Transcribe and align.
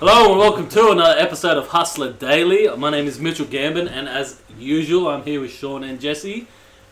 Hello 0.00 0.30
and 0.30 0.38
welcome 0.38 0.66
to 0.70 0.92
another 0.92 1.20
episode 1.20 1.58
of 1.58 1.68
Hustler 1.68 2.10
Daily. 2.10 2.74
My 2.74 2.88
name 2.88 3.06
is 3.06 3.20
Mitchell 3.20 3.44
Gambin, 3.44 3.86
and 3.86 4.08
as 4.08 4.40
usual, 4.58 5.08
I'm 5.08 5.22
here 5.24 5.42
with 5.42 5.50
Sean 5.50 5.84
and 5.84 6.00
Jesse. 6.00 6.46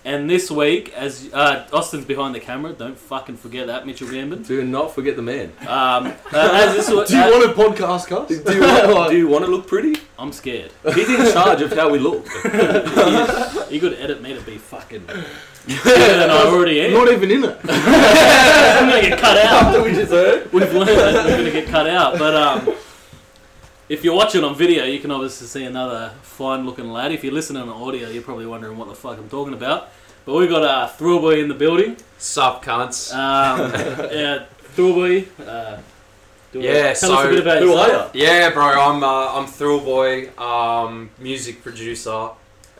And 0.04 0.28
this 0.28 0.50
week, 0.50 0.92
as 0.92 1.32
uh, 1.32 1.66
Austin's 1.72 2.04
behind 2.04 2.34
the 2.34 2.40
camera, 2.40 2.74
don't 2.74 2.98
fucking 2.98 3.38
forget 3.38 3.68
that 3.68 3.86
Mitchell 3.86 4.08
Gambin. 4.08 4.46
Do 4.46 4.62
not 4.62 4.94
forget 4.94 5.16
the 5.16 5.22
man. 5.22 5.54
Um, 5.62 5.68
uh, 6.08 6.50
as 6.52 6.76
this, 6.76 6.86
Do 7.08 7.16
you 7.16 7.22
uh, 7.22 7.30
want 7.30 7.50
a 7.50 7.54
podcast, 7.54 8.08
cast? 8.08 8.28
Do 8.28 8.54
you, 8.54 8.60
want, 8.60 9.10
do 9.10 9.16
you 9.16 9.26
want 9.26 9.42
to 9.46 9.50
look 9.50 9.66
pretty? 9.66 9.98
I'm 10.18 10.30
scared. 10.30 10.70
He's 10.94 11.08
in 11.08 11.32
charge 11.32 11.62
of 11.62 11.72
how 11.72 11.88
we 11.88 11.98
look. 11.98 12.26
you 12.44 13.80
could 13.80 13.94
edit 13.94 14.20
me 14.20 14.34
to 14.34 14.42
be 14.42 14.58
fucking 14.58 15.06
better 15.06 15.24
than 15.64 16.28
I 16.28 16.42
already 16.42 16.82
am. 16.82 16.92
Not 16.92 17.10
even 17.10 17.30
in 17.30 17.44
it. 17.44 17.58
I'm 17.64 18.90
gonna 18.90 19.00
get 19.00 19.18
cut 19.18 19.38
out. 19.38 19.62
After 19.64 19.82
we 19.82 19.92
just 19.92 20.12
heard. 20.12 20.52
We've 20.52 20.74
learned 20.74 20.90
that 20.90 21.24
we're 21.24 21.38
gonna 21.38 21.50
get 21.50 21.68
cut 21.68 21.88
out. 21.88 22.18
But 22.18 22.34
um, 22.34 22.74
if 23.88 24.04
you're 24.04 24.14
watching 24.14 24.44
on 24.44 24.54
video, 24.54 24.84
you 24.84 24.98
can 25.00 25.10
obviously 25.10 25.46
see 25.46 25.64
another 25.64 26.12
fine-looking 26.22 26.90
lad. 26.90 27.12
If 27.12 27.24
you're 27.24 27.32
listening 27.32 27.62
on 27.62 27.68
audio, 27.68 28.08
you're 28.08 28.22
probably 28.22 28.46
wondering 28.46 28.76
what 28.76 28.88
the 28.88 28.94
fuck 28.94 29.18
I'm 29.18 29.28
talking 29.28 29.54
about. 29.54 29.88
But 30.26 30.34
we've 30.34 30.50
got 30.50 30.62
uh, 30.62 30.88
Thrillboy 30.88 31.40
in 31.42 31.48
the 31.48 31.54
building. 31.54 31.96
Sup, 32.18 32.62
cunts. 32.62 33.14
Um, 33.14 33.72
yeah, 34.12 34.44
Thrillboy. 34.76 35.26
Uh, 35.46 35.78
do 36.52 36.60
Yeah, 36.60 36.92
tell 36.94 37.12
us 37.12 37.26
a 37.26 37.28
bit 37.28 37.40
about 37.40 37.58
Who 37.62 37.70
yourself. 37.70 38.14
are 38.14 38.18
you? 38.18 38.24
yeah, 38.24 38.50
bro, 38.50 38.64
I'm 38.64 39.02
uh, 39.02 39.34
I'm 39.38 39.46
Thrill 39.46 39.80
Boy, 39.80 40.30
um, 40.38 41.10
music 41.18 41.62
producer. 41.62 42.30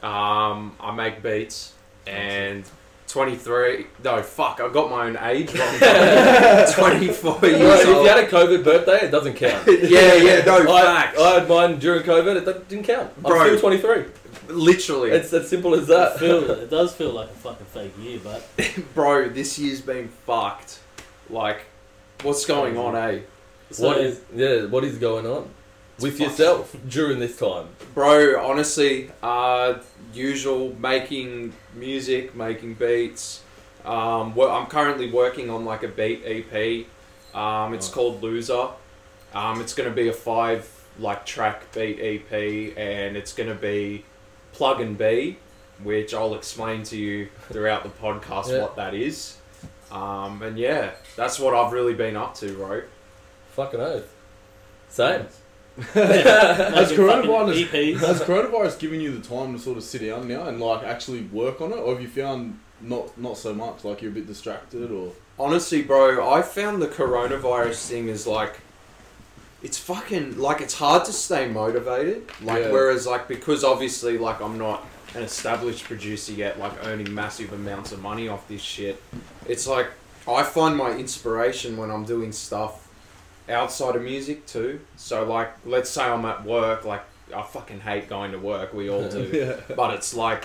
Um, 0.02 0.74
I 0.80 0.92
make 0.94 1.22
beats 1.22 1.72
and 2.06 2.64
23. 3.08 3.86
No, 4.04 4.22
fuck, 4.22 4.60
I 4.60 4.68
got 4.68 4.90
my 4.90 5.06
own 5.06 5.16
age. 5.22 5.54
wrong. 5.54 5.78
24 6.72 7.46
years 7.48 7.58
Well, 7.60 7.80
if 7.80 7.86
you 7.86 8.04
had 8.08 8.18
a 8.18 8.26
COVID 8.28 8.62
birthday, 8.64 9.06
it 9.06 9.10
doesn't 9.10 9.34
count. 9.34 9.66
yeah, 9.66 10.14
yeah, 10.14 10.44
no, 10.44 10.58
I, 10.74 10.82
facts. 10.82 11.18
I 11.20 11.34
had 11.40 11.48
mine 11.48 11.78
during 11.78 12.02
COVID. 12.02 12.36
It 12.36 12.44
didn't- 12.44 12.68
didn't 12.68 12.84
count. 12.84 13.10
I'm 13.16 13.22
Bro. 13.22 13.44
still 13.56 13.60
23. 13.60 14.04
Literally, 14.48 15.10
It's 15.10 15.32
as 15.32 15.48
simple 15.48 15.74
as 15.74 15.86
that. 15.88 16.18
feel, 16.18 16.50
it 16.50 16.70
does 16.70 16.94
feel 16.94 17.10
like 17.12 17.28
a 17.28 17.34
fucking 17.34 17.66
fake 17.66 17.92
year, 18.00 18.18
but 18.22 18.46
bro, 18.94 19.28
this 19.28 19.58
year's 19.58 19.80
been 19.80 20.08
fucked. 20.26 20.78
Like, 21.30 21.62
what's 22.22 22.44
going 22.46 22.76
on, 22.78 22.96
eh? 22.96 23.20
so, 23.70 23.86
what 23.88 23.98
is 23.98 24.20
yeah? 24.34 24.64
What 24.66 24.84
is 24.84 24.96
going 24.98 25.26
on 25.26 25.50
with 26.00 26.18
fucked. 26.18 26.30
yourself 26.30 26.76
during 26.88 27.18
this 27.18 27.36
time? 27.38 27.66
Bro, 27.94 28.42
honestly, 28.42 29.10
uh, 29.22 29.74
usual 30.12 30.74
making 30.78 31.52
music, 31.74 32.34
making 32.34 32.74
beats. 32.74 33.42
Um, 33.84 34.34
wo- 34.34 34.50
I'm 34.50 34.66
currently 34.66 35.10
working 35.10 35.50
on 35.50 35.64
like 35.64 35.82
a 35.82 35.88
beat 35.88 36.22
EP. 36.24 36.86
Um, 37.34 37.74
it's 37.74 37.90
Oh. 37.90 37.94
called 37.94 38.22
Loser. 38.22 38.68
Um, 39.34 39.60
it's 39.60 39.74
gonna 39.74 39.90
be 39.90 40.08
a 40.08 40.12
five 40.12 40.68
like 40.98 41.24
track 41.26 41.72
beat 41.72 42.00
EP, 42.00 42.72
and 42.76 43.16
it's 43.16 43.32
gonna 43.32 43.54
be 43.54 44.04
plug 44.52 44.80
and 44.80 44.96
B, 44.98 45.36
which 45.82 46.12
I'll 46.14 46.34
explain 46.34 46.82
to 46.84 46.96
you 46.96 47.28
throughout 47.50 47.82
the 47.84 47.90
podcast 47.90 48.48
Yeah. 48.52 48.62
what 48.62 48.76
that 48.76 48.94
is. 48.94 49.36
Um, 49.92 50.42
and 50.42 50.58
yeah, 50.58 50.90
that's 51.16 51.38
what 51.38 51.54
I've 51.54 51.72
really 51.72 51.94
been 51.94 52.16
up 52.16 52.34
to, 52.36 52.52
bro. 52.54 52.82
Fucking 53.52 53.80
oath. 53.80 54.12
Same. 54.88 55.26
Has 55.82 56.92
coronavirus, 56.92 57.98
has 57.98 58.20
coronavirus 58.20 58.78
given 58.78 59.00
you 59.00 59.16
the 59.16 59.26
time 59.26 59.52
to 59.54 59.58
sort 59.58 59.76
of 59.78 59.84
sit 59.84 60.02
down 60.02 60.26
now 60.28 60.46
and 60.48 60.60
like 60.60 60.82
actually 60.84 61.22
work 61.22 61.60
on 61.60 61.72
it, 61.72 61.76
or 61.76 61.92
have 61.94 62.02
you 62.02 62.08
found 62.08 62.58
not 62.80 63.16
not 63.18 63.36
so 63.36 63.54
much? 63.54 63.84
Like 63.84 64.02
you're 64.02 64.10
a 64.10 64.14
bit 64.14 64.26
distracted, 64.26 64.90
or 64.90 65.12
Honestly, 65.38 65.82
bro, 65.82 66.28
I 66.28 66.42
found 66.42 66.82
the 66.82 66.88
coronavirus 66.88 67.86
thing 67.88 68.08
is 68.08 68.26
like, 68.26 68.58
it's 69.62 69.78
fucking 69.78 70.36
like 70.38 70.60
it's 70.60 70.74
hard 70.74 71.04
to 71.04 71.12
stay 71.12 71.48
motivated. 71.48 72.28
Like, 72.42 72.64
Yeah. 72.64 72.72
whereas 72.72 73.06
like 73.06 73.28
because 73.28 73.62
obviously 73.62 74.18
like 74.18 74.40
I'm 74.40 74.58
not 74.58 74.84
an 75.14 75.22
established 75.22 75.84
producer 75.84 76.32
yet, 76.32 76.58
like 76.58 76.72
earning 76.86 77.14
massive 77.14 77.52
amounts 77.52 77.92
of 77.92 78.02
money 78.02 78.26
off 78.28 78.48
this 78.48 78.60
shit. 78.62 79.00
It's 79.46 79.66
like 79.68 79.90
I 80.26 80.42
find 80.42 80.76
my 80.76 80.90
inspiration 80.92 81.76
when 81.76 81.90
I'm 81.90 82.04
doing 82.04 82.32
stuff 82.32 82.87
outside 83.48 83.96
of 83.96 84.02
music 84.02 84.46
too. 84.46 84.80
So 84.96 85.24
like, 85.24 85.52
let's 85.64 85.90
say 85.90 86.04
I'm 86.04 86.24
at 86.24 86.44
work, 86.44 86.84
like 86.84 87.02
I 87.34 87.42
fucking 87.42 87.80
hate 87.80 88.08
going 88.08 88.32
to 88.32 88.38
work. 88.38 88.72
We 88.72 88.88
all 88.90 89.08
do 89.08 89.30
yeah, 89.32 89.74
but 89.74 89.94
it's 89.94 90.14
like 90.14 90.44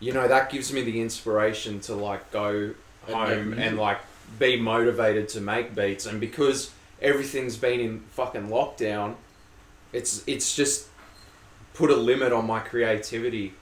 you 0.00 0.12
know 0.12 0.28
that 0.28 0.50
gives 0.50 0.72
me 0.72 0.82
the 0.82 1.00
inspiration 1.00 1.80
to 1.80 1.94
like 1.94 2.30
go 2.30 2.74
home 3.06 3.50
make 3.50 3.58
and, 3.58 3.78
like 3.78 3.98
be 4.38 4.60
motivated 4.60 5.28
to 5.30 5.40
make 5.40 5.74
beats 5.74 6.06
and 6.06 6.20
because 6.20 6.70
everything's 7.00 7.56
been 7.56 7.80
in 7.80 8.00
fucking 8.10 8.48
lockdown 8.48 9.14
it's 9.92 10.22
it's 10.26 10.54
just 10.54 10.88
put 11.72 11.90
a 11.90 11.96
limit 11.96 12.32
on 12.32 12.46
my 12.46 12.60
creativity 12.60 13.54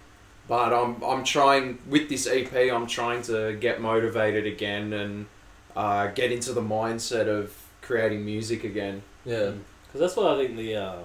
but 0.49 0.73
I'm 0.73 1.03
I'm 1.03 1.25
trying 1.25 1.79
with 1.89 2.09
this 2.09 2.27
EP 2.27 2.53
I'm 2.73 2.87
trying 2.87 3.23
to 3.23 3.57
get 3.61 3.81
motivated 3.81 4.47
again 4.47 4.93
and 4.93 5.27
uh, 5.77 6.09
get 6.09 6.33
into 6.33 6.53
the 6.53 6.63
mindset 6.63 7.29
of 7.29 7.55
creating 7.87 8.25
music 8.25 8.65
again 8.65 9.03
Yeah. 9.25 9.53
Because 9.87 10.01
that's 10.01 10.17
what 10.17 10.27
I 10.33 10.37
think 10.45 10.57
the 10.57 10.77
um, 10.77 11.05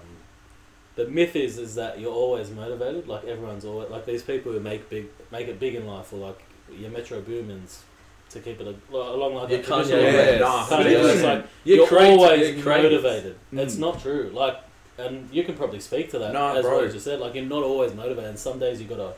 the 0.96 1.08
myth 1.08 1.36
is 1.36 1.58
is 1.58 1.76
that 1.76 2.00
you're 2.00 2.12
always 2.14 2.50
motivated. 2.52 3.08
Like 3.08 3.24
everyone's 3.26 3.64
always 3.66 3.90
like 3.90 4.06
these 4.06 4.24
people 4.24 4.52
who 4.52 4.60
make 4.60 4.90
big 4.90 5.06
make 5.32 5.48
it 5.48 5.60
big 5.60 5.76
in 5.76 5.86
life, 5.88 6.12
or 6.12 6.18
like 6.18 6.40
your 6.72 6.90
Metro 6.90 7.22
Boomins, 7.22 7.84
to 8.32 8.40
keep 8.40 8.60
it 8.60 8.68
a, 8.68 8.96
along 8.96 9.36
like 9.36 9.50
Your 9.50 9.60
that 9.60 9.66
traditional 9.68 10.00
Kanye 10.02 10.14
way. 10.14 10.40
West. 10.40 10.42
Nah, 10.42 10.68
Kind 10.68 10.86
of, 10.88 10.92
yeah. 10.92 11.12
it's 11.14 11.24
like 11.24 11.46
You're 11.64 11.78
you're, 11.78 11.88
creative- 11.88 12.20
always 12.20 12.54
you're 12.56 12.64
creative. 12.64 12.92
motivated. 13.04 13.36
It's 13.54 13.76
Mm. 13.76 13.80
not 13.80 14.02
true. 14.02 14.32
Like, 14.34 14.58
and 14.98 15.30
you 15.32 15.44
can 15.44 15.56
probably 15.56 15.80
speak 15.80 16.10
to 16.12 16.20
that 16.20 16.34
No, 16.34 16.56
as 16.58 16.64
bro. 16.66 16.80
as 16.84 16.94
you 16.94 17.00
said. 17.00 17.20
Like, 17.20 17.36
you're 17.36 17.46
not 17.46 17.64
always 17.64 17.94
motivated. 17.94 18.30
And 18.30 18.38
some 18.40 18.60
days 18.60 18.82
you 18.82 18.88
gotta 18.88 19.14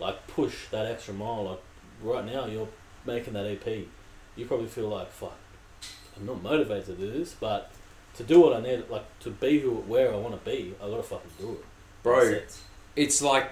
like 0.00 0.26
push 0.28 0.68
that 0.70 0.86
extra 0.86 1.12
mile. 1.14 1.44
Like 1.44 1.60
right 2.02 2.24
now, 2.24 2.46
you're 2.46 2.68
making 3.04 3.34
that 3.34 3.46
EP. 3.46 3.66
You 4.36 4.46
probably 4.46 4.66
feel 4.68 4.88
like 4.88 5.10
fuck. 5.10 5.36
I'm 6.16 6.26
not 6.26 6.42
motivated 6.42 6.86
to 6.86 6.92
do 6.94 7.10
this, 7.10 7.34
but 7.38 7.70
to 8.16 8.24
do 8.24 8.40
what 8.40 8.54
I 8.54 8.60
need, 8.60 8.84
like 8.88 9.04
to 9.20 9.30
be 9.30 9.60
who 9.60 9.70
where 9.70 10.12
I 10.12 10.16
want 10.16 10.42
to 10.42 10.50
be, 10.50 10.74
I 10.82 10.88
gotta 10.88 11.02
fucking 11.02 11.30
do 11.38 11.52
it. 11.52 11.64
bro 12.02 12.38
it's 12.94 13.22
like 13.22 13.50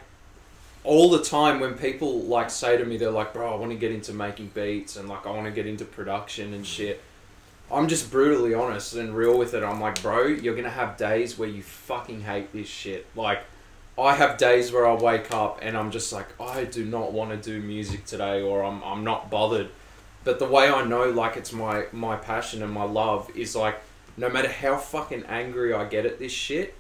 all 0.85 1.11
the 1.11 1.23
time 1.23 1.61
when 1.61 1.75
people 1.75 2.21
like 2.23 2.51
say 2.51 2.77
to 2.77 2.85
me 2.85 2.97
they're 2.97 3.11
like 3.11 3.33
bro 3.33 3.53
i 3.53 3.57
want 3.57 3.71
to 3.71 3.77
get 3.77 3.91
into 3.91 4.13
making 4.13 4.49
beats 4.49 4.97
and 4.97 5.09
like 5.09 5.27
i 5.27 5.31
want 5.31 5.45
to 5.45 5.51
get 5.51 5.67
into 5.67 5.85
production 5.85 6.55
and 6.55 6.65
mm. 6.65 6.69
shit. 6.69 7.03
I'm 7.73 7.87
just 7.87 8.11
brutally 8.11 8.53
honest 8.53 8.97
and 8.97 9.15
real 9.15 9.39
with 9.39 9.55
it. 9.55 9.63
I'm 9.63 9.81
like 9.81 10.03
bro 10.03 10.27
you're 10.27 10.57
gonna 10.57 10.71
have 10.71 10.97
days 10.97 11.39
where 11.39 11.49
you 11.49 11.63
fucking 11.63 12.23
hate 12.23 12.53
this 12.53 12.69
shit. 12.69 13.07
Like 13.15 13.45
i 13.99 14.15
have 14.15 14.39
days 14.39 14.73
where 14.73 14.87
i 14.87 14.95
wake 14.95 15.33
up 15.33 15.59
and 15.61 15.77
i'm 15.77 15.91
just 15.91 16.13
like 16.13 16.29
i 16.41 16.65
do 16.65 16.85
not 16.85 17.13
want 17.13 17.31
to 17.31 17.37
do 17.37 17.61
music 17.61 18.07
today 18.07 18.41
or 18.41 18.65
i'm, 18.65 18.83
I'm 18.83 19.05
not 19.05 19.31
bothered 19.31 19.69
but 20.25 20.39
the 20.39 20.47
way 20.47 20.71
i 20.71 20.85
know 20.85 21.11
like 21.11 21.37
it's 21.37 21.53
my 21.53 21.85
my 21.93 22.17
passion 22.17 22.63
and 22.63 22.73
my 22.73 22.85
love 22.85 23.31
is 23.37 23.55
like 23.57 23.81
no 24.17 24.29
matter 24.29 24.49
how 24.49 24.77
fucking 24.77 25.25
angry 25.29 25.73
i 25.73 25.85
get 25.85 26.05
at 26.07 26.19
this 26.19 26.33
shit 26.33 26.75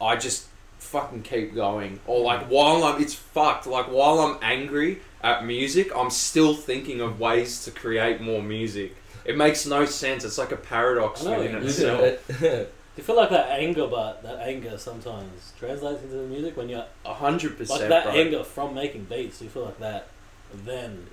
i 0.00 0.16
just 0.16 0.46
fucking 0.80 1.22
keep 1.22 1.54
going. 1.54 2.00
Or 2.06 2.24
like 2.24 2.46
while 2.46 2.82
I'm 2.84 3.00
it's 3.00 3.14
fucked. 3.14 3.66
Like 3.66 3.86
while 3.86 4.18
I'm 4.18 4.38
angry 4.42 5.00
at 5.22 5.44
music, 5.44 5.90
I'm 5.94 6.10
still 6.10 6.54
thinking 6.54 7.00
of 7.00 7.20
ways 7.20 7.64
to 7.64 7.70
create 7.70 8.20
more 8.20 8.42
music. 8.42 8.96
It 9.24 9.36
makes 9.36 9.66
no 9.66 9.84
sense. 9.84 10.24
It's 10.24 10.38
like 10.38 10.52
a 10.52 10.56
paradox 10.56 11.22
know, 11.22 11.38
within 11.38 11.52
you 11.52 11.68
itself. 11.68 12.26
Do 12.40 12.66
you 12.96 13.04
feel 13.04 13.16
like 13.16 13.30
that 13.30 13.50
anger, 13.50 13.86
but 13.86 14.22
that 14.24 14.40
anger 14.40 14.76
sometimes 14.76 15.52
translates 15.58 16.02
into 16.02 16.16
the 16.16 16.26
music 16.26 16.56
when 16.56 16.68
you're 16.68 16.86
A 17.04 17.14
hundred 17.14 17.58
like 17.68 17.88
that 17.88 18.04
bro. 18.04 18.12
anger 18.12 18.42
from 18.42 18.74
making 18.74 19.04
beats? 19.04 19.38
Do 19.38 19.44
you 19.44 19.50
feel 19.50 19.64
like 19.64 19.78
that 19.78 20.08
then 20.52 21.06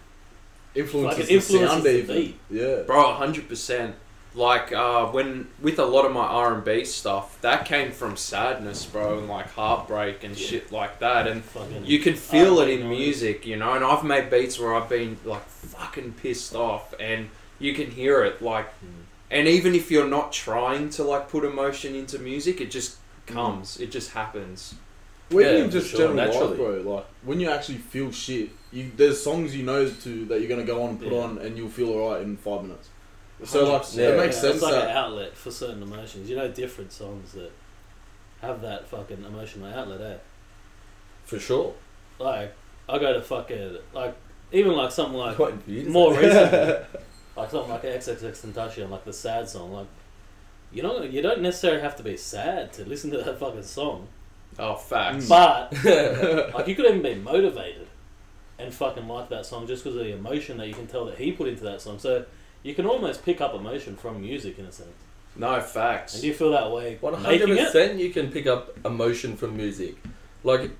influences 0.78 1.20
Like, 1.20 1.30
it 1.32 1.36
the 1.36 1.42
sound 1.68 1.84
the 1.84 1.98
even. 1.98 2.16
beat. 2.16 2.40
Yeah, 2.50 2.76
Bro, 2.86 3.12
a 3.12 3.14
hundred 3.16 3.50
percent. 3.50 3.96
Like 4.36 4.72
uh, 4.72 5.08
when 5.08 5.48
with 5.62 5.80
a 5.80 5.86
lot 5.86 6.06
of 6.06 6.12
my 6.12 6.26
R 6.26 6.54
and 6.54 6.64
B 6.64 6.84
stuff, 6.86 7.42
that 7.42 7.66
came 7.66 7.92
from 7.92 8.16
sadness, 8.16 8.86
bro, 8.86 9.18
and 9.18 9.28
like 9.28 9.50
heartbreak 9.54 10.24
and 10.24 10.38
shit 10.38 10.72
like 10.72 11.00
that. 11.00 11.28
And 11.28 11.44
fucking 11.44 11.86
you 11.86 11.98
can 12.00 12.14
feel 12.16 12.60
it 12.60 12.64
R&B 12.66 12.74
in 12.76 12.80
noise? 12.82 12.98
music, 13.00 13.46
you 13.48 13.56
know. 13.56 13.74
And 13.74 13.84
I've 13.84 14.04
made 14.04 14.30
beats 14.30 14.60
where 14.60 14.76
I've 14.76 14.90
been 14.90 15.18
like 15.26 15.44
fucking 15.48 16.14
pissed 16.22 16.54
off, 16.54 16.94
and 17.00 17.30
you 17.58 17.74
can 17.74 17.90
hear 17.90 18.24
it. 18.24 18.40
Like, 18.42 18.68
Mm. 18.68 19.06
and 19.32 19.48
even 19.48 19.74
if 19.74 19.90
you're 19.90 20.08
not 20.08 20.32
trying 20.34 20.92
to 20.92 21.04
like 21.04 21.30
put 21.30 21.44
emotion 21.44 21.96
into 21.96 22.20
music, 22.20 22.62
it 22.62 22.70
just 22.70 22.98
comes. 23.26 23.80
It 23.80 23.90
just 23.92 24.12
happens. 24.12 24.76
Well, 25.32 25.44
Yeah, 25.52 25.58
even 25.60 25.72
just 25.72 25.90
sure, 25.90 26.14
general 26.16 26.48
life, 26.50 26.58
bro. 26.58 26.82
Like 26.96 27.06
when 27.24 27.40
you 27.40 27.50
actually 27.50 27.80
feel 27.80 28.12
shit, 28.12 28.50
you 28.72 28.92
there's 28.96 29.22
songs 29.22 29.56
you 29.56 29.64
know 29.64 29.90
to 29.90 30.26
that 30.26 30.40
you're 30.40 30.50
gonna 30.50 30.64
go 30.66 30.84
on 30.84 30.90
and 30.92 31.00
put 31.00 31.12
Yeah. 31.12 31.20
on, 31.20 31.38
and 31.40 31.58
you'll 31.58 31.70
feel 31.70 31.90
alright 31.92 32.22
in 32.22 32.38
five 32.38 32.64
minutes. 32.64 32.90
So 33.44 33.72
like, 33.72 33.84
100%. 33.84 33.98
it 34.00 34.18
makes 34.18 34.36
Yeah, 34.36 34.42
sense 34.42 34.54
It's 34.56 34.64
like 34.64 34.72
that 34.74 34.90
an 34.90 34.98
outlet 34.98 35.38
for 35.38 35.52
certain 35.52 35.84
emotions. 35.84 36.30
You 36.30 36.36
know, 36.36 36.48
different 36.48 36.92
songs 36.92 37.34
that 37.34 37.52
have 38.42 38.62
that 38.62 38.88
fucking 38.88 39.24
emotional 39.24 39.68
outlet. 39.72 40.02
Eh? 40.02 40.18
For 41.26 41.40
sure. 41.40 41.74
Like 42.20 42.54
I 42.90 42.98
go 43.00 43.14
to 43.14 43.22
fucking 43.22 43.78
like 43.94 44.16
even 44.52 44.72
like 44.74 44.92
something 44.92 45.18
like 45.18 45.38
Waiting 45.38 45.60
for 45.60 45.70
you 45.72 45.84
to 45.84 45.90
more 45.90 46.14
say. 46.16 46.28
recently, 46.28 47.00
like 47.38 47.52
something 47.52 47.70
like 47.72 47.84
XXX 47.84 48.46
Tentacion, 48.54 48.90
like 48.90 49.06
the 49.06 49.14
sad 49.14 49.48
song. 49.48 49.72
Like 49.74 49.88
you 50.72 50.82
don't 50.82 51.10
you 51.12 51.22
don't 51.22 51.42
necessarily 51.42 51.82
have 51.82 51.96
to 51.98 52.04
be 52.04 52.18
sad 52.18 52.74
to 52.74 52.86
listen 52.86 53.12
to 53.12 53.18
that 53.20 53.40
fucking 53.40 53.64
song. 53.64 54.08
Oh, 54.60 54.76
facts. 54.76 55.28
But 55.30 55.74
like 56.54 56.68
you 56.68 56.76
could 56.76 56.86
even 56.86 57.02
be 57.04 57.16
motivated 57.16 57.87
and 58.60 58.74
fucking 58.74 59.08
like 59.08 59.30
that 59.30 59.46
song 59.46 59.68
just 59.68 59.84
because 59.84 59.98
of 59.98 60.04
the 60.06 60.14
emotion 60.14 60.58
that 60.58 60.68
you 60.68 60.74
can 60.74 60.88
tell 60.88 61.06
that 61.06 61.18
he 61.18 61.32
put 61.32 61.48
into 61.48 61.64
that 61.64 61.82
song. 61.82 62.00
So 62.00 62.26
you 62.64 62.74
can 62.74 62.86
almost 62.86 63.24
pick 63.24 63.42
up 63.42 63.54
emotion 63.54 63.96
from 63.96 64.22
music 64.22 64.58
in 64.60 64.66
a 64.66 64.72
sense. 64.72 64.90
No 65.36 65.62
facts. 65.62 66.14
And 66.14 66.22
do 66.22 66.28
you 66.28 66.34
feel 66.34 66.52
that 66.52 66.72
way 66.72 66.98
One 67.00 67.14
hundred 67.14 67.48
percent. 67.58 68.00
you 68.00 68.10
can 68.10 68.32
pick 68.32 68.48
up 68.48 68.76
emotion 68.86 69.38
from 69.38 69.56
music. 69.56 69.96
Like, 70.44 70.72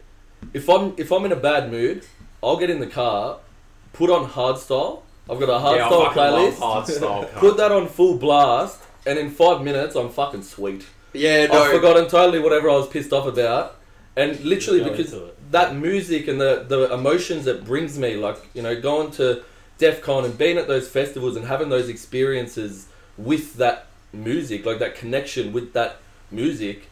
if 0.54 0.70
I'm 0.70 0.94
if 0.98 1.12
I'm 1.12 1.26
in 1.26 1.32
a 1.32 1.36
bad 1.38 1.72
mood, 1.72 2.06
I'll 2.42 2.58
get 2.58 2.70
in 2.70 2.80
the 2.80 2.88
car, 2.88 3.40
put 3.94 4.10
on 4.10 4.30
hardstyle. 4.30 5.02
I've 5.30 5.40
got 5.40 5.50
a 5.50 5.60
hardstyle 5.64 6.04
yeah, 6.04 6.10
I 6.10 6.14
playlist. 6.16 6.60
love 6.60 6.88
hardstyle. 6.88 7.30
cunt. 7.30 7.34
Put 7.40 7.58
that 7.58 7.72
on 7.74 7.88
full 7.90 8.18
blast, 8.18 8.82
and 9.06 9.20
in 9.20 9.30
five 9.30 9.62
minutes, 9.62 9.94
I'm 9.96 10.10
fucking 10.10 10.44
sweet. 10.44 10.86
Yeah, 11.12 11.48
I've 11.52 11.52
no. 11.52 11.72
forgotten 11.72 12.08
totally 12.08 12.40
whatever 12.40 12.70
I 12.70 12.76
was 12.76 12.88
pissed 12.88 13.12
off 13.12 13.28
about, 13.28 13.76
and 14.16 14.40
literally 14.40 14.84
because 14.84 15.12
into 15.14 15.26
it. 15.26 15.37
That 15.52 15.76
music 15.76 16.28
and 16.28 16.40
the 16.42 16.66
the 16.68 16.94
emotions 16.94 17.48
it 17.48 17.64
brings 17.66 17.98
me, 17.98 18.16
like 18.16 18.38
you 18.54 18.62
know, 18.62 18.80
going 18.80 19.12
to 19.12 19.44
Defqon 19.80 20.26
and 20.26 20.38
being 20.38 20.58
at 20.58 20.68
those 20.68 20.88
festivals 20.90 21.36
and 21.36 21.46
having 21.46 21.70
those 21.70 21.90
experiences 21.90 22.88
with 23.18 23.56
that 23.56 23.88
music, 24.14 24.66
like 24.66 24.80
that 24.80 24.96
connection 24.96 25.54
with 25.54 25.74
that 25.74 25.98
music. 26.32 26.90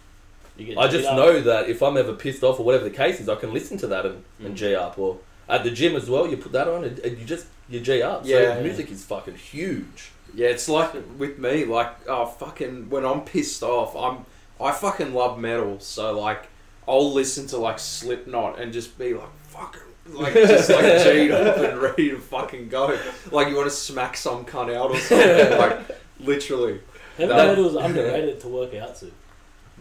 I 0.78 0.88
just 0.88 1.08
up. 1.08 1.18
know 1.18 1.42
that 1.42 1.70
if 1.70 1.84
I'm 1.84 1.98
ever 1.98 2.14
pissed 2.14 2.42
off 2.44 2.60
or 2.60 2.66
whatever 2.66 2.86
the 2.86 2.96
case 2.96 3.20
is, 3.20 3.28
I 3.28 3.36
can 3.36 3.54
listen 3.54 3.78
to 3.80 3.88
that 3.88 4.06
and, 4.06 4.24
and 4.40 4.54
Mm. 4.54 4.58
G 4.58 4.74
up. 4.76 4.98
Or 4.98 5.18
at 5.50 5.64
the 5.66 5.72
gym 5.72 5.96
as 5.96 6.10
well, 6.10 6.28
you 6.30 6.38
put 6.38 6.54
that 6.54 6.68
on 6.70 6.86
and, 6.86 6.98
and 7.00 7.18
you 7.18 7.26
just 7.26 7.48
you 7.68 7.82
G 7.82 8.02
up. 8.02 8.22
Yeah. 8.24 8.56
so 8.56 8.62
music 8.62 8.90
is 8.92 9.04
fucking 9.04 9.36
huge. 9.36 10.12
Yeah, 10.34 10.48
it's 10.48 10.70
like 10.70 10.94
with 11.18 11.40
me, 11.40 11.66
like 11.66 12.08
oh 12.08 12.26
fucking 12.26 12.90
when 12.90 13.06
I'm 13.06 13.22
pissed 13.22 13.64
off, 13.64 13.96
I'm 13.96 14.26
I 14.60 14.72
fucking 14.72 15.14
love 15.14 15.38
metal, 15.40 15.80
so 15.80 16.18
like 16.18 16.48
I'll 16.88 17.12
listen 17.14 17.48
to 17.48 17.58
like 17.58 17.80
Slipknot 17.80 18.60
and 18.60 18.72
just 18.74 18.98
be 18.98 19.14
like 19.14 19.30
fucking 19.48 19.82
like 20.14 20.34
just 20.34 20.70
like 20.70 20.82
G'd 21.04 21.32
up 21.32 21.58
and 21.58 21.80
ready 21.82 22.10
to 22.12 22.20
fucking 22.20 22.70
go. 22.70 22.98
Like 23.32 23.48
you 23.50 23.56
want 23.56 23.70
to 23.70 23.76
smack 23.76 24.16
some 24.18 24.46
cunt 24.46 24.74
out 24.76 24.92
or 24.92 24.98
something. 25.00 25.58
like 25.58 25.80
literally, 26.20 26.80
Heavy 27.18 27.30
That- 27.34 27.48
metal 27.48 27.68
is 27.68 27.76
underrated 27.76 28.40
to 28.42 28.48
work 28.48 28.74
out 28.76 28.96
to. 28.98 29.12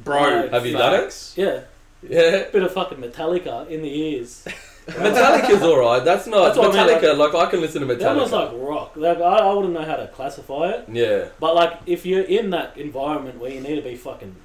bro. 0.02 0.48
Have 0.48 0.64
you 0.66 0.72
done 0.72 0.94
it? 0.94 1.00
facts. 1.02 1.34
Yeah, 1.36 1.60
Yeah, 2.02 2.48
bit 2.50 2.62
of 2.62 2.72
fucking 2.72 2.98
Metallica 2.98 3.68
in 3.68 3.82
the 3.82 3.88
ears. 4.12 4.46
Metallica's 4.86 5.62
alright. 5.62 6.04
That's 6.04 6.26
not 6.26 6.44
That's 6.54 6.58
what 6.58 6.76
I 6.76 6.86
mean, 6.86 6.96
Metallica. 6.98 7.16
like, 7.16 7.34
I 7.34 7.50
can 7.50 7.60
listen 7.62 7.80
to 7.86 7.94
Metallica. 7.94 7.98
That 8.00 8.08
almost 8.12 8.32
Metallica. 8.34 8.52
like 8.60 8.68
rock. 8.68 8.92
Like, 8.96 9.18
I, 9.18 9.22
I 9.38 9.52
wouldn't 9.54 9.72
know 9.72 9.84
how 9.84 9.96
to 9.96 10.08
classify 10.08 10.70
it. 10.70 10.84
yeah, 10.92 11.28
But 11.40 11.54
like, 11.54 11.80
if 11.86 12.04
you're 12.04 12.22
in 12.24 12.50
that 12.50 12.76
environment 12.76 13.38
where 13.38 13.50
you 13.50 13.60
need 13.60 13.76
to 13.76 13.82
be 13.82 13.96
fucking 13.96 14.36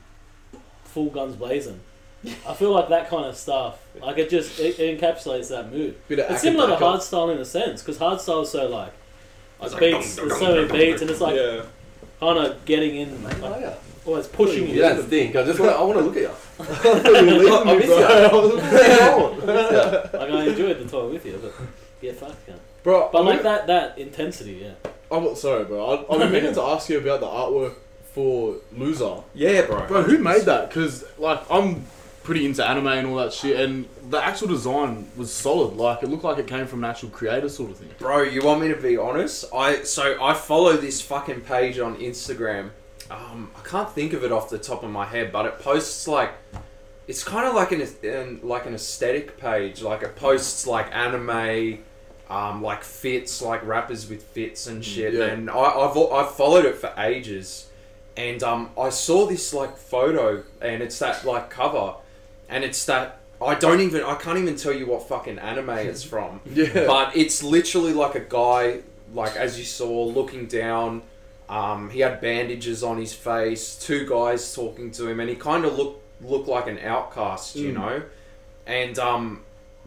full 0.86 1.10
guns 1.10 1.36
blazing, 1.36 1.82
I 2.46 2.54
feel 2.54 2.72
like 2.74 2.90
that 2.90 3.10
kind 3.10 3.26
of 3.26 3.38
stuff, 3.38 3.80
like 4.02 4.18
it 4.18 4.30
just 4.30 4.60
it, 4.60 4.78
it 4.80 5.00
encapsulates 5.00 5.50
that 5.50 5.72
mood. 5.72 5.96
Bit 6.08 6.20
of 6.20 6.32
It's 6.32 6.42
similar 6.42 6.68
to 6.68 6.74
Akadaka. 6.76 6.98
hardstyle 6.98 7.34
in 7.34 7.40
a 7.40 7.46
sense, 7.46 7.82
because 7.82 7.98
hardstyle 7.98 8.44
is 8.44 8.52
so 8.52 8.68
like, 8.68 8.92
like 9.62 9.72
It's 9.72 9.74
like 9.74 9.80
beats, 9.80 10.16
dong, 10.18 10.28
there's 10.28 10.40
dong, 10.40 10.50
so 10.50 10.56
many 10.68 10.86
beats, 10.86 11.02
and 11.02 11.12
it's 11.12 11.22
like 11.22 11.36
yeah. 11.36 11.62
kind 12.20 12.40
of 12.40 12.66
getting 12.66 12.96
in, 12.98 13.26
oh, 13.26 13.50
like, 13.50 13.80
oh, 14.06 14.16
it's 14.18 14.28
pushing 14.28 14.68
you. 14.68 14.76
you 14.76 14.82
don't 14.82 15.08
stink. 15.08 15.36
I 15.36 15.44
just 15.44 15.60
want 15.60 15.72
I 15.72 15.82
want 15.82 16.00
to 16.00 16.04
look 16.06 16.18
at 16.18 16.24
you. 16.24 16.32
You're 17.42 17.68
I 17.68 17.78
miss 17.78 17.86
bro. 17.86 18.00
ya. 18.00 18.08
I 18.30 18.34
was 18.34 18.54
moving 18.54 19.50
on. 19.50 20.20
Like 20.20 20.30
I 20.30 20.44
enjoyed 20.46 20.80
the 20.80 20.86
time 20.86 21.10
with 21.12 21.26
you, 21.26 21.40
but 21.42 21.54
yeah, 22.02 22.12
fuck 22.14 22.36
yeah. 22.48 22.56
Bro, 22.84 23.10
But 23.14 23.20
I'm 23.20 23.26
like 23.26 23.44
that 23.44 23.68
that 23.68 23.98
intensity, 23.98 24.60
yeah. 24.64 24.90
I'm 25.12 25.36
sorry, 25.36 25.64
bro. 25.66 25.86
I, 25.86 26.14
I've 26.14 26.20
been 26.20 26.32
meaning 26.32 26.54
to 26.54 26.62
ask 26.62 26.90
you 26.90 26.98
about 27.00 27.22
the 27.22 27.28
artwork 27.28 27.76
for 28.14 28.56
Loser. 28.76 29.24
Yeah, 29.34 29.66
bro. 29.66 29.88
Bro, 29.88 30.04
who 30.04 30.18
made 30.18 30.44
that? 30.44 30.70
Because 30.70 31.06
like 31.18 31.42
I'm 31.50 31.86
pretty 32.24 32.46
into 32.46 32.68
anime 32.68 32.88
and 32.88 33.08
all 33.08 33.16
that 33.16 33.34
shit, 33.34 33.60
and 33.60 33.88
the 34.10 34.24
actual 34.24 34.48
design 34.48 35.10
was 35.18 35.32
solid. 35.34 35.76
Like 35.76 36.04
it 36.04 36.10
looked 36.10 36.24
like 36.24 36.38
it 36.38 36.48
came 36.48 36.68
from 36.68 36.84
an 36.84 36.90
actual 36.90 37.10
creator 37.10 37.50
sort 37.50 37.72
of 37.72 37.78
thing. 37.78 37.90
Bro, 37.98 38.24
you 38.24 38.44
want 38.44 38.62
me 38.62 38.68
to 38.70 38.76
be 38.76 38.98
honest? 38.98 39.46
I 39.54 39.84
so 39.84 40.22
I 40.24 40.34
follow 40.34 40.78
this 40.78 41.02
fucking 41.02 41.42
page 41.42 41.80
on 41.80 41.98
Instagram. 41.98 42.72
Um, 43.10 43.52
I 43.58 43.68
can't 43.68 43.90
think 43.90 44.14
of 44.14 44.24
it 44.24 44.32
off 44.32 44.50
the 44.50 44.60
top 44.60 44.84
of 44.84 44.92
my 44.92 45.06
head, 45.06 45.32
but 45.32 45.46
it 45.46 45.60
posts 45.60 46.08
like 46.08 46.32
it's 47.08 47.24
kind 47.24 47.48
of 47.48 47.56
like 47.56 47.72
an, 47.72 47.82
an 48.04 48.40
like 48.44 48.68
an 48.68 48.76
aesthetic 48.76 49.40
page. 49.40 49.82
Like 49.82 50.04
it 50.04 50.16
posts 50.16 50.68
like 50.68 50.96
anime, 50.96 51.80
um, 52.30 52.62
like 52.62 52.84
fits, 52.84 53.42
like 53.42 53.66
rappers 53.66 54.08
with 54.08 54.22
fits 54.22 54.68
and 54.68 54.86
shit. 54.86 55.16
Yeah. 55.16 55.26
And 55.26 55.50
I, 55.50 55.56
I've 55.56 55.98
I've 55.98 56.36
followed 56.36 56.66
it 56.66 56.76
for 56.76 56.94
ages, 57.00 57.68
and 58.16 58.44
um, 58.44 58.70
I 58.78 58.90
saw 58.90 59.26
this 59.26 59.56
like 59.56 59.76
photo, 59.76 60.44
and 60.62 60.84
it's 60.84 61.00
that 61.00 61.26
like 61.26 61.50
cover, 61.50 61.96
and 62.50 62.64
it's 62.64 62.86
that 62.86 63.20
I 63.42 63.56
don't 63.56 63.80
even 63.82 64.04
I 64.04 64.16
can't 64.16 64.38
even 64.38 64.56
tell 64.56 64.74
you 64.74 64.86
what 64.88 65.08
fucking 65.08 65.40
anime 65.40 65.70
it's 65.70 66.04
from. 66.14 66.42
Yeah. 66.46 66.86
But 66.88 67.16
it's 67.16 67.42
literally 67.44 67.94
like 67.94 68.16
a 68.16 68.20
guy, 68.22 68.82
like 69.14 69.36
as 69.36 69.58
you 69.58 69.66
saw, 69.66 70.06
looking 70.06 70.48
down. 70.48 71.04
Um, 71.48 71.90
he 71.90 72.02
had 72.02 72.22
bandages 72.22 72.84
on 72.84 72.98
his 72.98 73.12
face. 73.14 73.76
Two 73.76 74.08
guys 74.08 74.54
talking 74.54 74.92
to 74.92 75.08
him, 75.08 75.20
and 75.20 75.28
he 75.30 75.36
kind 75.36 75.66
of 75.66 75.76
looked 75.78 76.04
looked 76.22 76.48
like 76.48 76.68
an 76.68 76.78
outcast, 76.80 77.56
you 77.56 77.72
Mm. 77.72 77.76
know. 77.76 78.02
And 78.68 79.00
um, 79.00 79.42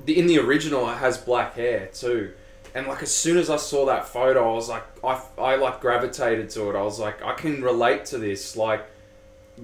the, 0.04 0.18
in 0.18 0.26
the 0.26 0.38
original, 0.38 0.88
it 0.90 0.94
has 0.96 1.18
black 1.18 1.54
hair 1.54 1.88
too. 1.92 2.32
And 2.74 2.86
like 2.88 3.02
as 3.02 3.14
soon 3.14 3.36
as 3.36 3.48
I 3.50 3.56
saw 3.58 3.84
that 3.86 4.08
photo, 4.08 4.50
I 4.50 4.54
was 4.54 4.68
like, 4.68 4.82
I, 5.04 5.20
I 5.38 5.56
like 5.56 5.80
gravitated 5.80 6.48
to 6.50 6.70
it. 6.70 6.74
I 6.76 6.82
was 6.82 6.98
like, 6.98 7.22
I 7.22 7.34
can 7.34 7.62
relate 7.62 8.06
to 8.06 8.18
this. 8.18 8.56
Like 8.56 8.84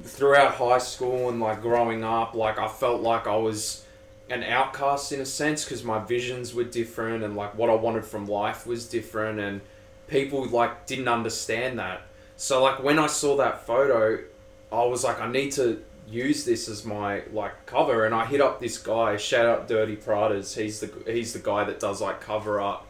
throughout 0.03 0.55
high 0.55 0.79
school 0.79 1.29
and 1.29 1.41
like 1.41 1.61
growing 1.63 2.05
up, 2.05 2.35
like 2.35 2.59
I 2.59 2.69
felt 2.69 3.01
like 3.01 3.27
I 3.27 3.37
was 3.37 3.85
an 4.31 4.43
outcast 4.43 5.13
in 5.13 5.21
a 5.21 5.27
sense 5.27 5.65
because 5.65 5.83
my 5.83 5.99
visions 5.99 6.55
were 6.55 6.65
different 6.65 7.25
and 7.25 7.35
like 7.35 7.57
what 7.57 7.71
I 7.71 7.75
wanted 7.75 8.05
from 8.05 8.27
life 8.27 8.67
was 8.67 8.87
different 8.89 9.41
and 9.41 9.61
people 10.07 10.47
like 10.47 10.87
didn't 10.87 11.09
understand 11.09 11.79
that. 11.79 12.03
So 12.37 12.63
like 12.63 12.83
when 12.83 12.99
I 12.99 13.07
saw 13.07 13.37
that 13.37 13.67
photo, 13.67 14.23
I 14.71 14.85
was 14.85 15.05
like 15.05 15.21
I 15.21 15.31
need 15.31 15.53
to 15.53 15.83
use 16.09 16.45
this 16.45 16.69
as 16.69 16.85
my 16.85 17.23
like 17.33 17.67
cover 17.67 18.05
and 18.07 18.15
I 18.15 18.27
hit 18.27 18.41
up 18.41 18.61
this 18.61 18.79
guy, 18.79 19.17
shout 19.17 19.47
out 19.47 19.69
Dirty 19.69 19.97
Pradas. 19.97 20.61
He's 20.61 20.81
the 20.81 20.91
he's 21.11 21.33
the 21.33 21.39
guy 21.39 21.65
that 21.65 21.81
does 21.81 22.01
like 22.01 22.21
cover 22.21 22.61
art. 22.61 22.83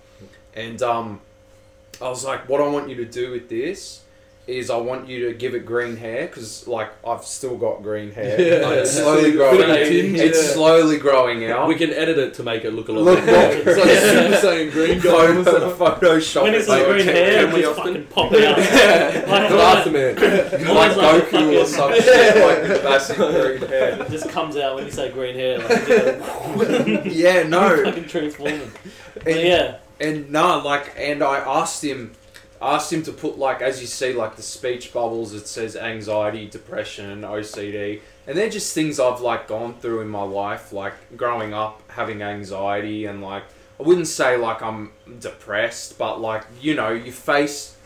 And 0.54 0.82
um 0.82 1.20
I 2.00 2.08
was 2.08 2.24
like 2.24 2.48
what 2.48 2.60
I 2.60 2.66
want 2.66 2.88
you 2.88 2.96
to 2.96 3.04
do 3.04 3.30
with 3.30 3.48
this 3.48 4.02
is 4.48 4.70
I 4.70 4.78
want 4.78 5.08
you 5.08 5.26
to 5.28 5.34
give 5.34 5.54
it 5.54 5.66
green 5.66 5.96
hair 5.98 6.26
because 6.26 6.66
like 6.66 6.90
I've 7.06 7.24
still 7.24 7.56
got 7.58 7.82
green 7.82 8.10
hair. 8.12 8.40
Yeah. 8.40 8.66
Like, 8.66 8.78
it's 8.78 8.92
slowly 8.92 9.32
growing. 9.32 9.58
tinge, 9.58 10.18
It's 10.18 10.42
yeah. 10.42 10.54
slowly 10.54 10.96
growing 10.98 11.44
out. 11.50 11.68
We 11.68 11.74
can 11.74 11.90
edit 11.90 12.16
it 12.18 12.32
to 12.34 12.42
make 12.42 12.64
it 12.64 12.72
look 12.72 12.88
a 12.88 12.92
lot 12.92 13.04
Look 13.04 13.26
better. 13.26 13.58
It's 13.70 13.78
like 14.40 14.40
Super 14.40 14.46
Saiyan 14.56 14.72
green 14.72 15.00
guy. 15.00 15.44
Photo, 15.44 15.76
Photoshop. 15.76 16.42
When 16.44 16.54
it's 16.54 16.66
it 16.66 16.70
like 16.70 16.86
green 16.86 17.04
hair, 17.04 17.44
can 17.44 17.54
we 17.54 17.60
just 17.60 17.78
often- 17.78 18.06
fucking 18.06 18.06
pop 18.06 18.32
out. 18.32 18.58
like, 19.28 19.48
Glass 19.50 19.86
like, 19.86 19.92
man. 19.92 20.14
like 20.16 20.52
Mine's 20.74 20.96
like 20.96 21.22
a 21.22 21.26
Goku 21.36 21.62
or 21.62 21.66
fucking- 21.66 21.66
some 21.66 21.92
shit, 21.94 22.36
like 22.70 22.82
massive 22.84 23.16
green 23.16 23.68
hair. 23.70 24.02
it 24.02 24.10
just 24.10 24.28
comes 24.30 24.56
out 24.56 24.76
when 24.76 24.86
you 24.86 24.90
say 24.90 25.10
green 25.12 25.34
hair. 25.34 25.58
Like, 25.58 25.88
yeah, 25.88 27.02
Yeah, 27.04 27.42
no, 27.48 27.84
fucking 27.84 28.06
transforming. 28.08 28.72
But 29.14 29.28
and, 29.28 29.40
yeah, 29.40 29.76
and 30.00 30.30
no, 30.30 30.58
like, 30.64 30.94
and 30.96 31.22
I 31.22 31.38
asked 31.38 31.84
him, 31.84 32.12
asked 32.60 32.92
him 32.92 33.02
to 33.04 33.12
put 33.12 33.38
like, 33.38 33.62
as 33.62 33.80
you 33.80 33.86
see, 33.86 34.12
like 34.12 34.36
the 34.36 34.42
speech 34.42 34.92
bubbles. 34.92 35.32
It 35.34 35.46
says 35.46 35.76
anxiety, 35.76 36.48
depression, 36.48 37.22
OCD, 37.22 38.00
and 38.26 38.36
they're 38.36 38.50
just 38.50 38.74
things 38.74 38.98
I've 38.98 39.20
like 39.20 39.48
gone 39.48 39.74
through 39.74 40.00
in 40.00 40.08
my 40.08 40.22
life, 40.22 40.72
like 40.72 41.16
growing 41.16 41.54
up 41.54 41.82
having 41.88 42.22
anxiety 42.22 43.04
and 43.06 43.22
like 43.22 43.44
I 43.78 43.82
wouldn't 43.84 44.08
say 44.08 44.36
like 44.36 44.60
I'm 44.62 44.92
depressed, 45.20 45.98
but 45.98 46.20
like 46.20 46.44
you 46.60 46.74
know, 46.74 46.90
you 46.90 47.12
face 47.12 47.76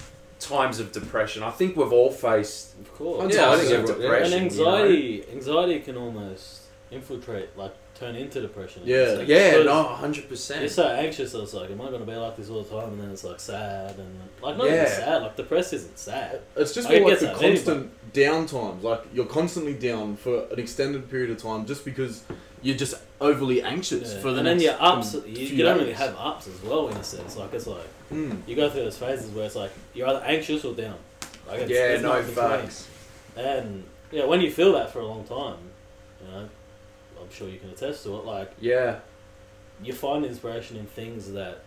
times 0.40 0.80
of 0.80 0.92
depression. 0.92 1.42
I 1.42 1.50
think 1.50 1.76
we've 1.76 1.92
all 1.92 2.10
faced 2.10 2.78
of 2.78 2.92
course. 2.94 3.34
Yeah, 3.34 3.50
I 3.50 3.56
think 3.56 3.72
times 3.72 3.90
of 3.90 3.96
depression. 3.98 4.42
and 4.42 4.52
you 4.52 4.64
know? 4.64 4.76
anxiety, 4.76 5.24
anxiety 5.30 5.80
can 5.80 5.96
almost 5.96 6.62
infiltrate, 6.90 7.56
like 7.56 7.74
turn 8.02 8.16
into 8.16 8.40
depression. 8.40 8.82
Yeah. 8.84 8.96
It's 8.96 9.18
like- 9.20 9.28
Yeah, 9.28 9.50
because 9.50 9.66
no, 9.66 9.82
hundred 9.84 10.24
You're 10.28 10.68
so 10.68 10.86
anxious. 10.88 11.34
I 11.34 11.38
was 11.38 11.54
like, 11.54 11.70
am 11.70 11.80
I 11.80 11.86
going 11.88 12.00
to 12.00 12.06
be 12.06 12.14
like 12.16 12.36
this 12.36 12.50
all 12.50 12.62
the 12.62 12.68
time? 12.80 12.92
And 12.94 13.00
then 13.00 13.10
it's 13.10 13.24
like 13.24 13.40
sad 13.40 13.96
and 13.98 14.20
like 14.42 14.56
not 14.56 14.66
Yeah. 14.66 14.74
even 14.82 14.86
sad. 14.88 15.22
Like 15.22 15.36
depressed 15.36 15.72
isn't 15.72 15.98
sad. 15.98 16.40
It's 16.56 16.74
just 16.74 16.88
I 16.88 16.98
more 17.00 17.10
like 17.10 17.20
the 17.20 17.32
constant 17.32 18.12
down 18.12 18.46
times. 18.46 18.82
Like 18.84 19.02
you're 19.14 19.26
constantly 19.26 19.74
down 19.74 20.16
for 20.16 20.46
an 20.52 20.58
extended 20.58 21.10
period 21.10 21.30
of 21.30 21.38
time 21.38 21.64
just 21.66 21.84
because 21.84 22.22
you're 22.62 22.76
just 22.76 22.94
overly 23.20 23.62
anxious 23.62 24.12
Yeah. 24.14 24.20
for 24.20 24.30
the 24.32 24.38
and 24.38 24.46
then 24.46 24.56
next 24.58 24.64
your 24.64 24.76
ups, 24.82 25.14
um, 25.14 25.22
you, 25.26 25.46
you 25.46 25.62
don't 25.64 25.78
really 25.78 25.92
have 25.94 26.14
ups 26.18 26.46
as 26.46 26.62
well 26.62 26.88
in 26.88 26.96
a 26.96 27.04
sense. 27.04 27.36
Like 27.36 27.52
it's 27.54 27.66
like 27.66 27.86
Mm. 28.12 28.42
you 28.46 28.54
go 28.56 28.68
through 28.68 28.84
those 28.84 28.98
phases 28.98 29.30
where 29.30 29.46
it's 29.46 29.56
like 29.56 29.70
you're 29.94 30.06
either 30.08 30.22
anxious 30.24 30.64
or 30.66 30.74
down. 30.74 30.96
Like 31.48 31.60
it's, 31.60 31.70
Yeah, 31.70 31.88
there's 31.88 32.02
no 32.02 32.16
in 32.18 32.24
facts. 32.26 32.86
And 33.36 33.84
yeah, 34.10 34.26
when 34.26 34.40
you 34.42 34.50
feel 34.50 34.72
that 34.74 34.92
for 34.92 35.00
a 35.00 35.06
long 35.06 35.24
time, 35.24 35.38
you 35.38 35.40
know, 35.40 35.54
I'm 35.54 35.71
sure 37.32 37.48
you 37.48 37.58
can 37.58 37.70
attest 37.70 38.04
to 38.04 38.16
it. 38.16 38.24
Like 38.24 38.52
Yeah, 38.60 39.00
you 39.82 39.92
find 39.92 40.24
inspiration 40.24 40.76
in 40.76 40.86
things 40.86 41.32
that 41.32 41.62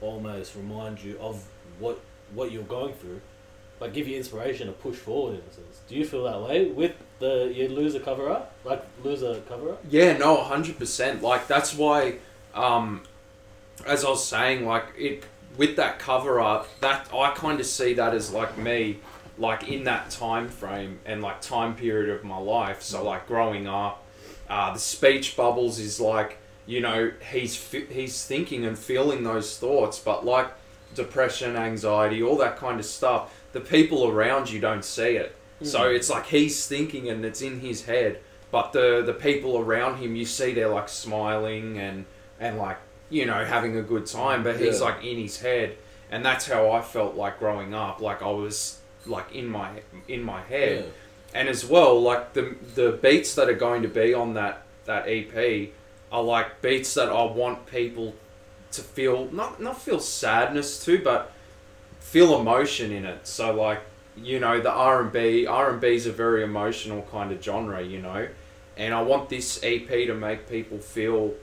almost 0.00 0.54
remind 0.54 1.02
you 1.02 1.18
of 1.20 1.44
what 1.78 2.00
what 2.34 2.52
you're 2.52 2.62
going 2.64 2.92
through, 2.94 3.20
like 3.80 3.92
give 3.94 4.06
you 4.08 4.16
inspiration 4.16 4.66
to 4.66 4.72
push 4.72 4.96
forward 4.96 5.34
in 5.34 5.40
a 5.40 5.52
sense. 5.52 5.80
Do 5.88 5.94
you 5.94 6.04
feel 6.04 6.24
that 6.24 6.40
way 6.42 6.66
with 6.66 6.92
the 7.18 7.52
you 7.54 7.68
loser 7.68 8.00
cover 8.00 8.28
up, 8.30 8.54
like 8.64 8.84
loser 9.02 9.40
cover 9.48 9.72
up? 9.72 9.84
Yeah, 9.88 10.16
no, 10.16 10.42
hundred 10.42 10.78
percent. 10.78 11.22
Like 11.22 11.46
that's 11.46 11.74
why, 11.74 12.16
um, 12.54 13.02
as 13.86 14.04
I 14.04 14.10
was 14.10 14.24
saying, 14.26 14.66
like 14.66 14.84
it 14.96 15.24
with 15.56 15.76
that 15.76 15.98
cover 15.98 16.40
up, 16.40 16.68
that 16.80 17.08
I 17.12 17.32
kind 17.34 17.58
of 17.60 17.66
see 17.66 17.94
that 17.94 18.14
as 18.14 18.32
like 18.32 18.56
me, 18.58 18.98
like 19.38 19.68
in 19.68 19.84
that 19.84 20.10
time 20.10 20.48
frame 20.48 21.00
and 21.04 21.22
like 21.22 21.40
time 21.40 21.74
period 21.74 22.10
of 22.10 22.24
my 22.24 22.38
life. 22.38 22.82
So 22.82 23.02
like 23.04 23.26
growing 23.26 23.66
up, 23.66 24.04
uh, 24.48 24.72
the 24.72 24.78
speech 24.78 25.36
bubbles 25.36 25.78
is 25.78 26.00
like 26.00 26.38
you 26.66 26.80
know 26.80 27.10
he's 27.32 27.54
he's 27.90 28.24
thinking 28.24 28.64
and 28.64 28.78
feeling 28.78 29.22
those 29.24 29.56
thoughts, 29.58 29.98
but 29.98 30.24
like 30.24 30.48
depression, 30.94 31.56
anxiety, 31.56 32.22
all 32.22 32.36
that 32.38 32.56
kind 32.56 32.78
of 32.80 32.86
stuff. 32.86 33.34
The 33.52 33.60
people 33.60 34.08
around 34.08 34.50
you 34.50 34.60
don't 34.60 34.84
see 34.84 35.16
it. 35.16 35.34
So 35.62 35.80
Mm. 35.80 35.96
it's 35.96 36.08
like 36.10 36.26
he's 36.26 36.66
thinking 36.66 37.08
and 37.08 37.24
it's 37.24 37.42
in 37.42 37.60
his 37.60 37.84
head, 37.86 38.20
but 38.50 38.72
the 38.72 39.02
the 39.04 39.12
people 39.14 39.58
around 39.58 39.96
him, 39.98 40.14
you 40.16 40.24
see 40.24 40.52
they're 40.54 40.68
like 40.68 40.88
smiling 40.88 41.78
and 41.78 42.04
and 42.38 42.58
like 42.58 42.78
you 43.10 43.26
know 43.26 43.44
having 43.44 43.76
a 43.76 43.82
good 43.82 44.06
time, 44.06 44.42
but 44.44 44.60
he's 44.60 44.78
Yeah. 44.80 44.86
like 44.86 45.04
in 45.04 45.18
his 45.18 45.40
head, 45.40 45.76
and 46.10 46.24
that's 46.24 46.46
how 46.46 46.70
I 46.70 46.80
felt 46.80 47.16
like 47.16 47.38
growing 47.38 47.74
up. 47.74 48.00
Like 48.00 48.22
I 48.22 48.30
was 48.30 48.78
like 49.06 49.34
in 49.34 49.46
my 49.48 49.68
in 50.06 50.22
my 50.22 50.42
head, 50.42 50.92
and 51.34 51.48
as 51.48 51.64
well 51.64 52.00
like 52.00 52.32
the 52.32 52.56
the 52.74 52.92
beats 53.02 53.34
that 53.34 53.48
are 53.48 53.54
going 53.54 53.82
to 53.82 53.88
be 53.88 54.14
on 54.14 54.34
that 54.34 54.62
that 54.84 55.04
EP 55.06 55.70
are 56.10 56.22
like 56.22 56.62
beats 56.62 56.94
that 56.94 57.08
I 57.08 57.24
want 57.24 57.66
people 57.66 58.14
to 58.72 58.80
feel 58.82 59.30
not 59.30 59.60
not 59.60 59.80
feel 59.80 60.00
sadness 60.00 60.84
to, 60.84 61.02
but 61.02 61.32
feel 62.00 62.38
emotion 62.38 62.92
in 62.92 63.04
it. 63.04 63.26
So 63.26 63.54
like 63.54 63.80
you 64.16 64.40
know 64.40 64.60
the 64.60 64.70
R 64.70 65.02
and 65.02 65.12
B 65.12 65.46
R 65.46 65.70
and 65.72 65.80
B 65.80 65.94
is 65.94 66.06
a 66.06 66.12
very 66.12 66.42
emotional 66.42 67.06
kind 67.10 67.30
of 67.32 67.42
genre, 67.42 67.82
you 67.82 68.00
know, 68.00 68.28
and 68.76 68.94
I 68.94 69.02
want 69.02 69.28
this 69.28 69.60
EP 69.62 69.88
to 69.88 70.14
make 70.14 70.48
people 70.48 70.78
feel, 70.78 71.34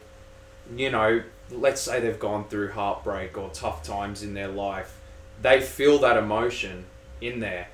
you 0.76 0.90
know, 0.90 1.22
let's 1.52 1.82
say 1.82 2.00
they've 2.00 2.20
gone 2.20 2.48
through 2.48 2.72
heartbreak 2.72 3.38
or 3.38 3.50
tough 3.50 3.84
times 3.84 4.24
in 4.24 4.34
their 4.34 4.48
life, 4.48 5.00
they 5.42 5.62
feel 5.62 6.00
that 6.00 6.18
emotion 6.18 6.86
in 7.22 7.40
there. 7.40 7.68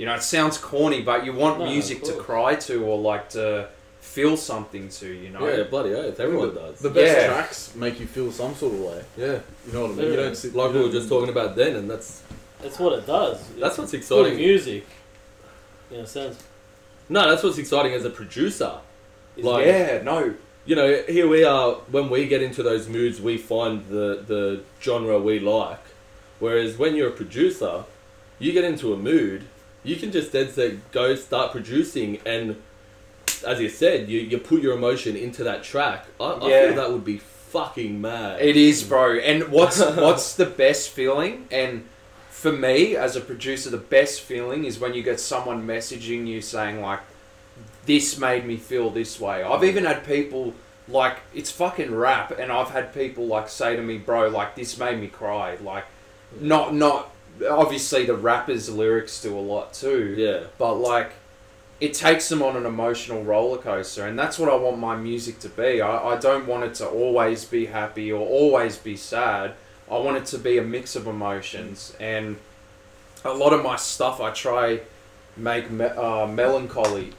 You 0.00 0.06
know, 0.06 0.14
it 0.14 0.22
sounds 0.22 0.56
corny, 0.56 1.02
but 1.02 1.26
you 1.26 1.34
want 1.34 1.58
No, 1.58 1.66
music 1.66 2.02
to 2.04 2.14
cry 2.14 2.54
to 2.54 2.82
or 2.86 2.96
like 2.98 3.28
to 3.30 3.68
feel 4.00 4.34
something 4.38 4.88
to, 4.88 5.06
you 5.06 5.28
know. 5.28 5.46
Yeah, 5.46 5.64
bloody 5.64 5.92
oath. 5.92 6.18
Everyone 6.18 6.54
does. 6.54 6.78
The 6.78 6.88
best 6.88 7.18
Yeah. 7.18 7.26
tracks 7.26 7.74
make 7.74 8.00
you 8.00 8.06
feel 8.06 8.32
some 8.32 8.54
sort 8.54 8.72
of 8.72 8.80
way. 8.80 9.04
yeah, 9.18 9.40
You 9.66 9.72
know 9.74 9.82
what 9.82 9.90
I 9.90 9.94
mean? 9.96 10.06
You 10.12 10.16
don't 10.16 10.34
sit 10.34 10.54
like 10.54 10.72
you 10.72 10.78
we 10.78 10.84
were 10.86 10.90
just 10.90 11.10
talking 11.10 11.28
about 11.28 11.54
then, 11.54 11.76
and 11.76 11.90
that's 11.90 12.22
That's 12.62 12.78
what 12.78 12.94
it 12.98 13.06
does. 13.06 13.36
that's 13.58 13.76
what's 13.76 13.90
good 13.90 13.98
exciting. 14.00 14.36
music. 14.38 14.86
In 15.90 16.00
a 16.00 16.06
sense, 16.06 16.38
No, 17.10 17.28
that's 17.28 17.42
what's 17.42 17.58
exciting 17.58 17.92
as 17.92 18.06
a 18.06 18.10
producer. 18.10 18.72
is 19.36 19.44
Like- 19.44 19.66
yeah, 19.66 20.00
no, 20.02 20.32
You 20.66 20.76
know, 20.76 21.02
here 21.08 21.26
we 21.28 21.42
are. 21.44 21.72
When 21.90 22.08
we 22.08 22.26
get 22.26 22.42
into 22.42 22.62
those 22.62 22.88
moods, 22.88 23.20
we 23.20 23.36
find 23.36 23.84
the 23.90 24.22
the 24.32 24.60
genre 24.80 25.18
we 25.18 25.38
like. 25.40 25.84
Whereas 26.38 26.78
when 26.78 26.94
you're 26.96 27.08
a 27.08 27.18
producer, 27.22 27.84
you 28.38 28.52
get 28.52 28.64
into 28.64 28.92
a 28.94 28.96
mood, 28.96 29.44
you 29.82 29.96
can 29.96 30.12
just 30.12 30.32
dead 30.32 30.50
set 30.52 30.92
go 30.92 31.14
start 31.14 31.52
producing, 31.52 32.18
and 32.26 32.56
as 33.46 33.60
you 33.60 33.68
said, 33.68 34.08
you, 34.08 34.20
you 34.20 34.38
put 34.38 34.60
your 34.62 34.74
emotion 34.76 35.16
into 35.16 35.44
that 35.44 35.62
track. 35.62 36.06
I, 36.20 36.24
I 36.24 36.48
Yeah. 36.48 36.66
feel 36.66 36.76
that 36.76 36.92
would 36.92 37.04
be 37.04 37.18
fucking 37.18 38.00
mad. 38.00 38.40
It 38.40 38.56
is, 38.56 38.82
bro. 38.82 39.14
And 39.18 39.48
what's 39.48 39.80
what's 39.96 40.34
the 40.34 40.46
best 40.46 40.90
feeling? 40.90 41.46
And 41.50 41.86
for 42.30 42.52
me, 42.52 42.96
as 42.96 43.16
a 43.16 43.20
producer, 43.20 43.70
the 43.70 43.76
best 43.78 44.20
feeling 44.20 44.64
is 44.64 44.78
when 44.78 44.94
you 44.94 45.02
get 45.02 45.20
someone 45.20 45.66
messaging 45.66 46.26
you 46.26 46.40
saying 46.40 46.80
like, 46.80 47.00
"This 47.86 48.18
made 48.18 48.44
me 48.46 48.56
feel 48.56 48.90
this 48.90 49.18
way." 49.18 49.42
I've 49.42 49.64
even 49.64 49.84
had 49.84 50.06
people 50.06 50.54
like 50.88 51.18
it's 51.34 51.50
fucking 51.50 51.94
rap, 51.94 52.36
and 52.38 52.50
I've 52.52 52.70
had 52.70 52.92
people 52.92 53.26
like 53.26 53.48
say 53.48 53.76
to 53.76 53.82
me, 53.82 53.98
"Bro, 53.98 54.28
like 54.28 54.54
this 54.54 54.76
made 54.78 55.00
me 55.00 55.08
cry." 55.08 55.56
Like, 55.62 55.84
not 56.40 56.74
not 56.74 57.10
obviously 57.48 58.04
the 58.04 58.14
rappers' 58.14 58.68
lyrics 58.68 59.22
do 59.22 59.36
a 59.36 59.40
lot 59.40 59.72
too 59.72 60.14
yeah. 60.16 60.40
but 60.58 60.74
like 60.74 61.12
it 61.80 61.94
takes 61.94 62.28
them 62.28 62.42
on 62.42 62.56
an 62.56 62.66
emotional 62.66 63.22
roller 63.24 63.58
coaster 63.58 64.06
and 64.06 64.18
that's 64.18 64.38
what 64.38 64.48
i 64.50 64.54
want 64.54 64.78
my 64.78 64.96
music 64.96 65.38
to 65.38 65.48
be 65.48 65.80
I, 65.80 66.14
I 66.14 66.18
don't 66.18 66.46
want 66.46 66.64
it 66.64 66.74
to 66.76 66.88
always 66.88 67.44
be 67.44 67.66
happy 67.66 68.12
or 68.12 68.20
always 68.26 68.76
be 68.76 68.96
sad 68.96 69.54
i 69.90 69.96
want 69.98 70.16
it 70.18 70.26
to 70.26 70.38
be 70.38 70.58
a 70.58 70.62
mix 70.62 70.94
of 70.96 71.06
emotions 71.06 71.94
and 71.98 72.36
a 73.24 73.32
lot 73.32 73.52
of 73.52 73.62
my 73.62 73.76
stuff 73.76 74.20
i 74.20 74.30
try 74.30 74.80
make 75.36 75.70
me, 75.70 75.84
uh, 75.86 76.26
melancholy 76.26 77.12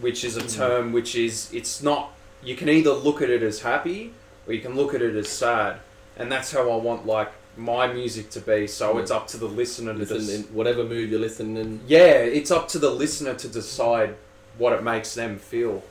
which 0.00 0.24
is 0.24 0.36
a 0.36 0.42
Mm. 0.42 0.56
term 0.56 0.92
which 0.92 1.14
is 1.14 1.50
it's 1.52 1.82
not 1.82 2.12
you 2.42 2.54
can 2.54 2.68
either 2.68 2.92
look 2.92 3.20
at 3.22 3.28
it 3.30 3.42
as 3.42 3.60
happy 3.60 4.12
or 4.46 4.52
you 4.54 4.60
can 4.60 4.74
look 4.76 4.94
at 4.94 5.02
it 5.02 5.14
as 5.16 5.28
sad 5.28 5.76
and 6.16 6.30
that's 6.30 6.52
how 6.52 6.70
i 6.70 6.76
want 6.76 7.06
like 7.06 7.32
my 7.56 7.86
music 7.92 8.28
to 8.30 8.40
be 8.40 8.66
so 8.66 8.94
Mm. 8.94 9.00
it's 9.02 9.10
up 9.10 9.26
to 9.28 9.36
the 9.38 9.46
listener 9.46 9.92
to 9.94 9.98
Listen, 10.00 10.18
dec- 10.18 10.34
in 10.34 10.42
whatever 10.54 10.84
mood 10.84 11.08
you're 11.10 11.20
listening 11.20 11.80
yeah, 11.86 12.18
it's 12.38 12.50
up 12.50 12.68
to 12.68 12.78
the 12.78 12.90
listener 12.90 13.34
to 13.34 13.48
decide 13.48 14.14
what 14.58 14.72
it 14.72 14.82
makes 14.82 15.14
them 15.14 15.38
feel. 15.38 15.82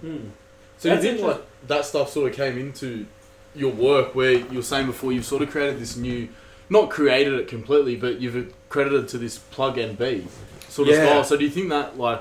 Hmm. 0.00 0.16
So 0.78 0.92
you 0.92 1.00
think 1.00 1.20
like 1.20 1.40
that 1.68 1.84
stuff 1.84 2.10
sort 2.10 2.30
of 2.30 2.36
came 2.36 2.58
into 2.58 3.06
your 3.54 3.70
work 3.72 4.14
where 4.14 4.32
you're 4.32 4.62
saying 4.62 4.86
before 4.86 5.12
you've 5.12 5.24
sort 5.24 5.42
of 5.42 5.50
created 5.50 5.78
this 5.80 5.96
new, 5.96 6.28
not 6.68 6.90
created 6.90 7.34
it 7.34 7.46
completely, 7.48 7.94
but 7.96 8.20
you've 8.20 8.52
credited 8.68 9.06
to 9.08 9.18
this 9.18 9.38
plug 9.38 9.78
and 9.78 9.96
B 9.98 10.24
sort 10.68 10.88
of 10.88 10.94
Yeah. 10.94 11.04
style. 11.04 11.24
So 11.24 11.36
do 11.36 11.44
you 11.44 11.50
think 11.50 11.68
that 11.68 11.98
like 11.98 12.20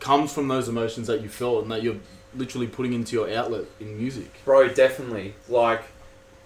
comes 0.00 0.32
from 0.32 0.48
those 0.48 0.68
emotions 0.68 1.06
that 1.06 1.20
you 1.22 1.28
felt 1.28 1.62
and 1.62 1.70
that 1.70 1.82
you're 1.82 1.96
literally 2.36 2.66
putting 2.66 2.94
into 2.94 3.14
your 3.14 3.30
outlet 3.30 3.64
in 3.78 3.96
music? 3.98 4.30
Bro, 4.44 4.68
definitely. 4.70 5.34
Like, 5.48 5.82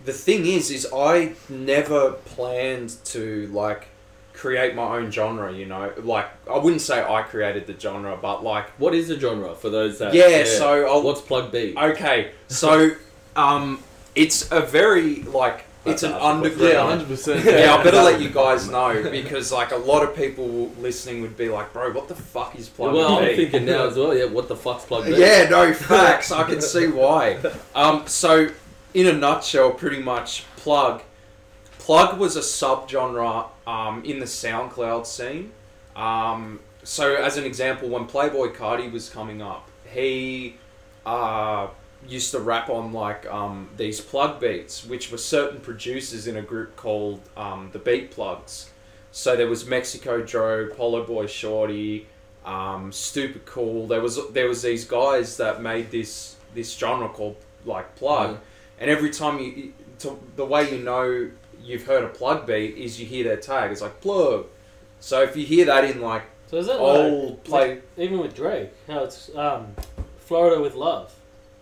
the 0.04 0.12
thing 0.12 0.46
is, 0.46 0.70
is 0.70 0.86
I 0.94 1.32
never 1.48 2.12
planned 2.12 2.96
to, 3.06 3.46
like, 3.52 3.88
create 4.32 4.74
my 4.74 4.96
own 4.98 5.10
genre, 5.10 5.52
you 5.52 5.66
know? 5.66 5.92
Like, 6.02 6.26
I 6.50 6.58
wouldn't 6.58 6.82
say 6.82 7.02
I 7.02 7.22
created 7.22 7.66
the 7.66 7.78
genre, 7.78 8.16
but, 8.20 8.42
like, 8.44 8.68
What 8.78 8.94
is 8.94 9.08
the 9.08 9.18
genre 9.18 9.54
for 9.54 9.70
those 9.70 9.98
that? 9.98 10.12
yeah, 10.14 10.44
so 10.44 10.86
I'll, 10.86 11.02
what's 11.02 11.20
plug 11.20 11.52
B? 11.52 11.74
Okay, 11.76 12.32
so, 12.48 12.90
um, 13.36 13.82
it's 14.14 14.50
a 14.52 14.60
very, 14.60 15.22
like, 15.22 15.64
it's 15.86 16.02
an 16.02 16.12
That's 16.12 16.24
underground... 16.24 16.72
Yeah, 16.72 16.86
hundred 16.86 17.08
percent. 17.08 17.44
yeah, 17.44 17.74
I 17.74 17.82
better 17.84 18.02
let 18.02 18.18
you 18.20 18.28
guys 18.42 18.70
know 18.70 19.02
because 19.10 19.52
like 19.52 19.70
a 19.70 19.76
lot 19.76 20.02
of 20.02 20.16
people 20.16 20.70
listening 20.80 21.20
would 21.20 21.36
be 21.36 21.50
like, 21.50 21.74
"Bro, 21.74 21.92
what 21.92 22.08
the 22.08 22.14
fuck 22.14 22.58
is 22.58 22.70
plug 22.70 22.94
well, 22.94 23.18
and 23.18 23.26
I'm 23.26 23.30
B?" 23.32 23.36
thinking 23.36 23.66
now 23.66 23.88
as 23.88 23.96
well. 23.96 24.16
Yeah, 24.16 24.24
what 24.24 24.48
the 24.48 24.56
fuck's 24.56 24.86
plug 24.86 25.04
B? 25.04 25.14
Yeah, 25.14 25.46
no 25.50 25.74
facts. 25.74 26.32
I 26.32 26.44
can 26.44 26.62
see 26.62 26.86
why. 26.86 27.38
Um, 27.74 28.06
so, 28.06 28.48
in 28.94 29.08
a 29.08 29.12
nutshell, 29.12 29.72
pretty 29.72 30.00
much, 30.00 30.44
plug. 30.56 31.02
Plug 31.78 32.18
was 32.18 32.36
a 32.36 32.40
subgenre 32.40 33.48
um, 33.66 34.04
in 34.04 34.20
the 34.20 34.24
SoundCloud 34.24 35.04
scene. 35.04 35.52
Um, 35.94 36.60
so, 36.84 37.14
as 37.14 37.36
an 37.36 37.44
example, 37.44 37.88
when 37.88 38.06
Playboi 38.06 38.54
Carti 38.54 38.90
was 38.90 39.10
coming 39.10 39.42
up, 39.42 39.68
he 39.92 40.56
uh, 41.04 41.68
used 42.08 42.30
to 42.30 42.40
rap 42.40 42.70
on 42.70 42.92
like 42.92 43.26
um, 43.26 43.68
these 43.76 44.00
plug 44.00 44.40
beats, 44.40 44.84
which 44.84 45.10
were 45.10 45.18
certain 45.18 45.60
producers 45.60 46.26
in 46.26 46.36
a 46.36 46.42
group 46.42 46.76
called 46.76 47.20
um, 47.36 47.70
the 47.72 47.78
Beat 47.78 48.12
Plugs. 48.12 48.70
So 49.12 49.36
there 49.36 49.48
was 49.48 49.66
Mexico 49.66 50.22
Dro, 50.22 50.68
Polo 50.68 51.04
Boy 51.04 51.26
Shorty, 51.26 52.06
um, 52.44 52.92
Stupid 52.92 53.44
Cool. 53.44 53.86
There 53.86 54.00
was 54.00 54.18
there 54.32 54.48
was 54.48 54.62
these 54.62 54.84
guys 54.84 55.36
that 55.36 55.62
made 55.62 55.90
this 55.90 56.36
this 56.54 56.76
genre 56.76 57.08
called 57.08 57.36
like 57.64 57.94
plug, 57.96 58.36
Mm. 58.36 58.40
And 58.78 58.90
every 58.90 59.10
time 59.10 59.38
you, 59.38 59.72
to, 60.00 60.18
the 60.36 60.44
way 60.44 60.70
you 60.70 60.82
know 60.82 61.30
you've 61.62 61.86
heard 61.86 62.04
a 62.04 62.08
plug 62.08 62.46
beat 62.46 62.76
is 62.76 63.00
you 63.00 63.06
hear 63.06 63.24
their 63.24 63.36
tag. 63.36 63.72
It's 63.72 63.80
like 63.80 64.00
plug. 64.00 64.46
So 65.00 65.22
if 65.22 65.36
you 65.36 65.44
hear 65.44 65.66
that 65.66 65.84
in 65.84 66.00
like 66.00 66.24
So 66.46 66.56
is 66.58 66.66
that 66.66 66.78
old 66.78 67.48
like, 67.48 67.82
play, 67.96 68.04
even 68.04 68.18
with 68.18 68.34
Drake? 68.34 68.70
How 68.86 69.04
it's 69.04 69.34
um, 69.34 69.74
Florida 70.18 70.60
with 70.60 70.74
love. 70.74 71.14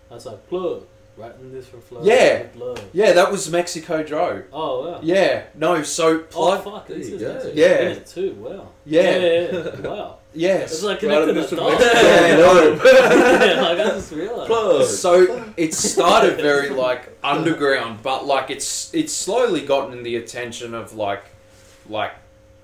That's 0.09 0.25
like 0.25 0.47
plug. 0.47 0.85
Writing 1.15 1.51
this 1.51 1.67
for 1.67 1.77
Florida 1.79 2.09
Yeah. 2.09 2.41
with 2.41 2.55
love. 2.55 2.83
yeah, 2.91 3.11
that 3.13 3.31
was 3.31 3.47
Mexico 3.51 4.01
Dro. 4.01 4.43
Oh 4.51 4.89
wow. 4.91 4.99
Yeah, 5.03 5.43
no, 5.53 5.83
so 5.83 6.23
Oh 6.33 6.57
fuck! 6.57 6.87
This 6.87 7.09
There 7.09 7.15
is 7.15 7.21
you 7.21 7.27
go. 7.27 7.33
next 7.33 7.45
week. 7.45 7.55
Yeah. 7.55 7.93
Too. 7.99 8.33
Wow. 8.39 8.67
Yeah. 8.85 9.01
Yeah. 9.01 9.17
yeah, 9.19 9.51
yeah. 9.51 9.79
Wow. 9.89 10.17
Yes. 10.33 10.71
It's 10.73 10.81
like 10.81 10.93
Right, 11.03 11.11
connecting 11.11 11.35
this 11.35 11.49
the 11.51 11.55
will 11.57 11.69
dots. 11.69 11.83
yeah, 11.85 12.35
no. 12.37 12.73
yeah, 12.83 13.61
like 13.61 13.79
I 13.79 13.83
just 13.91 14.11
realized. 14.11 14.47
Plug. 14.47 14.85
So 14.87 15.51
it 15.55 15.75
started 15.75 16.37
very 16.37 16.69
like 16.69 17.15
underground, 17.23 18.01
but 18.01 18.25
like 18.25 18.49
it's 18.49 18.91
it's 18.95 19.13
slowly 19.13 19.61
gotten 19.63 20.01
the 20.01 20.15
attention 20.15 20.73
of 20.73 20.95
like 20.95 21.25
like 21.87 22.13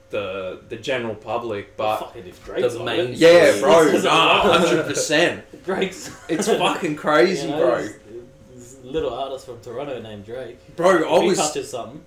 the 0.09 0.59
the 0.69 0.75
general 0.77 1.13
public. 1.13 1.77
But 1.77 1.97
Fucking 1.99 2.25
if 2.25 2.43
Drake's 2.43 2.73
The 2.73 2.83
main- 2.83 3.13
yeah, 3.13 3.59
bro, 3.59 3.91
nah, 4.01 4.41
hundred 4.57 4.87
percent. 4.87 5.63
Drake's. 5.63 6.09
It's 6.27 6.47
fucking 6.47 6.95
crazy, 6.95 7.43
You 7.45 7.49
know, 7.53 7.59
bro. 7.59 7.87
There's- 8.81 8.83
there's 8.83 8.89
a 8.89 8.91
little 8.91 9.13
artist 9.13 9.45
from 9.45 9.59
Toronto 9.61 10.01
named 10.01 10.25
Drake. 10.25 10.57
Bro, 10.75 10.97
If 10.99 11.05
I 11.05 11.21
he 11.21 11.27
was 11.29 11.37
touches 11.37 11.69
something. 11.69 12.03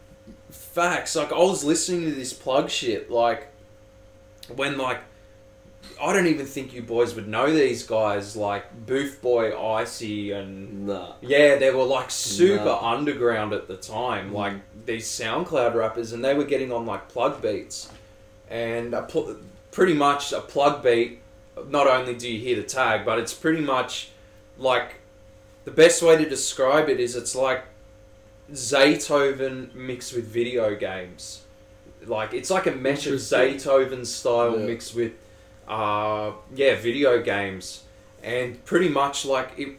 facts 0.50 1.16
like 1.16 1.32
I 1.32 1.38
was 1.38 1.64
listening 1.64 2.04
to 2.04 2.12
this 2.14 2.32
plug 2.32 2.68
shit 2.70 3.10
like 3.10 3.48
when 4.54 4.76
like 4.78 5.00
I 6.00 6.12
don't 6.12 6.26
even 6.26 6.46
think 6.46 6.72
you 6.72 6.82
boys 6.82 7.14
would 7.14 7.26
know 7.28 7.52
these 7.52 7.82
guys 7.84 8.36
like 8.36 8.86
Booth 8.86 9.20
Boy, 9.20 9.56
Icy, 9.58 10.30
and 10.32 10.86
Nah. 10.86 11.14
yeah, 11.20 11.56
they 11.56 11.70
were 11.70 11.84
like 11.84 12.10
super 12.10 12.64
No. 12.64 12.78
underground 12.78 13.52
at 13.52 13.66
the 13.68 13.76
time, 13.76 14.30
Mm. 14.30 14.34
like 14.34 14.52
these 14.86 15.06
SoundCloud 15.08 15.74
rappers, 15.74 16.12
and 16.12 16.24
they 16.24 16.34
were 16.34 16.44
getting 16.44 16.72
on 16.72 16.86
like 16.86 17.08
plug 17.08 17.40
beats, 17.42 17.88
and 18.50 18.94
a 18.94 19.02
pl- 19.02 19.36
pretty 19.70 19.94
much 19.94 20.32
a 20.32 20.40
plug 20.40 20.82
beat. 20.82 21.18
Not 21.68 21.86
only 21.86 22.14
do 22.14 22.28
you 22.30 22.38
hear 22.40 22.56
the 22.56 22.62
tag, 22.62 23.04
but 23.04 23.18
it's 23.18 23.34
pretty 23.34 23.60
much 23.60 24.08
like 24.58 24.94
the 25.64 25.70
best 25.70 26.02
way 26.02 26.16
to 26.16 26.28
describe 26.28 26.88
it 26.88 26.98
is 27.00 27.14
it's 27.16 27.34
like 27.34 27.64
Zaytoven 28.52 29.74
mixed 29.74 30.14
with 30.14 30.26
video 30.26 30.74
games. 30.74 31.42
Like 32.04 32.34
it's 32.34 32.50
like 32.50 32.66
a 32.66 32.72
mesh 32.72 33.06
of. 33.06 33.14
Zaytoven 33.14 34.04
style 34.06 34.58
Yeah. 34.58 34.66
mixed 34.66 34.94
with, 34.94 35.12
uh, 35.68 36.32
yeah, 36.54 36.74
video 36.76 37.22
games, 37.22 37.84
and 38.22 38.62
pretty 38.64 38.88
much 38.88 39.24
like 39.24 39.50
it. 39.58 39.78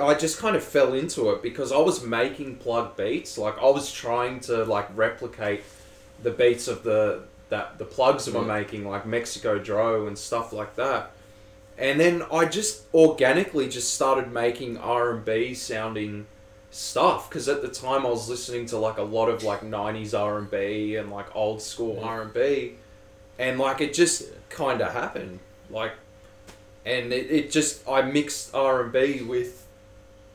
I 0.00 0.14
just 0.14 0.38
kind 0.38 0.56
of 0.56 0.64
fell 0.64 0.94
into 0.94 1.30
it 1.30 1.42
because 1.42 1.72
I 1.72 1.78
was 1.78 2.02
making 2.02 2.56
plug 2.56 2.96
beats. 2.96 3.36
Like 3.36 3.58
I 3.58 3.66
was 3.66 3.92
trying 3.92 4.40
to 4.40 4.64
like 4.64 4.88
replicate 4.96 5.62
the 6.22 6.30
beats 6.30 6.68
of 6.68 6.84
the 6.84 7.22
that 7.50 7.78
the 7.78 7.84
plugs 7.84 8.24
that 8.26 8.34
we're 8.34 8.42
Yeah. 8.42 8.46
making, 8.60 8.88
like 8.88 9.04
Mexico 9.04 9.58
Dro 9.58 10.06
and 10.06 10.16
stuff 10.16 10.52
like 10.52 10.76
that. 10.76 11.10
And 11.78 12.00
then 12.00 12.22
I 12.32 12.44
just 12.46 12.82
organically 12.92 13.68
just 13.68 13.94
started 13.94 14.32
making 14.32 14.76
R 14.78 15.12
and 15.14 15.24
B 15.24 15.54
sounding 15.54 16.26
stuff 16.70 17.30
because 17.30 17.48
at 17.48 17.62
the 17.62 17.68
time 17.68 18.04
I 18.04 18.10
was 18.10 18.28
listening 18.28 18.66
to 18.66 18.78
like 18.78 18.98
a 18.98 19.02
lot 19.02 19.28
of 19.28 19.42
like 19.44 19.60
'90s 19.60 20.18
R 20.18 20.38
and 20.38 20.50
B 20.50 20.96
and 20.96 21.10
like 21.10 21.34
old 21.36 21.62
school 21.62 21.96
Yeah. 22.00 22.06
R 22.08 22.22
and 22.22 22.34
B, 22.34 22.74
and 23.38 23.58
like 23.58 23.80
it 23.80 23.94
just 23.94 24.22
Yeah. 24.22 24.28
kind 24.50 24.80
of 24.80 24.92
happened. 24.92 25.38
Like, 25.70 25.92
and 26.84 27.12
it, 27.12 27.30
it 27.30 27.50
just 27.52 27.86
I 27.88 28.02
mixed 28.02 28.54
R 28.54 28.82
and 28.82 28.92
B 28.92 29.22
with 29.22 29.64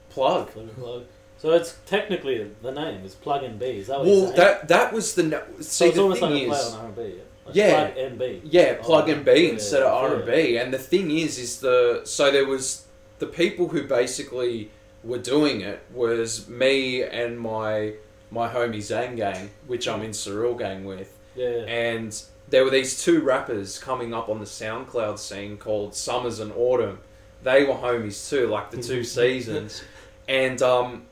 plug. 0.10 0.52
Plug. 0.52 1.04
So 1.38 1.52
it's 1.52 1.76
technically 1.86 2.50
the 2.62 2.72
name 2.72 3.04
is 3.04 3.16
Plug 3.16 3.44
and 3.44 3.60
B. 3.60 3.66
Is 3.66 3.88
that 3.88 4.00
what 4.00 4.08
you're 4.08 4.24
Well, 4.28 4.34
that 4.34 4.70
that 4.70 4.94
was 4.94 5.14
the 5.16 5.24
so 5.58 5.62
see 5.62 5.86
it's 5.88 5.96
the 5.98 6.02
almost 6.04 6.22
thing 6.22 6.32
like 6.32 6.44
a 6.44 6.48
play 6.48 6.58
is. 6.60 6.74
on 6.74 6.86
R&B. 6.86 7.02
Yeah. 7.18 7.24
Like 7.46 7.56
Yeah. 7.56 7.86
Plug 7.92 7.98
and 7.98 8.20
B. 8.20 8.42
Yeah, 8.46 8.74
plug 8.82 9.10
Oh, 9.10 9.14
and 9.14 9.26
B 9.26 9.32
yeah, 9.46 9.50
instead 9.52 9.84
of. 9.84 9.94
R 9.94 10.16
and 10.16 10.26
B. 10.26 10.58
And 10.58 10.74
the 10.74 10.78
thing 10.78 11.12
is, 11.12 11.38
is 11.38 11.60
the 11.60 12.02
so 12.06 12.32
there 12.32 12.46
was 12.46 12.86
the 13.20 13.26
people 13.28 13.70
who 13.70 13.84
basically 13.84 14.70
were 15.04 15.18
doing 15.18 15.62
it 15.62 15.82
was 15.94 16.48
me 16.48 17.04
and 17.04 17.40
my 17.40 17.94
my 18.32 18.48
homie 18.52 18.78
Zang 18.78 19.16
Gang, 19.16 19.50
which 19.68 19.88
I'm 19.88 20.02
in 20.02 20.12
Surreal 20.12 20.58
Gang 20.58 20.86
with, 20.86 21.16
Yeah. 21.36 21.50
yeah. 21.50 21.64
and 21.66 22.22
there 22.50 22.64
were 22.64 22.72
these 22.72 23.04
two 23.04 23.22
rappers 23.22 23.78
coming 23.78 24.14
up 24.14 24.28
on 24.30 24.40
the 24.40 24.46
SoundCloud 24.46 25.20
scene 25.20 25.58
called 25.58 25.94
Summers 25.96 26.40
and 26.40 26.52
Autumn. 26.56 27.00
They 27.44 27.64
were 27.64 27.74
homies 27.76 28.30
too, 28.30 28.48
like 28.48 28.72
the 28.72 28.82
two 28.82 29.04
seasons, 29.20 29.84
and 30.28 30.62
um, 30.62 31.06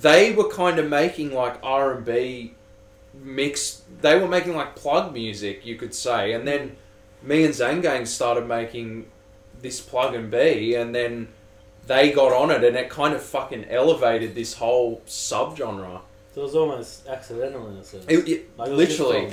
they 0.00 0.32
were 0.32 0.48
kind 0.50 0.78
of 0.78 0.88
making 0.88 1.32
like 1.32 1.58
R 1.62 1.94
and 1.94 2.04
B 2.04 2.54
mix. 3.22 3.82
They 4.00 4.18
were 4.18 4.28
making 4.28 4.54
like 4.56 4.76
plug 4.76 5.12
music, 5.12 5.64
you 5.66 5.76
could 5.76 5.94
say, 5.94 6.32
and 6.32 6.46
then 6.46 6.76
me 7.22 7.44
and 7.44 7.52
Zangang 7.54 8.06
started 8.06 8.46
making 8.46 9.06
this 9.60 9.80
plug 9.80 10.14
and 10.14 10.30
B, 10.30 10.74
and 10.74 10.94
then 10.94 11.28
they 11.86 12.12
got 12.12 12.32
on 12.32 12.50
it, 12.50 12.62
and 12.62 12.76
it 12.76 12.88
kind 12.90 13.14
of 13.14 13.22
fucking 13.22 13.66
elevated 13.70 14.34
this 14.34 14.54
whole 14.54 15.02
subgenre. 15.06 16.00
So 16.34 16.42
it 16.42 16.44
was 16.44 16.54
almost 16.54 17.06
accidental 17.08 17.68
in 17.70 17.76
a 17.76 17.84
sense. 17.84 18.04
It, 18.08 18.28
it- 18.28 18.58
Like, 18.58 18.68
it 18.68 18.72
was 18.74 18.78
literally, 18.98 19.32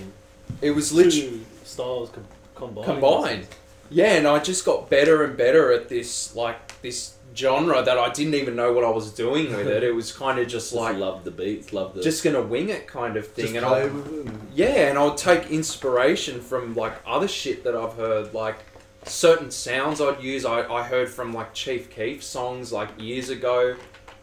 it 0.61 0.71
was 0.71 0.91
literally 0.93 1.41
styles 1.63 2.09
com- 2.09 2.25
combined. 2.55 2.85
combined. 2.87 3.47
Yeah, 3.91 4.13
and 4.13 4.27
I 4.27 4.39
just 4.39 4.65
got 4.65 4.89
better 4.89 5.23
and 5.23 5.37
better 5.37 5.71
at 5.71 5.89
this, 5.89 6.35
like 6.35 6.81
this 6.81 7.14
genre 7.35 7.83
that 7.83 7.97
I 7.97 8.09
didn't 8.09 8.35
even 8.35 8.55
know 8.55 8.71
what 8.73 8.83
I 8.83 8.89
was 8.89 9.11
doing 9.11 9.55
with 9.55 9.67
it. 9.67 9.83
It 9.83 9.93
was 9.93 10.11
kind 10.11 10.39
of 10.39 10.47
just 10.47 10.65
Just 10.71 10.73
like 10.73 10.97
love 10.97 11.23
the 11.23 11.31
beats, 11.31 11.73
love 11.73 11.93
the. 11.93 12.01
just 12.01 12.23
gonna 12.23 12.41
wing 12.41 12.69
it 12.69 12.87
kind 12.87 13.17
of 13.17 13.27
thing, 13.27 13.53
Just 13.53 13.55
and 13.57 13.65
play 13.65 13.81
I 13.81 13.85
with 13.85 14.27
it. 14.27 14.33
yeah, 14.53 14.89
and 14.89 14.97
I'll 14.97 15.15
take 15.15 15.49
inspiration 15.51 16.39
from 16.41 16.75
like 16.75 16.93
other 17.05 17.27
shit 17.27 17.63
that 17.65 17.75
I've 17.75 17.93
heard, 17.93 18.33
like 18.33 18.57
certain 19.05 19.51
sounds 19.51 19.99
I'd 20.01 20.21
use. 20.23 20.45
I, 20.45 20.61
I 20.71 20.83
heard 20.83 21.09
from 21.09 21.33
like 21.33 21.53
Chief 21.53 21.89
Keef 21.89 22.23
songs 22.23 22.71
like 22.71 22.89
years 22.99 23.29
ago, 23.29 23.75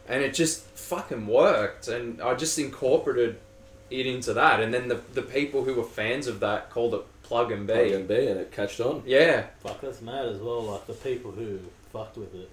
and 0.07 0.21
it 0.23 0.33
just 0.33 0.61
fucking 0.75 1.27
worked, 1.27 1.87
and 1.87 2.21
I 2.21 2.33
just 2.35 2.57
incorporated 2.59 3.37
it 3.89 4.07
into 4.07 4.33
that, 4.33 4.59
and 4.59 4.73
then 4.73 4.87
the 4.87 4.99
the 5.13 5.21
people 5.21 5.63
who 5.63 5.75
were 5.75 5.83
fans 5.83 6.27
of 6.27 6.39
that 6.41 6.69
called 6.71 6.93
it 6.95 7.01
Plug 7.23 7.51
and 7.51 7.65
B. 7.67 7.73
Plug 7.73 7.91
and 7.91 8.07
B, 8.07 8.15
and 8.27 8.39
it 8.39 8.51
catched 8.51 8.81
on. 8.81 9.03
Yeah, 9.05 9.45
Fuck, 9.61 9.81
that's 9.81 10.01
mad 10.01 10.25
as 10.25 10.39
well. 10.39 10.63
Like 10.63 10.87
the 10.87 10.93
people 10.93 11.31
who 11.31 11.59
fucked 11.93 12.17
with 12.17 12.33
it 12.35 12.49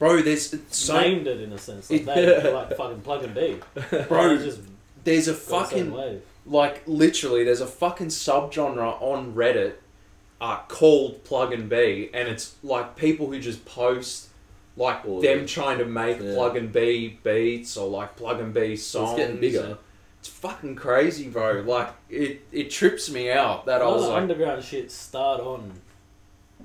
bro. 0.00 0.20
There's 0.22 0.52
so 0.70 1.00
named 1.00 1.28
it 1.28 1.40
in 1.40 1.52
a 1.52 1.58
sense. 1.58 1.88
Like 1.90 2.00
It- 2.00 2.42
they 2.42 2.52
like 2.52 2.76
fucking 2.76 3.02
Plug 3.02 3.22
and 3.22 3.34
B. 3.34 3.58
Bro, 4.08 4.36
They 4.38 4.44
just 4.44 4.60
there's 5.04 5.28
a 5.28 5.32
go 5.32 5.36
a 5.36 5.40
fucking 5.40 5.92
wave. 5.92 6.22
like 6.46 6.82
literally 6.86 7.44
there's 7.44 7.60
a 7.60 7.66
fucking 7.68 8.08
subgenre 8.08 9.00
on 9.00 9.34
Reddit 9.34 9.74
uh, 10.40 10.58
called 10.68 11.22
plug 11.24 11.52
and 11.52 11.68
B 11.68 12.10
and 12.14 12.28
it's 12.28 12.56
like 12.62 12.96
people 12.96 13.26
who 13.30 13.38
just 13.38 13.64
post 13.64 14.28
like 14.76 15.04
Or- 15.06 15.20
them 15.22 15.46
trying 15.46 15.78
to 15.78 15.84
make 15.84 16.18
Yeah. 16.20 16.34
plug 16.34 16.56
and 16.56 16.72
B 16.72 17.18
beats 17.22 17.76
or 17.76 17.88
like 17.88 18.16
plug 18.16 18.40
and 18.40 18.52
B 18.54 18.74
songs. 18.76 19.10
it's 19.12 19.18
getting 19.18 19.40
bigger. 19.40 19.78
It's 20.20 20.28
fucking 20.28 20.76
crazy, 20.76 21.28
bro. 21.28 21.62
Like 21.66 21.90
it, 22.10 22.42
it 22.52 22.70
trips 22.70 23.10
me 23.10 23.30
out 23.30 23.64
that 23.66 23.80
A 23.80 23.84
I 23.84 23.86
lot 23.88 23.94
was 23.96 24.04
of 24.04 24.10
like, 24.10 24.22
underground 24.22 24.62
shit 24.64 24.90
start 24.90 25.40
on 25.40 25.72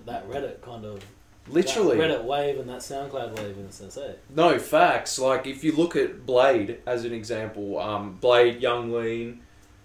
that 0.06 0.30
Reddit 0.30 0.62
kind 0.62 0.86
of 0.86 1.00
literally, 1.48 1.98
that 1.98 2.22
Reddit 2.22 2.24
wave 2.26 2.60
and 2.60 2.70
that 2.70 2.80
SoundCloud 2.80 3.38
wave 3.38 3.58
in 3.58 3.66
a 3.66 3.72
sense. 3.72 3.98
Eh? 3.98 4.14
no 4.36 4.58
facts. 4.60 5.20
Like 5.20 5.46
if 5.48 5.64
you 5.64 5.72
look 5.76 5.96
at 5.96 6.26
Bladee 6.26 6.78
as 6.86 7.06
an 7.06 7.14
example, 7.14 7.80
um, 7.80 8.18
Bladee, 8.22 8.60
Yung 8.62 8.92
Lean, 8.92 9.42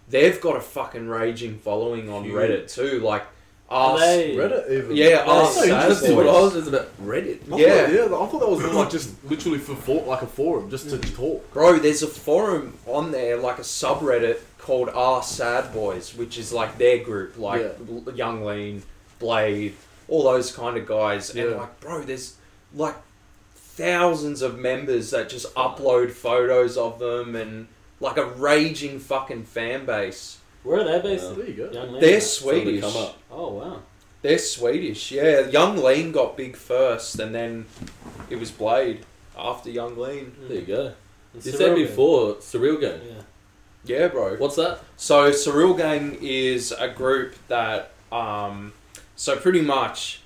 they've 0.09 0.41
got 0.41 0.57
a 0.57 0.61
fucking 0.61 1.09
raging 1.09 1.59
following 1.59 2.09
on 2.11 2.25
Huge. 2.25 2.35
Reddit 2.35 2.73
too. 2.75 3.01
Like, 3.01 3.25
And 3.71 3.95
us, 3.95 4.01
they- 4.01 4.35
Reddit 4.37 4.71
even. 4.71 4.97
Yeah, 4.97 5.09
That's 5.19 5.29
oh, 5.29 5.51
so 5.51 5.61
sad 5.63 5.83
interesting. 5.83 6.17
Boys. 6.17 6.27
what 6.27 6.35
I 6.35 6.41
was 6.41 6.53
just 6.55 6.69
about. 6.69 6.89
Reddit. 7.05 7.43
I 7.43 7.45
thought- 7.51 7.61
Yeah. 7.61 7.91
yeah. 7.91 8.05
I 8.05 8.09
thought 8.09 8.41
that 8.41 8.51
was 8.51 8.61
more 8.61 8.73
like 8.83 8.91
just 8.91 9.11
literally 9.25 9.59
for, 9.59 9.77
for 9.77 10.03
like 10.07 10.23
a 10.23 10.27
forum, 10.27 10.71
just 10.71 10.91
to 10.91 10.99
talk. 10.99 11.53
Bro, 11.53 11.79
there's 11.81 12.03
a 12.03 12.09
forum 12.09 12.75
on 12.87 13.13
there, 13.13 13.37
like 13.37 13.59
a 13.59 13.63
subreddit 13.63 14.39
called 14.59 14.89
R 14.89 15.23
Sad 15.23 15.73
Boys, 15.73 16.15
which 16.17 16.37
is 16.39 16.53
like 16.53 16.79
their 16.79 16.99
group, 16.99 17.39
like 17.39 17.61
Yeah. 17.63 18.13
Yung 18.15 18.45
Lean, 18.45 18.83
Bladee, 19.21 19.73
all 20.11 20.25
those 20.25 20.55
kind 20.55 20.77
of 20.77 20.85
guys. 20.87 21.31
And 21.35 21.57
like, 21.57 21.81
bro, 21.81 22.03
there's 22.03 22.37
like 22.75 22.97
thousands 23.55 24.43
of 24.43 24.59
members 24.59 25.11
that 25.11 25.29
just 25.31 25.53
upload 25.55 26.11
photos 26.11 26.77
of 26.77 26.99
them 26.99 27.35
and 27.37 27.69
like 28.01 28.17
a 28.17 28.25
raging 28.27 28.99
fucking 28.99 29.45
fan 29.45 29.87
base. 29.87 30.39
Where 30.63 30.81
are 30.81 30.85
they 30.85 31.01
based? 31.01 31.25
Yeah. 31.31 31.33
There 31.37 31.47
you 31.47 31.55
go. 31.55 31.71
Yung 31.73 31.93
Lean? 31.93 32.01
They're 32.01 32.21
So 32.21 32.51
they 32.51 32.61
Swedish. 32.65 32.81
come 32.83 32.97
up. 33.03 33.19
Oh 33.31 33.49
wow. 33.55 33.81
They're 34.23 34.37
Swedish, 34.39 35.13
yeah. 35.13 35.49
Yung 35.49 35.79
Lean 35.79 36.13
got 36.13 36.37
big 36.37 36.55
first, 36.55 37.19
and 37.19 37.35
then 37.35 37.65
it 38.29 38.37
was 38.39 38.51
Bladee 38.51 39.01
after 39.39 39.71
Yung 39.71 39.97
Lean. 39.97 40.33
There 40.47 40.59
you 40.59 40.67
go. 40.67 40.93
And 41.33 41.43
You 41.47 41.53
Surreal 41.53 41.57
said 41.57 41.77
Gang. 41.77 41.87
before 41.87 42.35
Surreal 42.35 42.81
Gang. 42.81 43.01
Yeah. 43.07 43.23
Yeah, 43.83 44.09
bro. 44.09 44.37
What's 44.37 44.57
that? 44.57 44.81
So 44.99 45.31
Surreal 45.31 45.75
Gang 45.75 46.19
is 46.21 46.73
a 46.73 46.89
group 46.89 47.35
that 47.49 47.93
um 48.13 48.75
so 49.21 49.37
pretty 49.37 49.61
much 49.61 50.23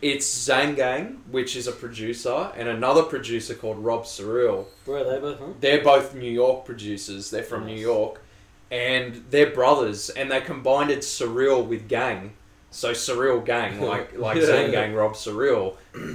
it's 0.00 0.48
Zangang, 0.48 1.16
which 1.32 1.56
is 1.56 1.66
a 1.66 1.72
producer, 1.72 2.52
and 2.56 2.68
another 2.68 3.02
producer 3.02 3.54
called 3.56 3.76
Rob 3.78 4.04
Surreal. 4.04 4.66
Where 4.84 5.00
are 5.00 5.04
they 5.10 5.18
both 5.18 5.38
from? 5.38 5.56
They're 5.60 5.82
both 5.82 6.14
New 6.14 6.30
York 6.30 6.64
producers. 6.64 7.28
They're 7.32 7.42
from 7.42 7.66
New 7.66 7.72
Nice. 7.74 7.82
York. 7.82 8.22
And 8.70 9.24
they're 9.30 9.50
brothers 9.50 10.10
and 10.10 10.30
they 10.30 10.40
combined 10.40 10.92
it 10.92 11.00
Surreal 11.00 11.66
with 11.66 11.88
Gang. 11.88 12.34
So 12.70 12.92
Surreal 12.92 13.44
Gang, 13.44 13.80
like 13.92 14.16
like 14.16 14.36
Yeah. 14.36 14.44
Zang 14.44 14.70
Gang, 14.70 14.94
Rob 14.94 15.14
Surreal. 15.14 15.74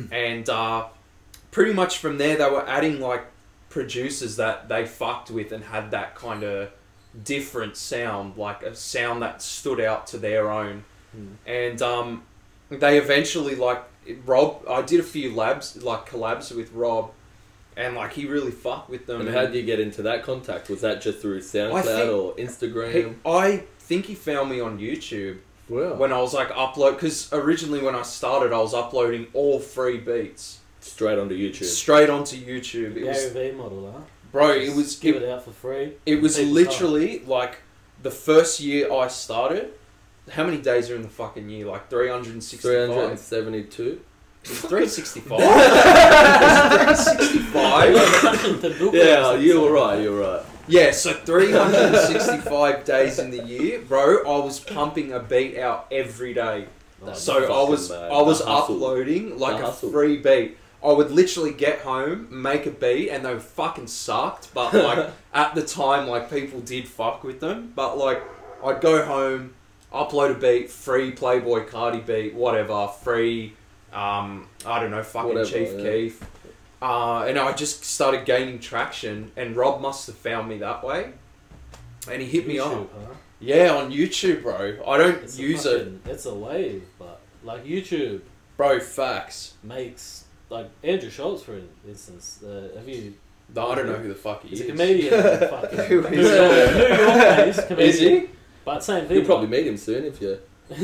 and 0.10 0.50
uh 0.50 0.86
pretty 1.52 1.74
much 1.74 1.98
from 1.98 2.18
there 2.18 2.38
they 2.38 2.50
were 2.50 2.66
adding 2.66 3.02
like 3.02 3.26
producers 3.68 4.38
that 4.38 4.70
they 4.70 4.86
fucked 4.86 5.32
with 5.32 5.52
and 5.52 5.66
had 5.66 5.92
that 5.92 6.16
kind 6.16 6.44
of 6.44 6.70
different 7.26 7.76
sound, 7.76 8.38
like 8.38 8.64
a 8.64 8.74
sound 8.74 9.22
that 9.22 9.42
stood 9.42 9.82
out 9.82 10.08
to 10.08 10.18
their 10.18 10.50
own. 10.50 10.86
Hmm. 11.14 11.28
And 11.46 11.82
um, 11.82 12.24
they 12.70 12.98
eventually 12.98 13.56
like 13.56 13.84
Rob. 14.26 14.64
I 14.70 14.82
did 14.82 15.00
a 15.00 15.04
few 15.04 15.34
labs, 15.36 15.82
like 15.84 16.08
collabs 16.10 16.56
with 16.56 16.72
Rob, 16.74 17.12
and 17.78 17.96
like 17.96 18.14
he 18.14 18.26
really 18.28 18.52
fucked 18.52 18.90
with 18.90 19.06
them. 19.08 19.20
And 19.22 19.30
and 19.30 19.38
how 19.38 19.46
did 19.46 19.56
you 19.56 19.64
get 19.64 19.80
into 19.80 20.02
that 20.04 20.24
contact? 20.24 20.70
Was 20.70 20.82
that 20.82 21.02
just 21.02 21.20
through 21.20 21.40
SoundCloud 21.42 21.84
think- 21.84 22.12
or 22.12 22.36
Instagram? 22.36 22.94
he, 22.94 23.16
I 23.26 23.64
think 23.80 24.06
he 24.06 24.16
found 24.16 24.50
me 24.50 24.60
on 24.62 24.80
YouTube 24.80 25.40
Wow. 25.70 25.94
when 25.96 26.12
I 26.12 26.20
was 26.20 26.34
like 26.34 26.50
upload 26.50 26.94
because 26.94 27.32
originally 27.32 27.82
when 27.82 27.96
I 27.96 28.02
started 28.02 28.52
I 28.54 28.58
was 28.60 28.74
uploading 28.74 29.28
all 29.34 29.60
free 29.60 29.98
beats 30.00 30.60
Straight 30.82 31.18
onto 31.20 31.36
YouTube. 31.38 31.64
straight 31.66 32.10
onto 32.10 32.36
YouTube. 32.36 32.96
It 32.98 33.04
Gary 33.04 33.08
was 33.08 33.26
V 33.32 33.52
model, 33.52 33.92
huh? 33.92 34.02
bro. 34.32 34.52
It 34.52 34.76
was 34.76 34.96
give 34.98 35.16
it, 35.18 35.24
it 35.24 35.30
out 35.30 35.44
for 35.46 35.52
free. 35.52 35.94
it 36.06 36.22
was 36.22 36.38
People 36.38 36.54
literally 36.54 37.20
like 37.26 37.60
the 38.02 38.12
first 38.12 38.60
year 38.60 38.92
I 38.92 39.08
started. 39.08 39.74
How 40.30 40.44
many 40.44 40.58
days 40.62 40.90
are 40.90 40.96
in 40.96 41.02
the 41.02 41.10
fucking 41.10 41.50
year? 41.50 41.66
Like 41.66 41.90
365. 41.90 42.88
372. 42.88 44.00
365. 44.44 45.40
365. 47.42 48.92
Yeah, 48.94 49.36
you 49.36 49.62
were 49.62 49.72
right. 49.72 50.02
You 50.02 50.12
were 50.14 50.22
right. 50.22 50.42
Yeah, 50.68 50.92
so 50.92 51.14
365 51.14 52.84
days 52.86 53.20
in 53.20 53.32
the 53.32 53.44
year, 53.44 53.80
bro. 53.82 54.20
I 54.20 54.44
was 54.44 54.60
pumping 54.60 55.12
a 55.12 55.20
beat 55.20 55.58
out 55.58 55.88
every 55.92 56.34
day. 56.34 56.68
That's 57.04 57.22
So 57.22 57.52
I 57.52 57.70
was 57.70 57.90
mad. 57.90 58.12
I 58.12 58.22
was 58.22 58.40
The 58.40 58.46
hustle. 58.46 58.76
uploading 58.76 59.38
like 59.40 59.58
The 59.58 59.64
a 59.64 59.66
hustle. 59.68 59.92
free 59.92 60.18
beat. 60.18 60.58
I 60.84 60.92
would 60.94 61.12
literally 61.12 61.52
get 61.54 61.80
home, 61.80 62.28
make 62.32 62.66
a 62.66 62.72
beat, 62.72 63.10
and 63.10 63.24
they 63.26 63.38
fucking 63.38 63.88
sucked. 63.88 64.54
But 64.54 64.74
like 64.74 65.10
at 65.34 65.56
the 65.56 65.64
time, 65.64 66.08
like 66.08 66.30
people 66.30 66.60
did 66.62 66.88
fuck 66.88 67.24
with 67.24 67.40
them. 67.40 67.74
But 67.76 67.98
like 67.98 68.22
I'd 68.64 68.82
go 68.82 69.04
home, 69.06 69.54
upload 69.92 70.32
a 70.32 70.40
beat, 70.40 70.70
free 70.70 71.12
Playboi 71.12 71.68
Carti 71.68 72.06
beat, 72.06 72.34
whatever, 72.34 72.88
free. 72.88 73.54
Um, 73.94 74.48
I 74.66 74.80
don't 74.80 74.92
know, 74.92 75.04
fucking 75.04 75.30
Whatever, 75.30 75.50
Chief 75.50 75.70
yeah. 75.78 75.84
Keef. 75.84 76.24
Uh, 76.82 77.26
and 77.28 77.38
I 77.38 77.52
just 77.54 77.84
started 77.84 78.26
gaining 78.26 78.60
traction, 78.60 79.32
and 79.36 79.56
Rob 79.56 79.82
must 79.82 80.08
have 80.08 80.16
found 80.16 80.48
me 80.50 80.58
that 80.60 80.84
way, 80.84 81.12
and 82.10 82.22
he 82.22 82.28
hit 82.28 82.48
me 82.48 82.58
up. 82.58 82.72
Huh? 82.74 83.14
Yeah, 83.40 83.74
on 83.76 83.92
YouTube, 83.92 84.44
bro. 84.44 84.78
I 84.88 84.98
don't 84.98 85.24
It's 85.24 85.38
a 85.38 85.42
use 85.42 85.66
it, 85.66 85.92
It's 86.06 86.26
a 86.26 86.34
wave, 86.34 86.84
but 86.98 87.20
like 87.44 87.66
YouTube 87.66 88.22
bro. 88.58 88.80
Facts. 88.80 89.56
makes 89.64 90.26
like 90.50 90.70
Andrew 90.84 91.10
Schulz, 91.10 91.44
for 91.44 91.60
instance. 91.88 92.42
Uh, 92.44 92.70
have 92.76 92.88
you? 92.88 93.14
no, 93.54 93.70
I 93.72 93.76
don't 93.76 93.88
know 93.88 93.96
who 93.98 94.08
the 94.10 94.16
fuck 94.16 94.44
he 94.44 94.50
He's 94.50 94.62
is. 94.62 94.68
a 94.68 94.72
comedian. 94.72 95.12
fucking 95.50 95.80
Who 95.80 96.02
New 96.02 96.08
is 96.20 96.28
York, 96.30 96.76
New 96.76 97.04
York-based 97.06 97.68
comedian. 97.68 97.90
Is 97.90 98.00
he? 98.00 98.30
But 98.66 98.84
same 98.84 99.08
thing. 99.08 99.18
You'll 99.18 99.26
probably 99.26 99.48
meet 99.48 99.66
him 99.68 99.78
soon 99.78 100.06
if 100.06 100.22
you 100.22 100.40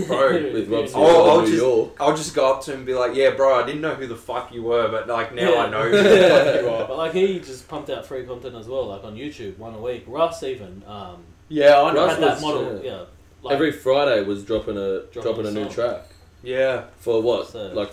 Bro, 0.08 0.34
with 0.54 0.68
Rob 0.70 0.82
Yeah. 0.82 0.88
Stewart 0.88 1.10
in 1.10 1.16
I'll 1.16 1.40
New 1.42 1.48
just- 1.48 1.58
York. 1.62 1.90
I'll 2.00 2.18
just 2.18 2.36
go 2.36 2.54
up 2.54 2.62
to 2.64 2.72
him 2.72 2.78
and 2.80 2.86
be 2.86 2.94
like, 2.94 3.16
"Yeah, 3.16 3.30
bro, 3.36 3.56
I 3.62 3.66
didn't 3.66 3.80
know 3.82 3.96
who 3.96 4.06
the 4.08 4.18
fuck 4.18 4.54
you 4.54 4.64
were, 4.64 4.90
but 4.90 5.08
like 5.08 5.34
now 5.34 5.54
Yeah. 5.54 5.60
I 5.62 5.70
know 5.70 5.82
who 5.90 5.92
the 5.92 6.04
fuck 6.30 6.62
you 6.62 6.70
are." 6.70 6.88
But 6.88 6.98
like 6.98 7.14
he 7.14 7.40
just 7.40 7.68
pumped 7.70 7.90
out 7.90 8.06
free 8.06 8.24
content 8.26 8.56
as 8.56 8.68
well, 8.68 8.88
like 8.88 9.04
on 9.06 9.16
YouTube, 9.16 9.58
one 9.58 9.74
a 9.76 9.80
week. 9.80 10.04
Russ 10.08 10.44
even 10.44 10.84
um, 10.88 11.24
Yeah, 11.48 11.82
I 11.82 11.94
know. 11.94 12.06
Russ 12.06 12.14
had 12.16 12.24
that 12.24 12.34
was- 12.34 12.42
model. 12.42 12.82
yeah. 12.84 12.92
Yeah, 12.92 13.04
like, 13.44 13.54
Every 13.54 13.72
Friday 13.72 14.24
was 14.24 14.44
dropping 14.44 14.78
a 14.78 15.04
Dropping 15.04 15.22
dropping 15.22 15.46
a 15.46 15.50
a 15.50 15.52
new 15.54 15.64
song. 15.66 15.72
track 15.74 16.06
Yeah, 16.44 16.84
for 17.00 17.22
what 17.22 17.48
So- 17.48 17.68
like 17.74 17.92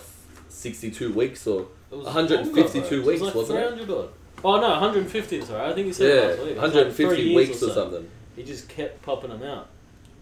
sixty 0.49 0.91
two 0.91 1.13
weeks 1.13 1.47
or 1.47 1.67
it 1.91 1.95
was 1.95 2.05
152 2.07 2.73
longer, 2.81 2.89
bro. 2.89 3.07
weeks, 3.07 3.21
it 3.21 3.21
was 3.21 3.21
like 3.21 3.35
wasn't 3.35 3.59
it? 3.59 3.67
300 3.85 3.97
odd. 3.97 4.09
Oh 4.43 4.59
no, 4.59 4.69
150 4.69 5.37
is 5.37 5.49
alright. 5.49 5.69
I 5.71 5.73
think 5.73 5.87
he 5.87 5.93
said 5.93 6.13
yeah 6.13 6.27
last 6.27 6.39
week. 6.39 6.47
It 6.49 6.49
was 6.49 6.55
one 6.57 6.69
hundred 6.71 6.77
and 6.79 6.87
like 6.87 6.95
three 6.97 7.05
fifty 7.07 7.21
years 7.23 7.47
weeks 7.49 7.63
or 7.63 7.67
so. 7.69 7.73
something. 7.73 8.09
He 8.35 8.43
just 8.43 8.67
kept 8.67 9.01
popping 9.01 9.29
them 9.29 9.43
out. 9.43 9.69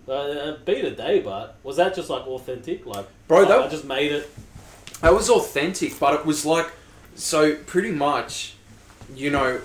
Uh, 0.08 0.12
a 0.12 0.58
beat 0.66 0.84
a 0.84 0.92
day, 0.92 1.22
but 1.22 1.56
was 1.64 1.78
that 1.78 1.96
just 1.96 2.10
like 2.10 2.28
authentic? 2.28 2.86
Like, 2.86 3.08
bro, 3.28 3.42
like, 3.44 3.50
I 3.52 3.58
that 3.60 3.72
just 3.72 3.86
made 3.86 4.12
it. 4.12 4.30
that 5.02 5.14
was 5.14 5.30
authentic, 5.30 5.98
but 6.00 6.14
it 6.14 6.26
was 6.26 6.46
like 6.46 6.70
so 7.16 7.56
pretty 7.56 7.92
much, 7.92 8.56
you 9.16 9.30
know, 9.30 9.62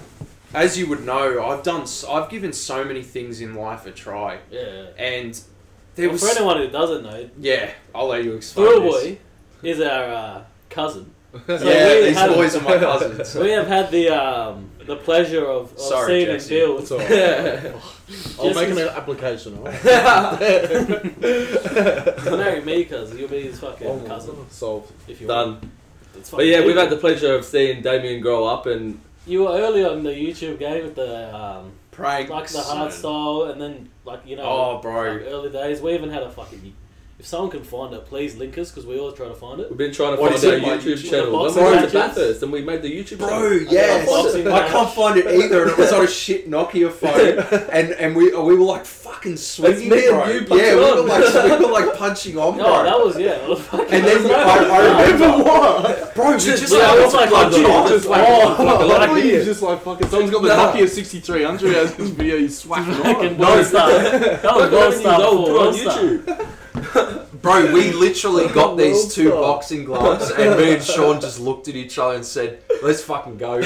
as 0.54 0.78
you 0.78 0.88
would 0.88 1.04
know, 1.04 1.44
I've 1.44 1.62
done, 1.64 1.86
I've 2.08 2.30
given 2.30 2.52
so 2.52 2.84
many 2.84 3.02
things 3.02 3.40
in 3.40 3.54
life 3.54 3.84
a 3.86 3.90
try, 3.90 4.38
Yeah. 4.50 4.86
and 4.96 5.38
there 5.96 6.06
Well, 6.06 6.12
was, 6.12 6.22
for 6.22 6.36
anyone 6.36 6.58
who 6.58 6.68
doesn't 6.68 7.02
know, 7.02 7.28
yeah, 7.40 7.70
I'll 7.94 8.06
let 8.06 8.22
you 8.24 8.34
explain. 8.34 8.66
Thrill 8.68 8.82
this. 8.92 9.04
Boy 9.04 9.18
is 9.64 9.80
our 9.80 10.04
uh, 10.04 10.42
cousin. 10.70 11.10
So 11.46 11.54
yeah, 11.68 11.94
we 11.94 12.04
these 12.06 12.16
had- 12.16 12.30
boys 12.30 12.54
are 12.56 12.62
my 12.62 12.78
cousins. 12.88 13.34
We 13.34 13.50
have 13.50 13.66
had 13.66 13.90
the 13.90 14.08
um, 14.10 14.67
the 14.88 14.96
pleasure 14.96 15.46
of, 15.46 15.72
of 15.72 15.78
Sorry, 15.80 16.24
seeing 16.24 16.26
Jesse. 16.26 16.60
him 16.60 16.66
build. 16.66 16.80
It's 16.80 16.92
alright. 16.92 17.10
I'll 18.40 18.52
Just 18.52 18.60
make 18.60 18.70
an 18.70 18.78
application. 19.00 19.58
alright? 19.58 19.84
Marry 22.24 22.60
me, 22.62 22.84
cuz 22.84 23.14
you'll 23.14 23.28
be 23.28 23.42
his 23.42 23.60
fucking 23.60 23.86
Oh, 23.86 23.98
cousin 24.06 24.34
Solved. 24.50 24.92
if 25.06 25.20
you 25.20 25.26
want. 25.28 25.60
Done. 25.60 25.70
It's 26.16 26.30
But 26.30 26.38
fucking 26.38 26.52
yeah, 26.52 26.64
we've 26.64 26.76
had 26.76 26.90
the 26.90 26.96
pleasure 26.96 27.34
of 27.34 27.44
seeing 27.44 27.82
Damien 27.82 28.20
grow 28.20 28.44
up 28.44 28.66
and 28.66 29.00
You 29.26 29.42
were 29.44 29.52
early 29.58 29.84
on 29.84 30.02
the 30.02 30.10
YouTube 30.10 30.58
game 30.58 30.84
with 30.84 30.94
the 30.96 31.34
um, 31.36 31.72
Pranks. 31.90 32.30
like 32.30 32.48
the 32.48 32.60
hard 32.62 32.92
style, 32.92 33.42
and 33.52 33.60
then 33.60 33.88
like 34.04 34.20
you 34.26 34.36
know, 34.36 34.42
Oh, 34.44 34.78
bro. 34.80 35.12
like 35.12 35.22
early 35.28 35.50
days. 35.50 35.80
We 35.82 35.92
even 35.94 36.10
had 36.10 36.22
a 36.22 36.30
fucking. 36.30 36.72
If 37.18 37.26
someone 37.26 37.50
can 37.50 37.64
find 37.64 37.92
it, 37.94 38.06
please 38.06 38.36
link 38.36 38.56
us 38.58 38.70
because 38.70 38.86
we 38.86 38.96
always 38.96 39.16
try 39.16 39.26
to 39.26 39.34
find 39.34 39.58
it. 39.60 39.68
we've 39.68 39.76
been 39.76 39.92
trying 39.92 40.14
to 40.14 40.20
What 40.22 40.30
find 40.30 40.36
is 40.36 40.44
our 40.44 40.54
it, 40.54 40.62
my 40.62 40.68
YouTube 40.76 40.92
YouTube? 40.98 41.10
channel. 41.10 41.32
When 41.32 41.42
boxing 41.52 41.64
we 41.64 41.70
went 41.70 41.74
to 41.90 41.98
matches? 41.98 42.14
Bathurst 42.16 42.42
and 42.44 42.52
we 42.52 42.62
made 42.62 42.82
the 42.82 42.96
YouTube 42.96 43.18
Bro, 43.18 43.28
channel. 43.28 43.72
yes. 43.74 44.08
Boxing 44.08 44.46
I 44.46 44.50
match. 44.50 44.70
can't 44.70 44.90
find 44.94 45.18
it 45.18 45.26
either, 45.26 45.62
and 45.62 45.70
it 45.72 45.78
was 45.78 45.92
on 45.92 46.04
a 46.04 46.06
shit 46.22 46.48
Nokia 46.48 46.92
phone, 46.92 47.66
and 47.72 47.90
and 47.94 48.14
we 48.14 48.30
we 48.30 48.54
were 48.54 48.64
like 48.64 48.86
fucking 48.86 49.36
swinging, 49.36 49.88
me 49.88 50.06
and 50.06 50.14
bro. 50.14 50.28
you 50.28 50.40
punching 50.46 50.58
yeah, 50.64 50.74
we 50.76 50.80
were 50.80 51.00
on. 51.00 51.08
like 51.08 51.58
we 51.58 51.66
were 51.66 51.72
like 51.72 51.96
punching 51.98 52.38
on, 52.38 52.56
No, 52.56 52.62
bro. 52.66 52.82
that 52.84 53.00
was 53.04 53.18
yeah. 53.18 53.30
It 53.32 53.48
was 53.48 53.60
fucking, 53.62 53.94
and 53.94 54.04
then 54.04 54.26
I, 54.30 54.68
I 54.70 55.02
remember 55.02 55.42
what? 55.42 56.14
bro, 56.14 56.30
we 56.30 56.38
just 56.38 56.72
yeah, 56.72 56.78
like, 56.78 56.98
it 56.98 57.04
was 57.04 57.14
like 57.14 57.30
punching 57.30 57.62
punching 57.64 57.64
on, 57.64 57.82
on. 57.82 57.88
just 57.88 58.06
like, 58.06 58.28
Oh, 58.28 58.38
like, 58.48 58.60
I 58.60 58.84
like, 58.84 59.08
thought 59.10 59.24
you 59.24 59.44
just 59.44 59.62
like 59.62 59.82
fucking. 59.82 60.06
Someone's 60.08 60.30
got 60.30 60.42
the 60.42 60.48
Nah. 60.56 60.72
Nokia 60.72 60.88
6300 60.88 61.74
as 61.74 61.94
his 61.96 62.10
video. 62.10 62.38
He's 62.38 62.58
swacking 62.60 62.94
fucking 62.94 63.30
on. 63.30 63.36
gold 63.38 63.66
star. 63.66 63.88
That 63.90 64.42
was 64.44 64.70
gold 64.70 64.92
Years 64.92 65.00
star. 65.00 65.20
old, 65.20 65.46
before 65.46 65.58
put 65.58 65.66
on 65.66 65.72
Gold 65.72 65.76
Star. 65.80 65.98
YouTube. 66.04 66.48
bro, 67.42 67.72
we 67.72 67.92
literally 67.92 68.48
got 68.54 68.76
these 68.76 69.14
two 69.14 69.30
Well 69.30 69.42
boxing 69.42 69.84
gloves, 69.84 70.30
and 70.30 70.58
me 70.58 70.74
and 70.74 70.82
Sean 70.82 71.20
just 71.20 71.40
looked 71.40 71.68
at 71.68 71.74
each 71.76 71.98
other 71.98 72.14
and 72.16 72.24
said, 72.24 72.62
"Let's 72.82 73.02
fucking 73.02 73.36
go." 73.38 73.56
we 73.58 73.64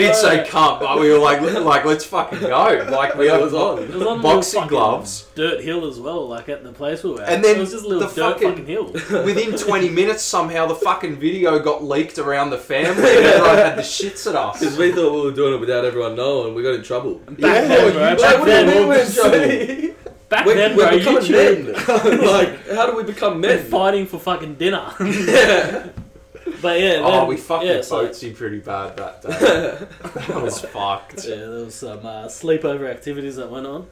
didn't 0.00 0.14
say 0.16 0.46
"come," 0.48 0.78
but 0.80 0.98
we 1.00 1.10
were 1.10 1.18
like, 1.18 1.40
"Like, 1.40 1.84
let's 1.84 2.04
fucking 2.04 2.40
go!" 2.40 2.86
Like, 2.90 3.14
we 3.16 3.30
It 3.30 3.40
was 3.40 3.54
on. 3.54 3.82
It 3.82 3.90
was 3.90 4.02
on 4.06 4.22
boxing 4.22 4.66
gloves. 4.66 5.26
dirt 5.34 5.62
hill 5.62 5.86
as 5.86 5.98
well, 6.00 6.26
like 6.28 6.48
at 6.48 6.62
the 6.64 6.72
place 6.72 7.02
we 7.02 7.12
were 7.12 7.22
at. 7.22 7.28
And 7.28 7.44
then 7.44 7.56
it 7.56 7.60
was 7.60 7.72
just 7.72 7.84
a 7.84 7.88
little 7.88 8.08
the 8.08 8.14
dirt 8.14 8.32
fucking- 8.34 8.48
fucking, 8.50 8.66
hill. 8.66 8.92
Within 9.24 9.56
20 9.56 9.88
minutes, 9.90 10.22
somehow 10.22 10.66
the 10.66 10.74
fucking 10.74 11.16
video 11.16 11.58
got 11.58 11.82
leaked 11.84 12.18
around 12.18 12.50
the 12.50 12.58
family, 12.58 13.16
and 13.16 13.26
everyone 13.26 13.56
had 13.56 13.76
the 13.76 13.82
shits 13.82 14.26
at 14.28 14.34
us. 14.36 14.60
Because 14.60 14.76
we 14.76 14.92
thought 14.92 15.12
we 15.12 15.20
were 15.22 15.32
doing 15.36 15.54
it 15.54 15.60
without 15.60 15.84
everyone 15.84 16.14
knowing. 16.16 16.48
And 16.48 16.56
we 16.56 16.62
got 16.62 16.74
in 16.74 16.82
trouble. 16.82 17.14
Back 17.16 17.38
Yeah, 17.38 17.60
then, 17.66 17.86
you- 17.86 17.92
bro. 17.92 18.00
Like, 18.02 18.18
Back 18.18 18.38
what 18.38 18.44
then, 18.46 18.88
we're 18.88 18.98
in 18.98 19.12
trouble? 19.12 20.05
Back 20.28 20.46
We're, 20.46 20.54
then, 20.54 20.76
we're 20.76 20.88
bro. 20.88 20.98
becoming 20.98 21.22
YouTube. 21.22 22.08
men. 22.08 22.20
like, 22.26 22.68
how 22.70 22.86
do 22.90 22.96
we 22.96 23.02
become 23.04 23.34
We're 23.40 23.56
men? 23.56 23.64
fighting 23.64 24.06
for 24.06 24.18
fucking 24.18 24.54
dinner. 24.56 24.92
yeah. 25.00 25.88
but 26.62 26.78
yeah, 26.80 27.00
Oh, 27.02 27.10
then- 27.10 27.26
we 27.28 27.36
fucking 27.36 27.66
yeah, 27.68 27.80
so- 27.80 28.06
boatsy 28.06 28.34
pretty 28.34 28.60
bad 28.60 28.96
that 28.96 29.20
day. 29.22 29.28
that 30.26 30.42
was 30.42 30.60
fucked. 30.60 31.24
Yeah, 31.26 31.36
there 31.36 31.50
was 31.64 31.74
some 31.74 31.98
uh, 32.06 32.26
sleepover 32.26 32.88
activities 32.88 33.36
that 33.36 33.50
went 33.50 33.66
on. 33.66 33.88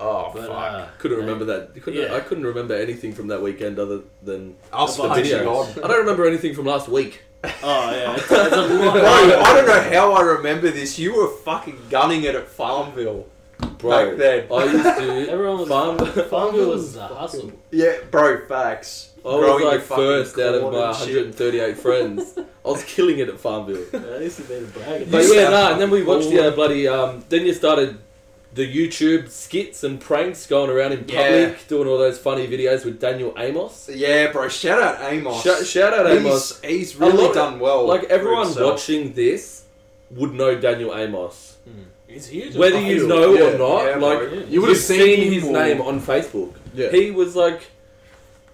Oh, 0.00 0.30
But, 0.34 0.46
fuck. 0.48 0.56
uh, 0.56 0.86
Couldn't 0.98 1.18
remember 1.18 1.44
that. 1.44 1.80
Couldn't, 1.80 2.02
Yeah. 2.02 2.14
I 2.16 2.20
couldn't 2.20 2.44
remember 2.44 2.74
anything 2.74 3.12
from 3.12 3.28
that 3.28 3.40
weekend 3.42 3.78
other 3.78 4.00
than 4.22 4.56
Us 4.72 4.96
the 4.96 5.06
punching 5.06 5.26
videos. 5.32 5.84
I 5.84 5.86
don't 5.86 6.00
remember 6.00 6.26
anything 6.26 6.54
from 6.54 6.64
last 6.64 6.88
week. 6.88 7.22
Oh 7.44 7.90
yeah, 7.90 8.14
it's, 8.14 8.22
it's 8.22 8.30
a 8.32 8.60
lot. 8.62 8.92
Bro, 8.94 9.02
I 9.04 9.54
don't 9.54 9.66
know 9.66 9.90
how 9.98 10.12
I 10.12 10.22
remember 10.22 10.70
this. 10.70 10.98
You 10.98 11.14
were 11.16 11.28
fucking 11.28 11.76
gunning 11.90 12.22
it 12.22 12.34
at 12.36 12.48
Farmville 12.48 13.26
Bro, 13.78 13.90
back 13.90 14.16
then. 14.18 14.46
I 14.52 14.64
used 14.64 14.98
to 14.98 15.28
Everyone 15.32 15.58
was 15.60 15.68
farm. 15.68 15.98
Farmville 15.98 16.68
was 16.70 16.96
a 16.96 17.06
hustle. 17.08 17.52
Yeah, 17.70 17.96
bro, 18.10 18.46
facts. 18.46 19.10
I 19.24 19.28
was 19.28 19.62
like 19.62 19.80
first 19.82 20.38
out 20.38 20.54
of 20.56 20.62
my 20.72 20.90
138 20.90 21.76
friends. 21.76 22.36
I 22.38 22.68
was 22.68 22.82
killing 22.84 23.18
it 23.18 23.28
at 23.28 23.38
Farmville. 23.38 23.84
Yeah, 23.92 24.00
I 24.16 24.20
used 24.20 24.36
to 24.38 24.42
be 24.44 24.56
the 24.60 24.66
brag. 24.66 25.10
But 25.10 25.22
yeah, 25.24 25.28
sound 25.44 25.50
no, 25.52 25.72
and 25.72 25.80
then 25.80 25.90
we 25.90 26.02
watched 26.02 26.30
the 26.30 26.36
cool. 26.38 26.46
uh, 26.46 26.50
bloody. 26.52 26.88
Um, 26.88 27.24
then 27.28 27.46
you 27.46 27.54
started 27.54 27.98
the 28.54 28.66
YouTube 28.66 29.28
skits 29.30 29.82
and 29.84 30.00
pranks 30.00 30.46
going 30.46 30.70
around 30.70 30.92
in 30.92 30.98
public, 31.00 31.16
Yeah. 31.16 31.54
doing 31.68 31.88
all 31.88 31.98
those 31.98 32.18
funny 32.18 32.46
videos 32.46 32.84
with 32.84 33.00
Daniel 33.00 33.32
Amos. 33.38 33.88
Yeah, 33.92 34.30
bro. 34.32 34.48
Shout 34.48 34.82
out 34.82 35.12
Amos. 35.12 35.42
Shout, 35.42 35.64
shout 35.66 35.94
out 35.94 36.06
Amos. 36.08 36.60
He's, 36.60 36.70
he's 36.90 36.96
really 36.96 37.32
done 37.32 37.58
well. 37.60 37.86
Like 37.86 38.04
everyone 38.04 38.52
watching 38.56 39.12
this 39.14 39.64
would 40.10 40.34
know 40.34 40.54
Daniel 40.60 40.94
Amos, 40.96 41.56
He's 42.12 42.26
huge. 42.26 42.54
whether 42.56 42.80
you 42.80 42.98
feel- 43.00 43.08
know 43.08 43.34
yeah, 43.34 43.42
or 43.54 43.58
not. 43.58 43.84
yeah, 43.86 43.96
like 43.96 44.18
bro. 44.18 44.28
You 44.32 44.44
you 44.48 44.60
would 44.60 44.68
would 44.68 44.68
have 44.68 44.76
have 44.76 44.78
seen 44.78 45.16
seen 45.16 45.32
his 45.32 45.44
him 45.44 45.52
name 45.52 45.80
on 45.80 46.00
Facebook. 46.00 46.52
Yeah. 46.74 46.90
He 46.90 47.10
was 47.10 47.34
like 47.34 47.62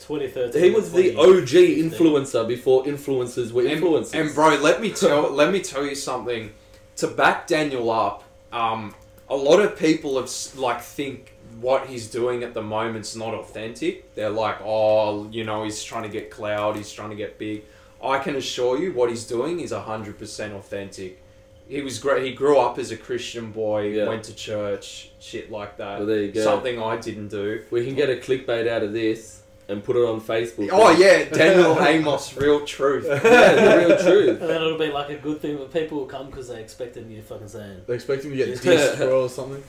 2013. 0.01 0.63
he 0.63 0.71
was 0.71 0.93
the 0.93 1.13
20, 1.15 1.17
OG 1.17 1.49
influencer 1.91 2.47
before 2.47 2.85
influencers 2.85 3.53
were 3.53 3.67
And, 3.67 3.81
influencers. 3.83 4.15
and 4.15 4.35
bro, 4.35 4.57
let 4.57 4.81
me 4.81 4.91
tell 4.91 5.31
let 5.31 5.53
me 5.53 5.61
tell 5.61 5.85
you 5.85 5.95
something. 5.95 6.53
To 6.97 7.07
back 7.07 7.47
Daniel 7.47 7.91
up, 7.91 8.25
um, 8.53 8.95
a 9.29 9.37
lot 9.37 9.61
of 9.61 9.79
people 9.79 10.17
have 10.17 10.25
s- 10.27 10.55
like 10.57 10.81
think 10.81 11.35
what 11.61 11.87
he's 11.87 12.09
doing 12.09 12.43
at 12.43 12.55
the 12.55 12.63
moment's 12.63 13.15
not 13.17 13.35
authentic. 13.35 14.15
They're 14.15 14.31
like, 14.31 14.59
oh, 14.65 15.29
you 15.31 15.45
know, 15.45 15.65
he's 15.65 15.83
trying 15.83 16.05
to 16.05 16.09
get 16.09 16.31
cloud, 16.31 16.77
he's 16.77 16.91
trying 16.93 17.11
to 17.11 17.17
get 17.17 17.39
big. 17.39 17.63
I 18.03 18.19
can 18.19 18.37
assure 18.37 18.79
you, 18.81 18.93
what 18.93 19.11
he's 19.11 19.25
doing 19.25 19.61
is 19.61 19.73
hundred 19.73 20.19
percent 20.19 20.55
authentic. 20.55 21.21
He 21.69 21.83
was 21.83 21.99
great. 21.99 22.25
He 22.25 22.33
grew 22.33 22.59
up 22.59 22.79
as 22.79 22.91
a 22.91 22.97
Christian 22.97 23.53
boy, 23.53 23.89
Yeah. 23.89 24.09
went 24.09 24.25
to 24.25 24.35
church, 24.35 25.11
shit 25.21 25.51
like 25.51 25.77
that. 25.77 25.99
Well, 25.99 26.07
there 26.07 26.23
you 26.23 26.33
go. 26.33 26.43
Something 26.43 26.81
I 26.83 26.97
didn't 26.97 27.29
do. 27.29 27.63
we 27.71 27.85
can 27.85 27.95
get 27.95 28.09
a 28.09 28.17
clickbait 28.17 28.67
out 28.69 28.83
of 28.83 28.93
this 28.95 29.43
and 29.69 29.85
put 29.85 29.97
it 29.97 30.05
on 30.05 30.19
Facebook. 30.21 30.71
Oh 30.73 30.91
yeah, 30.97 31.25
Daniel 31.25 31.79
Amos, 31.83 32.35
real 32.39 32.65
truth. 32.65 33.05
yeah, 33.09 33.19
the 33.19 33.87
real 33.87 33.99
truth. 34.03 34.41
And 34.41 34.49
then 34.49 34.63
it'll 34.63 34.79
be 34.79 34.91
like 34.91 35.11
a 35.11 35.17
good 35.17 35.41
thing, 35.43 35.59
but 35.59 35.71
people 35.71 35.99
will 35.99 36.07
come 36.07 36.27
because 36.27 36.49
they 36.49 36.59
expected 36.61 37.11
you 37.11 37.21
fucking 37.21 37.49
saying. 37.49 37.83
They 37.87 37.95
expect 37.95 38.25
him 38.25 38.31
to 38.31 38.37
get 38.39 38.49
dissed, 38.49 38.97
bro, 38.99 39.25
or 39.25 39.29
something. 39.29 39.63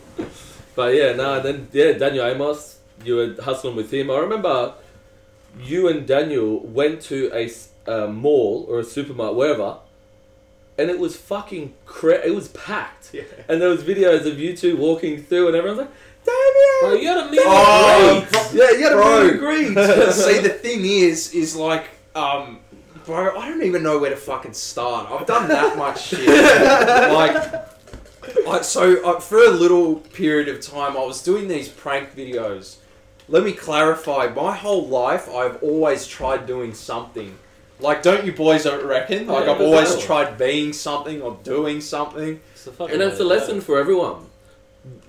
But 0.76 0.96
yeah, 0.96 1.12
no, 1.14 1.42
then 1.42 1.68
yeah, 1.74 1.92
Daniel 1.94 2.26
Amos 2.26 2.78
you 3.04 3.16
were 3.16 3.36
hustling 3.42 3.76
with 3.76 3.92
him. 3.94 4.10
I 4.12 4.20
remember 4.20 4.74
you 5.62 5.88
and 5.90 6.06
Daniel 6.08 6.60
went 6.60 7.02
to 7.04 7.30
a 7.34 7.46
s- 7.46 7.70
a 7.88 8.08
mall 8.08 8.66
or 8.70 8.80
a 8.80 8.84
supermarket, 8.84 9.36
wherever, 9.36 9.78
and 10.80 10.89
it 10.89 10.98
was 11.00 11.15
fucking 11.18 11.74
cra- 11.86 12.26
It 12.26 12.34
was 12.34 12.48
packed, 12.50 13.10
Yeah. 13.13 13.24
and 13.48 13.62
there 13.62 13.70
was 13.70 13.84
videos 13.84 14.26
of 14.26 14.39
you 14.39 14.56
two 14.56 14.78
walking 14.78 15.22
through, 15.24 15.48
and 15.48 15.56
everyone's 15.56 15.80
like, 15.82 15.92
Bro, 16.82 16.94
you 16.94 17.08
had 17.08 17.18
a 17.18 17.30
meet 17.32 17.39
Oh, 17.44 18.18
and 18.22 18.28
greet. 18.32 18.54
yeah, 18.62 18.72
you 18.78 18.84
had 18.84 18.94
a 18.94 18.96
Bro. 18.96 19.24
meet 19.24 19.32
and 19.32 19.39
greet." 19.39 20.13
See, 20.13 20.39
the 20.39 20.50
thing 20.50 20.86
is, 20.86 21.34
is 21.34 21.56
like, 21.56 21.86
um, 22.15 22.60
bro, 23.06 23.38
I 23.38 23.50
don't 23.50 23.63
even 23.63 23.82
know 23.84 23.98
where 24.00 24.10
to 24.12 24.15
fucking 24.15 24.54
start. 24.54 25.12
I've 25.12 25.26
done 25.28 25.48
that 25.50 25.78
much 25.78 26.08
shit. 26.10 26.28
like, 27.13 27.36
I, 28.48 28.62
so 28.62 29.04
uh, 29.04 29.20
for 29.20 29.39
a 29.39 29.50
little 29.50 29.96
period 29.96 30.48
of 30.50 30.62
time, 30.62 30.96
I 30.96 31.04
was 31.04 31.24
doing 31.24 31.48
these 31.48 31.68
prank 31.68 32.15
videos. 32.15 32.76
Let 33.28 33.44
me 33.44 33.52
clarify. 33.54 34.28
My 34.28 34.56
whole 34.56 34.88
life, 34.88 35.30
I've 35.30 35.62
always 35.63 36.06
tried 36.08 36.46
doing 36.46 36.74
something. 36.74 37.38
Like, 37.80 38.04
don't 38.04 38.26
you 38.26 38.34
boys 38.34 38.65
reckon? 38.65 39.28
Like, 39.28 39.46
Yeah, 39.46 39.52
I've 39.54 39.62
always 39.62 39.82
exactly. 39.94 40.06
tried 40.06 40.38
being 40.38 40.74
something 40.74 41.22
or 41.22 41.38
doing 41.44 41.80
something. 41.82 42.39
It's 42.54 42.68
and 42.68 43.02
that's 43.02 43.20
a 43.20 43.24
lesson 43.24 43.56
go. 43.56 43.62
for 43.62 43.80
everyone. 43.80 44.26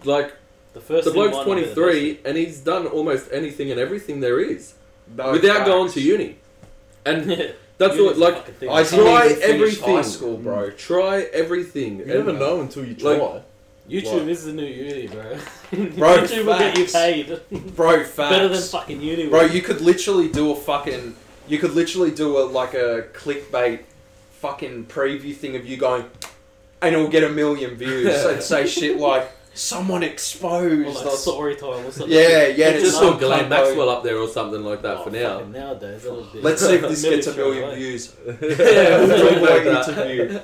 Like 0.05 0.35
The 0.73 0.81
first 0.81 1.05
the 1.05 1.11
bloke's 1.11 1.35
might 1.37 1.47
not 1.47 1.55
be 1.57 1.65
the 1.65 1.75
23, 1.75 2.21
and 2.25 2.37
he's 2.37 2.61
done 2.61 2.87
almost 2.87 3.29
anything 3.33 3.71
and 3.71 3.81
everything 3.81 4.21
there 4.21 4.39
is 4.41 4.75
No 5.17 5.33
without 5.33 5.59
facts. 5.59 5.69
going 5.69 5.91
to 5.93 6.01
uni. 6.01 6.37
And 7.05 7.55
that's 7.79 7.97
what 7.99 8.19
like. 8.19 8.63
I 8.63 8.85
try 8.85 9.37
everything. 9.43 9.97
high 9.97 10.03
school, 10.03 10.37
bro. 10.37 10.71
Mm. 10.71 10.77
Try 10.77 11.23
everything. 11.33 11.97
You 11.99 12.03
And- 12.05 12.27
never 12.27 12.33
know 12.33 12.61
until 12.61 12.85
you 12.85 12.95
try. 12.95 13.17
Like- 13.17 13.45
YouTube 13.89 14.21
What? 14.21 14.29
is 14.29 14.45
the 14.45 14.53
new 14.53 14.65
uni, 14.67 15.09
bro. 15.09 15.23
Bro, 15.97 16.19
YouTube 16.23 16.45
will 16.45 16.59
get 16.59 16.79
you 16.79 16.85
paid. 16.85 17.41
Bro, 17.75 18.05
facts. 18.05 18.17
Better 18.17 18.47
than 18.47 18.63
fucking 18.63 19.01
uni. 19.03 19.27
Bro, 19.29 19.47
you 19.47 19.63
could 19.63 19.81
literally 19.81 20.29
do 20.29 20.53
a 20.53 20.55
fucking. 20.55 21.17
You 21.51 21.59
could 21.59 21.73
literally 21.75 22.13
do 22.13 22.39
a 22.39 22.45
like 22.45 22.75
a 22.75 23.09
clickbait 23.13 23.81
fucking 24.41 24.87
preview 24.87 25.35
thing 25.35 25.57
of 25.57 25.67
you 25.67 25.77
going, 25.77 26.05
and 26.81 26.95
it'll 26.95 27.09
get 27.09 27.25
a 27.25 27.29
million 27.29 27.75
views 27.75 28.25
and 28.25 28.41
say 28.43 28.67
shit 28.67 28.99
like 28.99 29.31
someone 29.53 30.05
Or 30.05 30.07
exposed. 30.07 30.97
like 30.97 31.07
or 31.07 31.17
story 31.17 31.57
time 31.57 31.85
or 31.85 31.91
something. 31.91 32.09
Yeah, 32.17 32.47
yeah, 32.47 32.69
It's 32.69 32.85
just 32.85 32.99
saw 32.99 33.17
Glenn 33.17 33.47
cunt 33.47 33.49
Maxwell 33.49 33.89
up 33.91 34.05
there 34.05 34.17
or 34.17 34.29
something 34.29 34.63
like 34.63 34.81
that 34.83 34.99
Oh, 34.99 35.05
for 35.05 35.11
now. 35.11 35.41
Nowadays, 35.41 36.05
that'll 36.05 36.23
be- 36.23 36.41
Let's 36.41 36.65
see 36.65 36.75
if 36.77 36.83
this 36.83 37.03
gets 37.15 37.27
a 37.27 37.35
million 37.35 37.65
away. 37.65 37.75
views. 37.77 38.15
yeah, 38.25 38.33
We'll 38.41 39.09
we'll 39.09 39.17
do 39.19 39.47
talk 39.47 39.67
a 39.67 39.71
about 39.71 39.87
that. 39.87 40.07
interview. 40.11 40.41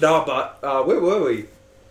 no, 0.00 0.24
but 0.26 0.58
uh, 0.62 0.82
where 0.84 1.00
were 1.00 1.22
we? 1.24 1.44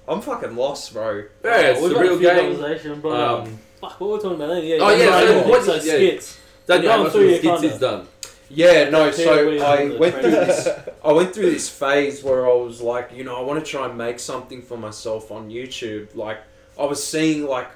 I'm 0.07 0.21
fucking 0.21 0.55
lost, 0.55 0.91
bro. 0.93 1.25
Yeah, 1.45 1.59
it's 1.69 1.81
we've 1.81 1.93
the 1.93 1.99
real 1.99 2.17
game. 2.19 2.99
bro. 2.99 3.41
Um, 3.43 3.59
Fuck, 3.79 3.99
what 4.01 4.09
were 4.09 4.15
we 4.17 4.21
talking 4.23 4.35
about 4.37 4.47
then? 4.55 4.63
Yeah, 4.65 4.77
Oh, 4.81 4.89
yeah, 4.89 4.97
yeah, 4.97 5.09
right, 5.09 5.27
so 5.27 5.33
yeah, 5.39 5.47
what- 5.47 5.63
so 5.63 5.73
yeah. 5.75 5.79
skits. 5.81 6.37
Daniel, 6.67 6.87
Going 6.87 6.97
how 6.97 7.03
much 7.03 7.11
through 7.13 7.21
of 7.35 7.41
the 7.41 7.47
your 7.47 7.57
skits 7.57 7.73
kinda- 7.73 7.79
done? 7.79 8.07
Yeah, 8.53 8.89
no. 8.89 9.11
So 9.11 9.49
I 9.63 9.97
went 9.97 10.13
through 10.15 10.31
this. 10.31 10.67
I 11.05 11.11
went 11.13 11.33
through 11.33 11.51
this 11.51 11.69
phase 11.69 12.21
where 12.23 12.45
I 12.49 12.53
was 12.53 12.81
like, 12.81 13.11
you 13.13 13.23
know, 13.23 13.37
I 13.37 13.41
want 13.41 13.63
to 13.63 13.69
try 13.71 13.85
and 13.87 13.97
make 13.97 14.19
something 14.19 14.61
for 14.61 14.77
myself 14.77 15.31
on 15.31 15.49
YouTube. 15.49 16.15
Like, 16.15 16.39
I 16.77 16.83
was 16.85 17.01
seeing 17.05 17.45
like 17.47 17.69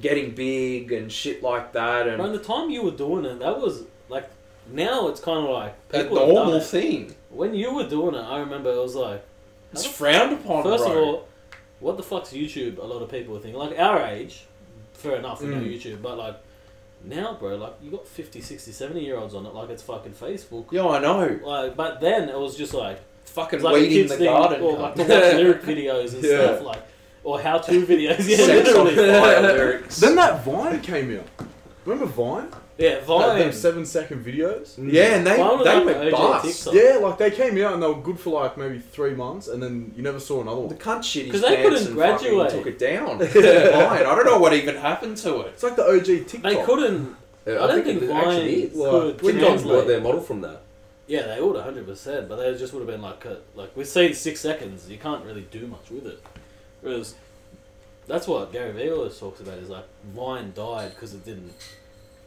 getting 0.00 0.30
big 0.30 0.92
and 0.92 1.10
shit 1.10 1.42
like 1.42 1.72
that, 1.72 2.06
And 2.08 2.22
and 2.22 2.32
the 2.34 2.38
time 2.38 2.70
you 2.70 2.82
were 2.82 2.92
doing 2.92 3.24
it, 3.24 3.38
that 3.40 3.60
was 3.60 3.84
like. 4.08 4.28
Now 4.70 5.08
it's 5.08 5.20
kind 5.20 5.44
of 5.44 5.50
like 5.50 5.74
a 5.92 6.04
people 6.04 6.20
have 6.20 6.28
normal 6.28 6.60
thing. 6.60 7.16
When 7.30 7.52
you 7.52 7.74
were 7.74 7.88
doing 7.88 8.14
it, 8.14 8.20
I 8.20 8.38
remember 8.38 8.70
it 8.70 8.76
was 8.80 8.94
like. 8.94 9.24
It's 9.72 9.84
frowned 9.84 10.32
upon, 10.34 10.62
First 10.62 10.84
bro. 10.84 10.92
of 10.92 10.98
all, 11.08 11.28
what 11.80 11.96
the 11.96 12.02
fuck's 12.04 12.32
YouTube? 12.32 12.78
A 12.78 12.82
lot 12.84 13.02
of 13.02 13.10
people 13.10 13.36
are 13.36 13.40
thinking. 13.40 13.58
Like 13.58 13.76
our 13.76 14.06
age, 14.06 14.44
fair 14.92 15.16
enough, 15.16 15.40
we 15.42 15.48
know 15.48 15.56
Mm. 15.56 15.74
YouTube, 15.74 16.00
but 16.00 16.16
like 16.16 16.36
now, 17.04 17.34
bro, 17.34 17.56
like 17.56 17.74
you 17.82 17.90
got 17.90 18.06
50, 18.06 18.40
60, 18.40 18.72
70 18.72 19.04
year 19.04 19.16
olds 19.16 19.34
on 19.34 19.44
it, 19.46 19.54
like 19.54 19.70
it's 19.70 19.82
fucking 19.82 20.12
Facebook. 20.12 20.66
yeah, 20.72 20.86
I 20.86 21.00
know. 21.00 21.38
Like, 21.44 21.76
but 21.76 22.00
then 22.00 22.28
it 22.28 22.38
was 22.38 22.56
just 22.56 22.74
like 22.74 23.00
Fucking 23.24 23.58
it's 23.58 23.64
like 23.64 23.72
a 23.72 23.78
weeding 23.78 23.92
kids 23.98 24.10
the 24.12 24.16
thing, 24.18 24.26
garden. 24.26 24.60
or 24.62 24.78
like 24.78 24.94
cunt. 24.94 25.06
to 25.06 25.12
watch 25.14 25.34
lyric 25.34 25.62
videos 25.62 26.14
and 26.14 26.22
Yeah. 26.24 26.44
stuff, 26.56 26.62
like 26.62 26.82
or 27.24 27.40
how 27.40 27.58
to 27.58 27.86
videos. 27.86 28.18
Yeah, 28.28 28.46
literally. 28.46 28.94
fire 28.96 29.40
lyrics. 29.42 29.98
Then 30.00 30.16
that 30.16 30.44
Vine 30.44 30.80
came 30.80 31.18
out. 31.18 31.46
Remember 31.86 32.06
Vine? 32.06 32.48
Yeah, 32.82 32.94
That, 32.96 33.04
Vine. 33.04 33.38
them 33.38 33.52
seven 33.52 33.86
second 33.86 34.24
videos. 34.24 34.74
yeah, 34.78 35.14
and 35.16 35.26
they 35.26 35.36
Vine 35.36 35.58
they 35.58 35.74
like 35.76 35.84
went 35.86 36.04
the 36.04 36.10
bust. 36.10 36.64
TikTok. 36.64 36.74
Yeah, 36.74 36.96
like 36.96 37.18
they 37.18 37.30
came 37.30 37.56
out 37.62 37.74
and 37.74 37.82
they 37.82 37.86
were 37.86 37.94
good 38.00 38.18
for 38.18 38.30
like 38.30 38.56
maybe 38.56 38.78
three 38.80 39.14
months, 39.14 39.46
and 39.48 39.62
then 39.62 39.92
you 39.96 40.02
never 40.02 40.18
saw 40.18 40.40
another 40.40 40.60
one. 40.60 40.68
The 40.68 40.74
one. 40.74 40.84
cunt 41.00 41.04
shit 41.04 41.26
'Cause 41.26 41.36
is 41.36 41.42
they 41.42 41.62
couldn't 41.62 41.86
and 41.86 41.94
graduate. 41.94 42.50
took 42.50 42.66
it 42.66 42.78
down. 42.78 43.18
Fine. 43.26 43.36
I 43.36 44.02
don't 44.02 44.24
know 44.26 44.38
what 44.38 44.52
even 44.54 44.76
happened 44.76 45.16
to 45.18 45.42
it. 45.42 45.48
It's 45.54 45.62
like 45.62 45.76
the 45.76 45.84
OG 45.86 46.06
TikTok. 46.26 46.42
They 46.42 46.62
couldn't. 46.64 47.16
Yeah, 47.46 47.62
I 47.64 47.66
don't 47.68 47.84
think 47.84 48.02
it 48.02 48.08
Vine 48.08 48.16
actually 48.18 48.62
is. 48.64 48.72
could 48.72 49.18
TikTok 49.18 49.40
translate. 49.48 49.74
got 49.78 49.86
their 49.86 50.00
model 50.00 50.20
from 50.20 50.40
that. 50.42 50.62
Yeah, 51.06 51.26
they 51.26 51.40
would 51.40 51.60
hundred 51.60 51.86
percent, 51.86 52.28
but 52.28 52.36
they 52.36 52.56
just 52.56 52.72
would 52.72 52.80
have 52.80 52.88
been 52.88 53.02
like, 53.02 53.24
uh, 53.26 53.34
like 53.54 53.76
we 53.76 53.84
see 53.84 54.12
six 54.12 54.40
seconds. 54.40 54.88
You 54.88 54.98
can't 54.98 55.24
really 55.24 55.46
do 55.50 55.66
much 55.66 55.90
with 55.90 56.06
it. 56.06 56.20
Whereas, 56.80 57.14
that's 58.06 58.26
what 58.26 58.52
Gary 58.52 58.72
Vee 58.72 58.90
always 58.90 59.18
talks 59.18 59.40
about 59.40 59.58
is 59.58 59.68
like 59.68 59.84
Vine 60.14 60.52
died 60.54 60.90
because 60.94 61.14
it 61.14 61.24
didn't 61.24 61.52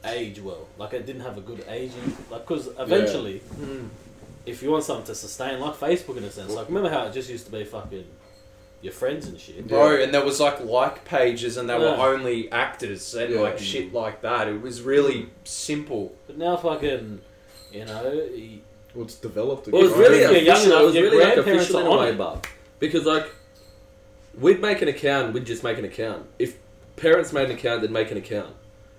age 0.06 0.40
well. 0.40 0.68
Like 0.78 0.94
it 0.94 1.06
didn't 1.06 1.22
have 1.24 1.38
a 1.38 1.42
good 1.42 1.66
aging. 1.68 2.18
Like 2.30 2.48
because 2.48 2.70
eventually, 2.80 3.42
mm. 3.56 3.88
if 4.46 4.62
you 4.62 4.72
want 4.72 4.84
something 4.84 5.06
to 5.08 5.16
sustain, 5.16 5.60
like 5.60 5.76
Facebook 5.76 6.18
in 6.18 6.24
a 6.24 6.32
sense, 6.32 6.52
like 6.54 6.68
remember 6.68 6.90
how 6.90 7.06
it 7.06 7.14
just 7.14 7.30
used 7.30 7.46
to 7.48 7.52
be 7.52 7.64
fucking 7.64 8.06
your 8.82 8.94
friends 8.94 9.28
and 9.28 9.40
shit. 9.40 9.68
Bro, 9.68 10.02
and 10.02 10.14
there 10.14 10.24
was 10.24 10.40
like 10.40 10.64
like 10.64 11.06
pages 11.06 11.58
and 11.58 11.70
they 11.70 11.78
were 11.78 11.88
only 11.88 12.52
actors 12.52 13.14
and 13.16 13.34
Yeah. 13.34 13.40
like 13.42 13.58
shit 13.58 13.94
like 13.94 14.22
that. 14.22 14.48
It 14.48 14.62
was 14.62 14.82
really 14.82 15.24
mm. 15.24 15.30
simple. 15.44 16.14
But 16.28 16.38
now 16.38 16.56
fucking, 16.58 17.22
you 17.72 17.86
know, 17.86 18.28
y- 18.32 18.60
Well, 18.94 19.06
it's 19.06 19.16
developed. 19.16 19.68
Well, 19.68 19.82
it 19.82 19.86
was 19.86 19.94
again. 19.94 20.02
really 20.04 20.24
If 20.24 20.32
you're 20.32 20.42
young 20.42 20.56
official. 20.58 20.72
It 20.72 20.76
enough, 20.76 20.86
was 20.86 20.96
your 20.96 21.04
really 21.04 21.18
like 21.24 21.34
grandparents 21.34 21.64
official 21.64 21.80
in 21.82 21.86
are 21.86 21.90
a 21.90 21.94
on 21.94 22.00
way, 22.00 22.10
it. 22.12 22.18
but 22.18 22.48
because 22.80 23.06
like 23.06 23.28
we'd 24.40 24.62
make 24.62 24.82
an 24.82 24.88
account, 24.88 25.34
we'd 25.34 25.46
just 25.46 25.64
make 25.64 25.78
an 25.78 25.86
account. 25.86 26.26
If 26.40 26.58
parents 26.96 27.34
made 27.34 27.46
an 27.50 27.56
account, 27.56 27.82
they'd 27.82 27.92
make 27.92 28.12
an 28.12 28.18
account. 28.18 28.54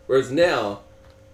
Whereas 0.06 0.30
now, 0.30 0.80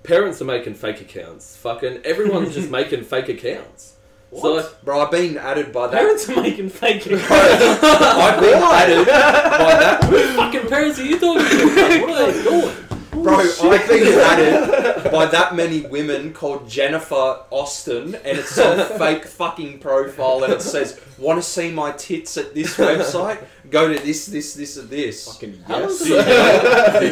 parents 0.02 0.40
are 0.42 0.44
making 0.44 0.74
fake 0.74 1.00
accounts. 1.00 1.56
Fucking 1.56 2.00
everyone's 2.04 2.54
just 2.54 2.70
making 2.78 3.04
fake 3.04 3.28
accounts. 3.28 3.96
So 4.34 4.38
What? 4.54 4.64
like, 4.64 4.82
Bro, 4.84 5.00
I've 5.02 5.10
been 5.10 5.36
added 5.36 5.72
by 5.72 5.88
that. 5.88 5.96
parents 5.98 6.28
are 6.28 6.40
making 6.40 6.70
fake. 6.70 7.04
accounts. 7.06 7.28
I've 7.30 8.40
been 8.40 8.54
added 8.62 9.06
by 9.06 9.76
that. 9.78 10.04
fucking 10.36 10.68
parents 10.68 10.98
are 10.98 11.04
you 11.04 11.18
talking 11.18 11.44
to? 11.46 12.00
What 12.00 12.10
are 12.10 12.32
they 12.32 12.42
doing? 12.42 12.76
Bro, 13.22 13.38
I've 13.38 13.88
been 13.88 14.18
added 14.18 15.10
by 15.12 15.26
that 15.26 15.54
many 15.54 15.82
women 15.82 16.32
called 16.32 16.68
Jennifer 16.68 17.40
Austin, 17.50 18.14
and 18.16 18.38
it's 18.38 18.56
a 18.58 18.84
fake 18.98 19.24
fucking 19.26 19.78
profile, 19.78 20.44
and 20.44 20.52
it 20.52 20.62
says, 20.62 21.00
"Want 21.18 21.38
to 21.38 21.42
see 21.48 21.70
my 21.70 21.92
tits 21.92 22.36
at 22.36 22.54
this 22.54 22.76
website? 22.76 23.44
Go 23.70 23.92
to 23.92 23.98
this, 24.02 24.26
this, 24.26 24.54
this, 24.54 24.76
and 24.76 24.90
this." 24.90 25.26
Fucking 25.26 25.64
yes. 25.68 25.98
does 25.98 26.10
it 26.10 26.16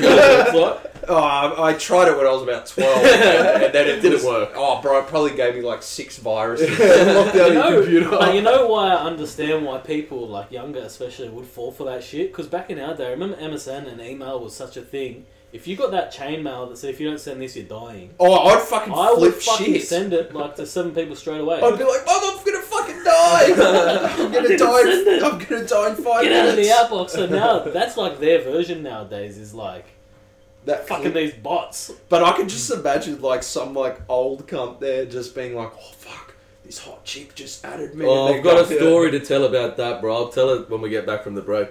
it's 0.03 0.55
like, 0.55 0.87
Oh, 1.09 1.17
I, 1.17 1.71
I 1.71 1.73
tried 1.75 2.09
it 2.09 2.17
when 2.17 2.27
I 2.27 2.31
was 2.31 2.43
about 2.43 2.67
twelve, 2.67 3.05
and, 3.05 3.65
and 3.65 3.75
then 3.75 3.89
it 3.89 4.03
Didn't 4.03 4.13
was- 4.13 4.25
work. 4.25 4.53
Oh, 4.55 4.81
bro, 4.83 4.99
it 5.01 5.07
probably 5.07 5.35
gave 5.35 5.55
me 5.55 5.63
like 5.63 5.83
six 5.83 6.19
viruses. 6.19 6.71
Locked 6.79 7.37
out 7.37 7.49
you 7.49 7.55
know, 7.55 7.69
your 7.71 7.83
computer. 7.83 8.11
but 8.11 8.35
you 8.35 8.43
know 8.43 8.67
why 8.67 8.89
I 8.91 8.97
understand 9.05 9.65
why 9.65 9.79
people 9.79 10.29
like 10.29 10.51
younger, 10.53 10.81
especially, 10.81 11.29
would 11.29 11.47
fall 11.47 11.73
for 11.73 11.85
that 11.85 12.05
shit. 12.05 12.31
Because 12.33 12.47
back 12.49 12.71
in 12.71 12.79
our 12.79 12.95
day, 12.95 13.11
remember 13.11 13.37
MSN 13.37 13.91
and 13.91 14.01
email 14.01 14.41
was 14.41 14.55
such 14.55 14.77
a 14.77 14.83
thing. 14.83 15.27
If 15.53 15.67
you 15.67 15.75
got 15.77 15.91
that 15.91 16.13
chain 16.13 16.43
mail 16.45 16.67
that 16.69 16.77
said 16.79 16.91
if 16.91 17.01
you 17.01 17.09
don't 17.09 17.19
send 17.19 17.43
this, 17.43 17.57
you're 17.57 17.65
dying. 17.65 18.15
Oh, 18.21 18.49
I'd 18.49 18.63
fucking 18.63 18.93
I 18.93 19.09
flip 19.15 19.21
would 19.21 19.35
fucking 19.43 19.73
shit. 19.75 19.83
send 19.87 20.13
it 20.13 20.33
like 20.33 20.55
to 20.57 20.67
seven 20.67 20.93
people 20.95 21.17
straight 21.17 21.41
away. 21.41 21.57
I'd 21.61 21.77
be 21.79 21.83
like, 21.85 22.07
"Mom, 22.07 22.21
I'm 22.23 22.45
gonna 22.45 22.63
fucking 22.63 23.03
die. 23.03 23.45
I'm 24.19 24.33
gonna 24.33 24.49
didn't 24.49 24.59
die. 24.67 24.83
send 24.83 25.09
it. 25.09 25.23
I'm 25.25 25.39
gonna 25.39 25.67
die 25.67 25.91
in 25.91 25.97
five 25.97 26.23
Get 26.23 26.33
out 26.33 26.49
of 26.51 26.57
the 26.57 26.63
minutes." 26.63 26.71
outbox. 26.81 27.11
So 27.11 27.27
now 27.27 27.59
that's 27.61 27.97
like 27.97 28.21
their 28.21 28.43
version 28.43 28.83
nowadays 28.85 29.39
is 29.39 29.53
like 29.53 29.87
That 30.67 30.87
fucking 30.87 31.15
these 31.15 31.35
bots. 31.35 31.91
But 32.09 32.23
I 32.23 32.31
can 32.37 32.49
just 32.49 32.71
imagine 32.71 33.21
like 33.21 33.43
some 33.43 33.75
like 33.75 34.01
old 34.09 34.47
cunt 34.47 34.79
there 34.79 35.05
just 35.05 35.35
being 35.35 35.57
like, 35.57 35.73
"Oh 35.75 35.93
fuck, 35.99 36.35
this 36.65 36.79
hot 36.79 37.05
chick 37.05 37.35
just 37.35 37.65
added 37.65 37.97
me." 37.97 38.05
oh, 38.07 38.27
and 38.29 38.37
I've 38.37 38.45
they 38.45 38.51
got 38.51 38.67
a 38.67 38.69
go- 38.69 38.77
story 38.79 39.11
to 39.11 39.19
tell 39.19 39.43
about 39.45 39.77
that, 39.79 40.01
bro. 40.01 40.15
I'll 40.15 40.29
tell 40.29 40.51
it 40.51 40.71
when 40.71 40.81
we 40.81 40.91
get 40.91 41.07
back 41.07 41.25
from 41.25 41.35
the 41.35 41.43
break. 41.43 41.71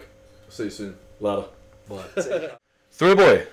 See 0.50 0.66
you 0.66 0.70
soon. 0.70 0.98
Later. 1.22 1.46
But 1.88 2.60
Thrill 2.92 3.16
Boy. 3.16 3.48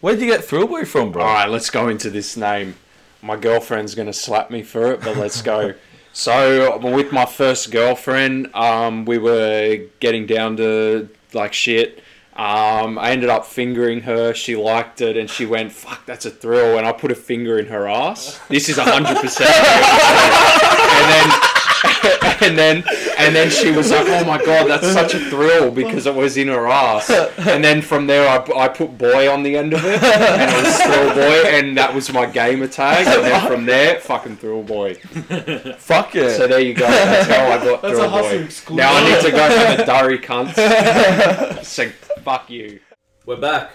Where'd 0.00 0.20
you 0.20 0.26
get 0.26 0.42
Thrillboy 0.42 0.86
from, 0.86 1.10
bro? 1.10 1.24
All 1.24 1.34
right, 1.34 1.48
let's 1.50 1.70
go 1.70 1.88
into 1.88 2.08
this 2.08 2.36
name. 2.36 2.76
My 3.20 3.36
girlfriend's 3.36 3.96
gonna 3.96 4.12
slap 4.12 4.48
me 4.48 4.62
for 4.62 4.92
it, 4.92 5.00
but 5.00 5.16
let's 5.16 5.42
go. 5.42 5.74
so, 6.12 6.78
with 6.78 7.10
my 7.10 7.26
first 7.26 7.72
girlfriend, 7.72 8.54
um, 8.54 9.04
we 9.06 9.18
were 9.18 9.80
getting 9.98 10.24
down 10.26 10.56
to 10.58 11.08
like 11.32 11.52
shit. 11.52 12.00
Um, 12.36 12.96
I 12.96 13.10
ended 13.10 13.28
up 13.28 13.44
fingering 13.44 14.02
her. 14.02 14.32
She 14.34 14.54
liked 14.54 15.00
it, 15.00 15.16
and 15.16 15.28
she 15.28 15.44
went, 15.44 15.72
"Fuck, 15.72 16.06
that's 16.06 16.24
a 16.26 16.30
thrill." 16.30 16.78
And 16.78 16.86
I 16.86 16.92
put 16.92 17.10
a 17.10 17.16
finger 17.16 17.58
in 17.58 17.66
her 17.66 17.88
ass. 17.88 18.38
This 18.48 18.68
is 18.68 18.78
hundred 18.78 19.16
percent. 19.16 19.50
And 20.98 21.10
then, 21.10 21.47
and 22.42 22.56
then, 22.58 22.84
and 23.18 23.34
then 23.34 23.50
she 23.50 23.70
was 23.70 23.90
like, 23.90 24.06
"Oh 24.08 24.24
my 24.24 24.38
god, 24.44 24.68
that's 24.68 24.92
such 24.92 25.14
a 25.14 25.18
thrill 25.30 25.70
because 25.70 26.06
it 26.06 26.14
was 26.14 26.36
in 26.36 26.48
her 26.48 26.66
ass." 26.68 27.10
And 27.38 27.62
then 27.62 27.82
from 27.82 28.06
there, 28.06 28.28
I, 28.28 28.64
I 28.64 28.68
put 28.68 28.96
boy 28.98 29.30
on 29.30 29.42
the 29.42 29.56
end 29.56 29.74
of 29.74 29.84
it, 29.84 30.02
and 30.02 30.50
it 30.50 30.64
was 30.64 30.76
thrill 30.80 31.14
boy, 31.14 31.48
and 31.48 31.76
that 31.76 31.94
was 31.94 32.12
my 32.12 32.26
gamer 32.26 32.66
tag. 32.68 33.06
And 33.06 33.24
then 33.24 33.46
from 33.48 33.66
there, 33.66 34.00
fucking 34.00 34.36
thrill 34.36 34.62
boy. 34.62 34.94
Fuck 34.94 36.14
yeah. 36.14 36.36
So 36.36 36.46
there 36.46 36.60
you 36.60 36.74
go. 36.74 36.86
That's 36.86 37.28
how 37.28 37.46
I 37.46 37.64
got 37.64 37.82
That's 37.82 37.94
thrill 37.98 38.14
a 38.14 38.22
boy. 38.22 38.28
exclusive. 38.44 38.76
Now 38.76 38.94
I 38.94 39.10
need 39.10 39.22
to 39.24 39.30
go 39.30 39.48
for 39.48 39.76
the 39.76 39.84
durry 39.84 40.18
cunts. 40.18 41.64
so 41.64 41.88
fuck 42.22 42.50
you. 42.50 42.80
We're 43.26 43.36
back, 43.36 43.72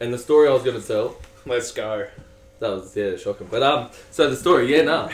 and 0.00 0.12
the 0.12 0.18
story 0.18 0.48
I 0.48 0.52
was 0.52 0.62
gonna 0.62 0.80
tell. 0.80 1.16
Let's 1.46 1.72
go. 1.72 2.06
That 2.60 2.70
was 2.70 2.96
yeah 2.96 3.16
shocking. 3.16 3.46
But 3.50 3.62
um, 3.62 3.90
so 4.10 4.28
the 4.30 4.36
story, 4.36 4.74
yeah, 4.74 4.82
nah. 4.82 5.08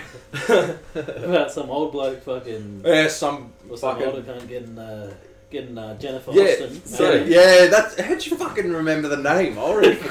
About 0.95 1.51
some 1.53 1.71
old 1.71 1.93
bloke 1.93 2.23
fucking. 2.23 2.83
Yeah, 2.85 3.09
some 3.09 3.53
Or 3.69 3.77
some 3.77 3.97
fucking- 3.97 4.07
older 4.07 4.23
cunt 4.23 4.49
getting, 4.49 4.79
uh, 4.79 5.13
getting 5.51 5.77
uh, 5.77 5.99
Jennifer 5.99 6.31
Yeah, 6.33 6.45
Austin. 6.45 6.87
so- 6.87 7.05
married. 7.05 7.29
Yeah, 7.29 7.67
that's 7.67 8.01
how'd 8.01 8.25
you 8.25 8.37
fucking 8.37 8.73
remember 8.73 9.09
the 9.09 9.19
name? 9.19 9.59
I 9.59 9.63
already. 9.63 9.95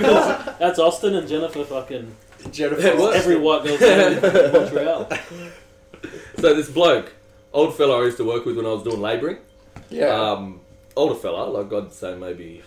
That's 0.60 0.78
Austin 0.80 1.16
and 1.16 1.28
Jennifer 1.28 1.64
fucking. 1.64 2.16
Jennifer. 2.52 2.88
It. 2.88 3.16
Every 3.16 3.38
white 3.40 3.64
girl's 3.64 3.82
name 3.82 4.18
in 4.24 4.52
Montreal. 4.54 5.10
So 6.40 6.54
this 6.54 6.70
bloke, 6.70 7.14
old 7.54 7.76
fella 7.78 8.02
I 8.02 8.06
used 8.06 8.18
to 8.18 8.26
work 8.26 8.46
with 8.46 8.58
when 8.58 8.66
I 8.66 8.70
was 8.70 8.84
doing 8.84 9.00
labouring. 9.00 9.38
Yeah. 9.90 10.08
Um, 10.08 10.60
older 10.96 11.16
fella, 11.16 11.46
like 11.46 11.72
I'd 11.72 11.94
say 11.94 12.16
maybe, 12.16 12.62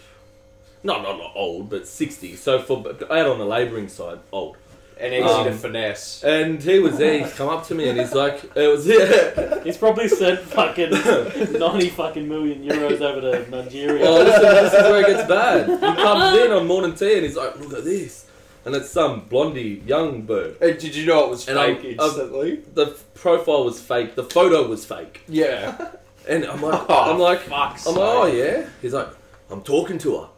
not 0.87 1.03
not 1.03 1.19
not 1.19 1.33
old, 1.35 1.69
but 1.69 1.87
sixty. 1.87 2.37
So 2.37 2.61
for 2.61 2.79
out 3.11 3.27
on 3.27 3.39
the 3.39 3.45
labouring 3.47 3.89
side, 3.89 4.19
old. 4.33 4.57
and 4.99 5.13
easy 5.13 5.25
um, 5.25 5.45
to 5.45 5.53
finesse. 5.53 6.25
And 6.25 6.63
he 6.63 6.79
was 6.79 6.97
there. 6.97 7.19
He's 7.25 7.35
come 7.35 7.49
up 7.51 7.67
to 7.67 7.75
me 7.75 7.89
and 7.91 7.99
he's 8.01 8.15
like, 8.15 8.43
"It 8.57 8.69
was 8.69 8.87
yeah." 8.87 9.63
He's 9.65 9.77
probably 9.77 10.09
sent 10.09 10.41
fucking 10.41 10.91
90 11.59 11.91
fucking 11.91 12.27
million 12.27 12.63
euros 12.65 13.01
over 13.03 13.21
to 13.21 13.51
Nigeria. 13.51 14.03
Well, 14.03 14.25
listen, 14.25 14.43
this 14.43 14.73
is 14.73 14.83
where 14.85 15.01
it 15.03 15.07
gets 15.07 15.29
bad. 15.29 15.69
He 15.69 16.03
comes 16.03 16.39
in 16.39 16.51
on 16.53 16.67
morning 16.67 16.95
tea 16.95 17.15
and 17.17 17.25
he's 17.25 17.37
like, 17.37 17.59
"Look 17.59 17.75
at 17.75 17.85
this," 17.85 18.25
and 18.65 18.75
it's 18.75 18.89
some 18.91 19.27
blondie 19.29 19.83
young 19.87 20.23
bird. 20.23 20.57
Hey, 20.61 20.73
did 20.79 20.95
you 20.97 21.05
know 21.07 21.25
it 21.25 21.31
was 21.31 21.47
And 21.49 21.59
fake 21.59 21.99
I'm- 22.01 22.21
I'm- 22.21 22.63
The 22.75 22.97
profile 23.15 23.65
was 23.65 23.81
fake. 23.81 24.15
The 24.15 24.25
photo 24.25 24.67
was 24.67 24.85
fake. 24.87 25.23
yeah. 25.29 25.91
And 26.29 26.45
I'm 26.45 26.61
like, 26.61 26.83
Oh, 26.89 27.13
I'm 27.13 27.21
like, 27.21 27.41
fuck's 27.43 27.87
I'm 27.87 27.95
like, 27.95 28.03
oh 28.05 28.27
yeah. 28.27 28.67
He's 28.83 28.93
like, 28.93 29.07
I'm 29.49 29.61
talking 29.63 29.97
to 29.99 30.19
her. 30.23 30.29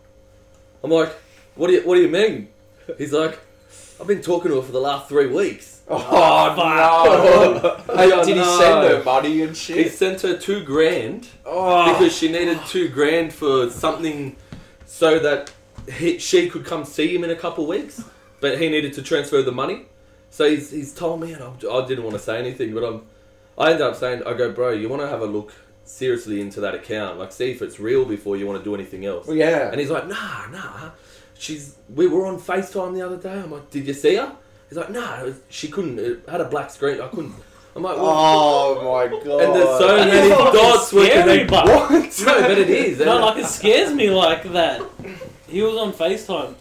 I'm 0.83 0.91
like, 0.91 1.11
what 1.55 1.69
do 1.69 1.75
you 1.75 1.83
What 1.83 1.97
do 1.97 2.03
you 2.03 2.09
mean? 2.09 2.49
He's 2.97 3.13
like, 3.13 3.39
I've 4.01 4.07
been 4.07 4.23
talking 4.23 4.51
to 4.51 4.57
her 4.57 4.63
for 4.63 4.73
the 4.73 4.81
last 4.81 5.09
three 5.09 5.27
weeks. 5.27 5.83
Oh, 5.91 5.97
oh 6.57 7.85
no! 7.87 7.95
Hey, 7.97 8.13
Oh, 8.13 8.25
did 8.25 8.37
he 8.37 8.41
no. 8.43 8.59
send 8.59 8.89
her 8.93 9.03
money 9.03 9.43
and 9.43 9.57
shit? 9.57 9.77
He 9.79 9.89
sent 9.89 10.21
her 10.23 10.37
two 10.37 10.63
grand 10.63 11.27
Oh, 11.47 11.93
because 11.93 12.17
she 12.17 12.31
needed 12.31 12.61
two 12.67 12.89
grand 12.89 13.33
for 13.33 13.71
something, 13.71 14.37
so 14.87 15.19
that 15.19 15.51
he, 15.91 16.19
she 16.19 16.49
could 16.51 16.65
come 16.67 16.85
see 16.85 17.15
him 17.15 17.25
in 17.25 17.31
a 17.31 17.37
couple 17.37 17.67
weeks. 17.67 18.03
But 18.41 18.61
he 18.61 18.69
needed 18.69 18.93
to 18.95 19.03
transfer 19.03 19.43
the 19.43 19.51
money, 19.51 19.87
so 20.31 20.49
he's, 20.49 20.71
he's 20.71 20.95
told 20.95 21.21
me, 21.21 21.33
and 21.33 21.43
I, 21.43 21.49
I 21.73 21.87
didn't 21.89 22.05
want 22.05 22.15
to 22.17 22.23
say 22.23 22.39
anything, 22.39 22.73
but 22.73 22.85
I'm, 22.85 23.03
I 23.57 23.71
ended 23.73 23.81
up 23.83 23.97
saying, 23.97 24.23
I 24.25 24.35
go, 24.35 24.53
bro, 24.53 24.71
you 24.71 24.89
want 24.89 25.03
to 25.03 25.09
have 25.09 25.23
a 25.23 25.27
look 25.27 25.53
seriously 25.89 26.41
into 26.41 26.61
that 26.61 26.75
account, 26.75 27.19
like 27.19 27.33
see 27.33 27.51
if 27.51 27.63
it's 27.63 27.81
real 27.81 28.05
before 28.05 28.37
you 28.37 28.47
want 28.47 28.59
to 28.59 28.65
do 28.65 28.75
anything 28.75 29.05
else. 29.07 29.27
well, 29.27 29.37
yeah. 29.37 29.71
And 29.71 29.81
he's 29.81 29.91
like, 29.91 30.07
nah, 30.07 30.47
nah. 30.51 30.91
She's. 31.39 31.77
We 31.95 32.07
were 32.09 32.27
on 32.27 32.39
FaceTime 32.41 32.95
the 32.95 33.03
other 33.03 33.17
day. 33.17 33.33
I'm 33.33 33.51
like, 33.53 33.71
did 33.71 33.87
you 33.87 33.95
see 33.95 34.17
her? 34.17 34.35
He's 34.69 34.77
like, 34.79 34.91
nah. 34.91 35.23
Was, 35.25 35.41
she 35.49 35.69
couldn't. 35.69 35.99
It 35.99 36.29
had 36.29 36.41
a 36.41 36.49
black 36.49 36.71
screen. 36.71 37.01
I 37.01 37.09
couldn't. 37.09 37.35
I'm 37.77 37.83
like, 37.85 37.97
well, 37.97 38.07
Oh 38.09 38.75
my 38.83 39.07
god! 39.25 39.41
and 39.43 39.55
there's 39.55 39.79
so 39.79 39.97
That 39.97 40.09
many 40.09 40.29
is 40.29 40.37
fucking 40.37 40.53
dots 40.61 40.93
were 40.93 41.05
scary, 41.07 41.47
connected. 41.47 41.51
but- 41.51 41.67
What? 41.91 42.23
No, 42.27 42.41
but 42.49 42.59
it 42.59 42.71
is. 42.71 42.99
No, 42.99 43.19
like 43.21 43.39
it 43.39 43.47
scares 43.47 43.95
me 43.95 44.11
like 44.11 44.43
that. 44.53 44.83
He 45.49 45.63
was 45.63 45.77
on 45.77 45.93
FaceTime, 45.93 46.55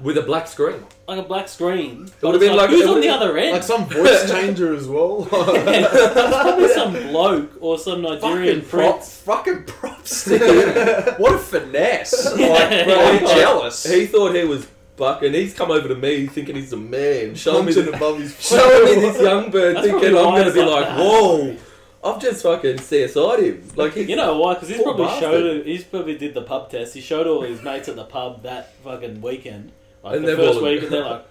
with 0.00 0.16
a 0.18 0.22
black 0.22 0.46
screen. 0.46 0.84
like 1.08 1.18
a 1.18 1.22
black 1.22 1.48
screen. 1.48 2.06
It 2.20 2.24
would've 2.24 2.40
been 2.40 2.56
like, 2.56 2.68
like- 2.68 2.70
who's 2.70 2.82
it 2.82 2.88
on 2.88 3.00
the 3.00 3.06
would've- 3.08 3.22
other 3.22 3.36
end? 3.38 3.52
Like 3.52 3.62
some 3.62 3.84
voice 3.88 4.30
changer 4.30 4.74
as 4.74 4.86
well. 4.86 5.24
Probably 5.30 6.68
some 6.74 6.92
bloke 6.92 7.52
or 7.60 7.78
some 7.78 8.02
Nigerian 8.02 8.60
fucking 8.62 8.68
props, 8.70 9.22
prince. 9.22 9.22
fucking 9.22 9.64
props 9.64 10.24
to 10.24 11.14
what 11.18 11.34
a 11.34 11.38
finesse! 11.38 12.24
Like, 12.32 12.38
Yeah. 12.40 12.84
bro, 12.84 12.94
I'm 13.00 13.18
jealous. 13.26 13.84
He 13.84 14.06
thought 14.06 14.34
he 14.34 14.44
was 14.44 14.66
buck, 14.96 15.22
and 15.22 15.34
he's 15.34 15.52
come 15.54 15.70
over 15.70 15.88
to 15.88 15.94
me 15.96 16.26
thinking 16.26 16.54
he's 16.56 16.72
a 16.72 16.76
man, 16.76 17.34
showing 17.34 17.64
me, 17.66 17.74
Punching 17.74 17.94
above 17.94 18.18
his 18.20 18.38
showing 18.40 18.84
me 18.84 19.00
this 19.00 19.20
young 19.20 19.50
bird, 19.50 19.76
That's 19.76 19.86
thinking 19.88 20.08
I'm 20.10 20.14
why 20.14 20.22
gonna 20.38 20.46
it's 20.46 20.54
be 20.54 20.62
like 20.62 20.70
like, 20.86 20.86
that. 20.86 20.98
whoa. 20.98 21.56
I've 22.04 22.20
just 22.20 22.42
fucking 22.42 22.76
CSI'd 22.78 23.40
him. 23.44 23.68
Like, 23.76 23.94
You 23.96 24.16
know 24.16 24.36
why? 24.38 24.54
Because 24.54 24.68
he's 24.68 24.78
Poor 24.78 24.86
probably 24.94 25.06
bastard. 25.06 25.30
showed. 25.30 25.66
He's 25.66 25.84
probably 25.84 26.18
did 26.18 26.34
the 26.34 26.42
pub 26.42 26.70
test. 26.70 26.94
He 26.94 27.00
showed 27.00 27.26
all 27.28 27.42
his 27.42 27.62
mates 27.62 27.88
at 27.88 27.96
the 27.96 28.04
pub 28.04 28.42
that 28.42 28.74
fucking 28.82 29.20
weekend, 29.20 29.70
like 30.02 30.16
And 30.16 30.24
the 30.24 30.28
they've 30.28 30.36
first 30.36 30.58
all- 30.58 30.64
week, 30.64 30.82
and 30.82 30.90
they're 30.92 31.04
like, 31.04 31.24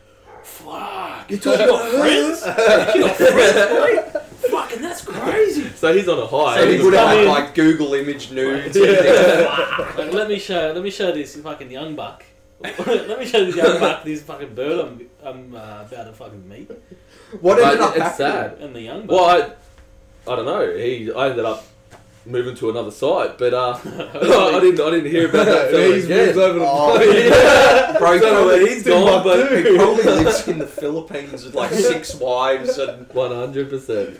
"Fuck, 0.44 1.30
You 1.30 1.36
you 1.36 1.42
talking 1.42 1.66
about 1.68 1.90
friends? 1.90 2.42
you 2.96 3.02
got 3.04 3.16
friends, 3.18 4.14
boy? 4.14 4.20
Fucking 4.50 4.82
that's 4.82 5.04
crazy." 5.06 5.70
So 5.76 5.94
he's 5.94 6.08
on 6.08 6.20
a 6.20 6.26
high. 6.26 6.58
So 6.58 6.66
he 6.68 6.74
He's 6.76 6.84
would 6.84 6.94
have 6.94 7.18
had 7.18 7.28
like 7.28 7.54
Google 7.54 7.94
image 7.94 8.32
nudes. 8.32 8.78
Yeah. 8.82 9.94
Like, 9.98 10.14
let 10.14 10.30
me 10.30 10.40
show. 10.40 10.72
Let 10.74 10.84
me 10.84 10.90
show 10.90 11.12
this 11.12 11.36
fucking 11.36 11.70
young 11.70 11.96
buck. 11.96 12.24
let 12.62 13.20
me 13.20 13.26
show 13.26 13.44
this 13.44 13.56
young 13.56 13.80
buck 13.80 14.04
this 14.04 14.22
fucking 14.22 14.54
bird 14.54 14.80
I'm, 14.86 15.10
I'm 15.24 15.56
uh, 15.56 15.82
about 15.82 16.04
to 16.06 16.14
fucking 16.14 16.48
meet. 16.48 16.70
What 17.42 17.58
But 17.58 17.64
ended 17.66 17.82
up 17.82 17.96
it's 17.96 18.04
happening? 18.18 18.18
sad. 18.18 18.58
And 18.60 18.76
the 18.76 18.82
young 18.82 19.08
buck. 19.08 19.18
Well, 19.18 19.26
I, 19.26 19.54
I 20.28 20.36
don't 20.36 20.46
know. 20.46 20.76
He, 20.76 21.12
I 21.12 21.30
ended 21.30 21.46
up 21.46 21.66
moving 22.26 22.54
to 22.56 22.70
another 22.70 22.92
site, 22.92 23.38
but 23.40 23.54
uh, 23.54 23.80
I 23.84 24.60
didn't, 24.60 24.80
I 24.80 24.90
didn't 24.92 25.10
hear 25.12 25.28
about 25.30 25.46
that 25.48 25.72
fella 25.72 25.84
He's 25.96 26.06
again. 26.06 26.26
moved 26.28 26.38
over 26.38 26.60
to 26.60 26.66
Oh, 26.68 27.02
yeah. 27.02 27.98
Bro, 27.98 28.10
I 28.12 28.18
don't 28.20 28.34
know 28.34 28.46
where 28.46 28.68
he's 28.68 28.84
gone, 28.84 29.24
but 29.24 29.52
He 29.66 29.76
probably 29.76 30.04
lives 30.04 30.48
in 30.48 30.60
the 30.60 30.68
Philippines 30.68 31.44
with 31.46 31.56
like 31.56 31.72
six 31.72 32.14
wives 32.16 32.78
and 32.78 33.08
one 33.14 33.32
hundred 33.32 33.70
percent. 33.70 34.20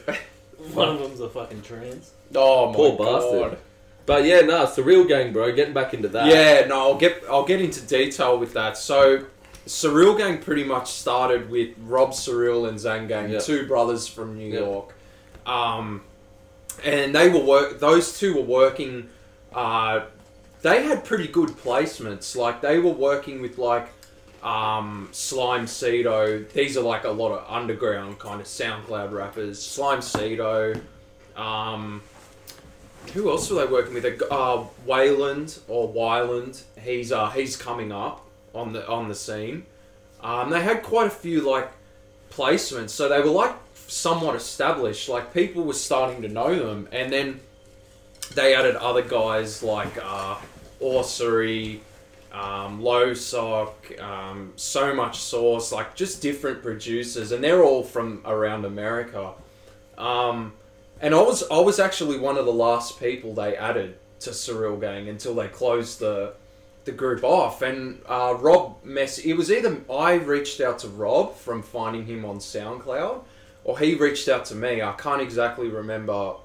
One 0.74 0.90
of 0.90 1.00
them's 1.00 1.20
a 1.20 1.30
fucking 1.30 1.62
trans. 1.62 2.12
oh 2.36 2.70
my 2.70 2.76
Poor 2.76 2.98
god. 2.98 3.22
bastard. 3.22 3.60
But 4.08 4.26
yeah, 4.26 4.42
nah, 4.42 4.66
surreal 4.66 5.08
gang, 5.08 5.32
bro. 5.32 5.52
Getting 5.52 5.74
back 5.76 5.94
into 5.94 6.08
that. 6.10 6.26
Yeah, 6.28 6.66
no, 6.68 6.80
I'll 6.80 6.96
get 6.98 7.24
I'll 7.30 7.46
get 7.46 7.62
into 7.62 7.82
detail 7.82 8.38
with 8.40 8.54
that. 8.54 8.76
So, 8.78 9.26
Surreal 9.68 10.18
Gang 10.18 10.40
pretty 10.40 10.64
much 10.64 10.90
started 10.92 11.50
with 11.52 11.70
Rob 11.80 12.10
Surreal 12.12 12.68
and 12.68 12.80
Zangang, 12.80 13.32
Yeah. 13.32 13.40
two 13.40 13.68
brothers 13.68 14.08
from 14.08 14.36
New 14.38 14.52
Yeah. 14.52 14.62
York, 14.62 14.96
um, 15.46 16.02
and 16.84 17.14
they 17.14 17.30
were 17.30 17.44
work. 17.44 17.80
Those 17.80 18.18
two 18.18 18.36
were 18.36 18.42
working. 18.42 19.10
Uh, 19.54 20.06
they 20.62 20.84
had 20.84 21.04
pretty 21.04 21.28
good 21.28 21.50
placements. 21.50 22.36
Like 22.36 22.62
they 22.62 22.80
were 22.80 22.92
working 22.92 23.42
with 23.42 23.58
like 23.58 23.88
um, 24.44 25.10
Slimesito. 25.12 26.52
These 26.52 26.78
are 26.78 26.84
like 26.84 27.04
a 27.04 27.12
lot 27.12 27.32
of 27.32 27.46
underground 27.50 28.20
kind 28.20 28.40
of 28.40 28.48
SoundCloud 28.48 29.12
rappers. 29.12 29.60
Slimesito. 29.60 30.80
Um, 31.36 32.02
who 33.14 33.30
else 33.30 33.50
were 33.50 33.66
they 33.66 33.72
working 33.72 33.94
with? 33.94 34.22
Uh, 34.30 34.64
Wayland 34.86 35.60
or 35.68 35.92
Wyland. 35.92 36.64
He's 36.80 37.12
uh 37.12 37.30
he's 37.30 37.56
coming 37.56 37.92
up 37.92 38.26
on 38.54 38.74
the 38.74 38.88
on 38.88 39.08
the 39.08 39.16
scene. 39.16 39.66
Um, 40.22 40.50
they 40.50 40.62
had 40.62 40.84
quite 40.84 41.08
a 41.08 41.12
few 41.12 41.42
like 41.42 41.72
placements, 42.32 42.90
so 42.92 43.10
they 43.10 43.20
were 43.20 43.32
like 43.32 43.56
somewhat 43.92 44.36
established. 44.36 45.10
Like 45.10 45.34
people 45.34 45.64
were 45.64 45.74
starting 45.74 46.22
to 46.22 46.30
know 46.30 46.56
them, 46.56 46.88
and 46.92 47.12
then 47.12 47.40
they 48.34 48.56
added 48.56 48.76
other 48.78 49.02
guys 49.02 49.62
like 49.62 49.98
uh, 50.02 50.38
Orsery, 50.82 51.80
um, 52.32 52.82
Low 52.82 53.14
Sock, 53.14 54.00
um, 54.00 54.54
So 54.56 54.96
Much 54.96 55.20
Sauce, 55.20 55.72
like 55.72 55.96
just 55.96 56.22
different 56.22 56.64
producers, 56.64 57.32
and 57.32 57.44
they're 57.44 57.64
all 57.64 57.84
from 57.84 58.22
around 58.26 58.64
America. 58.66 59.34
Um, 59.98 60.54
and 61.02 61.14
I 61.14 61.22
was 61.22 61.44
I 61.52 61.60
was 61.60 61.80
actually 61.80 62.18
one 62.18 62.38
of 62.38 62.46
the 62.46 62.54
last 62.54 63.00
people 63.00 63.34
they 63.34 63.58
added 63.58 63.98
to 64.22 64.30
Surreal 64.30 64.80
Gang 64.80 65.10
until 65.10 65.36
they 65.36 65.50
closed 65.50 66.00
the 66.00 66.34
the 66.86 66.92
group 66.94 67.24
off. 67.24 67.62
And 67.62 68.02
uh, 68.08 68.36
Rob 68.40 68.84
mess 68.86 69.20
it 69.20 69.34
was 69.34 69.52
either 69.52 69.82
I 69.92 70.14
reached 70.14 70.62
out 70.62 70.80
to 70.80 70.88
Rob 70.88 71.36
from 71.36 71.62
finding 71.62 72.06
him 72.06 72.24
on 72.24 72.38
SoundCloud, 72.38 73.24
or 73.64 73.80
he 73.80 73.96
reached 73.96 74.28
out 74.28 74.46
to 74.46 74.56
me. 74.56 74.82
I 74.82 74.94
can't 74.94 75.22
exactly 75.22 75.68
remember 75.68 76.36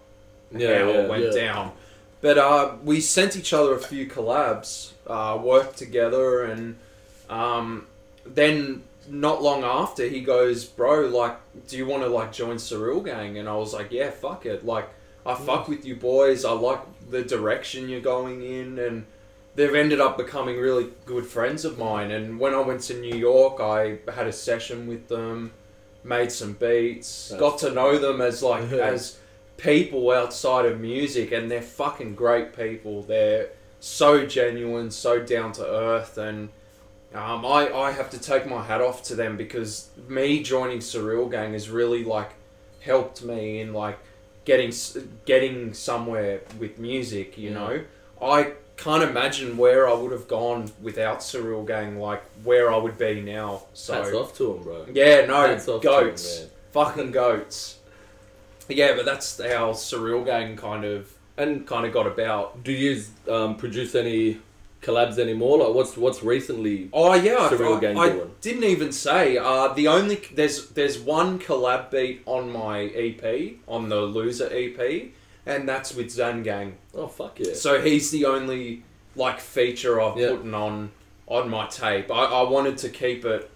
Yeah, 0.53 0.79
how 0.79 0.89
yeah, 0.89 1.01
it 1.01 1.09
went 1.09 1.25
yeah. 1.25 1.31
down. 1.31 1.73
But 2.21 2.39
uh, 2.39 2.77
we 2.83 3.01
sent 3.01 3.37
each 3.37 3.53
other 3.53 3.75
a 3.75 3.79
few 3.79 4.07
collabs, 4.07 4.93
uh, 5.07 5.39
worked 5.41 5.77
together, 5.77 6.45
and 6.45 6.77
um, 7.29 7.87
then 8.25 8.83
not 9.09 9.43
long 9.43 9.63
after 9.63 10.07
he 10.09 10.21
goes, 10.21 10.65
bro, 10.65 11.03
like, 11.09 11.37
do 11.69 11.77
you 11.77 11.87
want 11.87 12.03
to 12.03 12.09
like 12.09 12.33
join 12.33 12.57
Surreal 12.57 13.05
Gang? 13.05 13.39
And 13.39 13.49
I 13.49 13.55
was 13.55 13.73
like, 13.73 13.93
yeah, 13.93 14.11
fuck 14.11 14.47
it. 14.47 14.65
Like, 14.65 14.89
I 15.25 15.35
fuck 15.35 15.69
with 15.69 15.85
you 15.85 15.97
boys. 15.97 16.45
I 16.45 16.53
like 16.53 16.81
the 17.11 17.23
direction 17.23 17.89
you're 17.89 18.01
going 18.01 18.43
in, 18.43 18.79
and 18.79 19.07
they've 19.55 19.75
ended 19.75 20.01
up 20.01 20.17
becoming 20.17 20.59
really 20.59 20.89
good 21.05 21.27
friends 21.27 21.65
of 21.65 21.79
mine. 21.79 22.11
And 22.11 22.39
when 22.39 22.55
I 22.55 22.61
went 22.61 22.81
to 22.83 22.95
New 23.01 23.17
York, 23.17 23.61
I 23.61 23.99
had 24.13 24.27
a 24.27 24.33
session 24.33 24.87
with 24.87 25.09
them, 25.09 25.53
made 26.07 26.31
some 26.33 26.53
beats, 26.55 27.29
That's- 27.29 27.41
got 27.41 27.59
to 27.61 27.71
know 27.73 27.99
them 27.99 28.21
as 28.21 28.43
like 28.43 28.71
as 28.93 29.19
people 29.57 30.11
outside 30.11 30.65
of 30.67 30.81
music, 30.81 31.33
and 31.33 31.51
they're 31.51 31.63
fucking 31.63 32.15
great 32.15 32.55
people. 32.57 33.03
They're 33.03 33.51
so 33.81 34.27
genuine, 34.27 34.91
so 34.91 35.21
down 35.23 35.53
to 35.53 35.67
earth, 35.67 36.17
and 36.19 36.49
um, 37.15 37.45
I 37.45 37.71
I 37.73 37.91
have 37.93 38.11
to 38.11 38.19
take 38.21 38.47
my 38.47 38.63
hat 38.65 38.81
off 38.81 39.03
to 39.05 39.15
them 39.15 39.37
because 39.37 39.89
me 40.09 40.43
joining 40.43 40.79
Surreal 40.79 41.31
Gang 41.31 41.53
has 41.53 41.69
really 41.71 42.05
like 42.05 42.31
helped 42.81 43.23
me 43.25 43.61
in 43.61 43.73
like 43.73 43.99
getting 44.45 44.73
getting 45.25 45.75
somewhere 45.75 46.41
with 46.59 46.79
music. 46.79 47.37
You 47.39 47.51
Yeah. 47.51 47.55
know, 47.55 47.81
I 48.23 48.53
can't 48.77 49.03
imagine 49.03 49.57
where 49.57 49.89
I 49.89 49.95
would 49.95 50.13
have 50.13 50.29
gone 50.29 50.71
without 50.83 51.21
Surreal 51.21 51.67
Gang, 51.67 51.99
like 51.99 52.23
where 52.45 52.73
I 52.73 52.77
would 52.77 52.99
be 52.99 53.21
now. 53.21 53.63
So 53.73 53.95
Hats 53.95 54.15
off 54.15 54.37
to 54.39 54.55
him, 54.55 54.63
bro. 54.63 54.87
yeah, 54.93 55.25
no, 55.27 55.47
Hats 55.47 55.67
off 55.69 55.83
to 55.83 55.89
him, 55.89 55.95
goats. 56.05 56.41
man. 56.41 56.51
Fucking 56.73 57.11
goats. 57.13 57.79
Yeah, 58.69 58.95
but 58.97 59.05
that's 59.05 59.39
how 59.41 59.73
Surreal 59.73 60.25
Gang 60.25 60.57
kind 60.57 60.85
of 60.85 61.13
And 61.37 61.67
kind 61.67 61.87
of 61.87 61.93
got 61.93 62.07
about. 62.07 62.65
do 62.65 62.73
you 62.73 63.03
um, 63.31 63.57
produce 63.57 63.95
any 63.95 64.39
collabs 64.83 65.19
anymore? 65.19 65.59
Like, 65.59 65.75
what's 65.75 65.97
what's 65.97 66.23
recently? 66.23 66.91
Oh 66.93 67.15
yeah, 67.15 67.49
Surreal 67.49 67.79
I, 67.79 67.81
Gang 67.81 67.99
I 67.99 68.09
doing? 68.11 68.31
didn't 68.41 68.65
even 68.65 68.93
say. 68.93 69.39
Uh, 69.39 69.69
the 69.73 69.89
only 69.89 70.17
there's 70.35 70.69
there's 70.71 70.99
one 70.99 71.39
collab 71.39 71.91
beat 71.91 72.23
on 72.27 72.53
my 72.53 72.83
EP 72.87 73.55
on 73.69 73.89
the 73.89 74.01
Loser 74.03 74.51
EP, 74.53 75.11
and 75.47 75.69
that's 75.69 75.95
with 75.95 76.09
Zangang. 76.09 76.73
Oh 76.95 77.07
fuck 77.07 77.39
yeah! 77.39 77.55
So 77.55 77.81
he's 77.81 78.11
the 78.11 78.25
only 78.27 78.83
like 79.15 79.41
feature 79.41 80.01
I've 80.01 80.19
Yeah. 80.19 80.31
putting 80.31 80.55
on 80.55 80.91
on 81.27 81.49
my 81.49 81.67
tape. 81.67 82.11
I, 82.11 82.25
I 82.25 82.43
wanted 82.43 82.77
to 82.79 82.89
keep 82.89 83.25
it. 83.25 83.51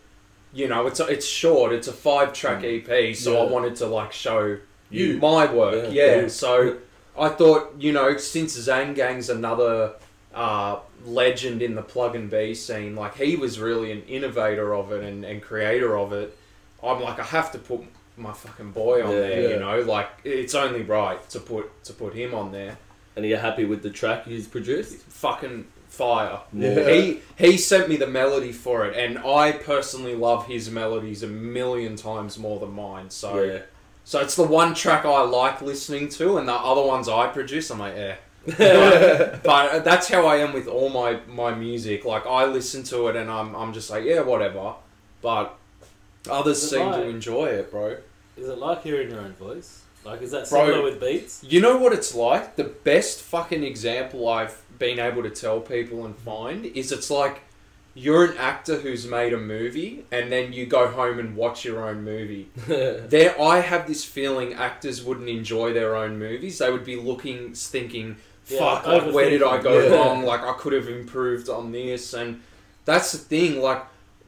You 0.53 0.69
know, 0.69 0.87
it's 0.87 1.01
it's 1.01 1.27
short. 1.27 1.73
It's 1.73 1.89
a 1.89 1.93
five 1.93 2.33
track 2.33 2.65
EP, 2.65 3.15
so 3.15 3.47
I 3.47 3.51
wanted 3.51 3.77
to 3.77 3.87
like 3.87 4.13
show 4.13 4.59
You. 4.91 5.19
my 5.19 5.53
work. 5.53 5.93
Yeah. 5.93 6.05
Yeah. 6.07 6.21
Yeah. 6.23 6.29
So 6.29 6.79
I 7.19 7.29
thought, 7.29 7.75
you 7.79 7.93
know, 7.93 8.17
since 8.17 8.57
Zangang's 8.59 9.29
another 9.29 9.95
uh, 10.35 10.79
legend 11.05 11.61
in 11.63 11.75
the 11.75 11.83
plug 11.83 12.17
and 12.17 12.29
B 12.31 12.55
scene, 12.55 12.97
like 12.97 13.17
he 13.17 13.37
was 13.37 13.61
really 13.61 13.93
an 13.93 14.03
innovator 14.05 14.75
of 14.75 14.91
it 14.93 15.05
and, 15.05 15.25
and 15.25 15.41
creator 15.43 15.97
of 15.97 16.13
it. 16.13 16.37
I'm 16.83 17.01
like, 17.01 17.19
I 17.21 17.25
have 17.25 17.53
to 17.53 17.59
put 17.59 17.83
my 18.21 18.33
fucking 18.33 18.73
boy 18.73 19.03
on 19.05 19.11
Yeah. 19.13 19.21
there. 19.21 19.43
Yeah. 19.43 19.49
You 19.49 19.59
know, 19.61 19.81
like 19.81 20.09
it's 20.25 20.55
only 20.55 20.83
right 20.83 21.29
to 21.31 21.41
put 21.41 21.85
to 21.85 21.93
put 21.93 22.15
him 22.15 22.35
on 22.35 22.53
there. 22.53 22.79
And 23.17 23.25
are 23.25 23.29
you 23.29 23.37
happy 23.37 23.65
with 23.65 23.83
the 23.83 23.91
track 23.91 24.27
he's 24.27 24.47
produced? 24.47 24.99
Fucking 24.99 25.67
fire. 25.89 26.41
Yeah. 26.53 26.89
He 26.91 27.21
he 27.37 27.57
sent 27.59 27.89
me 27.89 27.97
the 27.97 28.07
melody 28.07 28.53
for 28.53 28.87
it, 28.87 28.97
and 28.97 29.19
I 29.19 29.53
personally 29.53 30.15
love 30.15 30.47
his 30.47 30.71
melodies 30.71 31.23
a 31.23 31.27
million 31.27 31.97
times 31.97 32.39
more 32.39 32.61
than 32.61 32.73
mine. 32.73 33.11
So 33.11 33.43
yeah. 33.43 33.59
so 34.05 34.21
it's 34.21 34.37
the 34.37 34.45
one 34.45 34.75
track 34.75 35.05
I 35.05 35.23
like 35.23 35.61
listening 35.61 36.09
to, 36.11 36.39
and 36.39 36.47
the 36.49 36.55
other 36.55 36.83
ones 36.83 37.09
I 37.09 37.27
produce, 37.29 37.71
I'm 37.71 37.81
like, 37.81 37.97
eh. 37.97 38.17
but, 38.57 39.43
but 39.43 39.85
that's 39.85 40.09
how 40.09 40.25
I 40.27 40.37
am 40.37 40.55
with 40.55 40.67
all 40.67 40.89
my, 40.89 41.19
my 41.29 41.53
music. 41.55 42.07
Like 42.07 42.25
I 42.27 42.47
listen 42.47 42.83
to 42.85 43.09
it, 43.09 43.17
and 43.17 43.31
I'm 43.31 43.55
I'm 43.55 43.73
just 43.75 43.91
like, 43.91 44.05
yeah, 44.05 44.21
whatever. 44.21 44.75
But 45.21 45.59
others 46.31 46.71
seem 46.71 46.91
to 46.93 47.03
enjoy 47.03 47.47
it, 47.47 47.71
bro. 47.71 47.99
Is 48.41 48.49
it 48.49 48.59
like 48.59 48.83
hearing 48.83 49.11
your 49.11 49.21
own 49.21 49.35
voice? 49.35 49.83
Like, 50.03 50.23
is 50.23 50.31
that 50.31 50.49
Bro. 50.49 50.67
similar 50.67 50.83
with 50.83 50.99
beats? 50.99 51.45
You 51.47 51.61
know 51.61 51.77
what 51.77 51.93
it's 51.93 52.15
like? 52.15 52.57
The 52.57 52.65
best 52.65 53.21
fucking 53.21 53.63
example 53.63 54.27
I've 54.29 54.63
been 54.79 54.99
able 54.99 55.23
to 55.23 55.31
tell 55.31 55.61
people 55.61 56.07
and 56.07 56.17
find 56.17 56.65
is 56.65 56.91
it's 56.91 57.11
like 57.11 57.43
you're 57.93 58.25
an 58.25 58.39
actor 58.39 58.77
who's 58.77 59.07
made 59.07 59.35
a 59.35 59.39
movie, 59.39 60.07
and 60.11 60.33
then 60.33 60.55
you 60.55 60.65
go 60.65 60.89
home 60.89 61.19
and 61.19 61.37
watch 61.37 61.65
your 61.67 61.87
own 61.87 62.03
movie. 62.03 62.49
there 62.67 63.39
I 63.41 63.61
have 63.61 63.87
this 63.87 64.05
feeling 64.05 64.55
actors 64.55 65.05
wouldn't 65.05 65.29
enjoy 65.29 65.75
their 65.75 65.95
own 65.95 66.19
movies. 66.19 66.59
They 66.59 66.71
would 66.71 66.85
be 66.85 66.97
looking 66.97 67.53
thinking, 67.53 68.17
Yeah, 68.49 68.59
fuck, 68.59 68.87
like, 68.87 69.13
where 69.13 69.29
did 69.29 69.43
I 69.43 69.61
go. 69.61 69.79
Yeah. 69.87 69.97
wrong? 69.97 70.23
Like 70.25 70.41
I 70.43 70.55
could 70.55 70.73
have 70.73 70.89
improved 70.89 71.51
on 71.51 71.73
this 71.73 72.15
and 72.15 72.41
that's 72.87 73.13
the 73.13 73.19
thing, 73.19 73.61
like 73.61 73.85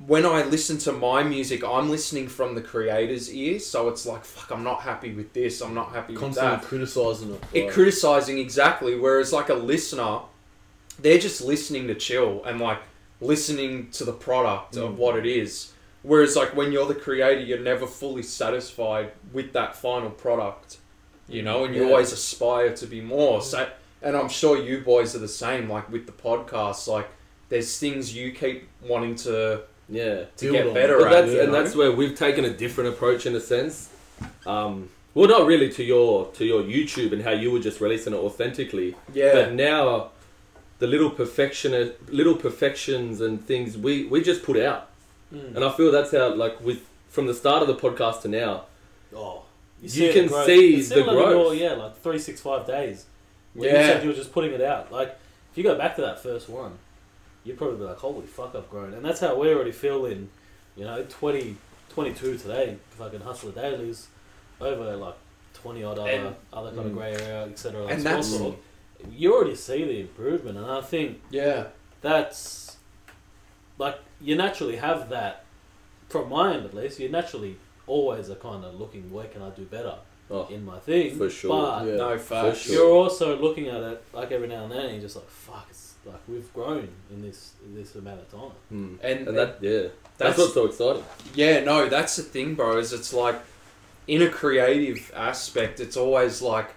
when 0.06 0.24
I 0.26 0.42
listen 0.44 0.78
to 0.78 0.92
my 0.92 1.22
music, 1.22 1.62
I'm 1.64 1.90
listening 1.90 2.26
from 2.28 2.54
the 2.54 2.60
creator's 2.60 3.32
ears, 3.32 3.64
so 3.66 3.88
it's 3.88 4.04
like, 4.06 4.24
fuck, 4.24 4.50
I'm 4.50 4.64
not 4.64 4.80
happy 4.80 5.12
with 5.12 5.32
this, 5.32 5.60
I'm 5.60 5.74
not 5.74 5.92
happy 5.92 6.14
with 6.14 6.20
that. 6.34 6.60
Constantly 6.62 6.66
criticizing 6.68 7.32
it. 7.34 7.40
It 7.52 7.70
criticizing 7.70 8.38
exactly, 8.38 8.98
whereas 8.98 9.32
like 9.32 9.48
a 9.48 9.54
listener, 9.54 10.20
they're 11.00 11.18
just 11.18 11.40
listening 11.40 11.86
to 11.88 11.94
chill 11.94 12.42
and 12.44 12.60
like 12.60 12.78
listening 13.20 13.90
to 13.92 14.04
the 14.04 14.12
product 14.12 14.76
of 14.76 14.92
Mm. 14.92 14.96
what 14.96 15.16
it 15.16 15.26
is. 15.26 15.72
Whereas 16.02 16.34
like 16.34 16.56
when 16.56 16.72
you're 16.72 16.86
the 16.86 16.96
creator, 16.96 17.40
you're 17.40 17.60
never 17.60 17.86
fully 17.86 18.22
satisfied 18.24 19.12
with 19.32 19.52
that 19.52 19.76
final 19.76 20.10
product, 20.10 20.78
you 21.28 21.42
know, 21.42 21.64
and 21.64 21.74
you 21.74 21.82
Yeah. 21.84 21.90
always 21.90 22.12
aspire 22.12 22.74
to 22.76 22.86
be 22.86 23.00
more. 23.00 23.40
So, 23.40 23.68
and 24.02 24.16
I'm 24.16 24.28
sure 24.28 24.56
you 24.60 24.80
boys 24.80 25.14
are 25.14 25.20
the 25.20 25.28
same. 25.28 25.70
Like 25.70 25.88
with 25.92 26.06
the 26.06 26.12
podcast, 26.12 26.88
like 26.88 27.08
there's 27.50 27.78
things 27.78 28.16
you 28.16 28.32
keep 28.32 28.66
wanting 28.82 29.14
to 29.16 29.62
yeah. 29.88 30.24
to 30.24 30.26
Build 30.40 30.52
get 30.52 30.66
on. 30.68 30.74
better 30.74 30.98
But 30.98 31.06
at, 31.06 31.10
that's, 31.10 31.32
you 31.32 31.40
and 31.42 31.52
know? 31.52 31.62
that's 31.62 31.74
where 31.76 31.92
we've 31.92 32.16
taken 32.16 32.44
a 32.44 32.50
different 32.50 32.90
approach 32.90 33.26
in 33.26 33.34
a 33.36 33.40
sense. 33.40 33.90
Um, 34.46 34.88
well, 35.14 35.28
not 35.28 35.46
really 35.46 35.68
to 35.70 35.82
your 35.84 36.26
to 36.32 36.44
your 36.44 36.62
YouTube 36.62 37.12
and 37.12 37.22
how 37.22 37.32
you 37.32 37.50
were 37.50 37.58
just 37.60 37.80
releasing 37.80 38.12
it 38.14 38.16
authentically, 38.16 38.94
yeah, 39.12 39.32
but 39.32 39.52
now 39.52 40.10
the 40.78 40.86
little 40.86 41.10
perfection, 41.10 41.92
little 42.08 42.34
perfections 42.34 43.20
and 43.20 43.44
things 43.46 43.76
we 43.76 44.06
we 44.06 44.22
just 44.22 44.42
put 44.42 44.56
out, 44.58 44.88
Mm. 45.34 45.56
and 45.56 45.64
I 45.64 45.70
feel 45.72 45.90
that's 45.92 46.12
how 46.12 46.34
like 46.34 46.60
with 46.62 46.80
from 47.10 47.26
the 47.26 47.34
start 47.34 47.62
of 47.62 47.68
the 47.68 47.74
podcast 47.74 48.22
to 48.22 48.28
now. 48.28 48.64
Oh, 49.14 49.42
You 49.82 50.06
it 50.08 50.12
can 50.14 50.26
grow. 50.28 50.46
see 50.46 50.76
It's 50.76 50.88
the 50.88 51.02
growth. 51.02 51.30
your- 51.30 51.54
yeah, 51.54 51.72
like 51.74 51.96
three 52.02 52.18
six 52.18 52.40
five 52.40 52.66
days. 52.66 53.04
Yeah. 53.54 53.64
you 53.64 53.70
said 53.86 54.02
you 54.02 54.08
were 54.10 54.14
just 54.14 54.32
putting 54.32 54.52
it 54.52 54.62
out. 54.62 54.90
Like 54.92 55.08
if 55.50 55.58
you 55.58 55.62
go 55.64 55.76
back 55.76 55.96
to 55.96 56.02
that 56.02 56.22
first 56.22 56.48
one, 56.48 56.72
you'd 57.44 57.58
probably 57.58 57.76
be 57.78 57.84
like, 57.84 57.98
"Holy 57.98 58.26
fuck, 58.26 58.54
I've 58.54 58.68
grown." 58.70 58.94
And 58.94 59.04
that's 59.04 59.20
how 59.20 59.38
we 59.38 59.52
already 59.52 59.72
feel 59.72 60.06
in, 60.06 60.28
you 60.76 60.84
know, 60.84 61.04
20, 61.08 61.56
22 61.90 62.38
today. 62.38 62.76
Fucking 62.98 63.20
hustler 63.20 63.52
dailies, 63.52 64.08
over 64.60 64.96
like 64.96 65.14
twenty 65.54 65.84
odd 65.84 65.98
other 65.98 66.10
And- 66.10 66.36
other 66.52 66.68
kind 66.70 66.80
of 66.86 66.92
Mm. 66.92 66.96
grey 66.96 67.12
area, 67.14 67.44
etc. 67.44 67.82
Like 67.84 67.94
And 67.94 68.02
that's- 68.02 68.36
talk. 68.38 68.56
you 69.10 69.34
already 69.34 69.54
see 69.56 69.84
the 69.84 70.00
improvement, 70.00 70.56
and 70.58 70.66
I 70.66 70.80
think 70.80 71.20
yeah, 71.30 71.68
that's 72.00 72.76
like 73.78 73.98
you 74.20 74.36
naturally 74.36 74.76
have 74.76 75.08
that 75.10 75.44
from 76.08 76.28
my 76.28 76.54
end 76.54 76.64
at 76.66 76.74
least 76.74 77.00
you 77.00 77.08
naturally 77.08 77.56
always 77.86 78.28
are 78.30 78.34
kind 78.36 78.64
of 78.64 78.78
looking 78.78 79.10
where 79.10 79.26
can 79.26 79.40
i 79.42 79.48
do 79.50 79.64
better 79.64 79.96
Oh, 80.30 80.46
in 80.48 80.64
my 80.64 80.78
thing 80.78 81.16
For 81.18 81.28
sure, 81.30 81.50
but 81.50 81.86
yeah. 81.86 81.96
no 81.96 82.18
facts. 82.18 82.60
sure. 82.60 82.74
you're 82.74 82.90
also 82.92 83.36
looking 83.36 83.68
at 83.68 83.82
it 83.82 84.02
like 84.12 84.30
every 84.30 84.46
now 84.46 84.64
and 84.64 84.72
then 84.72 84.80
and 84.84 84.92
you're 84.92 85.00
just 85.02 85.16
like 85.16 85.28
fuck 85.28 85.66
it's 85.70 85.81
like 86.04 86.20
we've 86.28 86.52
grown 86.52 86.88
in 87.10 87.22
this 87.22 87.52
in 87.64 87.74
this 87.74 87.94
amount 87.94 88.20
of 88.20 88.30
time 88.30 88.50
hmm. 88.68 88.94
And, 89.02 89.28
and 89.28 89.36
that 89.38 89.58
yeah, 89.60 89.88
that's 90.18 90.36
that's, 90.36 90.38
what's 90.38 90.54
so 90.54 90.66
exciting. 90.66 91.04
Yeah, 91.34 91.60
no, 91.64 91.88
that's 91.88 92.16
the 92.16 92.22
thing, 92.22 92.54
bro. 92.54 92.78
Is 92.78 92.92
it's 92.92 93.12
like 93.12 93.40
in 94.06 94.22
a 94.22 94.28
creative 94.28 95.12
aspect, 95.14 95.80
it's 95.80 95.96
always 95.96 96.42
like 96.42 96.74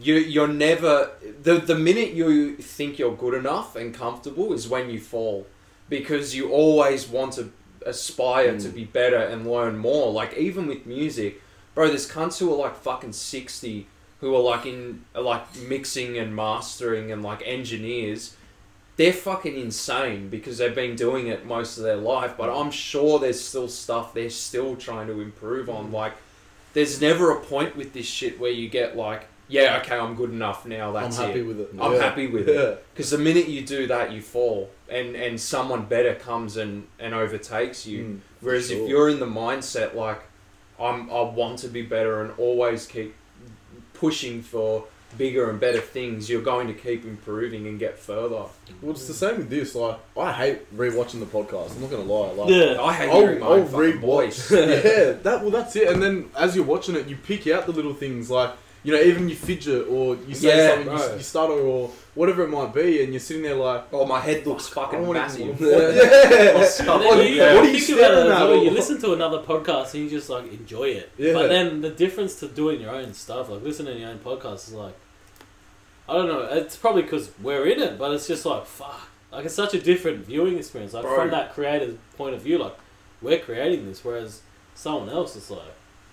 you 0.00 0.14
you're 0.14 0.48
never 0.48 1.10
the 1.42 1.54
the 1.58 1.74
minute 1.74 2.12
you 2.12 2.56
think 2.56 2.98
you're 2.98 3.14
good 3.16 3.34
enough 3.34 3.76
and 3.76 3.92
comfortable 3.94 4.52
is 4.52 4.68
when 4.68 4.88
you 4.90 5.00
fall 5.00 5.46
because 5.88 6.34
you 6.34 6.50
always 6.50 7.08
want 7.08 7.32
to 7.34 7.52
aspire 7.84 8.56
to 8.58 8.68
Mm. 8.68 8.74
be 8.74 8.84
better 8.84 9.16
and 9.16 9.50
learn 9.50 9.76
more. 9.78 10.12
Like 10.12 10.36
even 10.36 10.66
with 10.66 10.86
music, 10.86 11.40
bro. 11.74 11.88
There's 11.88 12.08
cunts 12.08 12.38
who 12.38 12.52
are 12.52 12.56
like 12.56 12.76
fucking 12.76 13.12
sixty 13.14 13.86
who 14.20 14.34
are 14.34 14.42
like 14.42 14.66
in 14.66 15.04
like 15.14 15.42
mixing 15.68 16.18
and 16.18 16.34
mastering 16.34 17.10
and 17.12 17.22
like 17.22 17.42
engineers 17.44 18.36
they're 18.96 19.12
fucking 19.14 19.56
insane 19.56 20.28
because 20.28 20.58
they've 20.58 20.74
been 20.74 20.94
doing 20.94 21.28
it 21.28 21.46
most 21.46 21.78
of 21.78 21.84
their 21.84 21.96
life. 21.96 22.34
But 22.36 22.50
I'm 22.54 22.70
sure 22.70 23.18
there's 23.18 23.42
still 23.42 23.66
stuff 23.68 24.12
they're 24.12 24.28
still 24.28 24.76
trying 24.76 25.06
to 25.06 25.22
improve 25.22 25.70
on. 25.70 25.90
Like, 25.90 26.12
there's 26.74 27.00
never 27.00 27.30
a 27.30 27.40
point 27.40 27.76
with 27.76 27.94
this 27.94 28.04
shit 28.04 28.38
where 28.38 28.50
you 28.50 28.68
get 28.68 28.96
like, 28.98 29.26
yeah, 29.48 29.78
okay, 29.80 29.96
I'm 29.98 30.16
good 30.16 30.28
enough 30.30 30.66
now. 30.66 30.92
that's 30.92 31.18
I'm 31.18 31.28
happy 31.28 31.40
it. 31.40 31.46
with 31.46 31.60
it. 31.60 31.70
I'm 31.80 31.94
Yeah. 31.94 31.98
happy 32.02 32.26
with 32.26 32.46
Yeah. 32.46 32.54
it. 32.60 32.84
Because 32.92 33.08
the 33.10 33.16
minute 33.16 33.48
you 33.48 33.62
do 33.62 33.86
that, 33.86 34.12
you 34.12 34.20
fall, 34.20 34.68
and 34.86 35.16
and 35.16 35.40
someone 35.40 35.86
better 35.86 36.14
comes 36.14 36.58
and 36.58 36.86
and 36.98 37.14
overtakes 37.14 37.86
you. 37.86 38.04
Mm, 38.04 38.18
Whereas 38.42 38.68
sure. 38.68 38.82
if 38.82 38.88
you're 38.90 39.08
in 39.08 39.18
the 39.18 39.24
mindset 39.26 39.94
like, 39.94 40.20
I'm 40.78 41.10
I 41.10 41.22
want 41.22 41.58
to 41.60 41.68
be 41.68 41.80
better 41.80 42.20
and 42.20 42.32
always 42.36 42.86
keep 42.86 43.14
pushing 44.00 44.42
for 44.42 44.86
bigger 45.18 45.50
and 45.50 45.60
better 45.60 45.80
things, 45.80 46.28
you're 46.28 46.42
going 46.42 46.66
to 46.68 46.74
keep 46.74 47.04
improving 47.04 47.66
and 47.66 47.78
get 47.78 47.98
further. 47.98 48.44
Well, 48.80 48.92
it's 48.92 49.06
the 49.06 49.14
same 49.14 49.38
with 49.38 49.50
this. 49.50 49.74
Like, 49.74 49.98
I 50.16 50.32
hate 50.32 50.76
rewatching 50.76 51.20
the 51.20 51.26
podcast. 51.26 51.74
I'm 51.74 51.82
not 51.82 51.90
gonna 51.90 52.02
lie. 52.04 52.32
Like, 52.32 52.50
yeah 52.50 52.80
I 52.80 52.92
hate 52.92 53.10
I'll, 53.10 53.20
hearing 53.20 53.40
my 53.40 53.46
I'll 53.46 53.64
fucking 53.64 53.78
read 53.78 54.00
voice. 54.00 54.50
yeah, 54.50 55.12
that 55.12 55.40
well, 55.42 55.50
that's 55.50 55.76
it. 55.76 55.88
And 55.88 56.02
then 56.02 56.30
as 56.36 56.56
you're 56.56 56.64
watching 56.64 56.96
it, 56.96 57.06
you 57.06 57.16
pick 57.16 57.46
out 57.46 57.66
the 57.66 57.72
little 57.72 57.94
things. 57.94 58.30
Like, 58.30 58.54
you 58.82 58.92
know, 58.92 59.00
even 59.00 59.28
you 59.28 59.36
fidget 59.36 59.86
or 59.88 60.16
you 60.26 60.34
say 60.34 60.48
Yeah, 60.56 60.68
something, 60.74 60.92
you, 60.92 60.98
bro. 60.98 61.14
you 61.16 61.22
stutter 61.22 61.52
or 61.52 61.90
whatever 62.14 62.42
it 62.44 62.48
might 62.48 62.72
be, 62.74 63.02
and 63.02 63.12
you're 63.12 63.20
sitting 63.20 63.42
there 63.42 63.54
like, 63.54 63.84
Oh, 63.92 64.06
my 64.06 64.20
head 64.20 64.46
looks 64.46 64.68
fucking 64.68 64.98
don't 65.00 65.08
wanna- 65.08 65.20
massive. 65.20 65.60
What, 65.60 65.70
yeah. 65.70 65.76
And 66.80 67.04
What- 67.04 67.16
then 67.18 67.32
you, 67.32 67.40
what 67.40 67.64
are 67.64 67.70
you 67.70 67.78
think 67.80 67.98
about 67.98 68.12
it 68.12 68.18
as 68.26 68.32
at? 68.32 68.48
well, 68.48 68.64
You 68.64 68.70
listen 68.70 69.00
to 69.02 69.12
another 69.12 69.38
podcast 69.42 69.94
and 69.94 70.04
you 70.04 70.10
just 70.10 70.28
like 70.30 70.50
enjoy 70.52 70.84
it. 70.88 71.10
Yeah. 71.18 71.32
But 71.34 71.48
then 71.48 71.80
the 71.82 71.90
difference 71.90 72.36
to 72.40 72.48
doing 72.48 72.80
your 72.80 72.90
own 72.94 73.12
stuff, 73.14 73.48
like 73.50 73.62
listening 73.62 73.94
to 73.94 74.00
your 74.00 74.10
own 74.10 74.18
podcast, 74.18 74.68
is 74.68 74.72
like, 74.72 74.94
I 76.08 76.14
don't 76.14 76.26
know. 76.28 76.42
It's 76.50 76.76
probably 76.76 77.02
because 77.02 77.30
we're 77.40 77.66
in 77.66 77.80
it, 77.80 77.98
but 77.98 78.12
it's 78.12 78.26
just 78.26 78.44
like 78.46 78.66
fuck. 78.66 79.08
Like 79.30 79.44
it's 79.44 79.54
such 79.54 79.74
a 79.74 79.80
different 79.80 80.26
viewing 80.26 80.58
experience. 80.58 80.92
Like 80.92 81.04
Bro. 81.04 81.16
from 81.16 81.30
that 81.30 81.52
creator's 81.54 81.94
point 82.16 82.34
of 82.34 82.40
view, 82.42 82.58
like 82.58 82.76
we're 83.22 83.38
creating 83.38 83.86
this, 83.86 84.04
whereas 84.04 84.40
someone 84.74 85.08
else 85.08 85.36
is 85.36 85.50
like, 85.50 85.60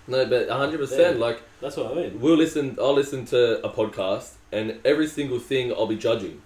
No, 0.08 0.26
but 0.26 0.48
hundred 0.48 0.78
percent. 0.78 1.16
Yeah. 1.18 1.24
Like 1.26 1.42
that's 1.60 1.76
what 1.76 1.92
I 1.92 1.94
mean. 1.94 2.20
we'll 2.20 2.36
listen. 2.36 2.76
I'll 2.80 2.94
listen 2.94 3.24
to 3.26 3.64
a 3.64 3.70
podcast, 3.70 4.32
and 4.50 4.78
every 4.84 5.06
single 5.06 5.38
thing 5.38 5.72
I'll 5.72 5.86
be 5.86 5.96
judging. 5.96 6.42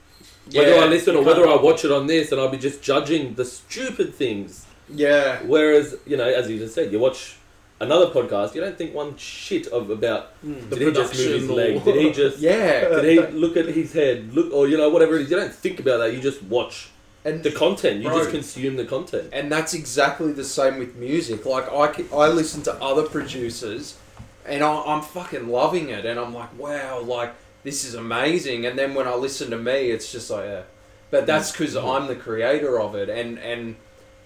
Whether 0.52 0.74
I 0.76 0.86
listen 0.86 1.14
or 1.16 1.22
whether 1.24 1.46
I 1.48 1.56
watch 1.56 1.84
it 1.84 1.92
on 1.92 2.06
this, 2.08 2.32
and 2.32 2.40
I'll 2.40 2.48
be 2.48 2.58
just 2.58 2.82
judging 2.82 3.34
the 3.34 3.44
stupid 3.44 4.14
things. 4.14 4.66
Yeah. 4.92 5.40
Whereas, 5.46 5.94
you 6.04 6.16
know, 6.16 6.24
as 6.28 6.50
you 6.50 6.58
just 6.58 6.74
said, 6.74 6.92
you 6.92 6.98
watch 6.98 7.36
another 7.80 8.06
podcast, 8.06 8.54
you 8.54 8.60
don't 8.60 8.76
think 8.76 8.92
one 8.94 9.16
shit 9.16 9.68
of 9.68 9.90
about 9.90 10.30
Mm. 10.44 10.68
The 10.70 10.76
did 10.76 10.88
he 10.88 10.92
just 10.94 11.14
move 11.14 11.22
his 11.32 11.46
production 11.46 11.50
or- 11.50 11.54
leg? 11.54 11.84
Did 11.84 11.96
he 12.02 12.10
just 12.12 12.38
Yeah. 12.50 12.88
did 13.00 13.04
he 13.04 13.20
look 13.38 13.56
at 13.56 13.66
his 13.66 13.92
head? 13.92 14.34
Look 14.34 14.52
or 14.52 14.66
you 14.68 14.76
know, 14.76 14.88
whatever 14.90 15.14
it 15.16 15.22
is, 15.22 15.30
you 15.30 15.36
don't 15.36 15.54
think 15.54 15.78
about 15.78 15.98
that, 15.98 16.12
you 16.12 16.20
just 16.20 16.42
watch 16.42 16.90
And 17.24 17.42
the 17.42 17.52
content. 17.52 18.02
You 18.02 18.08
Bro. 18.08 18.18
just 18.18 18.30
consume 18.30 18.76
the 18.76 18.84
content. 18.84 19.30
And 19.32 19.50
that's 19.50 19.74
exactly 19.74 20.32
the 20.32 20.44
same 20.44 20.78
with 20.78 20.96
music. 20.96 21.46
Like 21.46 21.68
I, 21.70 22.04
I 22.14 22.28
listen 22.28 22.62
to 22.64 22.74
other 22.82 23.04
producers, 23.04 23.96
and 24.44 24.62
I, 24.62 24.82
I'm 24.82 25.02
fucking 25.02 25.48
loving 25.48 25.90
it, 25.90 26.04
and 26.04 26.18
I'm 26.18 26.34
like, 26.34 26.58
wow, 26.58 27.00
like 27.00 27.34
this 27.62 27.84
is 27.84 27.94
amazing. 27.94 28.66
And 28.66 28.78
then 28.78 28.94
when 28.94 29.06
I 29.06 29.14
listen 29.14 29.50
to 29.50 29.58
me, 29.58 29.90
it's 29.90 30.10
just 30.10 30.30
like, 30.30 30.44
yeah. 30.44 30.62
But 31.10 31.26
that's 31.26 31.50
mm. 31.50 31.58
because 31.58 31.74
mm. 31.74 31.96
I'm 31.96 32.08
the 32.08 32.16
creator 32.16 32.80
of 32.80 32.94
it, 32.96 33.08
and 33.08 33.38
and 33.38 33.76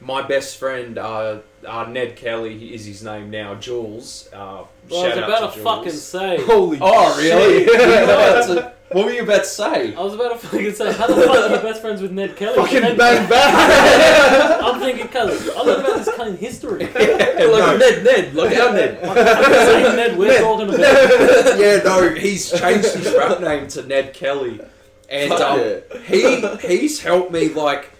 my 0.01 0.23
best 0.23 0.57
friend, 0.59 0.99
uh, 0.99 1.39
uh, 1.67 1.85
Ned 1.89 2.17
Kelly 2.17 2.75
is 2.75 2.85
his 2.87 3.03
name 3.03 3.31
now, 3.31 3.55
Jules. 3.55 4.29
Uh, 4.33 4.65
Well, 4.91 5.05
I 5.05 5.09
was 5.09 5.19
about 5.19 5.53
to 5.53 5.59
to 5.59 5.65
fucking 5.65 5.91
say. 5.93 6.37
holy 6.47 6.79
Oh 6.81 7.17
really? 7.19 7.65
shit. 7.65 7.79
That's 7.79 8.73
what 8.93 9.05
were 9.07 9.11
you 9.11 9.25
about 9.25 9.39
to 9.43 9.45
say? 9.47 9.95
I 9.97 10.01
was 10.01 10.15
about 10.15 10.41
to 10.41 10.47
fucking 10.47 10.73
say, 10.75 10.93
how 10.93 11.09
the 11.09 11.17
fuck 11.17 11.51
are 11.51 11.57
you 11.57 11.61
best 11.61 11.81
friends 11.81 12.01
with 12.01 12.13
Ned 12.13 12.37
Kelly? 12.37 12.55
Fucking 12.55 12.83
Ned- 12.83 12.97
bang 12.97 13.29
bang! 13.29 14.61
I'm 14.65 14.81
thinking, 14.81 15.09
cuz, 15.09 15.51
I 15.51 15.61
learned 15.63 15.81
about 15.85 15.97
this 16.05 16.09
cunt 16.15 16.29
in 16.29 16.37
history. 16.37 16.85
like 16.85 17.79
Ned, 17.81 18.05
Ned, 18.05 18.35
like 18.35 18.57
our 18.57 18.73
Ned. 18.73 18.99
I'm 19.03 19.15
saying 19.53 19.97
Ned, 19.97 20.17
we're 20.17 20.39
talking 20.41 20.69
about. 20.69 21.59
yeah, 21.59 21.79
no, 21.85 22.15
he's 22.15 22.49
changed 22.51 22.95
his 22.95 23.13
rap 23.15 23.41
name 23.41 23.67
to 23.69 23.83
Ned 23.83 24.15
Kelly, 24.15 24.61
and 25.09 25.33
um, 25.33 25.59
yeah. 25.61 25.99
he 26.05 26.47
he's 26.59 27.01
helped 27.01 27.33
me. 27.33 27.49
Like, 27.49 27.91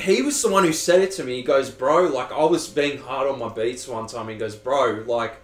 he 0.00 0.22
was 0.22 0.40
the 0.42 0.48
one 0.50 0.64
who 0.64 0.72
said 0.72 1.00
it 1.02 1.12
to 1.12 1.24
me. 1.24 1.36
He 1.36 1.42
goes, 1.42 1.70
"Bro, 1.70 2.08
like 2.08 2.32
I 2.32 2.44
was 2.44 2.68
being 2.68 2.98
hard 2.98 3.28
on 3.28 3.38
my 3.38 3.48
beats 3.48 3.86
one 3.88 4.06
time." 4.06 4.28
He 4.28 4.36
goes, 4.36 4.56
"Bro, 4.56 5.04
like." 5.06 5.34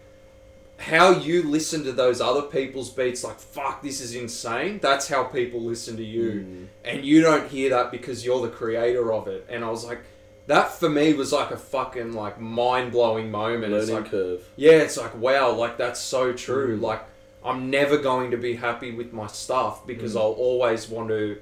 How 0.79 1.13
you 1.13 1.43
listen 1.43 1.85
to 1.85 1.93
those 1.93 2.21
other 2.21 2.43
people's 2.43 2.91
beats, 2.91 3.25
like 3.25 3.39
fuck, 3.39 3.81
this 3.83 3.99
is 4.03 4.15
insane. 4.15 4.79
That's 4.83 5.09
how 5.09 5.25
people 5.25 5.63
listen 5.63 5.97
to 5.97 6.05
you, 6.05 6.31
Mm. 6.33 6.67
and 6.85 7.03
you 7.03 7.23
don't 7.23 7.49
hear 7.49 7.71
that 7.71 7.91
because 7.91 8.27
you're 8.27 8.43
the 8.43 8.51
creator 8.51 9.11
of 9.11 9.27
it. 9.27 9.47
And 9.49 9.65
I 9.65 9.71
was 9.71 9.87
like, 9.87 10.01
that 10.49 10.73
for 10.79 10.91
me 10.91 11.15
was 11.15 11.33
like 11.33 11.51
a 11.51 11.57
fucking 11.57 12.13
like 12.13 12.39
mind 12.39 12.93
blowing 12.93 13.31
moment. 13.31 13.73
It's 13.73 13.89
Learning 13.89 14.03
like, 14.03 14.11
curve. 14.11 14.43
yeah, 14.57 14.73
it's 14.73 14.99
like 14.99 15.17
wow, 15.17 15.53
like 15.53 15.79
that's 15.79 15.99
so 15.99 16.35
true. 16.35 16.77
Mm. 16.79 16.83
Like 16.83 17.03
I'm 17.43 17.71
never 17.71 17.97
going 17.97 18.31
to 18.33 18.37
be 18.37 18.57
happy 18.57 18.91
with 18.91 19.15
my 19.15 19.29
stuff 19.29 19.87
because 19.87 20.13
Mm. 20.15 20.21
I'll 20.21 20.33
always 20.33 20.91
want 20.91 21.09
to 21.09 21.39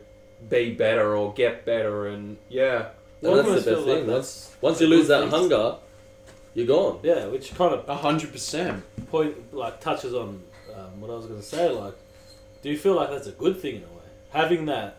be 0.49 0.71
better 0.75 1.17
or 1.17 1.33
get 1.35 1.65
better, 1.65 2.07
and 2.07 2.37
yeah, 2.49 2.91
And 3.25 3.39
that's 3.39 3.65
the 3.65 3.73
best 3.73 3.85
thing. 3.85 4.07
like 4.07 4.15
Once 4.15 4.57
once 4.61 4.81
you 4.81 4.87
lose 4.87 5.09
that 5.09 5.25
Good 5.25 5.31
hunger, 5.31 5.77
you're 6.55 6.67
gone. 6.67 7.01
Yeah, 7.03 7.27
which 7.27 7.55
kind 7.55 7.75
of 7.75 7.89
a 7.89 7.97
hundred 7.97 8.33
percent. 8.33 8.83
point 9.11 9.55
like 9.55 9.81
touches 9.81 10.15
on 10.15 10.43
um, 10.75 11.01
what 11.01 11.11
I 11.11 11.15
was 11.15 11.27
going 11.27 11.41
to 11.41 11.47
say. 11.47 11.71
Like, 11.71 11.95
do 12.63 12.71
you 12.71 12.79
feel 12.79 12.95
like 12.95 13.11
that's 13.11 13.27
a 13.27 13.33
good 13.33 13.61
thing 13.61 13.77
in 13.77 13.83
a 13.83 13.87
way? 13.87 14.05
Having 14.31 14.67
that 14.67 14.99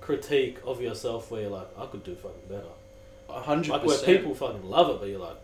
critique 0.00 0.58
of 0.66 0.80
yourself 0.80 1.30
where 1.30 1.42
you're 1.42 1.50
like, 1.50 1.68
I 1.78 1.86
could 1.86 2.04
do 2.04 2.14
fucking 2.14 2.48
better. 2.48 2.72
A 3.28 3.40
hundred 3.40 3.70
Like 3.70 3.84
where 3.84 3.98
people 3.98 4.34
fucking 4.34 4.68
love 4.68 4.90
it, 4.90 5.00
but 5.00 5.08
you're 5.08 5.18
like, 5.18 5.38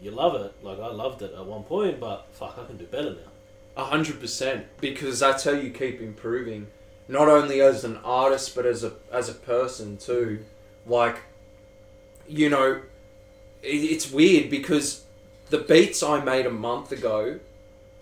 you 0.00 0.10
love 0.10 0.34
it. 0.36 0.52
Like 0.62 0.78
I 0.78 0.88
loved 0.88 1.22
it 1.22 1.32
at 1.34 1.44
one 1.44 1.64
point, 1.64 1.98
but 1.98 2.26
fuck, 2.32 2.58
I 2.58 2.64
can 2.66 2.76
do 2.76 2.84
better 2.84 3.10
now. 3.10 3.30
A 3.76 3.84
hundred 3.84 4.20
percent, 4.20 4.66
because 4.80 5.20
that's 5.20 5.44
how 5.44 5.52
you 5.52 5.70
keep 5.70 6.00
improving, 6.00 6.68
not 7.08 7.28
only 7.28 7.60
as 7.60 7.84
an 7.84 7.98
artist 8.04 8.54
but 8.54 8.64
as 8.64 8.84
a 8.84 8.92
as 9.12 9.28
a 9.28 9.34
person 9.34 9.96
too. 9.96 10.44
Like, 10.86 11.18
you 12.28 12.48
know, 12.48 12.82
it, 13.62 13.68
it's 13.68 14.10
weird 14.10 14.50
because 14.50 15.04
the 15.50 15.58
beats 15.58 16.02
I 16.02 16.22
made 16.22 16.46
a 16.46 16.50
month 16.50 16.92
ago, 16.92 17.38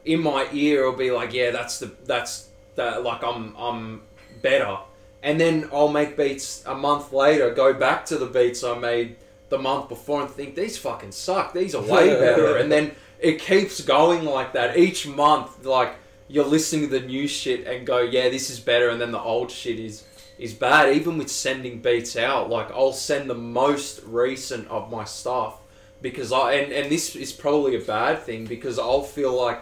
in 0.05 0.23
my 0.23 0.49
ear, 0.53 0.85
will 0.85 0.97
be 0.97 1.11
like, 1.11 1.33
yeah, 1.33 1.51
that's 1.51 1.79
the 1.79 1.91
that's 2.05 2.49
that. 2.77 3.03
Like 3.03 3.23
I'm 3.23 3.55
I'm 3.57 4.03
better, 4.43 4.79
and 5.23 5.41
then 5.41 5.69
I'll 5.73 5.89
make 5.89 6.17
beats 6.17 6.65
a 6.67 6.75
month 6.75 7.13
later, 7.13 7.53
go 7.53 7.73
back 7.73 8.05
to 8.07 8.19
the 8.19 8.27
beats 8.27 8.63
I 8.63 8.79
made 8.79 9.17
the 9.49 9.59
month 9.59 9.89
before, 9.89 10.23
and 10.23 10.31
think 10.31 10.55
these 10.55 10.77
fucking 10.77 11.13
suck. 11.13 11.53
These 11.53 11.75
are 11.75 11.83
way 11.83 12.09
better, 12.09 12.57
and 12.59 12.71
then 12.71 12.95
it 13.19 13.41
keeps 13.41 13.81
going 13.81 14.25
like 14.25 14.53
that 14.53 14.77
each 14.77 15.07
month. 15.07 15.65
Like 15.65 15.95
you're 16.29 16.45
listening 16.45 16.89
to 16.91 17.01
the 17.01 17.07
new 17.07 17.29
shit 17.29 17.67
and 17.67 17.87
go, 17.87 18.01
yeah, 18.01 18.29
this 18.29 18.51
is 18.51 18.61
better, 18.61 18.91
and 18.91 19.01
then 19.01 19.13
the 19.13 19.21
old 19.21 19.51
shit 19.51 19.79
is 19.79 20.05
is 20.39 20.53
bad. 20.55 20.95
Even 20.95 21.19
with 21.19 21.31
sending 21.31 21.81
beats 21.81 22.17
out, 22.17 22.51
like 22.51 22.71
I'll 22.71 22.93
send 22.93 23.29
the 23.31 23.35
most 23.35 24.03
recent 24.05 24.69
of 24.69 24.91
my 24.91 25.05
stuff 25.05 25.59
because 26.03 26.33
I 26.33 26.53
and 26.55 26.73
and 26.73 26.91
this 26.91 27.15
is 27.17 27.33
probably 27.33 27.77
a 27.77 27.81
bad 27.81 28.23
thing 28.23 28.47
because 28.47 28.79
I'll 28.79 29.03
feel 29.03 29.35
like. 29.35 29.61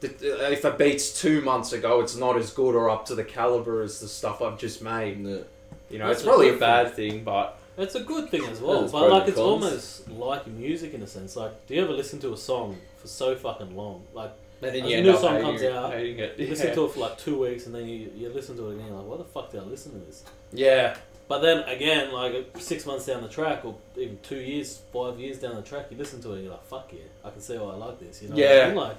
that 0.00 0.20
If 0.52 0.64
a 0.64 0.70
beat's 0.72 1.20
two 1.20 1.40
months 1.42 1.72
ago, 1.72 2.00
it's 2.00 2.16
not 2.16 2.36
as 2.38 2.50
good 2.52 2.74
or 2.74 2.88
up 2.88 3.04
to 3.06 3.14
the 3.14 3.24
caliber 3.24 3.82
as 3.82 4.00
the 4.00 4.08
stuff 4.08 4.40
I've 4.40 4.58
just 4.58 4.80
made. 4.82 5.18
Yeah. 5.20 5.38
You 5.90 5.98
know, 5.98 6.06
That's 6.06 6.20
it's 6.20 6.26
a 6.26 6.28
probably 6.30 6.48
a 6.50 6.56
bad 6.56 6.94
thing, 6.94 7.22
but 7.24 7.58
It's 7.76 7.96
a 7.96 8.00
good 8.00 8.30
thing 8.30 8.44
as 8.46 8.60
well, 8.60 8.80
there's 8.80 8.92
but 8.92 9.10
like 9.10 9.28
it's 9.28 9.36
cons. 9.36 9.46
almost 9.64 10.08
like 10.10 10.46
music 10.46 10.94
in 10.94 11.02
a 11.02 11.06
sense. 11.06 11.36
Like, 11.36 11.66
do 11.66 11.74
you 11.74 11.82
ever 11.82 11.92
listen 11.92 12.18
to 12.20 12.32
a 12.32 12.36
song 12.36 12.78
for 12.96 13.08
so 13.08 13.34
fucking 13.36 13.76
long? 13.76 14.04
Like, 14.14 14.32
and 14.62 14.74
then 14.74 14.84
As 14.84 14.90
you 14.90 14.98
a 14.98 15.02
new 15.02 15.16
song 15.16 15.40
comes 15.40 15.62
it- 15.62 15.72
out, 15.72 15.92
hating 15.92 16.18
it. 16.18 16.38
you 16.38 16.44
Yeah. 16.44 16.50
listen 16.50 16.74
to 16.74 16.84
it 16.84 16.90
for 16.92 17.00
like 17.00 17.18
two 17.18 17.38
weeks, 17.38 17.66
and 17.66 17.74
then 17.74 17.86
you, 17.88 18.10
you 18.16 18.28
listen 18.28 18.56
to 18.56 18.70
it 18.70 18.74
again. 18.76 18.94
Like, 18.94 19.06
why 19.06 19.16
the 19.16 19.24
fuck 19.24 19.50
did 19.50 19.60
I 19.60 19.64
listen 19.64 19.92
to 19.92 19.98
this? 20.06 20.22
yeah, 20.52 20.96
But 21.28 21.40
then 21.42 21.60
again, 21.68 22.12
like 22.12 22.56
six 22.58 22.84
months 22.86 23.06
down 23.06 23.22
the 23.22 23.28
track, 23.28 23.64
or 23.64 23.76
even 23.96 24.18
two 24.22 24.40
years, 24.40 24.82
five 24.92 25.18
years 25.20 25.38
down 25.38 25.54
the 25.54 25.62
track, 25.62 25.86
you 25.90 25.96
listen 25.96 26.20
to 26.22 26.32
it, 26.32 26.34
and 26.36 26.42
you're 26.44 26.52
like, 26.52 26.64
"Fuck 26.64 26.92
yeah, 26.92 27.00
I 27.24 27.30
can 27.30 27.40
see 27.40 27.56
why 27.56 27.72
I 27.72 27.76
like 27.76 28.00
this." 28.00 28.20
You 28.22 28.28
know? 28.30 28.34
what 28.36 28.44
I 28.44 28.54
Yeah. 28.54 28.66
mean? 28.66 28.74
Like, 28.76 28.96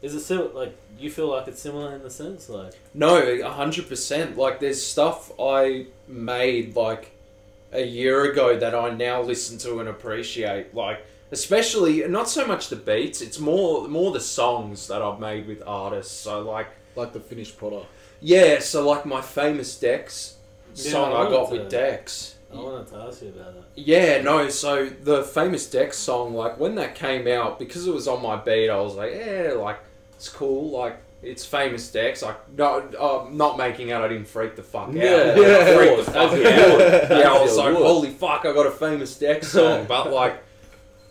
is 0.00 0.14
it 0.14 0.20
sim- 0.20 0.54
like 0.54 0.74
you 0.98 1.10
feel 1.10 1.26
like 1.28 1.46
it's 1.48 1.60
similar 1.60 1.94
in 1.94 2.02
the 2.02 2.10
sense, 2.10 2.48
like 2.48 2.72
No, 2.94 3.18
a 3.18 3.42
hundred 3.50 3.86
percent. 3.88 4.36
Like 4.38 4.60
there's 4.60 4.82
stuff 4.82 5.30
I 5.38 5.86
made 6.06 6.74
like 6.76 7.10
a 7.72 7.82
year 7.84 8.24
ago 8.30 8.56
that 8.58 8.74
I 8.74 8.90
now 8.94 9.20
listen 9.20 9.58
to 9.58 9.80
and 9.80 9.88
appreciate. 9.88 10.74
Like 10.74 11.04
especially 11.30 12.06
not 12.08 12.28
so 12.28 12.46
much 12.46 12.68
the 12.68 12.76
beats, 12.76 13.20
it's 13.20 13.38
more 13.38 13.88
more 13.88 14.12
the 14.12 14.20
songs 14.20 14.86
that 14.88 15.02
I've 15.02 15.20
made 15.20 15.46
with 15.46 15.62
artists. 15.66 16.12
So 16.14 16.42
like 16.42 16.68
like 16.96 17.12
the 17.12 17.20
finished 17.20 17.56
product. 17.58 17.86
yeah, 18.20 18.58
so 18.58 18.86
like 18.88 19.06
my 19.06 19.20
famous 19.20 19.78
Dex 19.78 20.36
Yeah, 20.74 20.90
song 20.92 21.12
I 21.12 21.20
I 21.26 21.30
got 21.30 21.44
wanted 21.50 21.60
with 21.62 21.70
Dex. 21.70 22.34
I 22.52 22.56
wanted 22.56 22.86
to 22.88 22.96
ask 22.96 23.22
you 23.22 23.28
about 23.28 23.54
that. 23.54 23.64
Yeah, 23.76 24.22
no, 24.22 24.48
so 24.48 24.86
the 24.88 25.22
famous 25.22 25.68
Dex 25.70 25.98
song, 25.98 26.34
like 26.34 26.58
when 26.58 26.74
that 26.76 26.94
came 26.94 27.28
out, 27.28 27.58
because 27.58 27.86
it 27.86 27.92
was 27.92 28.08
on 28.08 28.22
my 28.22 28.36
beat, 28.36 28.70
I 28.70 28.80
was 28.80 28.94
like, 28.94 29.12
yeah, 29.14 29.52
like 29.52 29.78
it's 30.16 30.28
cool, 30.30 30.70
like 30.70 30.96
it's 31.22 31.44
famous 31.44 31.90
Dex. 31.92 32.22
Like 32.22 32.38
no, 32.56 32.78
uh, 32.98 33.28
not 33.30 33.58
making 33.58 33.92
out, 33.92 34.02
I 34.02 34.08
didn't 34.08 34.28
freak 34.28 34.56
the 34.56 34.62
fuck 34.62 34.88
out. 34.88 34.94
Yeah, 34.94 35.34
Like, 35.36 35.46
I 35.46 35.68
of 35.68 35.76
freaked 35.76 35.94
course, 35.94 36.06
the 36.06 36.12
fuck 36.12 36.32
out. 36.32 37.10
Yeah, 37.18 37.32
I 37.32 37.42
was 37.42 37.56
like, 37.56 37.74
holy 37.74 38.10
fuck, 38.10 38.46
I 38.46 38.52
got 38.54 38.66
a 38.66 38.70
famous 38.70 39.18
Dex 39.18 39.48
song, 39.48 39.84
but 39.88 40.10
like. 40.12 40.42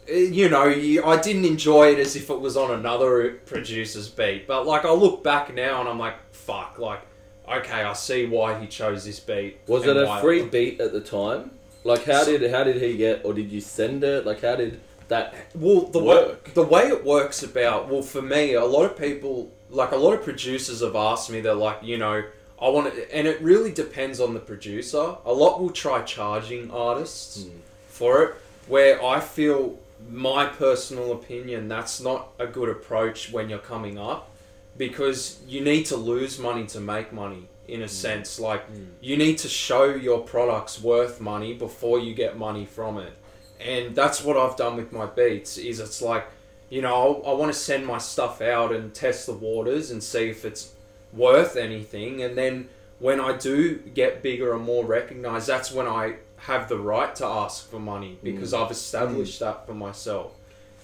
Eh, 0.09 0.27
You 0.31 0.49
know, 0.49 0.65
you, 0.65 1.03
I 1.03 1.19
didn't 1.21 1.45
enjoy 1.45 1.93
it 1.93 1.99
as 1.99 2.15
if 2.15 2.29
it 2.29 2.39
was 2.39 2.57
on 2.57 2.71
another 2.71 3.33
producer's 3.45 4.09
beat, 4.09 4.47
but 4.47 4.65
like 4.65 4.85
I 4.85 4.91
look 4.91 5.23
back 5.23 5.53
now 5.53 5.79
and 5.81 5.89
I'm 5.89 5.99
like, 5.99 6.15
fuck, 6.33 6.77
like, 6.79 7.01
okay, 7.47 7.83
I 7.83 7.93
see 7.93 8.25
why 8.25 8.59
he 8.59 8.67
chose 8.67 9.05
this 9.05 9.19
beat. 9.19 9.57
Was 9.67 9.85
it 9.85 9.95
a 9.97 10.19
free 10.21 10.43
beat 10.45 10.79
at 10.81 10.91
the 10.93 11.01
time? 11.01 11.51
Like 11.83 12.03
how 12.05 12.25
did 12.25 12.49
how 12.51 12.63
did 12.65 12.81
he 12.81 12.97
get 12.97 13.23
or 13.23 13.33
did 13.33 13.51
you 13.51 13.61
send 13.61 14.03
it? 14.03 14.25
Like 14.25 14.41
how 14.41 14.55
did 14.57 14.81
that 15.07 15.33
Well, 15.55 15.81
the 15.83 15.99
work? 16.03 16.45
way 16.47 16.51
the 16.53 16.63
way 16.63 16.81
it 16.89 17.05
works 17.05 17.43
about 17.43 17.87
well 17.87 18.01
for 18.01 18.21
me, 18.21 18.53
a 18.53 18.65
lot 18.65 18.83
of 18.83 18.97
people 18.97 19.49
like 19.69 19.91
a 19.91 19.95
lot 19.95 20.13
of 20.13 20.21
producers 20.23 20.81
have 20.81 20.95
asked 20.97 21.29
me. 21.29 21.39
They're 21.39 21.53
like, 21.53 21.81
you 21.83 21.97
know, 21.97 22.23
I 22.61 22.67
want 22.69 22.93
to, 22.93 23.15
and 23.15 23.25
it 23.27 23.39
really 23.41 23.71
depends 23.71 24.19
on 24.19 24.33
the 24.33 24.39
producer. 24.41 25.15
A 25.25 25.31
lot 25.31 25.61
will 25.61 25.69
try 25.69 26.01
charging 26.01 26.71
artists 26.71 27.43
Hmm. 27.43 27.59
for 27.87 28.23
it, 28.23 28.35
where 28.67 29.01
I 29.03 29.21
feel 29.21 29.77
my 30.09 30.45
personal 30.45 31.11
opinion 31.11 31.67
that's 31.67 31.99
not 32.01 32.29
a 32.39 32.47
good 32.47 32.69
approach 32.69 33.31
when 33.31 33.49
you're 33.49 33.59
coming 33.59 33.97
up 33.97 34.29
because 34.77 35.39
you 35.47 35.61
need 35.61 35.85
to 35.85 35.95
lose 35.97 36.37
money 36.39 36.65
to 36.67 36.79
make 36.79 37.11
money 37.11 37.47
in 37.67 37.81
a 37.81 37.87
sense. 37.87 38.39
Like 38.39 38.69
Mm. 38.71 38.87
you 39.01 39.17
need 39.17 39.37
to 39.39 39.47
show 39.49 39.85
your 39.85 40.19
product's 40.19 40.81
worth 40.81 41.19
money 41.19 41.53
before 41.53 41.99
you 41.99 42.13
get 42.13 42.37
money 42.37 42.65
from 42.65 42.97
it. 42.97 43.13
And 43.59 43.95
that's 43.95 44.23
what 44.23 44.37
I've 44.37 44.55
done 44.55 44.75
with 44.77 44.91
my 44.93 45.05
beats 45.07 45.57
is 45.57 45.79
it's 45.79 46.01
like, 46.01 46.25
you 46.69 46.81
know, 46.81 47.21
I, 47.25 47.31
I 47.31 47.33
want 47.33 47.51
to 47.51 47.57
send 47.59 47.85
my 47.85 47.97
stuff 47.97 48.41
out 48.41 48.71
and 48.71 48.93
test 48.93 49.25
the 49.25 49.33
waters 49.33 49.89
and 49.91 50.01
see 50.03 50.29
if 50.29 50.45
it's 50.45 50.73
worth 51.11 51.55
anything. 51.55 52.21
And 52.21 52.37
then 52.37 52.69
when 52.99 53.19
I 53.19 53.35
do 53.35 53.77
get 53.77 54.21
bigger 54.21 54.53
and 54.53 54.63
more 54.63 54.85
recognized, 54.85 55.47
that's 55.47 55.71
when 55.71 55.87
I 55.87 56.17
have 56.37 56.69
the 56.69 56.77
right 56.77 57.13
to 57.15 57.25
ask 57.25 57.69
for 57.69 57.79
money 57.79 58.17
because 58.23 58.53
I've 58.53 58.71
established 58.71 59.39
that 59.39 59.65
for 59.65 59.73
myself, 59.73 60.33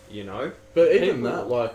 you 0.09 0.23
know? 0.23 0.51
But 0.73 0.91
even 0.93 1.17
People- 1.17 1.31
that, 1.31 1.47
like 1.49 1.73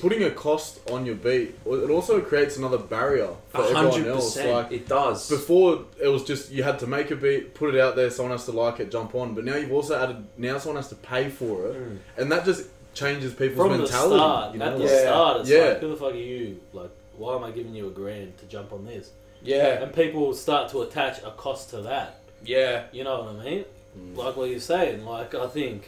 putting 0.00 0.22
a 0.22 0.30
cost 0.30 0.78
on 0.90 1.04
your 1.06 1.14
beat, 1.16 1.54
it 1.66 1.90
also 1.90 2.20
creates 2.20 2.56
another 2.56 2.78
barrier 2.78 3.30
for 3.48 3.62
A 3.62 3.64
everyone 3.76 4.06
else. 4.06 4.36
Like 4.36 4.70
it 4.72 4.88
does. 4.88 5.28
before, 5.28 5.84
it 6.02 6.08
was 6.08 6.24
just 6.24 6.50
you 6.50 6.62
had 6.62 6.78
to 6.80 6.86
make 6.86 7.10
a 7.10 7.16
beat, 7.16 7.54
put 7.54 7.74
it 7.74 7.80
out 7.80 7.96
there, 7.96 8.10
someone 8.10 8.32
has 8.32 8.44
to 8.46 8.52
like 8.52 8.78
it, 8.80 8.90
jump 8.90 9.14
on. 9.14 9.34
But 9.34 9.44
now 9.44 9.56
you've 9.56 9.72
also 9.72 10.00
added 10.00 10.24
now 10.36 10.58
someone 10.58 10.76
has 10.82 10.88
to 10.90 10.94
pay 10.96 11.28
for 11.28 11.68
it, 11.68 11.74
Mm. 11.76 11.98
and 12.18 12.32
that 12.32 12.44
just 12.44 12.68
changes 12.94 13.32
people's 13.32 13.56
From 13.68 13.72
the 13.72 13.78
mentality. 13.78 14.16
start, 14.16 14.52
you 14.52 14.58
know? 14.58 14.64
at 14.66 14.72
the 14.72 14.78
like- 14.78 14.90
Yeah. 14.90 15.00
start, 15.02 15.40
it's 15.40 15.50
Yeah. 15.50 15.58
like, 15.68 15.78
who 15.80 15.88
the 15.90 15.96
fuck 15.96 16.12
are 16.12 16.16
you? 16.16 16.60
Like, 16.72 16.90
why 17.16 17.36
am 17.36 17.44
I 17.44 17.50
giving 17.52 17.74
you 17.74 17.86
a 17.86 17.90
grand 17.90 18.36
to 18.38 18.46
jump 18.46 18.72
on 18.72 18.84
this? 18.84 19.10
yeah, 19.42 19.82
And 19.82 19.94
people 19.94 20.34
start 20.34 20.70
to 20.70 20.82
attach 20.82 21.18
a 21.22 21.30
cost 21.30 21.70
to 21.70 21.80
that. 21.82 22.19
Yeah. 22.44 22.84
You 22.92 23.04
know 23.04 23.22
what 23.22 23.40
I 23.40 23.44
mean? 23.44 23.64
Mm. 23.98 24.16
Like 24.16 24.36
what 24.36 24.50
you're 24.50 24.60
saying. 24.60 25.04
Like 25.04 25.34
I 25.34 25.46
think, 25.48 25.86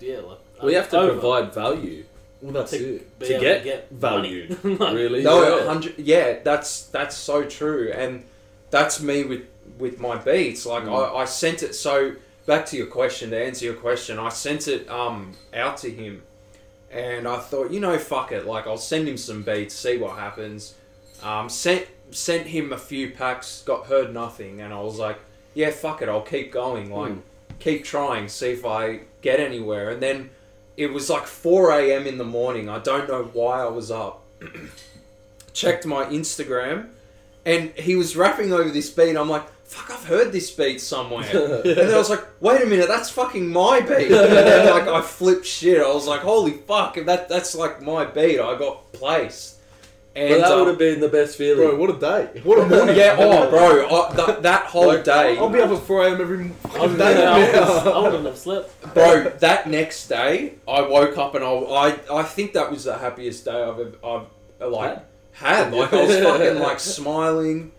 yeah, 0.00 0.18
like 0.18 0.38
We 0.62 0.74
have 0.74 0.88
to 0.90 0.98
over 0.98 1.12
provide 1.12 1.52
value. 1.54 2.04
Well, 2.40 2.52
that's 2.52 2.72
to, 2.72 2.96
it. 2.96 3.20
To 3.20 3.26
able 3.34 3.40
get 3.40 3.64
get 3.64 3.90
value. 3.90 4.56
Like, 4.64 4.94
Really? 4.94 5.22
No, 5.22 5.58
Yeah. 5.58 5.64
hundred. 5.66 5.98
Yeah, 5.98 6.38
that's 6.42 6.86
that's 6.86 7.16
so 7.16 7.44
true, 7.44 7.92
and 7.94 8.24
that's 8.70 9.00
me 9.00 9.24
with 9.24 9.42
with 9.78 10.00
my 10.00 10.16
beats. 10.16 10.66
Like 10.66 10.84
Mm. 10.84 10.92
I, 11.14 11.22
I 11.22 11.24
sent 11.24 11.62
it. 11.62 11.74
So 11.74 12.14
back 12.46 12.66
to 12.66 12.76
your 12.76 12.86
question. 12.88 13.30
To 13.30 13.38
answer 13.44 13.64
your 13.64 13.74
question, 13.74 14.18
I 14.18 14.28
sent 14.28 14.66
it 14.68 14.88
um 14.90 15.34
out 15.54 15.76
to 15.78 15.90
him, 15.90 16.22
and 16.90 17.28
I 17.28 17.38
thought, 17.38 17.70
you 17.70 17.78
know, 17.80 17.96
fuck 17.98 18.32
it. 18.32 18.44
Like 18.46 18.66
I'll 18.66 18.76
send 18.76 19.08
him 19.08 19.16
some 19.16 19.42
beats, 19.42 19.74
see 19.74 19.96
what 19.98 20.18
happens. 20.18 20.74
Um, 21.22 21.48
sent 21.48 21.86
sent 22.12 22.46
him 22.46 22.72
a 22.72 22.78
few 22.78 23.10
packs, 23.10 23.62
got 23.66 23.86
heard 23.86 24.12
nothing, 24.14 24.60
and 24.60 24.72
I 24.72 24.80
was 24.80 24.98
like, 24.98 25.18
yeah, 25.54 25.70
fuck 25.70 26.00
it. 26.02 26.08
I'll 26.08 26.22
keep 26.22 26.52
going. 26.52 26.90
Like 26.90 27.12
Mm. 27.12 27.20
keep 27.58 27.84
trying, 27.84 28.28
see 28.28 28.50
if 28.52 28.64
I 28.64 29.00
get 29.20 29.38
anywhere. 29.40 29.90
And 29.90 30.02
then 30.02 30.30
it 30.76 30.92
was 30.92 31.10
like 31.10 31.26
4 31.26 31.70
a.m. 31.72 32.06
in 32.06 32.18
the 32.18 32.24
morning. 32.24 32.68
I 32.68 32.78
don't 32.78 33.08
know 33.08 33.24
why 33.32 33.60
I 33.62 33.68
was 33.68 33.90
up. 33.90 34.24
Checked 35.52 35.84
my 35.84 36.06
Instagram, 36.06 36.88
and 37.44 37.70
he 37.72 37.94
was 37.94 38.16
rapping 38.16 38.52
over 38.52 38.70
this 38.70 38.88
beat. 38.90 39.16
I'm 39.16 39.28
like, 39.28 39.46
fuck, 39.64 39.90
I've 39.90 40.04
heard 40.06 40.32
this 40.32 40.50
beat 40.50 40.80
somewhere. 40.80 41.24
and 41.64 41.76
then 41.76 41.94
I 41.94 41.98
was 41.98 42.08
like, 42.08 42.24
wait 42.40 42.62
a 42.62 42.66
minute, 42.66 42.88
that's 42.88 43.10
fucking 43.10 43.48
my 43.52 43.80
beat. 43.80 44.10
And 44.10 44.32
then 44.32 44.70
like 44.70 44.88
I 44.88 45.02
flipped 45.02 45.44
shit. 45.44 45.82
I 45.82 45.92
was 45.92 46.06
like, 46.06 46.20
holy 46.22 46.52
fuck, 46.52 46.94
that 47.04 47.28
that's 47.28 47.54
like 47.54 47.82
my 47.82 48.06
beat. 48.06 48.40
I 48.40 48.58
got 48.58 48.92
placed. 48.94 49.56
But 50.14 50.20
And 50.22 50.42
that 50.42 50.52
uh, 50.52 50.58
would 50.58 50.68
have 50.68 50.78
been 50.78 51.00
the 51.00 51.08
best 51.08 51.38
feeling. 51.38 51.68
Bro, 51.68 51.76
what 51.78 51.90
a 51.90 51.98
day! 51.98 52.40
What 52.44 52.58
a 52.58 52.66
morning! 52.66 52.96
yeah, 52.96 53.16
oh, 53.18 53.48
bro, 53.48 53.88
I, 53.88 54.12
that, 54.14 54.42
that 54.42 54.66
whole 54.66 54.88
Like, 54.88 55.04
day. 55.04 55.38
I'll 55.38 55.48
be 55.48 55.58
up 55.60 55.70
at 55.70 55.78
4 55.82 56.02
a.m. 56.06 56.20
every 56.20 56.50
I'm 56.78 56.98
day. 56.98 57.14
Now. 57.14 57.34
I 57.94 57.98
wouldn't 58.02 58.26
have 58.26 58.36
slept. 58.36 58.94
bro 58.94 59.30
that 59.40 59.68
next 59.68 60.08
day 60.08 60.54
i 60.68 60.82
woke 60.82 61.16
up 61.16 61.34
and 61.34 61.42
i 61.44 61.48
i, 61.50 61.98
I 62.20 62.22
think 62.24 62.52
that 62.52 62.70
was 62.70 62.84
the 62.84 62.98
happiest 62.98 63.44
day 63.46 63.52
i've 63.62 63.78
ever 63.80 63.92
i've 64.04 64.26
uh, 64.60 64.68
like 64.68 64.98
had 65.32 65.72
like 65.72 65.92
i 65.94 66.04
was 66.04 66.18
fucking 66.18 66.58
like 66.58 66.78
smiling 66.78 67.72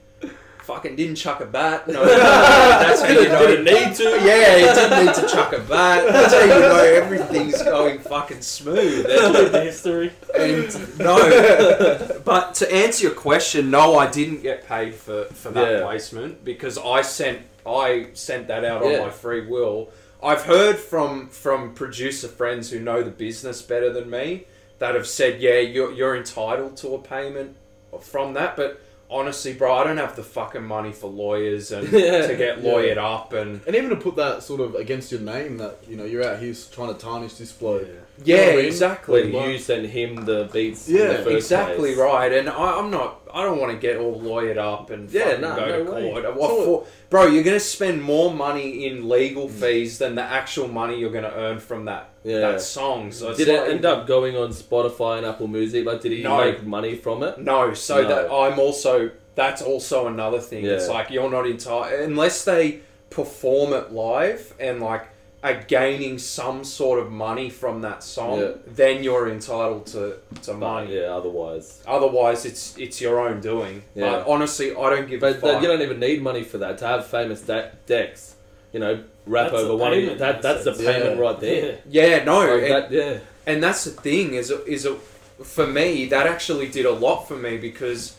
fucking 0.64 0.95
didn't 0.95 1.16
chuck 1.16 1.39
a 1.41 1.45
bat 1.45 1.88
no 1.89 2.03
that's 2.05 3.01
how 3.01 3.07
you 3.09 3.28
know 3.28 3.45
Didn't 3.47 3.66
need 3.66 3.95
to. 3.95 4.03
yeah 4.26 4.55
you 4.57 4.66
didn't 4.74 5.05
need 5.05 5.16
to 5.16 5.28
chuck 5.28 5.53
a 5.53 5.59
bat 5.59 6.05
that's 6.11 6.34
how 6.34 6.41
you 6.41 6.47
know 6.47 6.76
everything's 6.84 7.61
going 7.64 7.99
fucking 7.99 8.41
smooth 8.41 9.05
and, 9.09 9.34
With 9.34 9.51
the 9.51 9.61
history. 9.61 10.11
and 10.38 10.97
no 10.99 12.22
but 12.26 12.55
to 12.55 12.74
answer 12.74 13.03
your 13.07 13.14
question 13.16 13.70
no 13.72 13.97
i 13.97 14.09
didn't 14.09 14.41
get 14.41 14.66
paid 14.68 14.93
for 14.95 15.26
for 15.26 15.49
that 15.51 15.72
Yeah. 15.72 15.82
placement 15.84 16.43
because 16.45 16.78
i 16.78 17.01
sent 17.01 17.39
i 17.66 18.07
sent 18.14 18.47
that 18.47 18.64
out 18.64 18.84
Yeah. 18.86 18.99
on 18.99 19.07
my 19.07 19.09
free 19.09 19.45
will 19.45 19.89
i've 20.24 20.43
heard 20.43 20.78
from 20.78 21.28
from 21.30 21.74
producer 21.74 22.28
friends 22.28 22.70
who 22.72 22.80
know 22.80 23.03
the 23.03 23.11
business 23.11 23.61
better 23.61 23.91
than 23.91 24.09
me 24.09 24.45
that 24.80 24.95
have 24.95 25.07
said 25.07 25.41
yeah 25.41 25.59
you're, 25.59 25.91
you're 25.91 26.16
entitled 26.16 26.78
to 26.78 26.95
a 26.95 26.99
payment 26.99 27.55
from 28.01 28.34
that 28.34 28.55
but 28.55 28.82
honestly 29.14 29.53
bro 29.53 29.74
i 29.74 29.84
don't 29.84 29.97
have 29.97 30.16
the 30.16 30.24
fucking 30.24 30.64
money 30.64 30.91
for 30.91 31.09
lawyers 31.09 31.72
and 31.72 31.88
Yeah. 31.91 32.28
to 32.28 32.36
get 32.36 32.61
Yeah. 32.61 32.72
lawyered 32.72 32.97
up 32.97 33.32
and 33.34 33.61
And 33.68 33.76
even 33.76 33.89
to 33.91 33.95
put 33.95 34.16
that 34.18 34.43
sort 34.43 34.59
of 34.61 34.76
against 34.76 35.11
your 35.11 35.22
name, 35.22 35.57
that 35.57 35.78
you 35.88 35.95
know 35.95 36.03
you're 36.05 36.26
out 36.28 36.39
here 36.39 36.53
trying 36.72 36.93
to 36.93 36.99
tarnish 36.99 37.36
this 37.36 37.51
bloke. 37.51 37.88
yeah 37.88 37.99
know 38.26 38.36
I 38.36 38.55
mean? 38.55 38.66
exactly 38.66 39.32
When 39.32 39.49
you 39.51 39.57
send 39.57 39.86
him 39.88 40.24
the 40.26 40.49
beats. 40.53 40.88
in 40.88 40.95
Yeah, 40.97 41.07
the 41.07 41.24
first 41.24 41.36
exactly 41.36 41.95
place. 41.95 41.97
right, 41.97 42.32
and 42.32 42.47
I, 42.49 42.78
I'm 42.80 42.91
not. 42.91 43.22
I 43.34 43.41
don't 43.41 43.59
want 43.59 43.72
to 43.72 43.78
get 43.80 43.97
all 43.97 44.22
lawyered 44.22 44.57
up 44.57 44.91
and 44.91 45.09
Yeah, 45.11 45.38
no, 45.38 45.55
go 45.55 45.66
no 45.66 45.84
to 45.84 45.86
court. 46.22 46.36
What 46.36 46.49
So- 46.51 46.66
for, 46.66 46.86
bro? 47.09 47.26
You're 47.26 47.43
gonna 47.43 47.59
spend 47.59 48.01
more 48.03 48.32
money 48.34 48.86
in 48.86 49.09
legal 49.09 49.47
mm. 49.47 49.51
fees 49.51 49.97
than 49.97 50.14
the 50.16 50.22
actual 50.22 50.68
money 50.68 50.99
you're 50.99 51.11
gonna 51.11 51.34
earn 51.36 51.59
from 51.59 51.86
that 51.86 52.09
Yeah. 52.24 52.39
that 52.41 52.61
song. 52.61 53.11
So 53.11 53.34
Did 53.34 53.47
it 53.47 53.59
like- 53.59 53.70
end 53.72 53.86
up 53.86 54.05
going 54.05 54.38
on 54.38 54.49
Spotify 54.49 55.18
and 55.18 55.26
Apple 55.26 55.47
Music? 55.47 55.84
Like, 55.86 56.01
did 56.01 56.11
he 56.11 56.22
No. 56.22 56.38
make 56.38 56.64
money 56.64 56.95
from 56.95 57.24
it? 57.24 57.39
No, 57.39 57.74
so 57.74 58.01
No. 58.03 58.07
that 58.09 58.32
I'm 58.32 58.59
also. 58.59 59.09
That's 59.36 59.64
also 59.64 60.05
another 60.05 60.39
thing. 60.39 60.64
It's 60.64 60.88
like 60.88 61.09
you're 61.09 61.32
not 61.32 61.47
entitled 61.47 61.91
unless 62.01 62.43
they 62.45 62.82
perform 63.09 63.74
it 63.74 63.91
live 63.91 64.53
and 64.59 64.80
like 64.80 65.07
are 65.44 65.62
gaining 65.68 66.18
some 66.18 66.64
sort 66.64 67.00
of 67.00 67.12
money 67.12 67.50
from 67.50 67.82
that 67.82 68.02
song. 68.02 68.39
Yeah. 68.39 68.52
Then 68.66 69.04
you're 69.04 69.30
entitled 69.30 69.86
to 69.88 70.18
to 70.44 70.52
But, 70.54 70.58
money. 70.58 70.96
yeah, 70.96 71.14
otherwise. 71.20 71.84
Otherwise, 71.86 72.46
it's 72.46 72.78
it's 72.78 73.02
your 73.02 73.20
own 73.20 73.41
doing. 73.41 73.84
Yeah. 73.94 74.10
But 74.10 74.28
honestly, 74.28 74.72
I 74.72 74.89
don't 74.89 75.08
give 75.10 75.22
a 75.22 75.26
But 75.28 75.34
fuck. 75.41 75.41
that, 75.52 75.62
you 75.62 75.68
don't 75.68 75.82
even 75.82 76.00
need 76.00 76.22
money 76.22 76.44
for 76.44 76.58
that 76.60 76.78
to 76.80 76.88
have 76.88 77.06
famous 77.08 77.41
de- 77.41 77.72
decks. 77.86 78.36
You 78.72 78.80
know, 78.80 79.04
rap 79.28 79.52
That's 79.52 79.64
over 79.64 79.76
one. 79.76 79.94
Of, 79.94 80.00
payment, 80.00 80.20
that 80.20 80.41
that's 80.41 80.64
the 80.64 80.74
payment 80.74 81.16
Yeah. 81.18 81.22
right 81.22 81.39
there. 81.39 81.80
Yeah, 81.89 82.24
no, 82.24 82.39
Like 82.39 82.64
and, 82.64 82.72
that, 82.72 82.91
yeah. 82.91 83.18
and 83.46 83.62
that's 83.62 83.84
the 83.84 83.91
thing 83.91 84.34
is 84.36 84.50
is 84.50 84.86
a, 84.86 84.96
for 85.44 85.68
me 85.68 86.06
that 86.08 86.26
actually 86.26 86.70
did 86.70 86.86
a 86.86 86.91
lot 86.91 87.28
for 87.28 87.36
me 87.36 87.58
because 87.58 88.16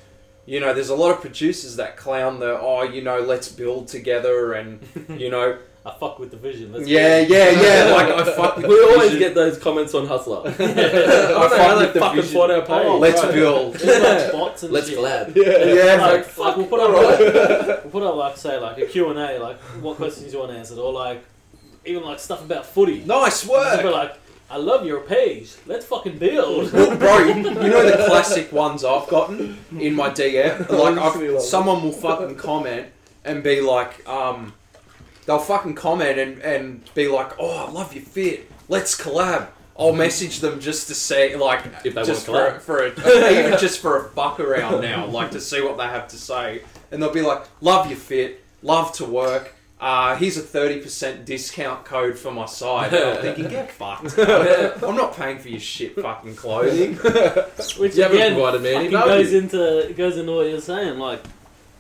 you 0.47 0.61
know 0.61 0.75
there's 0.75 0.91
a 0.91 0.95
lot 0.95 1.11
of 1.11 1.21
producers 1.23 1.77
that 1.77 1.97
clown 1.97 2.39
the 2.39 2.53
oh 2.61 2.83
you 2.83 3.01
know 3.01 3.19
let's 3.21 3.49
build 3.49 3.89
together 3.89 4.53
and 4.53 4.81
you 5.25 5.31
know 5.31 5.57
I 5.87 5.91
fuck 6.01 6.19
with 6.19 6.31
the 6.31 6.39
vision. 6.39 6.73
Let's 6.73 6.89
yeah 6.89 7.19
yeah 7.19 7.51
yeah 7.61 7.93
like 7.95 8.09
I 8.09 8.25
fuck 8.35 8.57
with 8.57 8.67
We 8.67 8.75
the 8.75 8.87
always 8.87 9.11
vision. 9.13 9.19
get 9.19 9.35
those 9.35 9.59
comments 9.59 9.93
on 9.95 10.07
Hustler. 10.07 10.43
I 10.47 10.51
I 10.51 11.49
fuck 11.49 11.59
like 11.59 11.79
with 11.79 11.93
the 11.95 12.01
fucking 12.01 12.23
vision. 12.23 12.41
our 12.51 12.61
page. 12.63 12.69
Oh, 12.87 12.99
let's 12.99 13.23
right. 13.23 13.35
build 13.35 13.85
like 13.85 14.33
bots 14.33 14.63
and 14.63 14.73
Let's 14.77 14.89
shit. 14.89 14.99
collab. 14.99 15.37
yeah 15.37 15.95
like, 16.01 16.13
like, 16.13 16.25
fuck, 16.25 16.57
we'll 16.57 16.67
put 16.67 16.81
up 16.81 16.91
like, 16.91 17.19
we'll 17.85 17.91
put 17.93 18.03
up 18.03 18.15
like 18.17 18.37
say 18.39 18.59
like 18.59 18.79
a 18.79 18.87
Q 18.87 19.11
and 19.11 19.19
A, 19.19 19.39
like 19.39 19.59
what 19.83 19.97
questions 19.97 20.33
you 20.33 20.39
want 20.39 20.53
answered, 20.53 20.79
or 20.79 20.93
like 20.93 21.23
even 21.85 22.03
like 22.03 22.19
stuff 22.19 22.43
about 22.43 22.65
footy. 22.65 23.05
nice 23.05 23.47
work 23.47 23.85
like, 23.85 24.17
I 24.51 24.57
love 24.57 24.87
your 24.87 25.01
page. 25.01 25.53
Let's 25.67 25.85
fucking 25.85 26.17
build. 26.19 26.73
Well, 26.73 26.97
bro, 26.97 27.19
you 27.19 27.43
know 27.43 27.85
the 27.91 28.05
classic 28.07 28.53
ones 28.53 28.85
I've 28.85 29.09
gotten 29.09 29.59
in 29.79 29.95
my 29.95 30.09
DM. 30.11 30.69
Like, 30.71 30.97
I've, 30.99 31.43
someone 31.43 31.83
will 31.83 31.93
fucking 31.93 32.37
comment 32.37 32.87
and 33.25 33.43
be 33.43 33.61
like, 33.61 34.07
um, 34.09 34.53
they'll 35.27 35.39
fucking 35.39 35.75
comment 35.75 36.19
and, 36.19 36.39
and 36.43 36.95
be 36.95 37.09
like, 37.09 37.33
"Oh, 37.39 37.67
I 37.67 37.71
love 37.71 37.95
your 37.95 38.05
fit. 38.05 38.51
Let's 38.69 39.01
collab." 39.01 39.49
I'll 39.77 39.93
message 39.93 40.39
them 40.39 40.61
just 40.61 40.87
to 40.87 40.95
say, 40.95 41.35
like, 41.35 41.65
If 41.85 41.95
they 41.97 42.05
just 42.05 42.29
wanna 42.29 42.61
for, 42.61 42.93
for 42.95 43.09
a, 43.09 43.39
even 43.47 43.59
just 43.59 43.81
for 43.81 44.07
a 44.07 44.09
fuck 44.11 44.39
around 44.39 44.83
now, 44.83 45.05
like 45.07 45.33
to 45.33 45.41
see 45.41 45.61
what 45.61 45.77
they 45.77 45.83
have 45.83 46.07
to 46.09 46.17
say, 46.17 46.63
and 46.93 47.03
they'll 47.03 47.13
be 47.13 47.23
like, 47.23 47.43
"Love 47.61 47.89
your 47.89 47.99
fit. 47.99 48.45
Love 48.63 48.93
to 48.93 49.05
work." 49.05 49.53
Uh, 49.81 50.15
here's 50.17 50.37
a 50.39 50.41
30% 50.41 51.25
discount 51.27 51.85
code 51.85 52.17
for 52.17 52.31
my 52.31 52.47
site. 52.47 52.93
And 52.95 53.05
I'm 53.05 53.21
thinking, 53.21 53.49
get 53.49 53.71
fucked. 53.73 54.17
I'm 54.19 54.95
not 54.97 55.15
paying 55.17 55.39
for 55.39 55.49
your 55.49 55.61
shit 55.61 55.95
fucking 56.01 56.37
clothing. 56.37 56.95
Which 56.95 57.97
You 57.97 58.05
haven't 58.05 58.17
again 58.17 58.33
provided 58.35 58.63
me 58.63 58.75
any 58.75 58.91
fucking 58.91 59.09
goes 59.09 59.31
value. 59.31 59.39
into 59.39 59.95
goes 59.95 60.17
into 60.17 60.33
what 60.37 60.47
you're 60.49 60.61
saying. 60.61 60.99
Like 60.99 61.21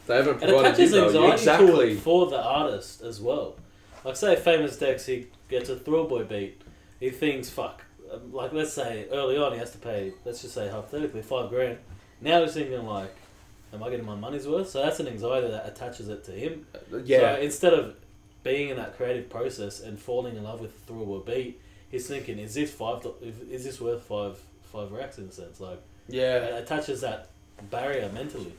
They 0.06 0.16
haven't 0.16 0.42
it 0.42 0.48
provided 0.48 0.74
attaches 0.74 0.92
you 0.92 1.00
value. 1.10 1.16
anxiety 1.32 1.32
Exactly. 1.32 1.94
for 1.96 2.26
the 2.26 2.40
artist 2.42 3.02
as 3.02 3.20
well. 3.20 3.56
Like 4.04 4.16
say 4.16 4.36
famous 4.36 4.76
Dex, 4.78 5.06
he 5.06 5.28
gets 5.48 5.68
a 5.70 5.76
Thrillboy 5.76 6.28
beat. 6.28 6.60
He 7.00 7.10
thinks, 7.10 7.48
fuck. 7.50 7.82
um, 8.12 8.32
Like 8.32 8.52
let's 8.52 8.72
say 8.72 9.06
early 9.10 9.36
on 9.38 9.52
he 9.52 9.58
has 9.58 9.70
to 9.72 9.78
pay. 9.78 10.12
Let's 10.24 10.42
just 10.42 10.54
say 10.54 10.68
hypothetically 10.68 11.22
five 11.22 11.48
grand. 11.48 11.78
Now 12.20 12.42
he's 12.42 12.52
thinking 12.54 12.84
like, 12.86 13.14
am 13.72 13.82
I 13.82 13.90
getting 13.90 14.06
my 14.06 14.14
money's 14.14 14.46
worth? 14.46 14.68
So 14.70 14.82
that's 14.82 15.00
an 15.00 15.08
anxiety 15.08 15.48
that 15.48 15.66
attaches 15.66 16.08
it 16.08 16.24
to 16.24 16.32
him. 16.32 16.66
Yeah. 17.04 17.36
So 17.36 17.40
instead 17.40 17.72
of 17.74 17.96
being 18.42 18.68
in 18.68 18.76
that 18.76 18.96
creative 18.96 19.30
process 19.30 19.80
and 19.80 19.98
falling 19.98 20.36
in 20.36 20.42
love 20.44 20.60
with 20.60 20.86
the 20.86 20.92
thrillboy 20.92 21.24
beat, 21.24 21.60
he's 21.90 22.06
thinking, 22.06 22.38
is 22.38 22.54
this 22.54 22.70
five? 22.72 23.06
Is 23.50 23.64
this 23.64 23.80
worth 23.80 24.02
five 24.02 24.38
five 24.70 24.92
racks 24.92 25.16
in 25.18 25.24
a 25.24 25.32
sense? 25.32 25.60
Like, 25.60 25.80
Yeah, 26.08 26.36
It 26.44 26.62
attaches 26.64 27.00
that 27.00 27.30
barrier 27.70 28.10
mentally. 28.12 28.52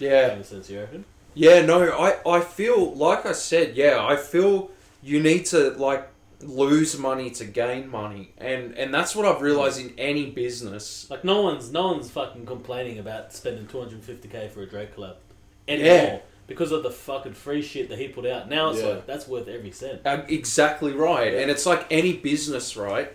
Yeah. 0.00 0.32
In 0.32 0.40
a 0.40 0.44
sense, 0.44 0.68
you 0.68 0.80
reckon? 0.80 1.04
Yeah, 1.34 1.64
no, 1.64 1.88
I, 1.92 2.16
I 2.28 2.40
feel 2.40 2.92
like 2.96 3.24
I 3.24 3.32
said, 3.32 3.76
yeah, 3.76 4.04
I 4.04 4.16
feel 4.16 4.70
you 5.02 5.20
need 5.22 5.46
to 5.46 5.70
like 5.70 6.08
lose 6.42 6.98
money 6.98 7.30
to 7.30 7.44
gain 7.44 7.88
money, 7.88 8.32
and 8.38 8.76
and 8.76 8.92
that's 8.92 9.14
what 9.14 9.24
I've 9.26 9.40
realized 9.40 9.78
in 9.80 9.92
any 9.98 10.30
business. 10.30 11.06
Like 11.08 11.22
no 11.24 11.42
one's 11.42 11.70
no 11.70 11.86
one's 11.92 12.10
fucking 12.10 12.46
complaining 12.46 12.98
about 12.98 13.32
spending 13.32 13.66
250k 13.66 14.50
for 14.50 14.62
a 14.62 14.66
Drake 14.66 14.96
collab 14.96 15.16
anymore 15.68 15.86
Yeah. 15.94 16.18
because 16.48 16.72
of 16.72 16.82
the 16.82 16.90
fucking 16.90 17.34
free 17.34 17.62
shit 17.62 17.88
that 17.90 17.98
he 17.98 18.08
put 18.08 18.26
out. 18.26 18.48
Now 18.48 18.70
it's 18.70 18.80
Yeah. 18.80 18.86
like 18.88 19.06
that's 19.06 19.28
worth 19.28 19.46
every 19.48 19.70
cent. 19.70 20.00
Um, 20.06 20.22
exactly 20.28 20.92
right, 20.92 21.32
and 21.34 21.48
it's 21.50 21.64
like 21.66 21.86
any 21.90 22.14
business, 22.14 22.76
right? 22.76 23.14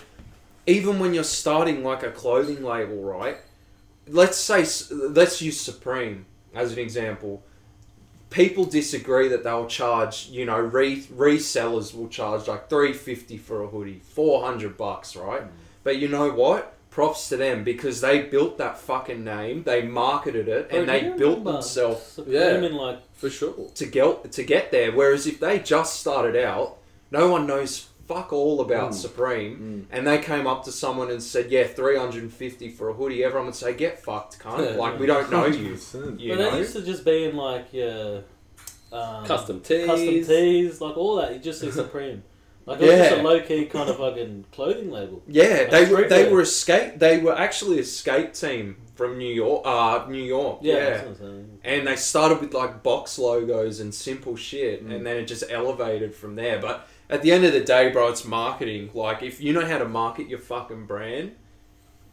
Even 0.68 1.00
when 1.00 1.14
you're 1.14 1.24
starting 1.26 1.84
like 1.84 2.02
a 2.04 2.12
clothing 2.12 2.64
label, 2.64 3.04
right? 3.04 3.38
Let's 4.08 4.38
say 4.38 4.66
let's 4.92 5.42
use 5.42 5.60
Supreme 5.60 6.28
as 6.56 6.72
an 6.74 6.80
example. 6.80 7.44
People 8.30 8.66
disagree 8.66 9.28
that 9.30 9.44
they'll 9.44 9.68
charge, 9.68 10.28
you 10.30 10.46
know, 10.46 10.60
re- 10.60 11.04
resellers 11.04 11.96
will 11.96 12.08
charge 12.10 12.48
like 12.48 12.70
three 12.70 12.92
fifty 12.92 13.38
for 13.38 13.64
a 13.64 13.68
hoodie, 13.68 14.02
four 14.04 14.44
hundred 14.44 14.78
bucks, 14.78 15.16
right? 15.16 15.44
But 15.84 15.98
you 16.00 16.08
know 16.08 16.32
what? 16.32 16.74
Props 16.90 17.30
to 17.30 17.38
them 17.38 17.64
because 17.64 18.02
they 18.02 18.22
built 18.24 18.58
that 18.58 18.78
fucking 18.78 19.24
name, 19.24 19.64
they 19.64 19.82
marketed 19.84 20.48
it, 20.48 20.70
and 20.72 20.88
they 20.90 21.10
built 21.18 21.44
themselves 21.44 22.20
Yeah. 22.26 22.54
like 22.72 23.00
For 23.14 23.30
sure. 23.30 23.70
to 23.76 23.86
get 23.86 24.32
to 24.32 24.44
get 24.44 24.72
there. 24.72 24.92
Whereas 24.92 25.28
if 25.28 25.40
they 25.40 25.60
just 25.60 26.00
started 26.00 26.36
out, 26.42 26.78
no 27.12 27.30
one 27.30 27.46
knows 27.46 27.88
fuck 28.08 28.32
all 28.34 28.62
about 28.62 28.92
Mm. 28.92 28.96
Supreme, 28.96 29.88
and 29.92 30.06
they 30.08 30.20
came 30.20 30.46
up 30.48 30.64
to 30.66 30.72
someone 30.72 31.10
and 31.10 31.22
said, 31.24 31.52
"Yeah, 31.52 31.66
three 31.66 31.98
hundred 31.98 32.24
and 32.24 32.34
fifty 32.34 32.70
for 32.70 32.90
a 32.90 32.94
hoodie," 32.94 33.24
everyone 33.24 33.48
would 33.48 33.56
say, 33.56 33.74
"Get 33.74 34.02
fucked, 34.04 34.40
cunt! 34.40 34.64
Yeah. 34.72 34.78
like 34.78 35.00
we 35.00 35.06
don't 35.06 35.32
know 35.32 35.46
you." 35.46 35.74
100%. 35.76 36.20
You 36.20 36.30
but 36.30 36.38
that 36.38 36.52
know? 36.54 36.58
used 36.60 36.74
to 36.74 36.82
just 36.82 37.04
be 37.06 37.24
in 37.26 37.36
like 37.36 37.68
yeah, 37.72 38.20
um, 38.92 39.26
Custom 39.26 39.60
tees. 39.62 39.86
custom 39.86 40.08
tees, 40.24 40.82
like 40.82 40.98
all 40.98 41.16
that. 41.18 41.34
You 41.34 41.40
just 41.40 41.60
see 41.62 41.72
Supreme. 41.84 42.24
Like 42.68 42.82
it 42.82 42.88
was 42.88 42.98
just 43.10 43.12
a 43.20 43.22
low 43.22 43.40
key 43.42 43.66
kind 43.66 43.90
of 43.90 43.98
fucking 43.98 44.46
clothing 44.52 44.90
label. 44.90 45.22
Yeah, 45.28 45.66
they 45.70 45.86
were 45.86 45.98
streetwear. 46.04 46.10
they 46.10 46.32
were 46.32 46.42
a 46.42 46.46
skate. 46.48 46.98
They 47.00 47.20
were 47.20 47.38
actually 47.38 47.78
a 47.80 47.84
skate 47.84 48.34
team 48.34 48.78
from 48.96 49.20
New 49.20 49.32
York. 49.32 49.62
Uh, 49.66 50.06
New 50.10 50.24
York. 50.24 50.60
Yeah, 50.64 50.74
Yeah. 50.74 50.80
that's 50.90 51.02
what 51.04 51.10
I'm 51.10 51.18
saying. 51.18 51.60
And 51.64 51.88
they 51.88 51.96
started 51.96 52.42
with 52.42 52.56
like 52.56 52.82
box 52.82 53.20
logos 53.20 53.80
and 53.80 53.94
simple 53.94 54.36
shit, 54.36 54.84
Mm. 54.88 54.96
and 54.96 55.06
then 55.06 55.18
it 55.18 55.26
just 55.26 55.44
elevated 55.50 56.16
from 56.16 56.36
there. 56.36 56.58
But 56.60 56.88
at 57.10 57.22
the 57.22 57.32
end 57.32 57.46
of 57.46 57.54
the 57.54 57.62
day, 57.62 57.90
bro, 57.92 58.10
it's 58.10 58.26
marketing. 58.26 58.90
Like, 58.94 59.22
if 59.24 59.42
you 59.42 59.54
know 59.54 59.66
how 59.66 59.78
to 59.78 59.86
market 59.88 60.28
your 60.28 60.40
fucking 60.40 60.86
brand, 60.86 61.34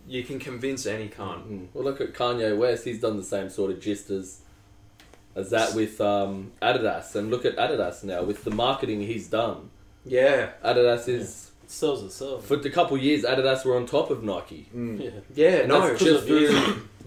you 0.06 0.22
can 0.24 0.38
convince 0.38 0.84
any 0.86 1.08
cunt. 1.08 1.46
Mm. 1.48 1.66
Well, 1.72 1.84
look 1.84 2.00
at 2.00 2.12
Kanye 2.12 2.56
West. 2.56 2.84
He's 2.84 3.00
done 3.00 3.16
the 3.16 3.22
same 3.22 3.48
sort 3.50 3.70
of 3.70 3.80
gist 3.80 4.10
as 4.10 4.40
as 5.34 5.48
that 5.50 5.74
with 5.74 5.98
um, 6.00 6.52
Adidas, 6.60 7.14
and 7.16 7.30
look 7.30 7.46
at 7.46 7.56
Adidas 7.56 8.04
now 8.04 8.22
with 8.22 8.44
the 8.44 8.50
marketing 8.50 9.00
he's 9.00 9.28
done. 9.28 9.70
Yeah, 10.04 10.50
Adidas 10.62 11.08
is 11.08 11.52
It 11.64 11.70
sells 11.70 12.02
itself. 12.02 12.44
for 12.44 12.54
a 12.56 12.70
couple 12.70 12.96
of 12.98 13.02
years. 13.02 13.22
Adidas 13.24 13.64
were 13.64 13.76
on 13.76 13.86
top 13.86 14.10
of 14.10 14.22
Nike. 14.22 14.68
Mm. 14.76 15.00
yeah. 15.02 15.10
yeah, 15.60 15.66
no, 15.66 15.86
that's 15.88 16.02
just 16.04 16.22
of 16.22 16.26
through 16.26 16.48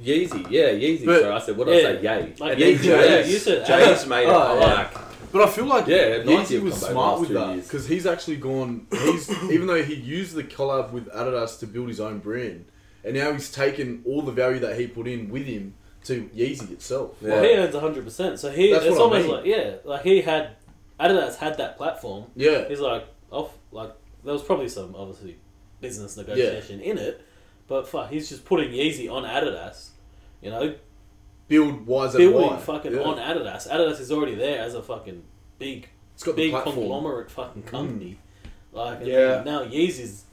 Yeezy. 0.04 0.50
Yeah, 0.50 0.70
Yeezy. 0.70 1.06
But- 1.06 1.22
Sorry, 1.22 1.34
I 1.34 1.40
said 1.40 1.58
what 1.58 1.68
did 1.68 1.86
I 1.86 1.90
Yeah. 1.90 2.00
say? 2.00 2.26
Yay. 2.26 2.34
Like 2.40 2.52
And 2.54 2.60
yeah, 2.62 2.68
yeah, 2.68 2.76
Jay's- 3.08 3.32
you 3.32 3.38
said 3.38 3.66
Jay's 3.68 4.08
made 4.08 4.24
it. 4.24 4.30
Oh, 4.30 4.60
yeah. 4.60 4.84
comeback. 4.86 5.02
But 5.36 5.50
I 5.50 5.52
feel 5.52 5.66
like 5.66 5.86
Yeah, 5.88 6.20
Nike 6.24 6.32
Yeezy 6.32 6.54
have 6.56 6.64
was 6.64 6.74
come 6.76 6.82
back 6.82 6.92
smart 6.92 6.96
last 6.96 7.20
with 7.20 7.28
two 7.28 7.34
that 7.36 7.54
years. 7.56 7.64
because 7.68 7.88
he's 7.88 8.06
actually 8.06 8.38
gone. 8.38 8.88
He's 8.90 9.30
even 9.52 9.68
though 9.68 9.84
he 9.84 9.94
used 9.96 10.34
the 10.34 10.46
collab 10.46 10.92
with 10.92 11.10
Adidas 11.10 11.60
to 11.60 11.68
build 11.68 11.90
his 11.90 12.00
own 12.00 12.20
brand, 12.20 12.64
and 13.04 13.16
now 13.16 13.34
he's 13.34 13.52
taken 13.52 14.02
all 14.06 14.22
the 14.22 14.32
value 14.32 14.60
that 14.60 14.80
he 14.80 14.88
put 14.88 15.08
in 15.10 15.30
with 15.30 15.44
him 15.46 15.74
to 16.06 16.30
Yeezy 16.34 16.72
itself. 16.72 17.22
Well, 17.22 17.44
Yeah. 17.44 17.50
he 17.50 17.56
owns 17.58 17.76
hundred 17.76 18.06
percent. 18.06 18.40
So 18.40 18.50
he, 18.50 18.72
That's 18.72 18.86
it's 18.86 18.92
what 18.94 19.00
I 19.02 19.04
almost 19.04 19.26
mean. 19.28 19.36
like 19.36 19.46
yeah, 19.46 19.76
like 19.84 20.04
he 20.04 20.22
had 20.22 20.52
Adidas 21.02 21.36
had 21.36 21.58
that 21.58 21.76
platform. 21.76 22.28
Yeah, 22.38 22.70
He's 22.70 22.80
like 22.80 23.06
off, 23.30 23.52
like 23.74 23.92
there 24.24 24.32
was 24.32 24.42
probably 24.42 24.70
some 24.70 24.96
obviously 24.96 25.36
business 25.82 26.16
negotiation 26.16 26.80
in 26.80 26.98
it, 26.98 27.22
but 27.68 27.90
fuck, 27.90 28.10
he's 28.10 28.30
just 28.30 28.46
putting 28.46 28.72
Yeezy 28.72 29.12
on 29.12 29.24
Adidas. 29.24 29.90
You 30.42 30.52
know, 30.52 30.76
build 31.48 31.86
YZY. 31.86 32.18
building 32.18 32.60
fucking 32.60 32.94
yeah. 32.94 33.02
on 33.02 33.18
Adidas. 33.18 33.68
Adidas 33.70 34.00
is 34.00 34.12
already 34.12 34.36
there 34.36 34.62
as 34.62 34.74
a 34.74 34.82
fucking 34.82 35.24
big, 35.60 35.90
It's 36.14 36.24
got 36.24 36.36
big 36.36 36.54
conglomerate 36.54 37.30
fucking 37.32 37.64
mm. 37.64 37.68
company. 37.68 38.18
Like 38.72 39.00
and 39.00 39.08
Yeah. 39.08 39.44
now 39.46 39.64
Yeezy's 39.64 40.24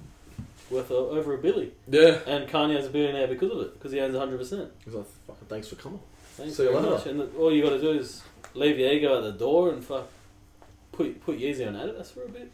worth 0.71 0.91
o- 0.91 1.11
over 1.11 1.35
a 1.35 1.39
billion. 1.39 1.73
Yeah. 1.89 2.19
and 2.27 2.49
Kanye's 2.49 2.87
a 2.87 2.91
billionaire 2.91 3.29
because 3.29 3.51
of 3.53 3.61
it 3.61 3.75
because 3.75 3.93
he 3.93 4.01
owns 4.01 4.17
hundred 4.17 4.39
percent. 4.39 4.71
He's 4.85 4.95
like, 4.95 5.07
fucking 5.27 5.47
thanks 5.49 5.69
for 5.69 5.77
coming. 5.77 6.01
Thanks 6.37 6.57
See 6.57 6.65
you 6.65 6.75
later. 6.75 6.91
much. 6.91 7.07
And 7.07 7.21
the, 7.21 7.27
all 7.39 7.53
you 7.53 7.63
got 7.63 7.71
to 7.71 7.81
do 7.81 7.91
is 7.93 8.23
leave 8.55 8.79
your 8.79 8.91
ego 8.91 9.19
at 9.19 9.23
the 9.25 9.33
door 9.33 9.71
and 9.71 9.85
fuck 9.85 10.09
put 10.93 11.21
put 11.25 11.39
Yeezy 11.39 11.67
on 11.67 11.75
Adidas 11.75 12.13
for 12.13 12.25
a 12.25 12.29
bit. 12.29 12.53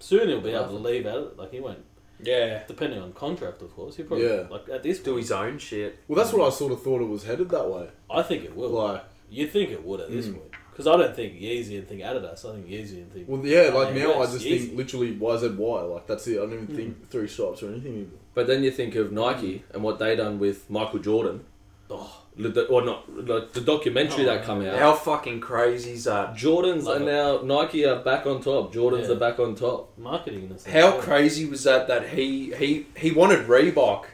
Soon 0.00 0.28
he'll 0.28 0.40
be 0.40 0.50
able 0.50 0.68
to 0.68 0.72
leave 0.74 1.06
out. 1.06 1.36
Like 1.36 1.52
he 1.52 1.60
won't, 1.60 1.84
Yeah, 2.22 2.62
depending 2.66 3.00
on 3.00 3.12
contract, 3.12 3.62
of 3.62 3.74
course. 3.74 3.96
He'll 3.96 4.06
probably 4.06 4.26
Yeah. 4.26 4.46
like 4.50 4.68
at 4.68 4.82
this 4.82 4.98
do 4.98 5.12
point. 5.12 5.22
his 5.22 5.32
own 5.32 5.58
shit. 5.58 5.98
Well, 6.08 6.16
that's 6.16 6.32
what 6.32 6.46
I 6.46 6.50
sort 6.50 6.72
of 6.72 6.82
thought 6.82 7.00
it 7.00 7.08
was 7.08 7.24
headed 7.24 7.48
that 7.50 7.68
way. 7.70 7.88
I 8.10 8.22
think 8.22 8.44
it 8.44 8.56
will. 8.56 8.70
Like, 8.70 9.02
You'd 9.30 9.50
think 9.52 9.70
it 9.70 9.84
would 9.84 10.00
at 10.00 10.10
this 10.10 10.26
Mm. 10.26 10.36
point 10.36 10.52
because 10.70 10.86
I 10.86 10.96
don't 10.96 11.14
think 11.14 11.34
Yeezy 11.38 11.76
and 11.78 11.86
think 11.86 12.00
Adidas. 12.00 12.48
I 12.48 12.52
think 12.54 12.66
Yeezy 12.66 13.02
and 13.02 13.12
think. 13.12 13.28
well, 13.28 13.44
yeah, 13.44 13.68
like 13.74 13.88
Kanye 13.88 13.98
now 13.98 14.12
I 14.14 14.18
West, 14.20 14.32
just 14.32 14.46
Yeezy. 14.46 14.58
think 14.68 14.78
literally 14.78 15.12
YZY. 15.14 15.82
Like 15.92 16.06
that's 16.06 16.26
it. 16.28 16.32
I 16.38 16.40
don't 16.40 16.52
even 16.54 16.66
Mm. 16.68 16.76
think 16.76 17.10
three 17.10 17.28
stripes 17.28 17.62
or 17.62 17.68
anything. 17.68 18.10
But 18.34 18.46
then 18.46 18.62
you 18.64 18.70
think 18.70 18.94
of 18.94 19.12
Nike 19.12 19.64
and 19.74 19.82
what 19.82 19.98
they 19.98 20.16
done 20.16 20.38
with 20.38 20.70
Michael 20.70 21.00
Jordan, 21.00 21.44
Oh, 21.90 22.22
the- 22.36 22.66
or 22.66 22.82
not 22.84 23.04
like 23.26 23.52
the 23.52 23.60
documentary 23.60 24.24
Oh, 24.24 24.26
that 24.34 24.44
come 24.44 24.64
out. 24.64 24.78
How 24.78 24.92
fucking 24.94 25.40
crazy 25.40 25.92
is 25.92 26.04
that? 26.04 26.34
Jordans 26.34 26.84
Love 26.84 27.02
are 27.02 27.04
now 27.04 27.40
Nike 27.42 27.84
are 27.84 27.96
back 27.96 28.26
on 28.26 28.40
top. 28.42 28.72
Jordans 28.74 29.06
Yeah. 29.08 29.12
are 29.12 29.16
back 29.16 29.38
on 29.40 29.54
top. 29.54 29.90
marketing 29.98 30.44
in 30.44 30.52
a. 30.56 30.70
How 30.70 30.94
yeah. 30.96 31.00
crazy 31.00 31.46
was 31.46 31.64
that? 31.64 31.88
That 31.88 32.10
he 32.10 32.52
he 32.54 32.86
he 32.96 33.10
wanted 33.10 33.46
Reebok 33.46 34.04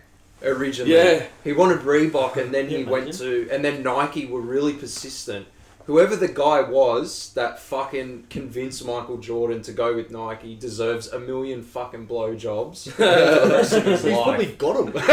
originally. 0.43 0.95
Yeah. 0.95 1.25
he 1.43 1.53
wanted 1.53 1.81
Reebok, 1.81 2.37
and 2.37 2.53
then 2.55 2.69
he 2.69 2.79
you 2.79 2.87
went 2.87 3.13
to, 3.15 3.49
and 3.51 3.65
then 3.65 3.83
Nike 3.83 4.27
were 4.27 4.41
really 4.41 4.73
persistent. 4.75 5.47
Whoever 5.87 6.17
the 6.17 6.29
guy 6.29 6.63
was 6.63 7.33
that 7.35 7.59
fucking 7.59 8.29
convinced 8.31 8.87
Michael 8.87 9.19
Jordan 9.19 9.61
to 9.63 9.73
go 9.73 9.95
with 9.95 10.11
Nike 10.11 10.55
deserves 10.55 11.09
a 11.09 11.21
million 11.21 11.63
fucking 11.63 12.07
blowjobs 12.07 12.91
for 12.91 13.03
the 13.03 13.55
rest 13.55 13.75
of 13.75 13.85
his 13.85 14.03
He's 14.03 14.13
life. 14.13 14.23
probably 14.25 14.47
got 14.47 14.77
him. 14.77 14.93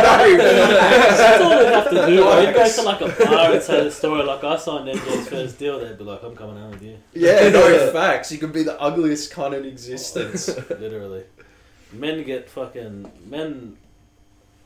That's 0.00 1.42
all 1.42 1.50
they 1.50 1.66
have 1.72 1.90
to 1.90 2.06
do. 2.06 2.24
Like, 2.24 2.48
you 2.48 2.54
go 2.54 2.68
to 2.68 2.82
like 2.82 3.00
a 3.00 3.24
bar 3.24 3.52
and 3.52 3.62
tell 3.62 3.84
the 3.84 3.90
story. 3.90 4.22
Like 4.22 4.44
I 4.44 4.56
signed 4.56 4.88
MJ's 4.88 5.28
first 5.28 5.58
deal, 5.58 5.80
they'd 5.80 5.96
be 5.96 6.04
like, 6.04 6.22
"I'm 6.22 6.36
coming 6.36 6.62
out 6.62 6.70
with 6.72 6.82
you." 6.82 6.96
yeah, 7.14 7.48
no 7.48 7.90
facts. 7.92 8.30
You 8.32 8.38
could 8.38 8.52
be 8.52 8.62
the 8.62 8.78
ugliest 8.80 9.32
cunt 9.32 9.56
in 9.58 9.64
existence. 9.64 10.48
Literally, 10.68 11.24
men 11.92 12.22
get 12.24 12.50
fucking 12.50 13.10
men. 13.26 13.76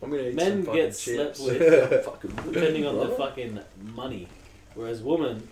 I'm 0.03 0.11
gonna 0.11 0.23
eat 0.25 0.35
Men 0.35 0.47
some 0.53 0.65
fucking 0.65 0.81
get 0.83 0.97
slept 0.97 1.41
with 1.41 2.05
Fucking 2.05 2.31
depending 2.53 2.87
on 2.87 2.99
the 2.99 3.09
fucking 3.11 3.59
money, 3.81 4.29
whereas 4.75 5.03
woman, 5.03 5.49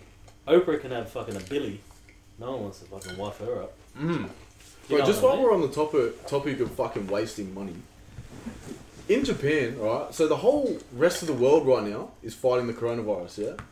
Oprah 0.47 0.79
can 0.79 0.91
have 0.91 1.09
fucking 1.09 1.35
a 1.35 1.39
Billy. 1.41 1.79
No 2.39 2.51
one 2.51 2.63
wants 2.63 2.79
to 2.79 2.85
fucking 2.85 3.17
wife 3.17 3.37
her 3.39 3.63
up. 3.63 3.73
Mm. 3.97 4.29
You 4.89 4.97
Bro, 4.97 5.05
just 5.05 5.21
what 5.21 5.29
I 5.29 5.31
while 5.31 5.35
mean? 5.37 5.45
we're 5.45 5.53
on 5.53 5.61
the 5.61 5.67
topic 5.69 6.27
topic 6.27 6.59
of 6.59 6.71
fucking 6.71 7.07
wasting 7.07 7.53
money, 7.53 7.75
in 9.07 9.23
Japan, 9.23 9.79
right? 9.79 10.13
So 10.13 10.27
the 10.27 10.37
whole 10.37 10.77
rest 10.93 11.21
of 11.21 11.27
the 11.27 11.33
world 11.33 11.65
right 11.67 11.83
now 11.83 12.11
is 12.21 12.33
fighting 12.33 12.67
the 12.67 12.73
coronavirus. 12.73 13.37
Yeah. 13.45 13.63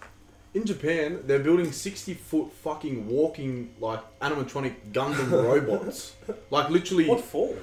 In 0.54 0.66
Japan, 0.66 1.20
they're 1.26 1.40
building 1.40 1.72
sixty 1.72 2.14
foot 2.14 2.52
fucking 2.64 3.08
walking 3.08 3.74
like 3.80 4.00
animatronic 4.20 4.76
Gundam 4.92 5.32
robots, 5.32 6.14
like 6.50 6.70
literally. 6.70 7.08
What 7.08 7.22
for? 7.22 7.56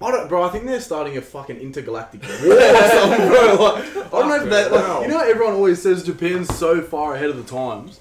I 0.00 0.10
don't, 0.10 0.28
bro. 0.28 0.42
I 0.42 0.50
think 0.50 0.66
they're 0.66 0.80
starting 0.80 1.16
a 1.16 1.22
fucking 1.22 1.56
intergalactic 1.56 2.22
war 2.44 2.52
or 2.52 2.88
something, 2.90 3.28
bro. 3.28 3.56
Like, 3.58 3.96
I 3.96 4.18
don't 4.20 4.28
know 4.28 4.42
if 4.42 4.50
that. 4.50 4.72
Like, 4.72 5.02
you 5.02 5.08
know, 5.08 5.18
how 5.18 5.28
everyone 5.28 5.54
always 5.54 5.80
says 5.80 6.04
Japan's 6.04 6.54
so 6.54 6.82
far 6.82 7.14
ahead 7.14 7.30
of 7.30 7.36
the 7.38 7.50
times. 7.50 8.00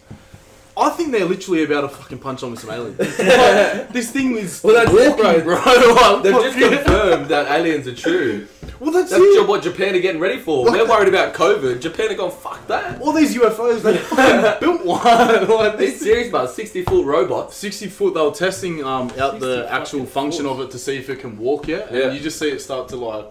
I 0.78 0.90
think 0.90 1.12
they're 1.14 1.26
literally 1.26 1.64
about 1.64 1.82
to 1.82 1.90
fucking 1.90 2.20
punch 2.20 2.44
on 2.44 2.52
with 2.52 2.60
some 2.60 2.70
aliens. 2.72 2.98
Like, 3.20 3.90
this 3.90 4.12
thing 4.12 4.36
is 4.38 4.62
Well, 4.64 4.76
that's 4.76 4.92
it, 4.92 5.10
walking, 5.18 5.44
bro. 5.44 5.62
bro. 5.62 5.94
Like, 5.96 6.24
They've 6.24 6.34
just 6.34 6.58
confirmed 6.58 7.28
that 7.30 7.50
aliens 7.50 7.88
are 7.88 7.96
true. 7.96 8.48
Well, 8.80 8.92
that's, 8.92 9.10
That's 9.12 9.24
it. 9.24 9.48
what 9.48 9.64
Japan 9.64 9.96
are 9.96 10.00
getting 10.02 10.20
ready 10.20 10.38
for. 10.38 10.70
They're 10.70 10.86
worried 10.86 11.08
about 11.08 11.34
COVID. 11.34 11.80
Japan 11.80 12.12
are 12.12 12.16
going 12.16 12.32
fuck 12.32 12.68
that. 12.68 13.00
All 13.02 13.14
these 13.14 13.34
UFOs, 13.34 13.82
they 13.82 13.96
fucking 13.98 14.60
built 14.60 14.86
one. 14.86 15.48
like 15.48 15.78
These 15.78 15.94
this 15.94 16.02
serious 16.02 16.28
about 16.28 16.50
sixty 16.52 16.82
foot 16.84 17.06
robots. 17.06 17.56
60 17.56 17.88
foot, 17.88 18.14
they 18.14 18.22
were 18.22 18.32
testing 18.32 18.84
um, 18.84 19.12
out 19.18 19.40
the 19.40 19.66
actual 19.72 20.06
function 20.06 20.44
foot. 20.44 20.52
of 20.52 20.60
it 20.60 20.72
to 20.72 20.78
see 20.80 20.98
if 20.98 21.10
it 21.10 21.20
can 21.22 21.38
walk 21.38 21.70
yet. 21.70 21.90
Yeah. 21.90 22.08
And 22.08 22.16
you 22.18 22.22
just 22.22 22.38
see 22.38 22.50
it 22.50 22.60
start 22.60 22.90
to 22.90 22.98
like 22.98 23.30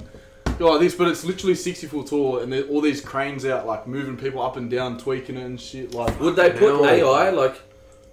go 0.58 0.70
like 0.72 0.80
this, 0.80 0.94
but 0.94 1.08
it's 1.08 1.24
literally 1.24 1.54
60 1.54 1.86
foot 1.86 2.06
tall 2.08 2.38
and 2.38 2.52
there 2.52 2.64
all 2.64 2.80
these 2.80 3.00
cranes 3.00 3.44
out 3.44 3.66
like 3.66 3.86
moving 3.86 4.16
people 4.16 4.42
up 4.42 4.56
and 4.56 4.70
down, 4.70 4.98
tweaking 4.98 5.36
it 5.36 5.44
and 5.44 5.60
shit. 5.60 5.94
Like, 5.94 6.18
Would 6.20 6.36
they 6.36 6.50
put 6.50 6.60
Hell. 6.74 6.86
AI 6.86 7.30
like? 7.30 7.60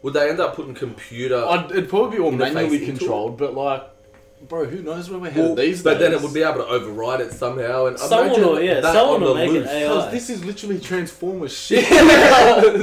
Would 0.02 0.14
they 0.14 0.30
end 0.30 0.40
up 0.40 0.56
putting 0.56 0.74
computer? 0.74 1.38
I'd, 1.46 1.70
it'd 1.72 1.90
probably 1.90 2.18
be 2.18 2.24
all 2.24 2.32
In 2.32 2.38
the 2.40 2.46
face 2.46 2.54
manually 2.56 2.78
into 2.80 2.92
it? 2.92 2.98
controlled, 2.98 3.38
but 3.38 3.54
like, 3.54 3.84
bro, 4.50 4.66
who 4.66 4.82
knows 4.82 5.08
where 5.12 5.20
we're 5.20 5.30
headed 5.30 5.46
Well, 5.46 5.56
these 5.56 5.84
but 5.84 6.00
days? 6.00 6.00
then 6.00 6.14
it 6.14 6.22
would 6.24 6.34
be 6.34 6.42
able 6.42 6.56
to 6.58 6.66
override 6.66 7.22
it 7.22 7.32
somehow. 7.32 7.86
And 7.86 8.00
Someone 8.00 8.26
imagine 8.30 8.44
will- 8.48 8.62
yeah, 8.64 8.80
that 8.82 8.94
someone 8.94 9.22
will 9.22 9.36
the 9.36 9.40
make 9.42 9.50
an 9.50 9.56
loose. 9.58 9.68
AI. 9.70 9.88
Because 9.90 10.12
this 10.12 10.30
is 10.32 10.44
literally 10.44 10.80
Transformers 10.80 11.56
shit. 11.58 11.88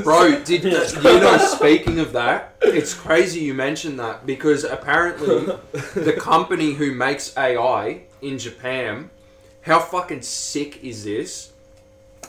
Bro, 0.04 0.44
did 0.44 0.62
you 0.62 0.70
know? 0.70 1.38
Speaking 1.38 1.98
of 1.98 2.12
that, 2.12 2.54
it's 2.62 2.94
crazy 2.94 3.40
you 3.40 3.54
mentioned 3.54 3.98
that 3.98 4.24
because 4.24 4.62
apparently 4.62 5.46
the 5.94 6.12
company 6.16 6.74
who 6.74 6.92
makes 6.94 7.36
AI 7.36 8.02
in 8.22 8.38
Japan, 8.38 9.10
how 9.68 9.78
fucking 9.80 10.22
sick 10.22 10.82
is 10.82 11.04
this? 11.04 11.52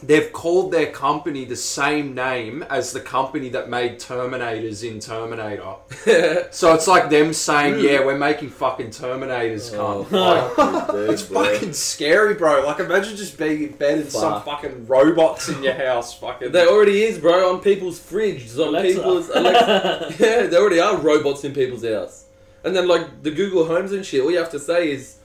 They've 0.01 0.31
called 0.31 0.71
their 0.71 0.91
company 0.93 1.43
the 1.43 1.57
same 1.57 2.15
name 2.15 2.63
as 2.69 2.93
the 2.93 3.01
company 3.01 3.49
that 3.49 3.69
made 3.69 3.99
Terminators 3.99 4.89
in 4.89 5.01
Terminator. 5.01 5.73
so 6.51 6.73
it's 6.73 6.87
like 6.87 7.09
them 7.09 7.33
saying, 7.33 7.83
"Yeah, 7.83 8.05
we're 8.05 8.17
making 8.17 8.49
fucking 8.51 8.91
Terminators, 8.91 9.73
Oh, 9.77 10.05
cunt." 10.09 10.11
Like, 10.11 10.55
fuck 10.87 10.89
it's 11.09 11.23
bro. 11.23 11.43
fucking 11.43 11.73
scary, 11.73 12.35
bro. 12.35 12.65
Like, 12.65 12.79
imagine 12.79 13.17
just 13.17 13.37
being 13.37 13.61
in 13.63 13.71
bed 13.73 13.99
and 13.99 14.09
some 14.11 14.35
Fuck. 14.41 14.45
fucking 14.45 14.87
robots 14.87 15.49
in 15.49 15.61
your 15.63 15.73
house, 15.73 16.17
fucking. 16.17 16.53
There 16.53 16.69
already 16.69 17.01
is, 17.03 17.17
bro, 17.17 17.53
on 17.53 17.59
people's 17.59 17.99
fridges, 17.99 18.57
on 18.57 18.69
Alexa. 18.69 18.95
people's 18.99 19.29
Alexa. 19.35 20.15
yeah, 20.17 20.47
there 20.47 20.61
already 20.61 20.79
are 20.79 20.95
robots 20.97 21.43
in 21.43 21.53
people's 21.53 21.83
house. 21.83 22.23
And 22.63 22.73
then 22.73 22.87
like 22.87 23.21
the 23.23 23.31
Google 23.31 23.65
Homes 23.65 23.91
and 23.91 24.05
shit, 24.05 24.21
all 24.23 24.31
you 24.31 24.37
have 24.37 24.51
to 24.51 24.59
say 24.59 24.91
is, 24.91 25.17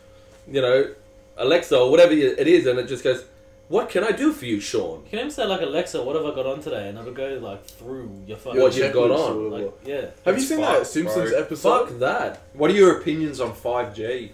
you 0.50 0.60
know, 0.60 0.94
Alexa 1.36 1.78
or 1.78 1.90
whatever 1.90 2.12
it 2.12 2.46
is, 2.46 2.66
and 2.66 2.78
it 2.78 2.86
just 2.86 3.02
goes, 3.04 3.24
"What 3.68 3.88
can 3.90 4.04
I 4.04 4.12
do 4.12 4.32
for 4.32 4.44
you, 4.44 4.60
Sean?" 4.60 5.02
You 5.04 5.10
can 5.10 5.18
even 5.20 5.30
say 5.30 5.44
like 5.44 5.60
Alexa, 5.62 6.02
what 6.02 6.14
have 6.16 6.24
I 6.24 6.34
got 6.34 6.46
on 6.46 6.60
today, 6.60 6.88
and 6.88 6.98
it'll 6.98 7.12
go 7.12 7.38
like 7.42 7.64
through 7.66 8.10
your 8.26 8.36
phone. 8.36 8.60
What 8.60 8.76
you've 8.76 8.92
got 8.92 9.10
on. 9.10 9.50
Like 9.50 9.72
yeah. 9.84 10.06
Have 10.24 10.36
you 10.36 10.42
seen 10.42 10.58
fucked, 10.60 10.78
that 10.80 10.86
Simpsons 10.86 11.30
bro. 11.30 11.38
episode? 11.40 11.88
Fuck 11.88 11.98
that. 11.98 12.40
What 12.52 12.70
are 12.70 12.74
your 12.74 12.98
opinions 13.00 13.40
on 13.40 13.52
5G? 13.52 14.30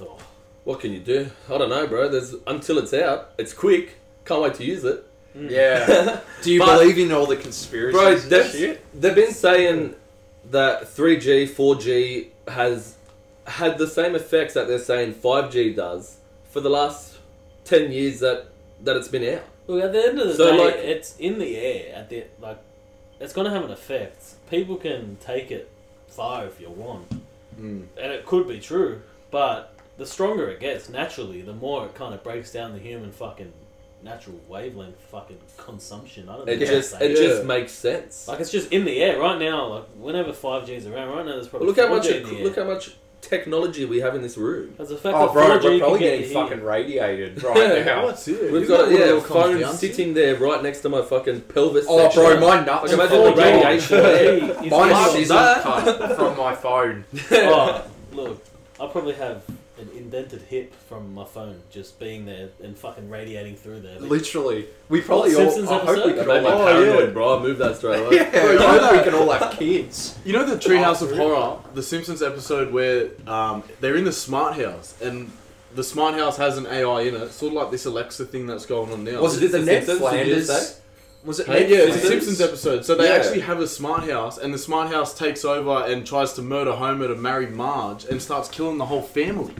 Oh. 0.00 0.18
What 0.64 0.80
can 0.80 0.92
you 0.92 1.00
do? 1.00 1.30
I 1.50 1.58
don't 1.58 1.68
know, 1.68 1.86
bro. 1.86 2.08
There's 2.08 2.34
until 2.46 2.78
it's 2.78 2.94
out. 2.94 3.32
It's 3.38 3.52
quick. 3.52 3.96
Can't 4.24 4.40
wait 4.42 4.54
to 4.54 4.64
use 4.64 4.84
it. 4.84 5.04
Mm. 5.36 5.50
Yeah. 5.50 6.20
Do 6.42 6.50
you 6.52 6.60
But- 6.60 6.78
believe 6.78 6.98
in 6.98 7.12
all 7.12 7.26
the 7.26 7.36
conspiracies? 7.36 7.92
Bro, 8.00 8.12
and 8.12 8.20
that's, 8.22 8.52
shit? 8.56 8.82
they've 8.98 9.14
been 9.14 9.32
saying 9.32 9.94
that 10.50 10.82
3G, 10.84 11.48
4G 11.50 12.28
has 12.48 12.93
had 13.46 13.78
the 13.78 13.86
same 13.86 14.14
effects 14.14 14.54
that 14.54 14.68
they're 14.68 14.78
saying 14.78 15.14
5G 15.14 15.74
does 15.76 16.18
for 16.50 16.60
the 16.60 16.70
last 16.70 17.18
10 17.64 17.92
years 17.92 18.20
that, 18.20 18.46
that 18.82 18.96
it's 18.96 19.08
been 19.08 19.34
out. 19.36 19.42
Look, 19.66 19.82
at 19.82 19.92
the 19.92 20.02
end 20.06 20.18
of 20.20 20.28
the 20.28 20.34
So, 20.34 20.50
day, 20.56 20.64
like- 20.64 20.74
it's 20.76 21.16
in 21.18 21.38
the 21.38 21.56
air. 21.56 21.94
At 21.94 22.10
the 22.10 22.24
like, 22.40 22.58
it's 23.20 23.32
gonna 23.32 23.50
have 23.50 23.64
an 23.64 23.70
effect. 23.70 24.22
People 24.50 24.76
can 24.76 25.16
take 25.24 25.50
it 25.50 25.68
far 26.08 26.46
if 26.46 26.60
you 26.60 26.68
want, 26.68 27.08
Mm. 27.58 27.86
and 27.96 28.12
it 28.12 28.26
could 28.26 28.46
be 28.48 28.58
true. 28.60 29.00
But 29.30 29.72
the 29.96 30.04
stronger 30.06 30.48
it 30.48 30.60
gets, 30.60 30.88
naturally, 30.88 31.40
the 31.40 31.52
more 31.54 31.86
it 31.86 31.94
kind 31.94 32.12
of 32.14 32.22
breaks 32.22 32.52
down 32.52 32.72
the 32.72 32.78
human 32.78 33.10
fucking 33.12 33.52
natural 34.02 34.36
wavelength 34.48 35.00
fucking 35.10 35.38
consumption. 35.56 36.28
I 36.28 36.36
don't 36.36 36.46
know. 36.46 36.52
It 36.52 36.58
just 36.58 37.00
it 37.00 37.12
Yeah. 37.12 37.16
just 37.16 37.44
makes 37.44 37.72
sense. 37.72 38.28
like 38.28 38.38
it's 38.40 38.50
just 38.50 38.70
in 38.70 38.84
the 38.84 39.00
air 39.02 39.18
right 39.18 39.38
now. 39.38 39.66
Like 39.68 39.84
whenever 39.98 40.32
five 40.34 40.66
G 40.66 40.74
is 40.74 40.86
around, 40.86 41.08
right 41.08 41.24
now 41.24 41.32
there's 41.32 41.48
probably 41.48 41.68
look 41.68 41.78
how 41.78 41.88
much 41.88 42.06
4G 42.06 42.22
the 42.28 42.36
air. 42.38 42.44
look 42.44 42.56
how 42.56 42.64
much 42.64 42.96
technology 43.26 43.84
we 43.84 44.00
have 44.00 44.14
in 44.14 44.22
this 44.22 44.36
room. 44.36 44.74
As 44.78 44.90
a 44.90 44.96
fact 44.96 45.16
Oh, 45.16 45.32
bro, 45.32 45.48
we're 45.48 45.78
probably 45.78 45.98
get 45.98 46.10
getting 46.10 46.24
here. 46.24 46.32
fucking 46.34 46.62
radiated 46.62 47.42
Yeah. 47.42 47.48
right 47.74 47.84
now. 47.86 48.06
That's 48.06 48.28
it. 48.28 48.52
We've 48.52 48.62
Isn't 48.62 48.76
got 48.76 48.88
that 48.88 48.98
yeah, 48.98 49.12
all 49.12 49.20
phone 49.20 49.74
sitting 49.74 50.14
there 50.14 50.36
right 50.36 50.62
next 50.62 50.80
to 50.80 50.88
my 50.88 51.02
fucking 51.02 51.42
pelvis. 51.42 51.86
Oh, 51.88 51.98
section. 51.98 52.22
bro, 52.22 52.40
my 52.40 52.64
nuts. 52.64 52.92
Like, 52.92 53.10
are 53.10 53.16
imagine 53.16 53.34
the 53.34 53.42
radiation 53.42 53.96
off. 53.96 54.02
there. 54.02 54.34
Is 54.64 54.70
Mine 54.70 55.16
is 55.20 55.28
cut 55.28 56.16
from 56.16 56.36
my 56.36 56.54
phone. 56.54 57.04
oh, 57.32 57.86
look, 58.12 58.44
I 58.80 58.86
probably 58.86 59.14
have 59.14 59.42
an 59.48 59.58
indented 60.14 60.42
hip 60.42 60.74
from 60.88 61.12
my 61.14 61.24
phone 61.24 61.60
just 61.70 61.98
being 61.98 62.24
there 62.24 62.48
and 62.62 62.76
fucking 62.78 63.10
radiating 63.10 63.56
through 63.56 63.80
there. 63.80 63.98
Literally, 63.98 64.66
we 64.88 65.00
probably 65.00 65.34
What, 65.34 65.44
all. 65.44 65.50
Simpsons 65.50 65.68
I 65.70 65.78
hope 65.84 66.06
we 66.06 66.12
episode? 66.12 66.16
That 66.16 66.24
can 66.24 66.30
all 66.30 66.42
me 66.42 66.46
Oh, 66.48 66.58
have. 66.58 66.66
paranoid, 66.86 67.08
yeah. 67.08 67.12
bro. 67.12 67.38
I 67.38 67.42
moved 67.42 67.58
that 67.60 67.76
straight 67.76 68.00
away. 68.00 68.16
Yeah, 68.16 68.30
Bro, 68.30 68.66
I 68.66 68.78
hope 68.78 68.92
we 68.92 69.02
can 69.10 69.14
all 69.14 69.30
have 69.32 69.58
kids. 69.58 70.18
You 70.24 70.32
know 70.32 70.44
the 70.44 70.56
Treehouse 70.56 71.02
Oh, 71.02 71.06
of 71.06 71.10
really? 71.12 71.16
Horror, 71.18 71.58
the 71.74 71.82
Simpsons 71.82 72.22
episode 72.22 72.72
where 72.72 73.10
um, 73.26 73.62
they're 73.80 73.96
in 73.96 74.04
the 74.04 74.12
smart 74.12 74.54
house 74.54 74.94
and 75.02 75.30
the 75.74 75.84
smart 75.84 76.14
house 76.14 76.36
has 76.36 76.56
an 76.56 76.66
AI 76.66 77.00
in 77.02 77.14
it, 77.16 77.32
sort 77.32 77.52
of 77.52 77.56
like 77.56 77.70
this 77.72 77.84
Alexa 77.84 78.26
thing 78.26 78.46
that's 78.46 78.66
going 78.66 78.92
on 78.92 79.02
now. 79.04 79.20
Was 79.20 79.36
Is 79.36 79.42
it 79.42 79.52
the 79.52 79.58
this 79.58 79.66
Ned 79.66 79.84
Simpsons, 79.86 80.10
did 80.12 80.26
you 80.28 80.42
Flanders? 80.44 80.80
Was 81.24 81.40
it 81.40 81.46
Hey, 81.46 81.60
Ned 81.60 81.70
yeah, 81.70 81.76
it's 81.78 81.96
a 81.96 82.00
Simpsons 82.06 82.40
episode. 82.40 82.84
So 82.84 82.94
they 82.94 83.08
Yeah. 83.08 83.14
actually 83.14 83.40
have 83.40 83.58
a 83.58 83.66
smart 83.66 84.08
house, 84.08 84.38
and 84.38 84.52
the 84.54 84.58
smart 84.58 84.90
house 84.92 85.16
takes 85.18 85.44
over 85.44 85.84
and 85.90 86.06
tries 86.06 86.34
to 86.34 86.42
murder 86.42 86.72
Homer 86.72 87.08
to 87.08 87.14
marry 87.16 87.46
Marge 87.46 88.04
and 88.04 88.20
starts 88.22 88.48
killing 88.48 88.76
the 88.78 88.84
whole 88.86 89.02
family. 89.02 89.54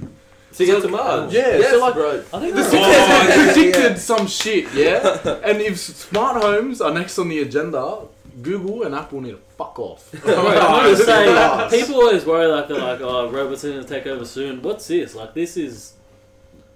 To 0.57 0.65
get 0.67 0.83
to 0.83 0.89
Mars. 0.89 1.33
Yeah, 1.33 1.57
yes, 1.57 1.71
so 1.71 1.81
like- 1.81 1.95
bro. 1.95 2.11
I 2.33 2.41
think 2.41 2.55
The 2.55 2.63
they're 2.63 2.71
Simpsons 2.71 2.75
all- 2.83 2.91
yeah, 2.91 3.07
have 3.07 3.29
yeah, 3.47 3.53
predicted 3.53 3.83
yeah. 3.93 3.95
some 3.97 4.27
shit, 4.27 4.73
yeah? 4.75 5.41
and 5.45 5.61
if 5.61 5.79
smart 5.79 6.41
homes 6.43 6.81
are 6.81 6.93
next 6.95 7.19
on 7.19 7.29
the 7.29 7.41
agenda, 7.41 7.99
Google 8.43 8.83
and 8.85 8.95
Apple 8.95 9.21
need 9.21 9.33
to 9.33 9.41
fuck 9.57 9.79
off. 9.79 10.11
I 10.27 10.89
was 10.89 10.99
gonna 11.01 11.05
say, 11.07 11.27
Yes. 11.27 11.71
people 11.71 11.95
always 12.01 12.25
worry 12.25 12.47
like 12.47 12.69
they're 12.69 12.79
like, 12.79 13.01
oh, 13.01 13.31
robots 13.31 13.65
are 13.65 13.71
gonna 13.71 13.85
take 13.85 14.07
over 14.07 14.25
soon. 14.25 14.63
What's 14.63 14.87
this? 14.89 15.15
Like, 15.15 15.35
this 15.35 15.57
is 15.57 15.95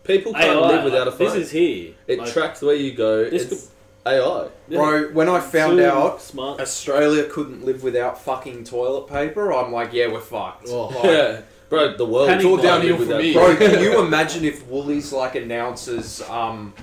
People 0.05 0.33
can't 0.33 0.47
AI. 0.59 0.68
live 0.68 0.85
without 0.85 1.07
a 1.07 1.11
like, 1.11 1.18
phone. 1.18 1.26
This 1.29 1.37
is 1.37 1.51
here. 1.51 1.93
it 2.07 2.18
Like, 2.18 2.33
tracks 2.33 2.62
where 2.62 2.74
you 2.74 2.93
go. 2.95 3.29
this 3.29 3.53
It's 3.53 3.70
AI. 4.07 4.49
Bro, 4.70 5.09
when 5.12 5.29
I 5.29 5.39
found 5.41 5.79
Soon, 5.79 5.81
out 5.81 6.22
smart. 6.22 6.61
Australia 6.61 7.24
couldn't 7.24 7.64
live 7.64 7.83
without 7.83 8.22
fucking 8.22 8.64
toilet 8.64 9.07
paper, 9.09 9.53
I'm 9.53 9.70
like, 9.70 9.93
yeah, 9.93 10.07
we're 10.11 10.20
fucked. 10.20 10.68
Oh. 10.70 10.87
Like, 10.87 11.05
Yeah, 11.05 11.41
bro. 11.69 11.97
The 11.97 12.05
world. 12.05 12.29
Panic 12.29 12.47
all 12.47 12.57
downhill 12.57 12.97
for 12.97 13.01
without 13.01 13.21
me. 13.21 13.33
Bro, 13.33 13.57
can 13.57 13.81
you 13.81 14.01
imagine 14.01 14.45
if 14.45 14.66
Woolies 14.66 15.12
like 15.12 15.35
announces 15.35 16.23
um 16.23 16.75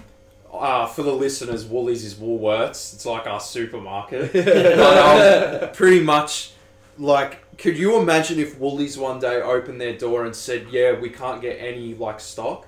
uh, 0.59 0.85
for 0.87 1.03
the 1.03 1.11
listeners, 1.11 1.65
Woolies 1.65 2.03
is 2.03 2.15
Woolworths. 2.15 2.93
It's 2.93 3.05
like 3.05 3.27
our 3.27 3.39
supermarket. 3.39 4.31
but, 4.33 5.63
um, 5.63 5.71
pretty 5.73 6.01
much, 6.01 6.51
like, 6.97 7.57
could 7.57 7.77
you 7.77 7.99
imagine 7.99 8.39
if 8.39 8.57
Woolies 8.59 8.97
one 8.97 9.19
day 9.19 9.41
opened 9.41 9.81
their 9.81 9.97
door 9.97 10.25
and 10.25 10.35
said, 10.35 10.67
"Yeah, 10.71 10.99
we 10.99 11.09
can't 11.09 11.41
get 11.41 11.57
any 11.59 11.93
like 11.93 12.19
stock"? 12.19 12.67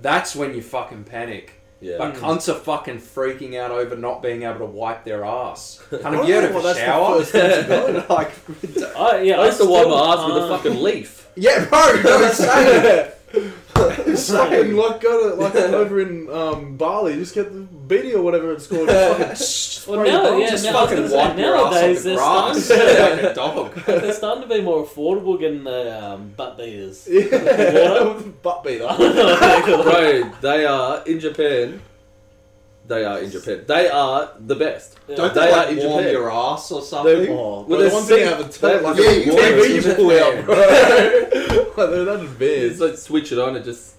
That's 0.00 0.36
when 0.36 0.54
you 0.54 0.62
fucking 0.62 1.04
panic. 1.04 1.57
Yeah. 1.80 1.98
But 1.98 2.16
hmm. 2.16 2.24
cunts 2.24 2.48
are 2.48 2.58
fucking 2.58 2.98
freaking 2.98 3.56
out 3.56 3.70
over 3.70 3.96
not 3.96 4.20
being 4.20 4.42
able 4.42 4.58
to 4.58 4.64
wipe 4.64 5.04
their 5.04 5.24
ass. 5.24 5.80
Kind 5.90 6.04
I 6.04 6.08
of 6.08 6.14
don't 6.16 6.26
get 6.26 6.40
know 6.42 6.48
out 6.48 6.54
why 6.54 6.60
a 6.60 6.62
that's 6.62 6.78
the 6.78 6.84
shower. 6.84 7.18
first 7.18 7.32
thing 7.32 8.04
like, 8.08 8.96
I, 8.96 9.22
yeah, 9.22 9.40
I 9.40 9.46
used 9.46 9.60
to 9.60 9.66
wipe 9.66 9.82
still 9.82 9.96
my 9.96 10.12
ass 10.14 10.26
with 10.26 10.36
a 10.36 10.40
uh. 10.40 10.56
fucking 10.56 10.82
leaf. 10.82 11.28
yeah, 11.36 11.64
bro, 11.66 11.86
you 11.92 12.02
know 12.02 12.10
what 12.16 12.24
I'm 12.24 12.34
saying? 12.34 13.12
It's 14.18 14.30
fucking 14.30 14.76
like 14.76 15.00
go 15.00 15.30
to 15.30 15.34
like 15.36 15.54
over 15.82 16.00
in 16.00 16.28
um, 16.30 16.76
Bali, 16.76 17.14
just 17.14 17.34
get 17.34 17.52
the 17.52 17.60
beanie 17.94 18.14
or 18.14 18.22
whatever 18.22 18.52
it's 18.52 18.66
called. 18.66 18.88
fucking 18.88 19.26
Well, 19.88 20.00
spray 20.04 20.10
now, 20.10 20.22
your 20.22 20.32
bum. 20.32 20.40
yeah, 20.40 20.50
Just 20.50 20.64
now, 20.64 20.72
fucking 20.72 20.96
gonna 20.96 21.08
say, 21.08 21.16
wipe 21.16 21.38
your 21.38 21.56
ass 21.56 21.72
nowadays 21.72 21.98
on 21.98 22.02
the 22.04 22.08
they're 22.10 22.16
grass 22.16 22.64
starting, 22.64 23.16
like 23.24 23.30
a 23.30 23.34
dog. 23.34 23.74
they're 23.86 24.12
starting 24.12 24.42
to 24.48 24.54
be 24.54 24.60
more 24.60 24.84
affordable 24.84 25.40
getting 25.40 25.64
the 25.64 26.04
um, 26.04 26.32
butt 26.36 26.58
beaters. 26.58 27.08
Yeah, 27.10 27.22
the 27.28 28.32
butt 28.42 28.64
beater. 28.64 28.86
bro, 28.86 30.30
they 30.42 30.64
are 30.66 31.02
in 31.06 31.20
Japan. 31.20 31.80
They 32.86 33.04
are 33.04 33.18
in 33.20 33.30
Japan. 33.30 33.64
They 33.66 33.88
are 33.90 34.32
the 34.40 34.54
best. 34.54 34.96
Don't 35.14 35.34
They 35.34 35.40
they, 35.40 35.52
are 35.52 35.56
like 35.58 35.70
in 35.76 35.86
warm 35.86 35.98
Japan. 36.04 36.12
your 36.12 36.30
ass 36.32 36.70
or 36.72 36.80
something? 36.82 37.28
Oh, 37.28 37.34
Well, 37.34 37.62
but 37.64 37.76
the 37.76 37.82
there's 37.82 37.92
ones 37.92 38.08
that 38.08 38.14
six- 38.18 38.30
have 38.30 38.40
a 38.40 38.60
they 38.60 38.72
have 38.72 38.82
like 38.82 38.96
like 38.96 39.04
a 39.06 39.08
a 39.08 39.24
TV 39.24 39.68
you 39.84 39.90
in 39.90 39.96
pull 39.96 40.10
Japan. 40.10 40.38
out, 40.38 40.44
bro. 40.46 40.54
like 40.56 41.90
they're 41.90 42.04
that 42.04 42.20
It's 42.20 42.30
advanced. 42.32 42.80
like 42.80 42.96
switch 42.96 43.32
it 43.32 43.38
on 43.38 43.56
and 43.56 43.64
just. 43.64 43.94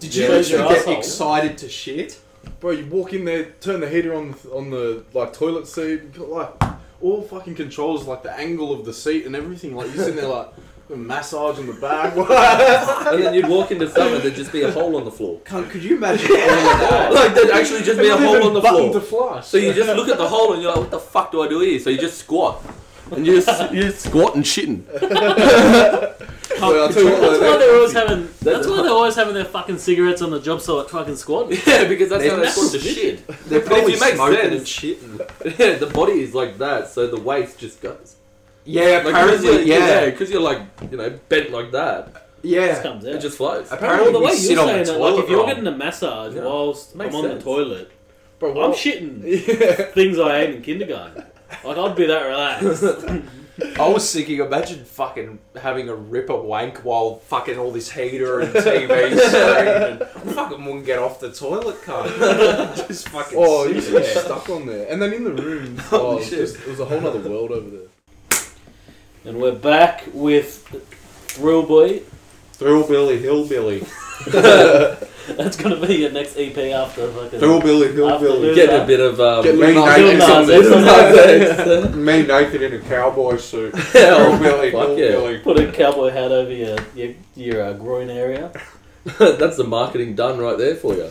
Did 0.00 0.14
you 0.14 0.26
Close 0.26 0.46
actually 0.46 0.58
your 0.60 0.68
get 0.68 0.78
asshole. 0.78 0.98
excited 0.98 1.58
to 1.58 1.68
shit? 1.68 2.20
Bro, 2.60 2.72
you 2.72 2.86
walk 2.86 3.12
in 3.12 3.24
there, 3.24 3.44
turn 3.60 3.80
the 3.80 3.88
heater 3.88 4.14
on 4.14 4.34
on 4.52 4.70
the 4.70 5.04
like 5.12 5.32
toilet 5.32 5.66
seat, 5.66 6.02
you 6.02 6.10
got, 6.14 6.28
like 6.28 6.72
all 7.00 7.22
fucking 7.22 7.54
controls, 7.54 8.04
like 8.06 8.22
the 8.22 8.32
angle 8.32 8.72
of 8.72 8.84
the 8.84 8.92
seat 8.92 9.26
and 9.26 9.34
everything. 9.36 9.74
Like 9.74 9.88
you're 9.94 10.04
sitting 10.04 10.16
there 10.16 10.28
like 10.28 10.48
a 10.90 10.96
massage 10.96 11.58
in 11.58 11.66
the 11.66 11.72
back. 11.74 12.14
And 13.04 13.22
then 13.22 13.34
you'd 13.34 13.48
walk 13.48 13.70
into 13.70 13.88
something, 13.90 14.20
there'd 14.22 14.34
just 14.34 14.52
be 14.52 14.62
a 14.62 14.70
hole 14.70 14.96
on 14.96 15.04
the 15.04 15.10
floor. 15.10 15.40
Cunt, 15.44 15.70
could 15.70 15.82
you 15.84 15.96
imagine 15.96 16.26
oh 16.30 16.36
that? 16.36 17.12
Like 17.12 17.34
there'd 17.34 17.50
actually 17.50 17.82
just 17.82 17.98
be 18.00 18.08
a 18.08 18.16
hole 18.16 18.42
on 18.44 18.54
the 18.54 18.60
button 18.60 18.90
floor. 18.90 18.94
to 18.94 19.00
flush. 19.00 19.46
So 19.46 19.56
you 19.58 19.72
just 19.72 19.88
look 19.94 20.08
at 20.08 20.18
the 20.18 20.28
hole 20.28 20.52
and 20.54 20.62
you're 20.62 20.72
like, 20.72 20.80
what 20.80 20.90
the 20.90 20.98
fuck 20.98 21.30
do 21.32 21.42
I 21.42 21.48
do 21.48 21.60
here? 21.60 21.78
So 21.78 21.90
you 21.90 21.98
just 21.98 22.18
squat. 22.18 22.62
And 23.10 23.26
you 23.26 23.40
just, 23.40 23.72
you 23.72 23.82
just 23.82 24.00
squat 24.06 24.34
and 24.34 24.44
shitting. 24.44 24.84
Well, 26.60 26.82
I'll 26.84 26.92
tell 26.92 27.02
you 27.02 27.10
what, 27.10 27.20
That's 27.20 27.38
though, 27.40 27.50
why 27.52 27.56
they're 27.58 27.74
always 27.74 27.92
having. 27.92 28.20
That's- 28.22 28.40
That's 28.40 28.66
why 28.66 28.82
they're 28.82 28.90
always 28.92 29.14
having 29.16 29.34
their 29.34 29.44
fucking 29.44 29.78
cigarettes 29.78 30.22
on 30.22 30.30
the 30.30 30.40
job 30.40 30.60
site, 30.60 30.88
fucking 30.90 31.16
squad. 31.16 31.50
Yeah, 31.66 31.84
because 31.88 32.08
that's 32.10 32.24
how 32.24 32.36
They're 32.36 32.44
they 32.44 32.50
squat 32.50 32.72
to 32.72 32.78
shit. 32.78 33.26
They're 33.48 33.60
But 33.60 33.66
probably 33.66 33.92
if 33.94 34.00
you 34.00 34.06
make 34.06 34.14
smoking 34.14 34.36
sense- 34.36 34.54
and 34.54 34.66
shitting. 34.66 35.58
Yeah, 35.58 35.74
the 35.76 35.86
body 35.86 36.20
is 36.22 36.34
like 36.34 36.58
that, 36.58 36.88
so 36.88 37.06
the 37.06 37.20
waist 37.20 37.58
just 37.58 37.80
goes. 37.80 38.16
Yeah, 38.64 39.02
Like, 39.04 39.04
because 39.04 39.44
you're, 39.44 39.52
apparently, 39.52 39.70
yeah. 39.72 40.04
because 40.06 40.30
you're 40.30 40.40
like, 40.40 40.60
you 40.90 40.96
know, 40.96 41.10
bent 41.28 41.50
like 41.50 41.70
that, 41.72 42.08
It 42.42 42.48
Yeah. 42.50 42.82
comes 42.82 43.04
it 43.04 43.20
just 43.20 43.36
flows. 43.36 43.70
Apparently, 43.70 44.04
well, 44.04 44.12
the 44.12 44.18
we 44.20 44.26
way 44.26 44.36
you're 44.36 44.60
on 44.60 44.68
saying 44.68 44.84
the 44.84 44.94
it, 44.94 44.98
like 44.98 45.10
toilet 45.12 45.24
if 45.24 45.28
you're 45.30 45.38
roll. 45.38 45.46
getting 45.48 45.66
a 45.66 45.70
massage 45.76 46.34
Yeah. 46.34 46.44
whilst 46.44 46.94
Makes 46.94 47.10
I'm 47.14 47.16
on 47.20 47.24
sense. 47.30 47.38
the 47.38 47.50
toilet, 47.50 47.90
Bro, 48.38 48.62
I'm 48.62 48.72
shitting 48.72 49.22
Yeah. 49.48 49.74
things 49.92 50.18
I 50.18 50.40
ate 50.40 50.54
in 50.56 50.62
kindergarten. 50.62 51.24
Like 51.64 51.76
I'd 51.78 51.94
be 51.96 52.06
that 52.06 52.22
relaxed. 52.22 52.82
I 53.78 53.88
was 53.88 54.12
thinking, 54.12 54.40
imagine 54.40 54.84
fucking 54.84 55.38
having 55.60 55.88
a 55.88 55.94
ripper 55.94 56.34
wank 56.36 56.78
while 56.84 57.16
fucking 57.16 57.56
all 57.56 57.70
this 57.70 57.90
heater 57.92 58.40
and 58.40 58.52
TV 58.52 59.16
screen 59.16 59.18
and 59.92 60.02
I 60.02 60.06
fucking 60.06 60.64
wouldn't 60.64 60.86
get 60.86 60.98
off 60.98 61.20
the 61.20 61.32
toilet, 61.32 61.80
cunt. 61.82 62.08
Just 62.88 63.08
fucking 63.10 63.38
Oh, 63.40 63.64
you 63.66 63.74
sit 63.80 63.92
used 63.92 63.92
be 63.92 63.98
there. 64.14 64.24
stuck 64.24 64.48
on 64.50 64.66
there. 64.66 64.86
And 64.90 65.00
then 65.00 65.12
in 65.12 65.22
the 65.24 65.32
room, 65.32 65.76
oh, 65.92 65.98
Holy 65.98 66.02
oh, 66.02 66.12
it, 66.12 66.18
was 66.18 66.28
shit. 66.28 66.38
just, 66.40 66.56
it 66.56 66.66
was 66.68 66.80
a 66.80 66.84
whole 66.84 67.06
other 67.06 67.20
world 67.28 67.52
over 67.52 67.70
there. 67.70 68.40
And 69.24 69.40
we're 69.40 69.52
back 69.54 70.04
with 70.12 70.66
Thrill 71.28 71.62
Boy. 71.62 72.02
Thrillbilly 72.64 73.18
Hillbilly. 73.18 73.80
That's 74.26 75.56
gonna 75.58 75.86
be 75.86 75.96
your 75.96 76.10
next 76.12 76.34
EP 76.38 76.56
after 76.72 77.10
fucking. 77.12 77.38
Thrillbilly 77.38 77.92
Hillbilly. 77.92 78.38
Lil- 78.40 78.54
Getting 78.54 78.80
a 78.80 78.86
bit 78.86 79.00
of 79.00 79.20
um, 79.20 79.44
Get 79.44 79.54
Me 79.56 79.66
Lil 79.74 79.84
Nas 79.84 80.48
naked, 80.48 80.64
Lil 80.70 80.80
Nas. 80.80 81.18
X 81.18 81.60
on 81.94 82.02
me 82.04 82.22
naked 82.22 82.62
in 82.62 82.72
a 82.72 82.78
cowboy 82.78 83.36
suit. 83.36 83.74
Hell, 83.92 84.38
Thrillbilly 84.38 84.70
fuck 84.72 84.88
yeah. 84.96 85.08
Hillbilly. 85.10 85.38
Put 85.40 85.60
a 85.60 85.72
cowboy 85.72 86.08
hat 86.08 86.32
over 86.32 86.50
your 86.50 86.78
your, 86.94 87.12
your 87.36 87.62
uh, 87.62 87.72
groin 87.74 88.08
area. 88.08 88.50
That's 89.18 89.58
the 89.58 89.64
marketing 89.64 90.14
done 90.14 90.38
right 90.38 90.56
there 90.56 90.76
for 90.76 90.94
you, 90.94 91.10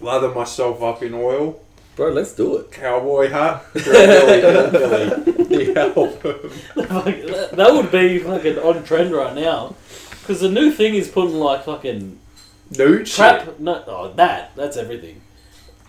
Lather 0.00 0.28
myself 0.32 0.80
up 0.80 1.02
in 1.02 1.12
oil. 1.12 1.60
bro. 1.96 2.10
Let's 2.12 2.34
do 2.34 2.56
it. 2.58 2.70
Cowboy 2.70 3.30
hat. 3.30 3.64
Thrillbilly 3.72 4.40
Hillbilly. 4.42 5.32
The 5.56 5.80
album. 5.80 6.52
Like, 6.76 7.26
that, 7.26 7.50
that 7.56 7.72
would 7.72 7.90
be 7.90 8.20
fucking 8.20 8.58
on 8.58 8.84
trend 8.84 9.12
right 9.12 9.34
now. 9.34 9.74
Because 10.26 10.40
the 10.40 10.50
new 10.50 10.72
thing 10.72 10.96
is 10.96 11.06
putting 11.06 11.36
like 11.36 11.64
fucking 11.64 12.18
Nude 12.76 13.06
trap. 13.06 13.44
shit. 13.44 13.60
No, 13.60 13.84
oh, 13.86 14.12
that 14.14 14.50
that's 14.56 14.76
everything. 14.76 15.20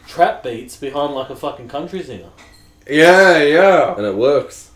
Trap 0.07 0.43
beats 0.43 0.77
behind 0.77 1.15
like 1.15 1.31
a 1.31 1.35
fucking 1.35 1.67
country 1.69 2.03
singer. 2.03 2.29
Yeah, 2.87 3.41
yeah. 3.41 3.95
And 3.95 4.05
it 4.05 4.13
works. 4.13 4.66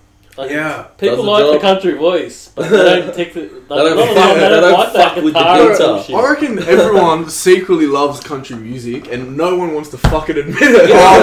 Like, 0.41 0.51
Yeah. 0.51 0.83
People 0.97 1.15
Does 1.17 1.25
the 1.25 1.31
like 1.31 1.53
the 1.53 1.59
country 1.59 1.93
voice, 1.93 2.51
but 2.55 2.69
they 2.69 2.99
don't 3.01 3.13
take 3.15 3.33
the. 3.33 3.41
Like, 3.71 3.83
They 3.83 3.89
don't 3.89 3.97
a 3.97 4.01
lot 4.01 4.07
fuck- 4.15 4.33
they 4.35 4.39
they 4.41 4.49
don't 4.49 4.61
don't 4.61 4.93
that 4.93 5.13
fuck 5.13 5.15
with 5.23 5.33
the 5.33 5.39
guitar 5.39 5.77
guitar. 6.03 6.25
I 6.25 6.29
reckon 6.33 6.59
everyone 6.75 7.29
secretly 7.29 7.85
loves 7.87 8.19
country 8.19 8.55
music 8.57 9.11
and 9.11 9.37
no 9.37 9.55
one 9.55 9.73
wants 9.73 9.89
to 9.91 9.97
fucking 9.97 10.37
admit 10.37 10.57
it. 10.61 10.89
Yeah, 10.89 10.95
Oh, 10.97 11.19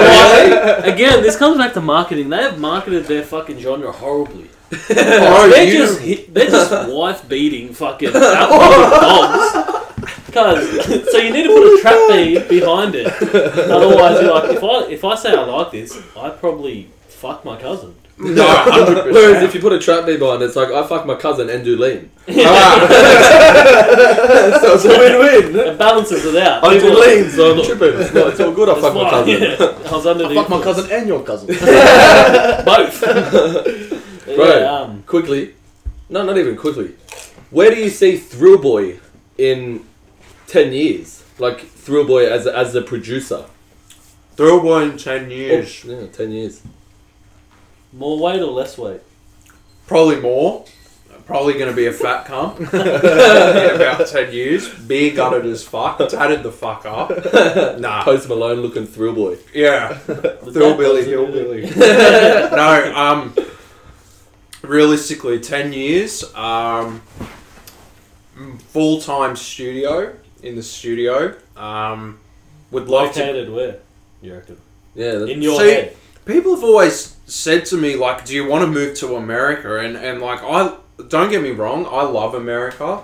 why? 0.83 0.87
Again, 0.89 1.23
this 1.23 1.37
comes 1.37 1.59
back 1.59 1.73
to 1.75 1.81
marketing. 1.81 2.29
They 2.31 2.39
have 2.43 2.59
marketed 2.59 3.05
their 3.07 3.23
fucking 3.25 3.59
genre 3.59 3.93
horribly. 3.93 4.49
Oh, 4.91 5.49
they're 5.51 5.65
you- 5.65 5.79
just 5.79 6.33
they're 6.35 6.47
just 6.51 6.89
wife 6.91 7.29
beating 7.29 7.73
fucking 7.75 8.13
dogs. 8.13 9.75
Cause 10.33 11.11
so 11.11 11.19
you 11.19 11.33
need 11.33 11.45
to 11.45 11.49
put 11.49 11.79
a 11.79 11.81
trap 11.81 11.99
beat 12.11 12.49
behind 12.49 12.95
it. 12.95 13.07
Otherwise, 13.71 14.21
you're 14.23 14.33
like, 14.35 14.51
if 14.57 14.63
I 14.63 14.85
if 14.91 15.05
I 15.05 15.15
say 15.17 15.35
I 15.35 15.43
like 15.45 15.73
this, 15.73 16.01
I 16.17 16.31
probably 16.31 16.89
fuck 17.09 17.45
my 17.45 17.57
cousin. 17.61 17.95
No, 18.21 18.45
hundred 18.47 19.13
Whereas 19.15 19.43
if 19.45 19.55
you 19.55 19.61
put 19.61 19.73
a 19.73 19.79
trap 19.79 20.05
beat 20.07 20.19
behind 20.19 20.43
it's 20.43 20.57
like 20.57 20.71
I 20.71 20.85
fuck 20.87 21.07
my 21.07 21.15
cousin 21.15 21.49
and 21.51 21.65
do 21.65 21.77
lean. 21.77 22.11
Ah, 22.29 22.87
so 24.61 24.75
it's 24.75 24.85
a 24.85 24.89
win-win. 24.89 25.57
It 25.69 25.79
balances 25.79 26.25
it 26.25 26.37
out. 26.43 26.65
I 26.65 26.75
do 26.75 26.81
People- 26.81 27.01
lean, 27.01 27.31
so 27.31 27.53
I'm 27.59 27.65
tripping. 27.65 28.01
It's, 28.01 28.13
not, 28.13 28.27
it's 28.29 28.41
all 28.41 28.53
good. 28.53 28.69
I 28.69 28.73
That's 28.75 28.85
fuck 28.87 28.95
my 28.95 29.03
why, 29.05 29.11
cousin. 29.11 29.43
yeah. 29.43 29.89
I 29.89 29.93
was 29.93 30.07
under 30.07 30.25
I 30.25 30.29
the 30.29 30.35
fuck 30.35 30.49
my 30.49 30.57
influence. 30.57 30.79
cousin 30.79 30.99
and 30.99 31.09
your 31.09 31.23
cousin. 31.25 31.47
Both. 32.65 33.03
Right. 34.27 34.61
yeah, 34.61 34.81
um, 34.81 35.03
Quickly, 35.05 35.55
no, 36.11 36.23
not 36.25 36.37
even 36.39 36.57
quickly. 36.57 36.95
Where 37.51 37.71
do 37.71 37.77
you 37.81 37.89
see 37.89 38.17
Thrill 38.19 38.59
Boy 38.59 38.99
in 39.39 39.85
ten 40.47 40.73
years? 40.73 41.25
Like 41.39 41.61
Thrill 41.61 42.05
Boy 42.07 42.27
as 42.31 42.47
a, 42.47 42.57
as 42.57 42.75
a 42.75 42.83
producer. 42.83 43.47
Thrill 44.37 44.61
Boy 44.61 44.83
in 44.83 44.99
ten 44.99 45.31
years. 45.31 45.85
Yeah, 45.85 46.07
ten 46.09 46.31
years. 46.33 46.63
More 47.93 48.19
weight 48.19 48.41
or 48.41 48.51
less 48.51 48.77
weight? 48.79 49.01
Probably 49.87 50.21
more. 50.21 50.65
Probably 51.27 51.55
going 51.55 51.69
to 51.69 51.77
be 51.77 51.85
a 51.87 51.93
fat 51.93 52.27
cunt 52.27 52.59
in 52.61 53.77
about 53.77 54.07
ten 54.07 54.33
years. 54.33 54.67
Beer 54.75 55.15
gutted 55.15 55.45
as 55.45 55.63
fuck. 55.63 55.99
Tatted 56.09 56.43
the 56.43 56.51
fuck 56.53 56.87
up. 56.87 57.11
Nah. 57.81 58.03
Post 58.03 58.29
Malone 58.31 58.61
looking 58.63 58.87
Thrill 58.87 59.15
Boy. 59.15 59.37
Yeah. 59.53 59.99
The 60.07 60.39
Hillbilly, 60.55 61.05
dad 61.05 61.11
doesn't 61.11 61.33
do 61.33 61.53
it. 61.53 61.65
hillbilly. 61.69 61.71
no, 62.57 62.93
um, 62.97 63.35
realistically, 64.63 65.39
10 65.41 65.73
years, 65.75 66.25
um, 66.35 67.01
full 68.69 69.01
time 69.01 69.37
studio, 69.37 70.15
in 70.43 70.57
the 70.57 70.63
studio. 70.63 71.35
Um, 71.57 72.19
would 72.71 72.89
love 72.89 73.13
to. 73.13 73.21
Located 73.21 73.51
where? 73.53 73.79
You 74.23 74.35
reckon? 74.35 74.57
Yeah, 74.95 75.13
that's, 75.17 75.31
In 75.31 75.43
your 75.43 75.61
See- 75.61 75.71
head. 75.71 75.97
People 76.29 76.57
have 76.57 76.63
always 76.63 77.17
said 77.25 77.65
to 77.65 77.79
me, 77.79 77.97
like, 77.97 78.27
do 78.27 78.35
you 78.35 78.47
want 78.47 78.61
to 78.61 78.67
move 78.67 78.95
to 78.97 79.17
America? 79.17 79.79
And, 79.79 79.97
and 79.97 80.21
like, 80.21 80.43
I 80.43 80.77
don't 81.09 81.31
get 81.31 81.43
me 81.43 81.53
wrong, 81.53 81.87
I 81.87 82.03
love 82.03 82.35
America. 82.35 83.03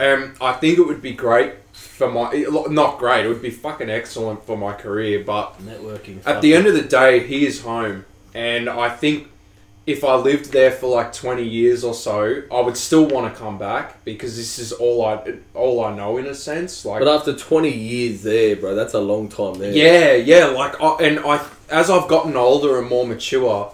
Um, 0.00 0.34
I 0.40 0.54
think 0.54 0.78
it 0.78 0.86
would 0.86 1.02
be 1.02 1.12
great 1.12 1.52
for 1.74 2.10
my. 2.10 2.32
Not 2.70 2.98
great, 2.98 3.26
it 3.26 3.28
would 3.28 3.42
be 3.42 3.50
fucking 3.50 3.90
excellent 3.90 4.44
for 4.44 4.56
my 4.56 4.72
career, 4.72 5.22
but 5.22 5.58
Networking. 5.58 6.26
at 6.26 6.40
the 6.40 6.54
end 6.54 6.66
of 6.66 6.72
the 6.72 6.82
day, 6.82 7.26
he 7.26 7.44
is 7.44 7.60
home, 7.60 8.06
and 8.32 8.70
I 8.70 8.88
think 8.88 9.28
if 9.86 10.02
I 10.02 10.14
lived 10.14 10.50
there 10.52 10.70
for 10.70 10.86
like 10.86 11.12
twenty 11.12 11.46
years 11.46 11.84
or 11.84 11.92
so, 11.92 12.42
I 12.50 12.60
would 12.60 12.76
still 12.78 13.06
want 13.06 13.32
to 13.32 13.38
come 13.38 13.58
back 13.58 14.04
because 14.04 14.36
this 14.36 14.58
is 14.58 14.72
all 14.72 15.04
I 15.04 15.34
all 15.52 15.84
I 15.84 15.94
know 15.94 16.16
in 16.16 16.26
a 16.26 16.34
sense. 16.34 16.84
Like, 16.84 17.00
but 17.00 17.08
after 17.08 17.34
twenty 17.34 17.74
years 17.74 18.22
there, 18.22 18.56
bro, 18.56 18.74
that's 18.74 18.94
a 18.94 19.00
long 19.00 19.28
time 19.28 19.58
there. 19.58 19.72
yeah, 19.72 20.14
yeah, 20.14 20.46
like, 20.46 20.80
I, 20.80 20.96
and 20.98 21.18
I 21.20 21.44
as 21.70 21.90
I've 21.90 22.08
gotten 22.08 22.36
older 22.36 22.78
and 22.78 22.88
more 22.88 23.06
mature, 23.06 23.72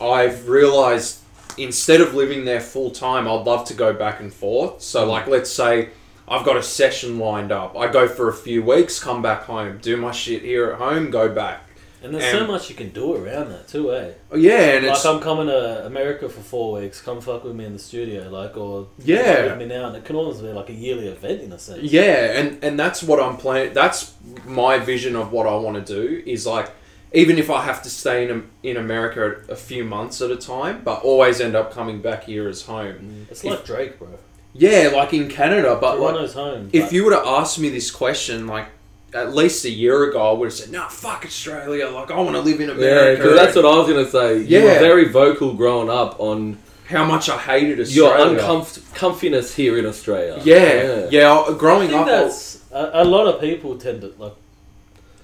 I've 0.00 0.48
realized 0.48 1.18
instead 1.58 2.00
of 2.00 2.14
living 2.14 2.44
there 2.44 2.60
full 2.60 2.90
time, 2.90 3.28
I'd 3.28 3.44
love 3.46 3.66
to 3.68 3.74
go 3.74 3.92
back 3.92 4.20
and 4.20 4.32
forth. 4.32 4.82
So, 4.82 5.06
like, 5.08 5.26
let's 5.26 5.50
say. 5.50 5.90
I've 6.28 6.46
got 6.46 6.56
a 6.56 6.62
session 6.62 7.18
lined 7.18 7.50
up. 7.50 7.76
I 7.76 7.90
go 7.90 8.06
for 8.06 8.28
a 8.28 8.32
few 8.32 8.62
weeks, 8.62 9.02
come 9.02 9.22
back 9.22 9.42
home, 9.42 9.78
do 9.82 9.96
my 9.96 10.12
shit 10.12 10.42
here 10.42 10.70
at 10.70 10.78
home, 10.78 11.10
go 11.10 11.28
back. 11.28 11.62
And 12.02 12.14
there's 12.14 12.30
so 12.32 12.46
much 12.46 12.70
you 12.70 12.76
can 12.76 12.90
do 12.90 13.14
around 13.14 13.50
that 13.50 13.68
too, 13.68 13.92
eh? 13.92 14.12
Oh, 14.30 14.36
yeah, 14.36 14.76
and 14.76 14.86
it's 14.86 15.04
Like 15.04 15.14
I'm 15.16 15.20
coming 15.20 15.48
to 15.48 15.84
America 15.84 16.28
for 16.28 16.40
four 16.40 16.80
weeks. 16.80 17.02
Come 17.02 17.20
fuck 17.20 17.44
with 17.44 17.54
me 17.56 17.64
in 17.64 17.72
the 17.74 17.78
studio, 17.78 18.30
like, 18.30 18.56
or 18.56 18.86
Yeah. 19.04 19.46
with 19.46 19.58
me 19.58 19.66
now. 19.66 19.88
And 19.88 19.96
it 19.96 20.04
can 20.04 20.16
almost 20.16 20.40
be 20.42 20.48
like 20.52 20.68
a 20.70 20.72
yearly 20.72 21.08
event 21.08 21.42
in 21.42 21.52
a 21.52 21.58
sense. 21.58 21.82
Yeah, 21.82 22.38
and 22.38 22.62
and 22.64 22.78
that's 22.78 23.02
what 23.02 23.20
I'm 23.20 23.36
planning. 23.36 23.74
That's 23.74 24.14
my 24.46 24.78
vision 24.78 25.16
of 25.16 25.32
what 25.32 25.46
I 25.46 25.54
want 25.56 25.84
to 25.84 25.94
do. 25.94 26.22
Is 26.24 26.46
like, 26.46 26.70
even 27.14 27.38
if 27.38 27.50
I 27.50 27.62
have 27.62 27.82
to 27.82 27.90
stay 27.90 28.28
in 28.28 28.48
in 28.62 28.76
America 28.76 29.36
a 29.48 29.56
few 29.56 29.84
months 29.84 30.20
at 30.22 30.30
a 30.30 30.36
time, 30.36 30.82
but 30.84 31.02
always 31.02 31.40
end 31.40 31.54
up 31.54 31.72
coming 31.72 32.00
back 32.00 32.24
here 32.24 32.48
as 32.48 32.62
home. 32.62 32.94
Mm. 33.26 33.30
It's 33.30 33.44
like 33.44 33.64
Drake, 33.64 33.98
bro. 33.98 34.08
Yeah, 34.54 34.90
like 34.94 35.14
in 35.14 35.28
Canada, 35.28 35.78
but 35.80 35.98
like, 35.98 36.30
home. 36.32 36.68
if 36.72 36.84
but- 36.84 36.92
you 36.92 37.04
were 37.04 37.12
to 37.12 37.22
ask 37.26 37.58
me 37.58 37.68
this 37.68 37.90
question 37.90 38.46
like. 38.46 38.66
At 39.14 39.34
least 39.34 39.66
a 39.66 39.70
year 39.70 40.04
ago, 40.08 40.30
I 40.30 40.32
would 40.32 40.46
have 40.46 40.54
said, 40.54 40.72
"Nah, 40.72 40.88
fuck 40.88 41.26
Australia. 41.26 41.86
Like, 41.90 42.10
I 42.10 42.18
want 42.18 42.34
to 42.34 42.40
live 42.40 42.60
in 42.62 42.68
Yeah, 42.70 42.74
America." 42.76 43.22
because 43.22 43.36
that's 43.38 43.54
what 43.54 43.66
I 43.66 43.76
was 43.76 43.86
gonna 43.86 44.10
say. 44.10 44.38
You 44.42 44.62
were 44.62 44.78
very 44.78 45.04
vocal 45.10 45.52
growing 45.52 45.90
up 45.90 46.18
on 46.18 46.56
How 46.86 47.04
much 47.04 47.28
I 47.28 47.36
hated 47.36 47.76
your 47.90 48.08
Australia. 48.10 48.40
uncomf- 48.40 48.80
comfiness 48.94 49.54
here 49.54 49.76
in 49.76 49.84
Australia. 49.84 50.40
yeah, 50.42 51.08
yeah, 51.10 51.30
I 51.30 51.52
Growing 51.52 51.88
think 51.90 52.00
up, 52.00 52.06
that's 52.06 52.60
a, 52.72 52.90
a 52.94 53.04
lot 53.04 53.26
of 53.26 53.38
people 53.38 53.76
tend 53.76 54.00
to 54.00 54.14
like. 54.16 54.32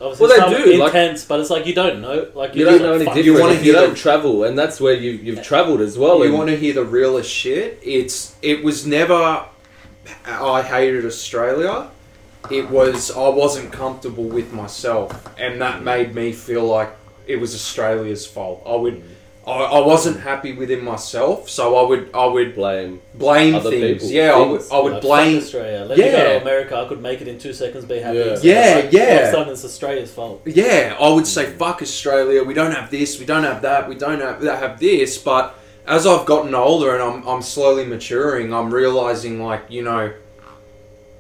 Obviously, 0.01 0.27
Well, 0.29 0.51
they 0.51 0.57
some 0.57 0.65
do, 0.65 0.77
like- 0.79 0.95
intense, 0.95 1.25
but 1.25 1.41
it's 1.41 1.51
like 1.51 1.67
you 1.67 1.75
don't 1.75 2.01
know. 2.01 2.29
Like 2.35 2.55
You 2.55 2.61
you're 2.61 2.71
don't 2.71 2.79
just 2.79 2.83
know 2.85 2.93
any 2.95 2.99
like, 3.05 3.07
fuck, 3.07 3.15
different. 3.17 3.27
you 3.27 3.33
You, 3.35 3.41
wanna 3.41 3.53
if 3.55 3.59
you 3.65 3.73
hear 3.73 3.81
don't 3.81 3.91
the- 3.91 3.97
travel, 3.97 4.45
and 4.45 4.57
that's 4.59 4.81
where 4.81 4.95
you 4.95 5.11
you've 5.11 5.43
travelled 5.43 5.81
as 5.81 5.99
well. 5.99 6.19
you 6.19 6.25
and- 6.27 6.35
want 6.35 6.51
to 6.51 6.57
hear 6.57 6.73
the 6.75 6.85
realest 6.85 7.31
shit? 7.31 7.79
It's 7.83 8.35
it 8.43 8.63
was 8.63 8.87
never. 8.87 9.45
I 10.27 10.63
hated 10.63 11.05
Australia. 11.05 11.89
It 12.51 12.71
was 12.71 13.11
I 13.11 13.29
wasn't 13.29 13.73
comfortable 13.73 14.25
with 14.25 14.53
myself, 14.53 15.11
and 15.37 15.61
that 15.61 15.83
made 15.83 16.15
me 16.15 16.33
feel 16.33 16.65
like 16.65 16.91
it 17.27 17.37
was 17.37 17.55
Australia's 17.55 18.25
fault. 18.27 18.63
I 18.67 18.75
would. 18.77 19.03
I, 19.49 19.79
I 19.79 19.87
wasn't 19.87 20.21
happy 20.21 20.53
within 20.53 20.85
myself, 20.85 21.49
so 21.49 21.77
I 21.77 21.89
would 21.89 22.11
I 22.15 22.27
would 22.27 22.55
blame. 22.55 23.01
blame 23.15 23.55
Other 23.55 23.71
things. 23.71 24.03
people, 24.03 24.09
Yeah, 24.17 24.33
I 24.35 24.47
would. 24.47 24.63
I 24.71 24.79
would 24.81 24.93
like, 24.95 25.03
blame. 25.03 25.35
fuck 25.37 25.45
Australia. 25.45 25.85
Let 25.89 25.99
me 25.99 26.05
go 26.05 26.11
Yeah. 26.11 26.25
to 26.35 26.41
America. 26.43 26.77
I 26.77 26.85
could 26.89 27.01
make 27.01 27.21
it 27.23 27.29
in 27.29 27.39
two 27.39 27.53
seconds. 27.53 27.85
Be 27.85 27.99
happy. 27.99 28.19
Yeah. 28.19 28.25
It's 28.25 28.45
Yeah, 28.45 28.81
like, 28.85 28.93
yeah. 28.93 29.03
All 29.03 29.17
of 29.17 29.23
a 29.29 29.33
sudden, 29.33 29.53
it's 29.55 29.65
Australia's 29.65 30.11
fault. 30.13 30.43
Yeah, 30.45 30.97
I 31.01 31.09
would 31.09 31.27
say 31.27 31.47
fuck 31.47 31.81
Australia. 31.83 32.45
We 32.45 32.55
don't 32.55 32.73
have 32.73 32.91
this. 32.91 33.19
We 33.19 33.25
don't 33.27 33.45
have 33.45 33.63
that. 33.63 33.89
We 33.89 33.95
don't 33.95 34.21
have 34.21 34.43
have 34.43 34.79
this. 34.79 35.17
But 35.19 35.55
as 35.87 36.07
I've 36.07 36.27
gotten 36.27 36.55
older 36.55 36.95
and 36.95 37.03
I'm 37.03 37.27
I'm 37.27 37.43
slowly 37.43 37.85
maturing, 37.87 38.53
I'm 38.53 38.73
realizing 38.73 39.43
like 39.43 39.63
you 39.71 39.83
know, 39.83 40.13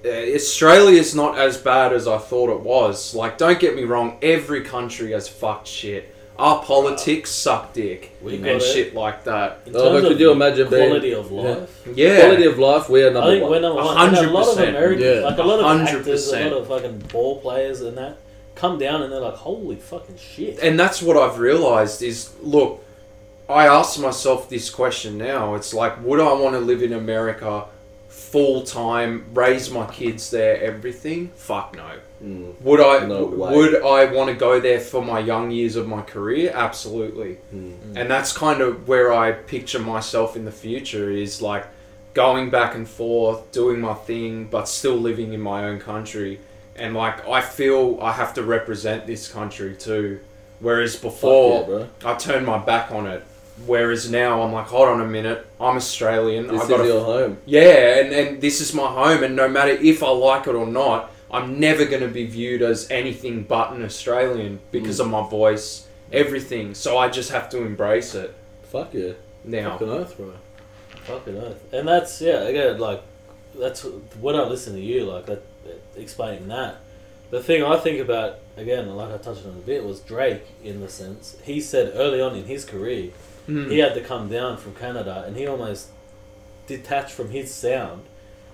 uh, 0.05 0.09
Australia's 0.09 1.15
not 1.15 1.39
as 1.39 1.57
bad 1.57 1.93
as 1.93 2.07
I 2.07 2.19
thought 2.19 2.51
it 2.51 2.61
was. 2.61 3.15
Like, 3.15 3.39
don't 3.39 3.59
get 3.59 3.75
me 3.75 3.85
wrong. 3.85 4.19
Every 4.23 4.61
country 4.63 5.13
has 5.13 5.29
fucked 5.29 5.67
shit. 5.67 6.15
Our 6.39 6.63
politics 6.63 7.31
suck 7.33 7.73
dick 7.73 8.13
We 8.23 8.39
got 8.39 8.49
and 8.49 8.63
it. 8.63 8.63
shit 8.63 8.95
like 8.95 9.25
that. 9.25 9.61
In 9.67 9.75
Oh, 9.75 9.81
terms 9.91 9.93
but 9.95 10.03
could 10.03 10.13
of 10.13 10.21
you 10.21 10.31
imagine 10.31 10.71
being- 10.71 10.87
quality 10.89 11.13
of 11.13 11.33
life? 11.33 11.89
Yeah, 11.95 12.21
Quality 12.21 12.45
of 12.47 12.59
life, 12.61 12.89
we 12.89 13.03
are 13.03 13.11
I 13.11 13.13
number 13.13 13.31
think 13.31 13.43
one. 13.43 13.51
we're 13.51 13.61
number 13.61 13.81
A 13.81 13.85
one. 13.85 13.97
Hundred 13.97 14.29
a 14.29 14.31
lot 14.31 14.43
of 14.49 14.55
percent. 14.55 14.69
Americans, 14.77 15.03
Yeah. 15.05 15.25
like 15.27 15.39
a 15.39 15.43
lot 15.43 15.59
of 15.59 15.65
A 15.65 15.69
hundred 15.69 15.99
actors, 15.99 16.33
a 16.33 16.45
lot 16.49 16.53
of 16.53 16.69
fucking 16.69 16.99
ball 17.13 17.41
players 17.41 17.81
and 17.81 17.99
that, 17.99 18.19
come 18.55 18.79
down 18.79 19.03
and 19.03 19.13
they're 19.13 19.21
like, 19.21 19.35
holy 19.35 19.77
fucking 19.77 20.17
shit. 20.17 20.59
and 20.63 20.79
that's 20.79 21.03
what 21.03 21.17
I've 21.17 21.39
realized 21.41 22.03
is 22.03 22.31
look, 22.41 22.85
I 23.49 23.67
ask 23.67 23.99
myself 23.99 24.49
this 24.49 24.71
question 24.71 25.19
now. 25.19 25.55
It's 25.57 25.75
like, 25.75 26.05
would 26.05 26.21
I 26.21 26.33
want 26.35 26.55
to 26.55 26.61
live 26.61 26.83
in 26.83 26.93
America 26.93 27.65
full 28.09 28.63
time, 28.63 29.25
raise 29.35 29.71
my 29.71 29.87
kids 29.87 30.31
there, 30.31 30.63
everything? 30.63 31.31
Fuck 31.35 31.75
no. 31.77 31.83
Mm. 32.23 32.61
Would 32.63 32.81
I? 32.81 33.07
No 33.07 33.25
would 33.27 33.83
I 33.83 34.07
want 34.07 34.31
to 34.31 34.35
go 34.35 34.61
there 34.61 34.81
for 34.81 35.05
my 35.05 35.21
young 35.21 35.51
years 35.51 35.77
of 35.77 35.87
my 35.87 36.03
career? 36.03 36.53
Absolutely. 36.55 37.39
Mm. 37.55 37.97
And 37.97 38.11
that's 38.11 38.33
kind 38.33 38.61
of 38.61 38.89
where 38.89 39.13
I 39.13 39.33
picture 39.33 39.79
myself 39.79 40.37
in 40.37 40.45
the 40.45 40.53
future. 40.53 41.11
Is 41.11 41.41
like 41.41 41.67
going 42.15 42.51
back 42.51 42.75
and 42.75 42.89
forth, 42.89 43.53
doing 43.53 43.81
my 43.81 43.95
thing, 43.95 44.47
but 44.47 44.69
still 44.69 44.97
living 44.97 45.33
in 45.33 45.41
my 45.41 45.65
own 45.65 45.79
country. 45.79 46.41
And 46.75 46.95
like 46.95 47.27
I 47.29 47.41
feel 47.41 47.99
I 48.01 48.13
have 48.13 48.35
to 48.35 48.43
represent 48.43 49.07
this 49.07 49.31
country 49.31 49.75
too. 49.77 50.21
Whereas 50.61 50.97
before, 50.97 51.89
yeah. 52.03 52.11
I 52.11 52.15
turned 52.17 52.47
my 52.47 52.59
back 52.59 52.91
on 52.91 53.07
it. 53.07 53.23
Whereas 53.67 54.11
now 54.11 54.43
I'm 54.43 54.53
like, 54.53 54.67
hold 54.67 54.89
on 54.89 55.01
a 55.01 55.07
minute, 55.07 55.45
I'm 55.61 55.77
Australian. 55.77 56.47
This 56.47 56.61
I 56.61 56.65
is 56.65 56.69
got 56.69 56.87
your 56.87 57.05
home. 57.05 57.39
yeah, 57.45 57.99
and, 57.99 58.13
and 58.13 58.41
this 58.41 58.61
is 58.61 58.73
my 58.73 58.87
home, 58.87 59.25
and 59.25 59.35
no 59.35 59.49
matter 59.49 59.73
if 59.73 60.03
I 60.03 60.11
like 60.11 60.47
it 60.47 60.55
or 60.55 60.67
not, 60.67 61.11
I'm 61.31 61.61
never 61.61 61.85
going 61.85 62.03
to 62.03 62.09
be 62.09 62.27
viewed 62.27 62.63
as 62.63 62.91
anything 62.91 63.43
but 63.43 63.73
an 63.73 63.85
Australian 63.85 64.61
because 64.71 64.99
of 65.01 65.09
my 65.09 65.29
voice, 65.29 65.87
everything. 66.13 66.75
So 66.75 66.97
I 66.99 67.09
just 67.09 67.31
have 67.31 67.49
to 67.51 67.59
embrace 67.63 68.15
it 68.15 68.35
Fuck 68.65 68.95
yeah. 68.95 69.13
now. 69.45 69.73
Fucking 69.73 69.91
earth, 69.91 70.17
bro. 70.17 70.33
Fucking 71.05 71.37
earth. 71.37 71.63
And 71.73 71.87
that's 71.89 72.21
yeah, 72.21 72.41
again, 72.43 72.79
like 72.79 73.03
that's 73.59 73.83
when 74.21 74.37
I 74.37 74.43
listen 74.45 74.75
to 74.75 74.81
you, 74.81 75.05
like 75.05 75.27
that, 75.27 75.43
explaining 75.97 76.49
that. 76.49 76.77
The 77.31 77.43
thing 77.43 77.63
I 77.63 77.77
think 77.77 78.01
about 78.01 78.39
again, 78.57 78.89
like 78.97 79.13
I 79.13 79.19
touched 79.19 79.45
on 79.45 79.51
a 79.53 79.67
bit, 79.67 79.85
was 79.85 80.01
Drake. 80.01 80.45
In 80.65 80.81
the 80.81 80.89
sense, 80.89 81.37
he 81.45 81.61
said 81.61 81.93
early 81.95 82.21
on 82.23 82.35
in 82.37 82.45
his 82.45 82.65
career, 82.65 83.11
Mm. 83.49 83.71
he 83.71 83.79
had 83.79 83.95
to 83.95 84.03
come 84.03 84.29
down 84.29 84.59
from 84.59 84.75
Canada, 84.75 85.25
and 85.27 85.35
he 85.35 85.47
almost 85.47 85.89
detached 86.67 87.13
from 87.13 87.31
his 87.31 87.53
sound, 87.55 88.03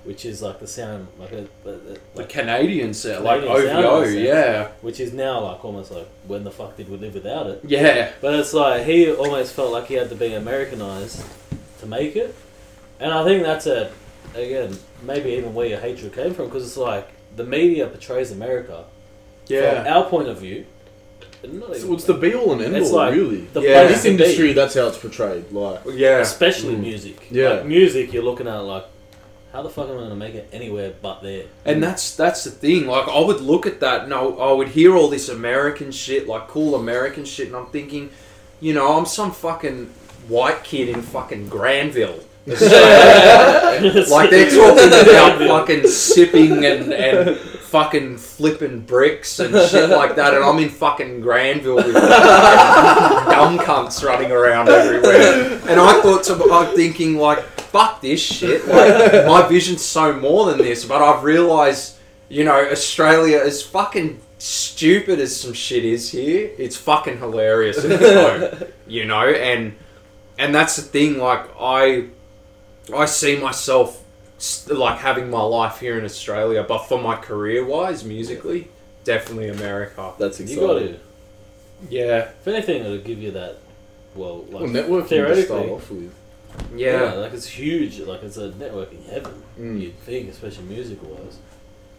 which 0.05 0.24
is 0.24 0.42
like 0.42 0.61
the 0.61 0.66
sound 0.66 1.09
like 1.18 1.32
a, 1.32 1.46
a, 1.66 1.70
a- 1.72 1.98
The 2.16 2.24
Canadian 2.24 2.92
sound, 2.94 3.24
like 3.24 3.40
Canadian 3.42 3.66
sound 3.68 3.84
OVO, 3.86 3.96
in 4.02 4.09
a 4.09 4.12
sense. 4.12 4.26
yeah. 4.26 4.68
which 4.82 5.00
is 5.00 5.12
now 5.12 5.40
like 5.40 5.64
almost 5.64 5.90
like 5.90 6.07
when 6.26 6.44
the 6.44 6.50
fuck 6.50 6.76
did 6.76 6.88
we 6.88 6.96
live 6.96 7.14
without 7.14 7.46
it? 7.46 7.61
Yeah. 7.66 8.12
But 8.20 8.34
it's 8.34 8.52
like 8.55 8.84
he 8.84 9.11
almost 9.12 9.55
felt 9.55 9.72
like 9.72 9.86
he 9.86 9.94
had 9.94 10.09
to 10.11 10.14
be 10.16 10.34
Americanized 10.34 11.24
to 11.80 11.86
make 11.86 12.16
it, 12.16 12.34
and 13.00 13.12
I 13.12 13.24
think 13.24 13.42
that's 13.42 13.66
a 13.66 13.90
again 14.34 14.76
maybe 15.02 15.30
even 15.30 15.55
where 15.55 15.66
your 15.66 15.80
hatred 15.80 16.12
came 16.14 16.34
from 16.34 16.46
because 16.46 16.64
it's 16.66 16.76
like 16.76 17.09
the 17.36 17.44
media 17.44 17.86
portrays 17.86 18.30
America 18.32 18.84
from 19.46 19.57
Yeah. 19.57 19.84
our 19.94 20.05
point 20.09 20.28
of 20.28 20.38
view. 20.38 20.66
Not 21.46 21.70
It's, 21.72 21.84
it's 21.84 22.05
the 22.05 22.14
be 22.14 22.34
all 22.34 22.52
and 22.52 22.62
end 22.62 22.74
It's 22.74 22.90
all, 22.90 22.96
like 22.96 23.12
really. 23.14 23.42
the 23.52 23.61
Yeah. 23.61 23.82
Place 23.86 23.88
this 23.90 24.02
to 24.05 24.09
be. 24.09 24.12
industry, 24.14 24.52
that's 24.55 24.74
how 24.74 24.86
it's 24.88 24.96
portrayed. 24.96 25.52
Like, 25.52 25.80
Yeah. 25.92 26.20
especially 26.20 26.74
Mm. 26.74 26.80
music. 26.80 27.26
Yeah. 27.30 27.48
like 27.50 27.66
music, 27.66 28.12
you're 28.14 28.22
looking 28.22 28.48
at 28.48 28.57
like, 28.61 28.86
how 29.55 29.62
the 29.62 29.70
fuck 29.70 29.88
am 29.88 29.98
I 29.98 30.00
gonna 30.00 30.16
make 30.16 30.34
it 30.34 30.48
anywhere 30.52 30.92
but 31.00 31.22
there? 31.22 31.44
And 31.64 31.78
mm. 31.78 31.82
that's 31.82 32.16
that's 32.16 32.42
the 32.42 32.50
thing. 32.50 32.88
Like 32.88 33.07
I 33.07 33.20
would 33.20 33.40
look 33.40 33.66
at 33.66 33.78
that 33.80 34.02
and 34.02 34.12
I, 34.12 34.20
I 34.20 34.52
would 34.52 34.68
hear 34.68 34.96
all 34.96 35.09
this 35.09 35.28
American 35.28 35.92
shit, 35.92 36.26
like 36.26 36.48
cool 36.48 36.74
American 36.74 37.24
shit, 37.24 37.46
and 37.46 37.57
I'm 37.57 37.66
thinking, 37.66 38.11
you 38.61 38.74
know, 38.74 38.98
I'm 38.98 39.07
some 39.07 39.30
fucking 39.30 39.86
white 40.26 40.64
kid 40.64 40.88
in 40.88 41.02
fucking 41.02 41.48
Granville. 41.48 42.18
like 42.46 42.61
they're 42.61 44.50
talking 44.50 44.88
about 45.09 45.38
fucking 45.38 45.86
sipping 45.86 46.64
and, 46.64 46.92
and 46.92 47.36
fucking 47.38 48.18
flipping 48.18 48.80
bricks 48.80 49.38
and 49.38 49.55
shit 49.70 49.88
like 49.88 50.16
that, 50.16 50.34
and 50.34 50.42
I'm 50.42 50.59
in 50.59 50.68
fucking 50.68 51.20
Granville 51.20 51.76
with 51.76 51.94
dumb 51.94 53.59
cunts 53.59 54.05
running 54.05 54.32
around 54.32 54.68
everywhere. 54.68 55.61
And 55.68 55.80
I 55.80 56.02
thought 56.02 56.24
to 56.24 56.34
I'm 56.52 56.74
thinking 56.74 57.16
like, 57.16 57.53
fuck 57.74 58.00
this 58.00 58.20
shit. 58.22 58.66
Like 58.68 59.26
my 59.26 59.48
vision's 59.48 59.84
so 59.84 60.12
more 60.12 60.46
than 60.46 60.58
this, 60.58 60.84
but 60.84 61.02
I've 61.02 61.24
realised, 61.24 61.96
you 62.28 62.44
know, 62.44 62.60
Australia 62.70 63.38
is 63.38 63.62
fucking 63.62 64.20
stupid 64.38 65.18
as 65.18 65.34
some 65.40 65.52
shit 65.52 65.84
is 65.84 66.10
here. 66.10 66.50
It's 66.56 66.76
fucking 66.76 67.18
hilarious 67.18 67.84
at 67.84 67.90
its 67.90 68.02
home, 68.60 68.68
you 68.86 69.04
know, 69.06 69.26
and 69.28 69.74
and 70.38 70.54
that's 70.54 70.76
the 70.76 70.82
thing. 70.82 71.18
Like 71.18 71.44
I, 71.58 72.06
I 72.94 73.06
see 73.06 73.38
myself 73.38 74.02
st- 74.38 74.78
like 74.78 74.98
having 74.98 75.30
my 75.30 75.42
life 75.42 75.80
here 75.80 75.98
in 75.98 76.04
Australia, 76.04 76.62
but 76.66 76.86
for 76.86 77.00
my 77.00 77.16
career 77.16 77.64
wise, 77.64 78.04
musically, 78.04 78.68
definitely 79.02 79.48
America. 79.48 80.12
That's 80.18 80.38
You 80.38 80.44
exciting. 80.46 80.66
got 80.68 80.78
to. 80.78 80.98
Yeah, 81.90 82.18
If 82.40 82.46
anything, 82.48 82.82
it'll 82.84 82.98
give 82.98 83.18
you 83.18 83.32
that. 83.32 83.56
Well, 84.14 84.44
like 84.44 84.62
well, 84.62 84.70
networking 84.70 85.02
to 85.02 85.08
theoretically, 85.08 85.44
start 85.44 85.68
off 85.68 85.90
with. 85.90 86.14
Yeah. 86.76 87.02
yeah, 87.05 87.12
like 87.14 87.32
it's 87.32 87.46
huge. 87.46 88.00
Like 88.00 88.22
it's 88.22 88.36
a 88.36 88.50
networking 88.50 89.05
heaven. 89.09 89.42
Mm. 89.59 89.80
You'd 89.80 89.98
think, 90.00 90.30
especially 90.30 90.64
musical 90.64 91.09
wise. 91.09 91.38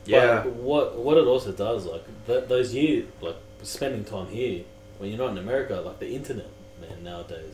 yeah. 0.05 0.41
But 0.43 0.53
what 0.53 0.97
what 0.97 1.17
it 1.17 1.25
also 1.27 1.51
does, 1.51 1.85
like 1.85 2.03
th- 2.27 2.47
those 2.47 2.73
years, 2.73 3.05
like 3.21 3.35
spending 3.63 4.03
time 4.03 4.27
here 4.27 4.63
when 4.97 5.09
you're 5.09 5.19
not 5.19 5.31
in 5.31 5.37
America, 5.37 5.81
like 5.85 5.99
the 5.99 6.09
internet, 6.15 6.47
man, 6.81 7.03
nowadays, 7.03 7.53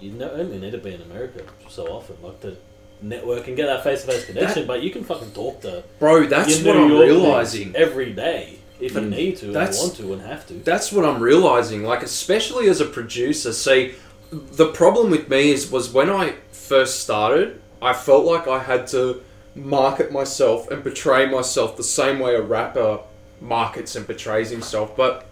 you 0.00 0.10
no, 0.12 0.30
only 0.30 0.58
need 0.58 0.72
to 0.72 0.78
be 0.78 0.92
in 0.94 1.02
America 1.02 1.42
so 1.68 1.86
often, 1.88 2.16
like 2.22 2.40
to 2.40 2.56
network 3.00 3.46
and 3.46 3.56
get 3.56 3.66
that 3.66 3.84
face 3.84 4.02
to 4.04 4.08
face 4.10 4.24
connection. 4.26 4.66
but 4.66 4.82
you 4.82 4.90
can 4.90 5.04
fucking 5.04 5.30
talk 5.30 5.60
to 5.60 5.84
Bro, 6.00 6.26
that's 6.26 6.62
what 6.64 6.76
I'm 6.76 6.90
York 6.90 7.04
realizing. 7.06 7.74
every 7.76 8.12
day 8.12 8.58
if 8.80 8.94
you 8.94 9.00
Mm. 9.00 9.08
need 9.10 9.36
to, 9.38 9.46
and 9.46 9.54
want 9.54 9.96
to, 9.96 10.12
and 10.12 10.22
have 10.22 10.46
to. 10.48 10.54
That's 10.54 10.92
what 10.92 11.04
I'm 11.04 11.20
realizing. 11.20 11.84
Like, 11.84 12.02
especially 12.02 12.68
as 12.68 12.80
a 12.80 12.84
producer, 12.84 13.52
see, 13.52 13.94
the 14.30 14.68
problem 14.72 15.10
with 15.10 15.28
me 15.28 15.50
is 15.50 15.70
was 15.70 15.92
when 15.92 16.10
I 16.10 16.34
first 16.52 17.00
started, 17.00 17.60
I 17.80 17.92
felt 17.92 18.24
like 18.24 18.46
I 18.46 18.60
had 18.60 18.86
to 18.88 19.22
market 19.54 20.12
myself 20.12 20.70
and 20.70 20.82
portray 20.82 21.26
myself 21.26 21.76
the 21.76 21.82
same 21.82 22.18
way 22.18 22.34
a 22.34 22.42
rapper 22.42 23.00
markets 23.40 23.96
and 23.96 24.06
portrays 24.06 24.50
himself. 24.50 24.96
But 24.96 25.26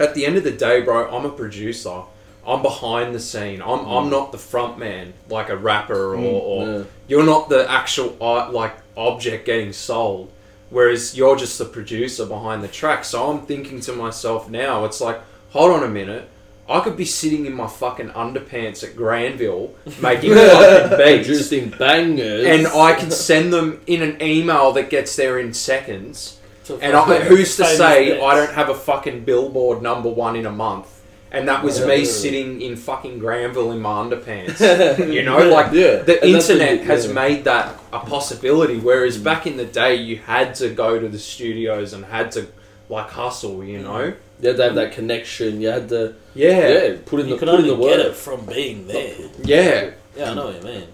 at 0.00 0.14
the 0.14 0.26
end 0.26 0.36
of 0.36 0.44
the 0.44 0.50
day, 0.50 0.80
bro, 0.80 1.14
I'm 1.14 1.24
a 1.24 1.30
producer. 1.30 2.02
I'm 2.46 2.62
behind 2.62 3.14
the 3.14 3.20
scene. 3.20 3.62
I'm, 3.62 3.80
mm. 3.80 4.02
I'm 4.02 4.10
not 4.10 4.32
the 4.32 4.38
front 4.38 4.78
man 4.78 5.14
like 5.28 5.48
a 5.48 5.56
rapper 5.56 6.14
or, 6.14 6.16
mm, 6.16 6.32
or 6.32 6.66
yeah. 6.66 6.84
you're 7.08 7.24
not 7.24 7.48
the 7.48 7.70
actual 7.70 8.16
art 8.20 8.52
like 8.52 8.76
object 8.96 9.46
getting 9.46 9.72
sold 9.72 10.30
whereas 10.70 11.16
you're 11.16 11.36
just 11.36 11.58
the 11.58 11.64
producer 11.64 12.26
behind 12.26 12.62
the 12.62 12.68
track 12.68 13.04
so 13.04 13.30
i'm 13.30 13.46
thinking 13.46 13.80
to 13.80 13.92
myself 13.92 14.48
now 14.48 14.84
it's 14.84 15.00
like 15.00 15.20
hold 15.50 15.70
on 15.70 15.84
a 15.84 15.88
minute 15.88 16.28
i 16.68 16.80
could 16.80 16.96
be 16.96 17.04
sitting 17.04 17.46
in 17.46 17.52
my 17.52 17.66
fucking 17.66 18.08
underpants 18.10 18.82
at 18.82 18.96
granville 18.96 19.74
making 20.00 20.34
fucking 20.34 20.88
beats 20.98 21.26
Producing 21.28 21.70
bangers. 21.70 22.46
and 22.46 22.66
i 22.68 22.94
can 22.94 23.10
send 23.28 23.52
them 23.52 23.80
in 23.86 24.02
an 24.02 24.20
email 24.22 24.72
that 24.72 24.90
gets 24.90 25.14
there 25.16 25.38
in 25.38 25.52
seconds 25.52 26.38
and 26.80 26.96
I, 26.96 27.20
who's 27.20 27.56
to 27.58 27.64
say 27.66 28.08
bits. 28.12 28.22
I 28.24 28.34
don't 28.34 28.54
have 28.54 28.70
a 28.70 28.74
fucking 28.74 29.24
billboard 29.26 29.82
number 29.82 30.08
one 30.08 30.34
in 30.34 30.46
a 30.46 30.50
month? 30.50 30.88
And 31.30 31.46
that 31.46 31.62
was 31.62 31.80
Yeah. 31.80 31.86
me 31.88 32.04
sitting 32.06 32.62
in 32.62 32.76
fucking 32.76 33.18
Granville 33.18 33.70
in 33.72 33.80
my 33.80 33.90
underpants. 34.02 34.60
you 35.12 35.22
know, 35.24 35.40
like 35.50 35.72
Yeah. 35.74 35.96
the 35.96 36.22
And 36.22 36.36
internet 36.36 36.78
you- 36.78 36.84
has 36.86 37.06
yeah. 37.06 37.12
made 37.12 37.44
that 37.44 37.78
a 37.92 37.98
possibility. 37.98 38.78
Whereas 38.78 39.18
back 39.18 39.46
in 39.46 39.58
the 39.58 39.66
day, 39.66 39.96
you 39.96 40.16
had 40.16 40.54
to 40.54 40.70
go 40.70 40.98
to 40.98 41.06
the 41.06 41.18
studios 41.18 41.92
and 41.92 42.02
had 42.06 42.32
to 42.32 42.46
like 42.88 43.10
hustle. 43.10 43.64
You 43.64 43.78
mm. 43.78 43.82
know, 43.82 44.14
You 44.40 44.48
had 44.48 44.56
to 44.56 44.64
have 44.64 44.74
that 44.74 44.92
connection. 44.92 45.60
You 45.60 45.68
had 45.68 45.88
to 45.90 46.14
yeah, 46.34 46.68
yeah, 46.68 46.96
put 47.04 47.20
in 47.20 47.28
you 47.28 47.34
the 47.34 47.38
can 47.38 47.48
put 47.48 47.60
in 47.60 47.70
only 47.70 47.70
the 47.70 47.96
get 47.96 48.06
it 48.06 48.14
from 48.14 48.44
being 48.46 48.86
there. 48.86 49.16
yeah. 49.42 49.90
Yeah, 50.16 50.30
I 50.30 50.34
know 50.34 50.46
what 50.46 50.56
you 50.56 50.62
mean. 50.62 50.88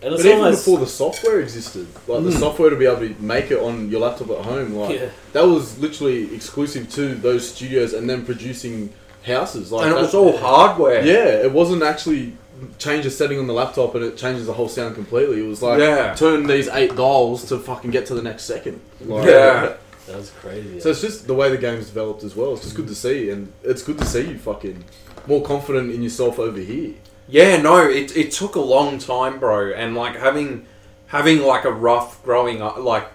And 0.00 0.10
But 0.10 0.12
it's 0.12 0.24
even 0.24 0.38
almost 0.38 0.64
before 0.64 0.78
the 0.78 0.86
software 0.86 1.40
existed, 1.40 1.86
like 2.06 2.22
the 2.22 2.30
mm. 2.30 2.38
software 2.38 2.70
to 2.70 2.76
be 2.76 2.86
able 2.86 3.00
to 3.00 3.14
make 3.20 3.50
it 3.50 3.58
on 3.58 3.90
your 3.90 4.00
laptop 4.00 4.30
at 4.30 4.44
home, 4.44 4.74
like 4.74 5.00
yeah. 5.00 5.10
that 5.32 5.44
was 5.44 5.76
literally 5.78 6.32
exclusive 6.34 6.88
to 6.92 7.16
those 7.16 7.52
studios 7.52 7.94
and 7.94 8.08
then 8.08 8.24
producing 8.24 8.92
houses. 9.24 9.72
Like 9.72 9.86
and 9.86 9.96
it 9.96 10.00
was 10.00 10.14
all 10.14 10.36
hardware. 10.38 11.04
Yeah, 11.04 11.42
it 11.44 11.52
wasn't 11.52 11.82
actually 11.82 12.34
change 12.78 13.06
a 13.06 13.10
setting 13.10 13.38
on 13.38 13.46
the 13.46 13.52
laptop 13.52 13.94
and 13.96 14.04
it 14.04 14.16
changes 14.16 14.46
the 14.46 14.52
whole 14.52 14.68
sound 14.68 14.94
completely. 14.94 15.40
It 15.40 15.48
was 15.48 15.62
like 15.62 15.80
Yeah. 15.80 16.14
turn 16.14 16.46
these 16.46 16.68
eight 16.68 16.94
dials 16.94 17.44
to 17.48 17.58
fucking 17.58 17.90
get 17.90 18.06
to 18.06 18.14
the 18.14 18.22
next 18.22 18.44
second. 18.44 18.80
Like, 19.04 19.26
Yeah. 19.26 19.74
That 20.08 20.16
was 20.16 20.30
crazy. 20.30 20.80
So 20.80 20.90
it's 20.90 21.02
just 21.02 21.26
the 21.26 21.34
way 21.34 21.50
the 21.50 21.58
game's 21.58 21.86
developed 21.86 22.24
as 22.24 22.34
well. 22.34 22.54
It's 22.54 22.62
just 22.62 22.74
good 22.74 22.88
to 22.88 22.94
see, 22.94 23.30
and 23.30 23.52
it's 23.62 23.82
good 23.82 23.98
to 23.98 24.06
see 24.06 24.30
you 24.30 24.38
fucking 24.38 24.84
more 25.26 25.42
confident 25.42 25.92
in 25.92 26.02
yourself 26.02 26.38
over 26.38 26.58
here. 26.58 26.94
Yeah, 27.28 27.60
no, 27.60 27.86
it, 27.86 28.16
it 28.16 28.32
took 28.32 28.54
a 28.54 28.60
long 28.60 28.98
time, 28.98 29.38
bro, 29.38 29.72
and 29.72 29.94
like 29.94 30.16
having 30.16 30.66
having 31.08 31.40
like 31.40 31.64
a 31.64 31.72
rough 31.72 32.22
growing 32.24 32.62
up, 32.62 32.78
like 32.78 33.06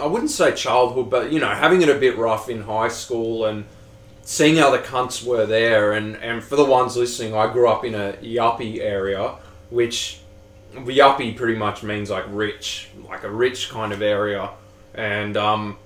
I 0.00 0.06
wouldn't 0.06 0.30
say 0.30 0.54
childhood, 0.54 1.10
but 1.10 1.32
you 1.32 1.40
know, 1.40 1.48
having 1.48 1.82
it 1.82 1.88
a 1.88 1.98
bit 1.98 2.16
rough 2.16 2.48
in 2.48 2.62
high 2.62 2.88
school 2.88 3.46
and 3.46 3.64
seeing 4.22 4.56
how 4.56 4.70
the 4.70 4.78
cunts 4.78 5.26
were 5.26 5.44
there, 5.44 5.92
and 5.92 6.16
and 6.16 6.42
for 6.42 6.54
the 6.54 6.64
ones 6.64 6.96
listening, 6.96 7.34
I 7.34 7.52
grew 7.52 7.68
up 7.68 7.84
in 7.84 7.96
a 7.96 8.12
yuppie 8.22 8.78
area, 8.78 9.34
which 9.70 10.20
yuppie 10.74 11.36
pretty 11.36 11.58
much 11.58 11.82
means 11.82 12.10
like 12.10 12.24
rich, 12.28 12.90
like 13.08 13.24
a 13.24 13.30
rich 13.30 13.70
kind 13.70 13.92
of 13.92 14.02
area, 14.02 14.50
and 14.94 15.36
um, 15.36 15.78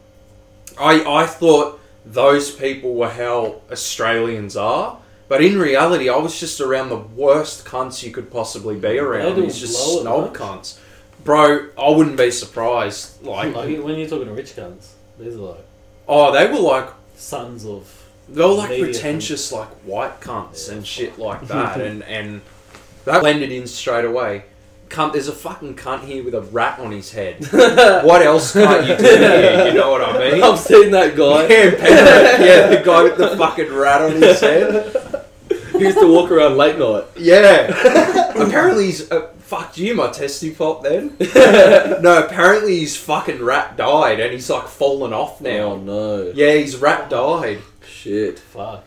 I 0.78 1.04
I 1.22 1.26
thought 1.26 1.80
those 2.04 2.50
people 2.50 2.94
were 2.94 3.10
how 3.10 3.60
Australians 3.70 4.56
are. 4.56 4.98
But 5.28 5.42
in 5.42 5.58
reality, 5.58 6.10
I 6.10 6.16
was 6.16 6.38
just 6.38 6.60
around 6.60 6.90
the 6.90 6.96
worst 6.98 7.64
cunts 7.64 8.02
you 8.02 8.10
could 8.10 8.30
possibly 8.30 8.76
be 8.76 8.98
around. 8.98 9.42
He's 9.42 9.58
just 9.58 10.00
snob 10.00 10.36
cunts. 10.36 10.78
Bro, 11.24 11.68
I 11.78 11.88
wouldn't 11.90 12.18
be 12.18 12.30
surprised. 12.30 13.22
Like, 13.24 13.54
Like 13.54 13.78
when 13.82 13.98
you're 13.98 14.08
talking 14.08 14.26
to 14.26 14.32
rich 14.34 14.54
cunts, 14.56 14.88
these 15.18 15.34
are 15.36 15.38
like 15.38 15.64
oh, 16.08 16.32
they 16.32 16.52
were 16.52 16.58
like, 16.58 16.88
sons 17.16 17.64
of. 17.64 17.88
they 18.28 18.42
were 18.42 18.48
like 18.48 18.78
pretentious, 18.78 19.52
like 19.52 19.68
white 19.84 20.20
cunts 20.20 20.68
Yeah. 20.68 20.74
and 20.74 20.86
shit 20.86 21.18
like 21.18 21.46
that. 21.48 21.80
and, 21.80 22.02
and 22.02 22.42
that 23.06 23.20
blended 23.20 23.52
in 23.52 23.66
straight 23.66 24.04
away. 24.04 24.44
Cunt, 24.92 25.12
there's 25.14 25.28
a 25.28 25.32
fucking 25.32 25.74
cunt 25.76 26.04
here 26.04 26.22
with 26.22 26.34
a 26.34 26.42
rat 26.42 26.78
on 26.78 26.92
his 26.92 27.10
head. 27.10 27.44
what 28.04 28.20
else 28.22 28.52
can't 28.52 28.86
you 28.86 28.96
do 28.96 29.02
here? 29.02 29.66
You 29.68 29.74
know 29.74 29.90
what 29.90 30.02
I 30.02 30.30
mean? 30.32 30.42
I've 30.42 30.58
seen 30.58 30.90
that 30.90 31.16
guy. 31.16 31.46
Yeah, 31.48 31.64
yeah, 32.44 32.66
the 32.68 32.82
guy 32.84 33.02
with 33.04 33.16
the 33.16 33.36
fucking 33.36 33.72
rat 33.72 34.02
on 34.02 34.12
his 34.20 34.38
head. 34.40 35.26
He 35.72 35.78
used 35.88 35.98
to 35.98 36.06
walk 36.06 36.30
around 36.30 36.56
late 36.58 36.78
night. 36.78 37.04
Yeah. 37.16 37.68
apparently 38.36 38.86
he's 38.86 39.10
uh, 39.10 39.28
fuck 39.38 39.76
you, 39.78 39.94
my 39.94 40.10
testy 40.10 40.50
pop. 40.54 40.82
Then 40.82 41.16
no, 42.02 42.22
apparently 42.24 42.80
his 42.80 42.94
fucking 42.96 43.42
rat 43.42 43.76
died 43.78 44.20
and 44.20 44.32
he's 44.32 44.48
like 44.50 44.68
fallen 44.68 45.12
off 45.14 45.40
Oh 45.40 45.44
now. 45.44 45.76
no. 45.76 46.32
Yeah, 46.34 46.52
his 46.52 46.76
rat 46.76 47.08
died. 47.10 47.60
Shit. 47.86 48.38
Fuck. 48.38 48.84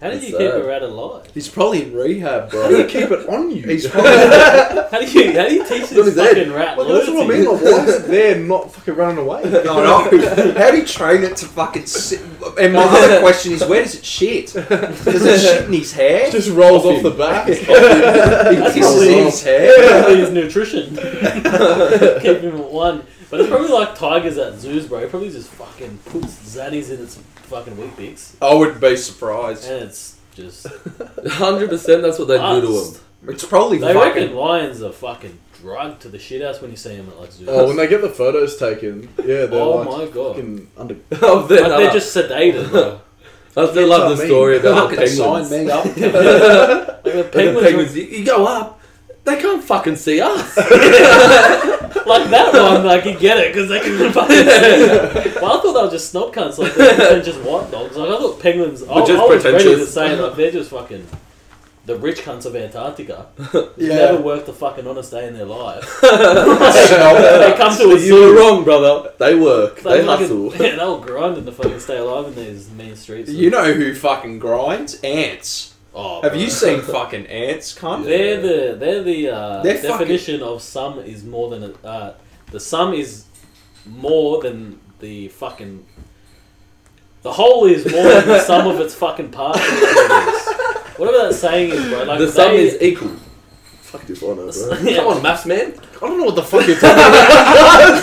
How 0.00 0.10
did 0.10 0.22
you 0.22 0.28
keep 0.28 0.38
sad. 0.52 0.60
a 0.60 0.64
rat 0.64 0.82
alive? 0.82 1.28
He's 1.34 1.48
probably 1.48 1.82
in 1.82 1.92
rehab, 1.92 2.50
bro. 2.50 2.62
How 2.62 2.68
do 2.68 2.76
you 2.78 2.84
keep 2.84 3.10
it 3.10 3.28
on 3.28 3.50
you? 3.50 3.62
he's 3.62 3.84
probably 3.90 4.10
How 4.12 5.00
do 5.00 5.06
you 5.10 5.32
how 5.32 5.48
do 5.48 5.54
you 5.56 5.64
teach 5.66 5.88
this 5.90 6.06
his 6.06 6.14
head. 6.14 6.36
fucking 6.36 6.52
rat 6.52 6.78
Like, 6.78 6.86
that's 6.86 7.08
what 7.08 7.24
I 7.24 7.28
mean. 7.28 7.44
loyalty? 7.46 7.64
Like, 7.64 7.74
why 7.74 7.84
is 7.84 7.94
it 7.96 8.06
there 8.06 8.38
not 8.38 8.72
fucking 8.72 8.94
running 8.94 9.18
away? 9.18 9.40
I 9.44 9.62
know. 9.64 10.54
How 10.56 10.70
do 10.70 10.76
you 10.78 10.86
train 10.86 11.24
it 11.24 11.36
to 11.38 11.46
fucking 11.46 11.86
sit? 11.86 12.20
And 12.60 12.74
my 12.74 12.84
other 12.84 13.18
question 13.20 13.52
is, 13.52 13.64
where 13.64 13.82
does 13.82 13.96
it 13.96 14.04
shit? 14.04 14.52
Does 14.52 15.24
it 15.26 15.40
shit 15.40 15.64
in 15.64 15.72
his 15.72 15.92
hair? 15.92 16.30
Just 16.30 16.50
rolls 16.50 16.84
Off 16.84 16.98
off 16.98 17.02
the 17.02 17.10
back. 17.10 17.48
He 17.48 17.54
That's 17.64 18.74
kisses 18.74 18.80
probably- 18.92 19.18
in 19.18 19.24
his 19.24 19.42
hair. 19.42 20.00
Probably 20.00 20.16
his 20.20 20.30
nutrition. 20.30 20.94
Keep 20.94 22.40
him 22.42 22.56
at 22.56 22.70
one. 22.70 23.02
But 23.30 23.40
it's 23.40 23.48
probably 23.50 23.68
like 23.68 23.94
tigers 23.94 24.38
at 24.38 24.54
zoos, 24.58 24.86
bro. 24.86 25.00
It 25.00 25.10
probably 25.10 25.30
just 25.30 25.50
fucking 25.50 25.98
puts 26.06 26.26
zaddies 26.56 26.90
in 26.90 27.02
its 27.02 27.16
fucking 27.42 27.76
Weet-Bix. 27.76 28.36
I 28.40 28.54
wouldn't 28.54 28.80
be 28.80 28.96
surprised. 28.96 29.64
And 29.68 29.84
it's 29.84 30.18
just. 30.34 30.66
Hundred 31.28 31.68
percent. 31.68 32.02
That's 32.02 32.18
what 32.18 32.28
they 32.28 32.38
do 32.38 32.60
to 32.62 32.68
Us. 32.78 32.96
him. 32.96 33.02
It's 33.30 33.44
probably 33.44 33.78
They 33.78 33.92
fucking. 33.92 34.22
reckon 34.22 34.36
lions 34.36 34.82
are 34.82 34.92
fucking 34.92 35.38
drugged 35.60 36.02
to 36.02 36.08
the 36.08 36.18
shit 36.20 36.40
house 36.40 36.60
when 36.62 36.70
you 36.70 36.76
see 36.76 36.96
them 36.96 37.08
at 37.08 37.18
like 37.20 37.32
zoos. 37.32 37.48
Oh, 37.50 37.66
when 37.66 37.76
they 37.76 37.88
get 37.88 38.00
the 38.00 38.08
photos 38.08 38.56
taken, 38.56 39.08
yeah, 39.18 39.46
they're 39.46 39.54
Oh 39.60 39.78
like 39.78 39.88
my 39.88 40.06
god. 40.14 40.36
fucking 40.36 40.70
under. 40.78 40.96
Oh, 41.22 41.40
Like 41.40 41.48
they're 41.48 41.92
just 41.92 42.16
sedated, 42.16 42.70
bro. 42.70 43.00
I 43.56 43.68
still 43.70 43.88
love 43.88 44.16
the 44.16 44.22
what 44.22 44.26
story 44.26 44.58
about 44.58 44.90
the 44.90 44.96
Fucking 44.96 45.08
sign 45.10 45.48
penguins. 45.48 45.50
me 45.50 45.70
up. 45.70 45.84
Like 45.84 45.94
the 45.94 47.02
Like 47.02 47.02
the 47.02 47.24
penguins, 47.32 47.62
penguins, 47.66 47.96
you, 47.96 48.02
you 48.04 48.24
go 48.24 48.46
up, 48.46 48.77
they 49.28 49.40
can't 49.40 49.62
fucking 49.62 49.96
see 49.96 50.20
us. 50.20 50.56
like 50.56 52.30
that 52.30 52.50
one, 52.52 52.86
I 52.86 53.00
you 53.00 53.18
get 53.18 53.38
it 53.38 53.52
because 53.52 53.68
they 53.68 53.80
can 53.80 54.12
fucking 54.12 54.36
see 54.36 54.78
you. 54.80 55.38
Well, 55.40 55.58
I 55.58 55.62
thought 55.62 55.72
they 55.74 55.82
were 55.82 55.90
just 55.90 56.10
snob 56.10 56.34
cunts, 56.34 56.58
like 56.58 56.74
they're 56.74 57.22
just 57.22 57.40
white 57.42 57.70
dogs. 57.70 57.96
Like 57.96 58.08
I 58.10 58.18
thought 58.18 58.40
penguins. 58.40 58.82
I, 58.82 59.04
just 59.04 59.12
I 59.22 59.26
was 59.26 59.44
ready 59.44 59.64
to 59.76 59.86
say 59.86 60.16
like 60.16 60.34
they're 60.36 60.50
just 60.50 60.70
fucking 60.70 61.06
the 61.88 61.96
rich 61.96 62.20
cunts 62.20 62.44
of 62.44 62.54
Antarctica. 62.54 63.26
Yeah. 63.78 63.94
Never 63.94 64.20
worked 64.20 64.48
a 64.48 64.52
fucking 64.52 64.86
honest 64.86 65.12
day 65.12 65.28
in 65.28 65.34
their 65.34 65.46
life. 65.46 66.00
they 66.02 67.54
come 67.56 67.76
to 67.76 67.90
a 67.90 67.98
you 67.98 68.14
were 68.14 68.36
wrong, 68.36 68.64
brother. 68.64 69.12
They 69.18 69.36
work. 69.36 69.80
They, 69.80 70.00
They 70.00 70.04
fucking, 70.04 70.26
hustle. 70.28 70.56
yeah, 70.56 70.74
they'll 70.76 70.98
were 70.98 71.06
grinding 71.06 71.44
to 71.46 71.52
fucking 71.52 71.78
stay 71.78 71.96
alive 71.98 72.26
in 72.26 72.34
these 72.34 72.68
mean 72.70 72.96
streets. 72.96 73.30
You 73.30 73.50
know 73.50 73.72
who 73.72 73.94
fucking 73.94 74.40
grinds? 74.40 75.00
Ants. 75.02 75.67
Oh, 75.98 76.22
Have 76.22 76.32
bro. 76.32 76.40
you 76.40 76.48
seen 76.50 76.80
fucking 76.96 77.26
ants, 77.26 77.76
cunt? 77.78 78.04
They're 78.04 78.40
the 78.40 78.76
they're 78.78 79.02
the 79.02 79.28
uh, 79.30 79.62
They're 79.62 79.76
fucking- 79.76 79.90
definition 79.98 80.42
of 80.42 80.62
sum 80.62 81.00
is 81.00 81.24
more 81.24 81.50
than 81.50 81.62
a, 81.64 81.86
uh, 81.86 82.14
the 82.50 82.60
sum 82.60 82.94
is 82.94 83.24
more 83.86 84.40
than 84.42 84.80
the 85.00 85.28
fucking 85.28 85.84
the 87.22 87.32
whole 87.32 87.66
is 87.66 87.84
more 87.90 88.02
than 88.04 88.26
the 88.28 88.40
sum 88.40 88.66
of 88.68 88.80
its 88.80 88.94
fucking 88.94 89.30
parts. 89.30 89.58
or 89.60 89.62
whatever 89.64 90.14
it 90.30 90.34
is. 90.34 90.98
Whatever 90.98 91.18
that 91.28 91.34
saying 91.34 91.70
is, 91.70 91.88
bro. 91.88 92.04
Like 92.04 92.18
the 92.20 92.30
sum 92.32 92.52
they- 92.52 92.66
is 92.68 92.80
equal. 92.82 93.10
Fuck 93.82 94.02
this 94.02 94.20
one, 94.22 94.36
bro. 94.36 94.46
Yeah. 94.82 94.96
Come 94.98 95.06
on, 95.08 95.22
maths 95.22 95.46
man. 95.46 95.72
I 95.96 96.00
don't 96.00 96.18
know 96.18 96.24
what 96.26 96.36
the 96.36 96.42
fuck 96.42 96.66
you're 96.66 96.76
talking 96.76 96.90
about. 96.98 98.02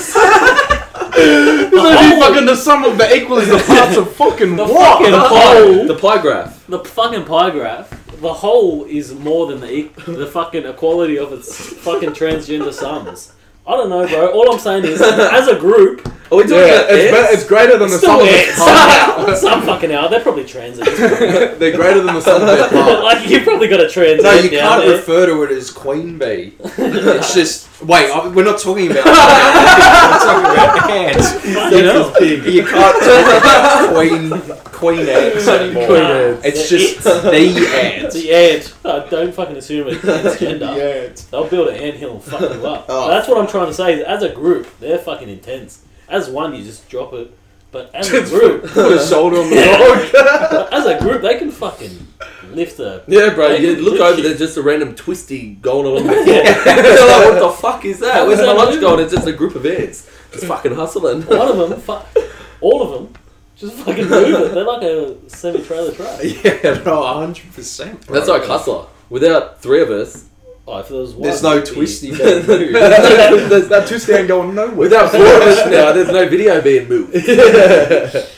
The 1.15 1.69
Maybe 1.71 1.95
whole, 2.15 2.21
fucking 2.21 2.45
the 2.45 2.55
sum 2.55 2.83
of 2.83 2.97
the 2.97 3.15
equal 3.15 3.37
is 3.37 3.47
the 3.49 3.57
parts 3.57 3.97
of 3.97 4.13
fucking 4.15 4.55
the 4.55 4.65
what? 4.65 4.97
fucking 4.99 5.11
The 5.11 5.19
whole, 5.19 5.95
pie 5.97 6.21
graph. 6.21 6.65
the 6.67 6.79
fucking 6.79 7.25
pie 7.25 7.51
graph. 7.51 7.89
The 8.21 8.33
whole 8.33 8.85
is 8.85 9.13
more 9.13 9.47
than 9.47 9.59
the 9.61 9.67
equ- 9.67 10.17
the 10.17 10.27
fucking 10.27 10.65
equality 10.65 11.17
of 11.17 11.33
its 11.33 11.55
fucking 11.79 12.11
transgender 12.11 12.73
sums. 12.73 13.33
I 13.67 13.71
don't 13.77 13.89
know, 13.89 14.07
bro. 14.07 14.31
All 14.31 14.51
I'm 14.53 14.59
saying 14.59 14.85
is, 14.85 15.01
as 15.01 15.47
a 15.47 15.55
group, 15.57 16.05
Are 16.31 16.37
we 16.37 16.43
talking 16.43 16.57
Yeah, 16.57 16.81
about 16.81 16.91
it's, 16.91 17.13
ants? 17.13 17.29
be- 17.29 17.33
it's 17.35 17.43
greater 17.45 17.77
than 17.77 17.89
the 17.89 17.97
still 17.97 18.19
sum 18.19 18.21
of 18.21 18.27
its 18.29 18.57
parts. 18.59 19.41
Some 19.45 19.61
fucking 19.63 19.89
hell, 19.89 20.07
they're 20.09 20.19
probably 20.21 20.43
trans. 20.45 20.77
at 20.79 20.85
this 20.85 20.99
point. 20.99 21.59
They're 21.59 21.75
greater 21.75 22.01
than 22.01 22.13
the 22.15 22.21
sum 22.21 22.41
of 22.41 22.47
their 22.47 22.69
parts. 22.69 23.03
like 23.03 23.27
you 23.29 23.41
probably 23.43 23.67
got 23.67 23.79
a 23.79 23.89
trans. 23.89 24.21
No, 24.23 24.31
you 24.33 24.49
down 24.49 24.79
can't 24.81 24.85
there. 24.85 24.97
refer 24.97 25.25
to 25.27 25.43
it 25.43 25.51
as 25.51 25.71
queen 25.71 26.17
bee. 26.19 26.53
It's 26.59 27.33
just 27.33 27.81
wait. 27.81 28.09
I- 28.11 28.27
We're 28.27 28.43
not 28.43 28.59
talking 28.59 28.91
about. 28.91 29.05
we're 29.05 30.19
talking 30.25 30.51
about 30.51 30.89
ants. 30.91 31.45
You 31.45 31.81
know? 31.83 32.17
You 32.19 32.63
can't 32.63 33.03
talk 33.03 33.41
about 33.41 33.93
queen 33.95 34.29
queen 34.75 35.07
ants 35.07 35.47
anymore. 35.47 35.87
Queen 35.87 36.01
ants. 36.01 36.45
It's 36.45 36.69
The 36.69 36.77
just 36.77 37.07
ants. 37.07 37.21
the 37.23 37.67
ant. 37.67 38.13
The 38.13 38.31
ant. 38.33 38.73
Uh, 38.83 38.99
don't 39.09 39.33
fucking 39.33 39.55
assume 39.57 39.87
it's 39.87 40.01
transgender. 40.01 40.59
The 40.59 41.05
ant. 41.07 41.25
They'll 41.31 41.47
build 41.47 41.69
an 41.69 41.75
ant 41.75 41.95
hill 41.95 42.13
and 42.15 42.23
fuck 42.23 42.41
you 42.41 42.65
up. 42.67 42.85
Oh. 42.89 43.07
That's 43.09 43.27
what 43.27 43.37
I'm 43.37 43.47
trying 43.55 43.67
to 43.67 43.73
say. 43.73 44.03
As 44.03 44.21
a 44.23 44.29
group, 44.33 44.67
they're 44.79 44.97
fucking 44.99 45.29
intense. 45.29 45.83
As 46.07 46.29
one, 46.29 46.53
you 46.55 46.63
just 46.63 46.87
drop 46.89 47.13
it. 47.13 47.35
But 47.71 47.93
as 47.93 48.11
a 48.13 48.23
group, 48.23 48.65
Put 48.67 48.93
a 49.01 49.05
shoulder 49.05 49.37
on 49.37 49.49
the 49.49 49.55
dog. 49.55 50.67
as 50.73 50.85
a 50.85 50.97
group, 50.99 51.21
they 51.21 51.37
can 51.37 51.51
fucking 51.51 52.07
lift 52.51 52.79
a. 52.79 53.03
Yeah, 53.07 53.33
bro. 53.33 53.49
They 53.49 53.61
You 53.61 53.75
look 53.77 53.99
over, 53.99 54.15
shit. 54.15 54.23
there's 54.23 54.37
just 54.39 54.55
a 54.57 54.61
random 54.61 54.95
twisty 54.95 55.55
going 55.55 55.85
along 55.85 56.07
the 56.07 56.13
floor. 56.13 56.25
Yeah. 56.25 56.93
You're 56.93 57.07
like, 57.07 57.33
what 57.33 57.39
the 57.39 57.57
fuck 57.61 57.83
is 57.85 57.99
that? 57.99 58.13
How 58.13 58.27
Where's 58.27 58.39
is 58.39 58.45
my 58.45 58.53
that 58.53 58.57
lunch 58.65 58.79
going? 58.79 58.99
It's 59.03 59.13
just 59.13 59.27
a 59.27 59.33
group 59.33 59.55
of 59.55 59.65
ants. 59.65 60.09
Just 60.31 60.45
fucking 60.45 60.73
hustling. 60.75 61.23
One 61.23 61.47
of 61.49 61.69
them, 61.69 61.79
fu- 61.81 62.21
all 62.61 62.81
of 62.81 62.91
them, 62.91 63.13
just 63.57 63.73
fucking 63.77 64.07
move 64.09 64.29
it. 64.41 64.53
They're 64.53 64.63
like 64.63 64.83
a 64.83 65.29
semi-trailer 65.29 65.91
truck. 65.93 66.19
Yeah, 66.23 66.81
no, 66.85 67.03
hundred 67.05 67.53
percent. 67.53 68.01
That's 68.07 68.27
like 68.29 68.45
hustler. 68.45 68.85
Without 69.09 69.61
three 69.61 69.81
of 69.81 69.89
us, 69.91 70.25
Oh, 70.67 70.79
if 70.79 70.89
there 70.89 70.97
was 70.99 71.13
one, 71.13 71.21
There's 71.29 71.43
no 71.43 71.57
it'd 71.57 71.65
be- 71.69 71.75
twisty 71.75 72.09
being 72.09 72.19
moved. 72.47 72.49
There's 72.73 73.67
that 73.69 73.85
twisty 73.87 74.13
ain't 74.13 74.27
going 74.27 74.55
nowhere. 74.55 74.75
without 74.75 75.11
four 75.11 75.21
of 75.21 75.41
us 75.43 75.65
now, 75.69 75.91
there's 75.93 76.07
no 76.09 76.27
video 76.27 76.59
being 76.61 76.87
moved. 76.89 77.13
But, 77.13 78.29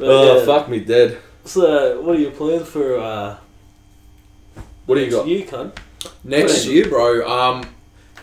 Oh 0.00 0.38
yeah. 0.38 0.44
fuck 0.46 0.68
me 0.68 0.78
dead. 0.80 1.18
So, 1.44 2.00
what 2.02 2.14
are 2.16 2.20
your 2.20 2.30
plans 2.30 2.68
for 2.68 2.98
uh, 2.98 3.36
What 4.86 4.94
do 4.94 5.00
you 5.00 5.06
next 5.06 5.16
got? 5.16 5.26
year, 5.26 5.46
cunt? 5.46 5.72
Next 6.22 6.66
year, 6.66 6.88
bro. 6.88 7.28
Um, 7.28 7.64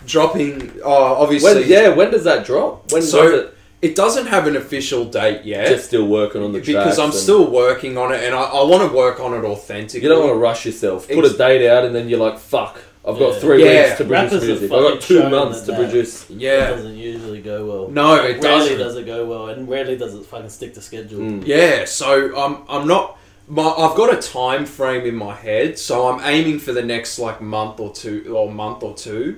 dropping. 0.05 0.71
Oh, 0.85 1.15
obviously. 1.15 1.55
When, 1.61 1.67
yeah, 1.69 1.89
when 1.89 2.11
does 2.11 2.23
that 2.23 2.45
drop? 2.45 2.91
When 2.93 3.01
So- 3.01 3.23
does 3.31 3.39
it? 3.41 3.51
It 3.81 3.93
doesn't 3.95 4.27
have 4.27 4.47
an 4.47 4.55
official 4.55 5.05
date 5.05 5.43
yet. 5.45 5.67
Just 5.67 5.87
still 5.87 6.07
working 6.07 6.41
on 6.41 6.53
the 6.53 6.59
because 6.59 6.73
tracks 6.85 6.97
I'm 6.97 7.05
and- 7.09 7.13
still 7.13 7.51
working 7.51 7.97
on 7.99 8.11
it, 8.13 8.23
and 8.23 8.33
I, 8.33 8.41
I 8.41 8.63
want 8.63 8.89
to 8.89 8.97
work 8.97 9.19
on 9.19 9.33
it 9.35 9.45
authentically. 9.45 10.01
You 10.01 10.09
don't 10.09 10.23
want 10.23 10.31
to 10.33 10.39
rush 10.39 10.65
yourself. 10.65 11.07
Put 11.07 11.23
Ex- 11.25 11.33
a 11.35 11.37
date 11.37 11.67
out, 11.69 11.83
and 11.83 11.93
then 11.93 12.07
you're 12.09 12.17
like, 12.17 12.39
"Fuck, 12.39 12.79
I've 13.07 13.19
got 13.19 13.33
Yeah. 13.33 13.39
three 13.39 13.63
Yeah. 13.63 13.83
weeks 13.85 13.97
to 13.99 14.03
Rappers 14.05 14.29
produce 14.39 14.43
are 14.43 14.59
music. 14.61 14.71
I've 14.71 14.81
got 14.93 15.01
two 15.01 15.19
shown 15.19 15.31
months 15.31 15.59
that 15.61 15.65
to 15.65 15.71
that- 15.71 15.89
produce." 15.89 16.29
It 16.29 16.35
Yeah. 16.37 16.69
doesn't 16.71 16.97
usually 16.97 17.41
go 17.41 17.65
well. 17.65 17.87
No, 17.89 18.15
it 18.15 18.19
rarely 18.19 18.39
doesn't. 18.41 18.77
does 18.79 18.95
it 18.97 19.05
go 19.05 19.25
well, 19.25 19.47
and 19.49 19.69
rarely 19.69 19.95
does 19.95 20.15
it 20.15 20.25
fucking 20.25 20.49
stick 20.49 20.73
to 20.73 20.81
schedule. 20.81 21.19
Mm. 21.19 21.43
Yeah, 21.45 21.85
so 21.85 22.35
um, 22.37 22.63
I'm 22.67 22.87
not. 22.87 23.17
My, 23.47 23.67
I've 23.67 23.95
got 23.95 24.11
a 24.11 24.17
time 24.17 24.65
frame 24.65 25.05
in 25.05 25.15
my 25.15 25.35
head, 25.35 25.77
so 25.77 26.07
I'm 26.07 26.19
aiming 26.25 26.57
for 26.57 26.73
the 26.73 26.81
next 26.81 27.19
like 27.19 27.41
month 27.41 27.79
or 27.79 27.91
two 27.93 28.33
or 28.35 28.51
month 28.51 28.81
or 28.81 28.95
two. 28.95 29.35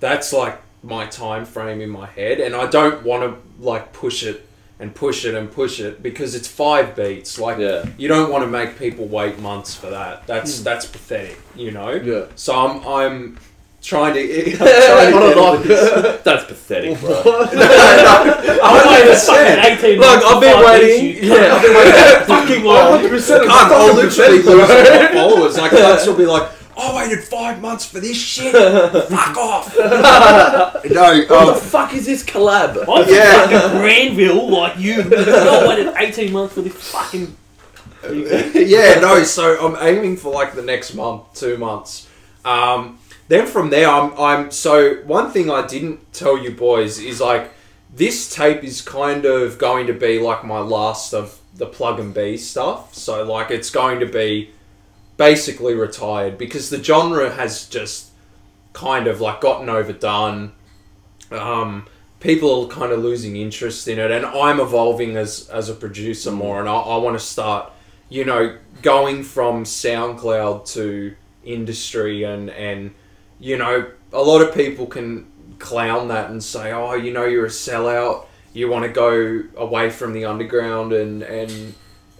That's 0.00 0.32
like 0.32 0.58
my 0.82 1.04
time 1.04 1.44
frame 1.44 1.82
in 1.82 1.90
my 1.90 2.06
head, 2.06 2.40
and 2.40 2.54
I 2.56 2.64
don't 2.66 3.02
want 3.04 3.22
to 3.22 3.34
like 3.62 3.92
push 3.92 4.22
it 4.22 4.46
and 4.80 4.94
push 4.94 5.24
it 5.26 5.34
and 5.34 5.52
push 5.52 5.78
it 5.78 6.02
because 6.02 6.34
it's 6.34 6.48
five 6.48 6.96
beats. 6.96 7.38
Like 7.38 7.58
Yeah. 7.58 7.84
you 7.98 8.08
don't 8.08 8.30
want 8.32 8.42
to 8.44 8.50
make 8.50 8.78
people 8.78 9.06
wait 9.06 9.38
months 9.38 9.74
for 9.74 9.90
that. 9.90 10.26
That's 10.26 10.58
Hmm. 10.58 10.64
that's 10.64 10.86
pathetic, 10.86 11.38
you 11.54 11.70
know. 11.70 11.90
Yeah. 11.90 12.24
So 12.34 12.54
I'm 12.54 12.86
I'm 12.86 13.38
trying 13.82 14.14
to. 14.14 14.20
I'm 14.52 14.56
trying 14.56 15.12
to 15.12 15.18
What 15.18 15.28
get 15.28 15.36
a 15.36 15.40
all 15.40 15.54
lot. 15.54 16.24
That's 16.24 16.44
pathetic, 16.44 16.98
bro. 17.00 17.22
I 17.24 19.00
waited 19.00 19.18
fucking 19.18 19.88
18 19.90 19.98
Look, 20.00 20.24
I've 20.24 20.40
been 20.40 20.64
waiting. 20.64 21.24
Yeah, 21.24 21.54
I've 21.54 21.62
been 21.62 21.74
waiting. 21.74 22.26
fucking 22.26 22.64
long. 22.64 23.02
100%. 23.02 23.46
I'll 23.48 23.94
literally 23.94 24.38
It's 24.38 24.46
lose 24.46 25.10
followers. 25.12 25.58
Like, 25.58 25.72
cunts 25.72 26.06
will 26.06 26.14
be 26.16 26.26
like, 26.26 26.48
I 26.80 26.96
waited 26.96 27.22
five 27.24 27.60
months 27.60 27.84
for 27.84 28.00
this 28.00 28.16
shit. 28.16 28.52
Fuck 29.08 29.36
off. 29.36 29.76
no, 29.78 29.82
What 29.84 31.28
the 31.28 31.34
um, 31.36 31.60
fuck 31.60 31.92
is 31.94 32.06
this 32.06 32.24
collab? 32.24 32.84
I'm 32.88 33.08
Yeah. 33.12 33.42
from 33.48 33.50
fucking 33.60 33.78
Granville 33.80 34.50
like 34.50 34.78
you. 34.78 35.02
I 35.16 35.68
waited 35.68 35.92
18 35.96 36.32
months 36.32 36.54
for 36.54 36.62
this 36.62 36.74
fucking 36.74 37.36
yeah, 38.10 38.98
no. 39.00 39.22
So 39.24 39.58
I'm 39.66 39.76
aiming 39.86 40.16
for 40.16 40.32
like 40.32 40.54
the 40.54 40.62
next 40.62 40.94
month, 40.94 41.34
two 41.34 41.58
months. 41.58 42.08
Um, 42.44 42.98
then 43.28 43.46
from 43.46 43.68
there, 43.70 43.88
I'm 43.88 44.16
I'm 44.18 44.50
so 44.50 44.94
one 45.04 45.30
thing 45.30 45.50
I 45.50 45.66
didn't 45.66 46.12
tell 46.12 46.38
you 46.38 46.50
boys 46.52 46.98
is 46.98 47.20
like 47.20 47.50
this 47.94 48.34
tape 48.34 48.64
is 48.64 48.80
kind 48.80 49.24
of 49.24 49.58
going 49.58 49.86
to 49.88 49.92
be 49.92 50.18
like 50.18 50.44
my 50.44 50.60
last 50.60 51.12
of 51.12 51.38
the 51.54 51.66
pluggnb 51.66 52.38
stuff. 52.38 52.94
So 52.94 53.22
like 53.24 53.50
it's 53.50 53.70
going 53.70 54.00
to 54.00 54.06
be 54.06 54.50
basically 55.20 55.74
retired 55.74 56.38
because 56.38 56.70
the 56.70 56.82
genre 56.82 57.30
has 57.30 57.68
just 57.68 58.08
kind 58.72 59.06
of 59.06 59.20
like 59.20 59.38
gotten 59.42 59.68
overdone. 59.68 60.50
Um, 61.30 61.86
people 62.20 62.64
are 62.64 62.68
kind 62.68 62.90
of 62.90 63.00
losing 63.00 63.36
interest 63.36 63.86
in 63.86 63.98
it, 63.98 64.10
and 64.10 64.24
I'm 64.24 64.58
evolving 64.60 65.18
as 65.18 65.46
as 65.50 65.68
a 65.68 65.74
producer 65.74 66.30
more, 66.30 66.58
and 66.58 66.66
I, 66.66 66.74
I 66.74 66.96
want 66.96 67.18
to 67.18 67.24
start, 67.24 67.70
you 68.08 68.24
know, 68.24 68.56
going 68.80 69.22
from 69.22 69.64
SoundCloud 69.64 70.66
to 70.72 71.14
industry, 71.44 72.22
and 72.22 72.48
and 72.48 72.94
you 73.38 73.58
know, 73.58 73.90
a 74.14 74.22
lot 74.22 74.40
of 74.40 74.54
people 74.54 74.86
can 74.86 75.30
clown 75.58 76.08
that 76.08 76.30
and 76.30 76.42
say, 76.42 76.72
oh, 76.72 76.94
you 76.94 77.12
know, 77.12 77.26
you're 77.26 77.44
a 77.44 77.50
sellout. 77.66 78.24
You 78.54 78.70
want 78.70 78.86
to 78.86 78.90
go 78.90 79.42
away 79.54 79.90
from 79.90 80.14
the 80.14 80.24
underground 80.24 80.94
and 80.94 81.22
and 81.22 81.74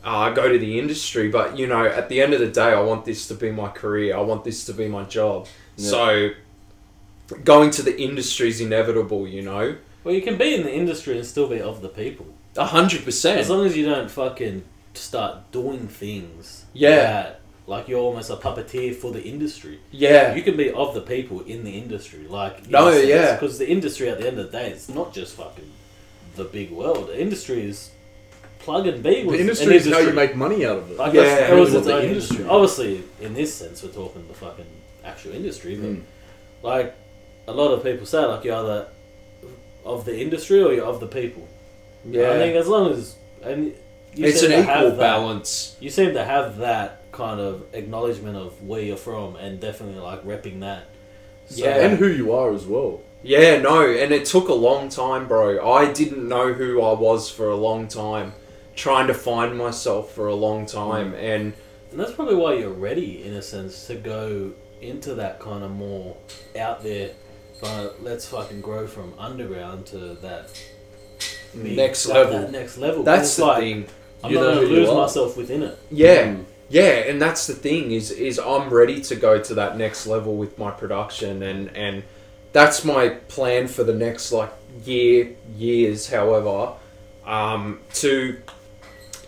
uh, 0.04 0.30
go 0.30 0.48
to 0.50 0.58
the 0.58 0.78
industry, 0.78 1.28
but 1.28 1.58
you 1.58 1.66
know, 1.66 1.84
at 1.86 2.08
the 2.08 2.20
end 2.20 2.32
of 2.34 2.40
the 2.40 2.48
day, 2.48 2.72
I 2.72 2.80
want 2.80 3.04
this 3.04 3.26
to 3.28 3.34
be 3.34 3.50
my 3.50 3.68
career. 3.68 4.16
I 4.16 4.20
want 4.20 4.44
this 4.44 4.64
to 4.66 4.72
be 4.72 4.88
my 4.88 5.04
job. 5.04 5.46
Yeah. 5.76 5.90
So, 5.90 6.30
going 7.44 7.70
to 7.72 7.82
the 7.82 8.00
industry 8.00 8.48
is 8.48 8.60
inevitable. 8.60 9.26
You 9.28 9.42
know, 9.42 9.76
Well, 10.04 10.14
you 10.14 10.22
can 10.22 10.36
be 10.38 10.54
in 10.54 10.62
the 10.62 10.72
industry 10.74 11.16
and 11.16 11.26
still 11.26 11.48
be 11.48 11.60
of 11.60 11.82
the 11.82 11.88
people. 11.88 12.26
a 12.56 12.66
hundred 12.66 13.04
percent. 13.04 13.38
As 13.38 13.50
long 13.50 13.64
as 13.66 13.76
you 13.76 13.84
don't 13.86 14.10
fucking 14.10 14.64
start 14.94 15.50
doing 15.52 15.86
things. 15.88 16.64
Yeah. 16.72 16.96
That, 16.96 17.40
like 17.66 17.86
you're 17.86 18.00
almost 18.00 18.30
a 18.30 18.36
puppeteer 18.36 18.96
for 18.96 19.12
the 19.12 19.22
industry. 19.22 19.78
Yeah, 19.92 20.34
You 20.34 20.42
can 20.42 20.56
be 20.56 20.72
of 20.72 20.92
the 20.92 21.00
people 21.02 21.40
in 21.42 21.62
the 21.62 21.78
industry. 21.78 22.26
Like 22.26 22.68
No, 22.68 22.90
yeah. 22.90 23.34
Because 23.34 23.58
the 23.58 23.70
industry 23.70 24.08
at 24.08 24.18
the 24.18 24.26
end 24.26 24.40
of 24.40 24.50
the 24.50 24.58
day, 24.58 24.70
it's 24.70 24.88
not 24.88 25.14
just 25.14 25.36
fucking 25.36 25.70
the 26.34 26.44
big 26.44 26.72
world. 26.72 27.08
The 27.08 27.20
industry 27.20 27.62
is 27.68 27.90
pluggnb. 28.64 29.02
Was 29.02 29.02
The 29.04 29.18
an 29.34 29.40
industry 29.40 29.76
is 29.76 29.90
how 29.90 29.98
you 29.98 30.12
make 30.12 30.36
money 30.36 30.64
out 30.66 30.78
of 30.78 30.90
it. 30.90 30.96
Like 30.98 31.12
Yeah, 31.14 31.22
that's, 31.22 31.40
that 31.40 31.48
really 31.50 31.60
was 31.60 31.74
its 31.74 31.86
the 31.86 31.94
own 31.94 32.02
industry- 32.04 32.36
industry. 32.36 32.48
Obviously, 32.56 33.02
in 33.20 33.34
this 33.34 33.54
sense, 33.54 33.82
we're 33.82 33.90
talking 33.90 34.26
the 34.28 34.34
fucking 34.34 34.66
actual 35.04 35.32
industry, 35.32 35.76
but 35.76 35.90
Mm. 35.90 36.02
like 36.62 36.94
a 37.48 37.52
lot 37.52 37.72
of 37.72 37.82
people 37.82 38.06
say, 38.06 38.24
like 38.24 38.44
you're 38.44 38.54
either 38.56 38.88
of 39.84 40.04
the 40.04 40.18
industry 40.20 40.62
or 40.62 40.72
you're 40.72 40.84
of 40.84 41.00
the 41.00 41.06
people. 41.06 41.46
Yeah, 42.04 42.22
I 42.22 42.32
yeah. 42.32 42.38
think 42.38 42.56
as 42.56 42.68
long 42.68 42.92
as 42.92 43.16
and 43.42 43.74
you 44.14 44.26
It's 44.26 44.40
seem 44.40 44.52
an 44.52 44.58
to 44.58 44.62
have 44.64 44.76
equal 44.78 44.90
that- 44.90 44.98
balance. 44.98 45.76
You 45.80 45.88
seem 45.90 46.12
to 46.14 46.24
have 46.24 46.58
that 46.58 47.02
kind 47.12 47.40
of 47.40 47.62
acknowledgement 47.72 48.36
of 48.36 48.62
where 48.66 48.80
you're 48.82 48.96
from 48.96 49.36
and 49.36 49.58
definitely 49.60 50.00
like 50.00 50.24
repping 50.24 50.60
that. 50.60 50.84
So, 51.48 51.64
Yeah. 51.64 51.76
And 51.84 51.98
who 51.98 52.06
you 52.06 52.32
are 52.32 52.52
as 52.52 52.66
well. 52.66 53.00
Yeah, 53.22 53.58
no, 53.60 53.82
and 53.86 54.12
it 54.12 54.24
took 54.24 54.48
a 54.48 54.54
long 54.54 54.88
time, 54.88 55.26
bro. 55.28 55.70
I 55.70 55.92
didn't 55.92 56.26
know 56.28 56.52
who 56.54 56.80
I 56.82 56.94
was 56.94 57.28
for 57.30 57.50
a 57.50 57.56
long 57.56 57.86
time, 57.88 58.32
trying 58.80 59.06
to 59.08 59.14
find 59.14 59.56
myself 59.58 60.12
for 60.12 60.28
a 60.28 60.34
long 60.34 60.64
time, 60.66 61.12
and 61.14 61.52
And 61.92 61.98
that's 62.00 62.12
probably 62.12 62.36
why 62.36 62.54
you're 62.54 62.70
ready, 62.70 63.24
in 63.24 63.34
a 63.34 63.42
sense, 63.42 63.86
to 63.88 63.94
go 63.96 64.52
into 64.80 65.14
that 65.16 65.38
kind 65.40 65.62
of 65.64 65.70
more 65.72 66.16
out 66.58 66.82
there. 66.82 67.10
But 67.60 68.02
let's 68.02 68.26
fucking 68.26 68.60
grow 68.62 68.86
from 68.86 69.12
underground 69.18 69.86
to 69.86 69.98
that 70.22 70.48
big- 71.62 71.76
Next 71.76 72.04
that- 72.04 72.14
level. 72.14 72.38
That 72.40 72.52
next 72.52 72.78
level. 72.78 73.02
that's 73.02 73.28
It's 73.28 73.36
the 73.36 73.44
like, 73.46 73.58
thing. 73.60 73.86
I'm 74.22 74.30
You 74.30 74.36
not 74.38 74.44
know 74.44 74.54
going 74.54 74.68
to 74.68 74.74
lose 74.74 74.90
myself 74.94 75.36
within 75.36 75.62
it. 75.64 75.76
Yeah, 75.90 76.26
Mm. 76.28 76.44
yeah, 76.70 77.08
and 77.10 77.20
that's 77.20 77.46
the 77.46 77.54
thing 77.54 77.90
is 77.92 78.10
is 78.12 78.38
I'm 78.38 78.70
ready 78.70 79.00
to 79.02 79.14
go 79.16 79.38
to 79.40 79.54
that 79.54 79.76
next 79.76 80.06
level 80.06 80.36
with 80.36 80.58
my 80.58 80.70
production, 80.70 81.42
and 81.42 81.70
and 81.76 82.02
that's 82.52 82.84
my 82.84 83.08
plan 83.34 83.66
for 83.68 83.82
the 83.84 83.94
next 84.06 84.30
like 84.32 84.52
year 84.84 85.30
years. 85.58 86.08
However, 86.10 86.72
um, 87.26 87.80
to 87.94 88.36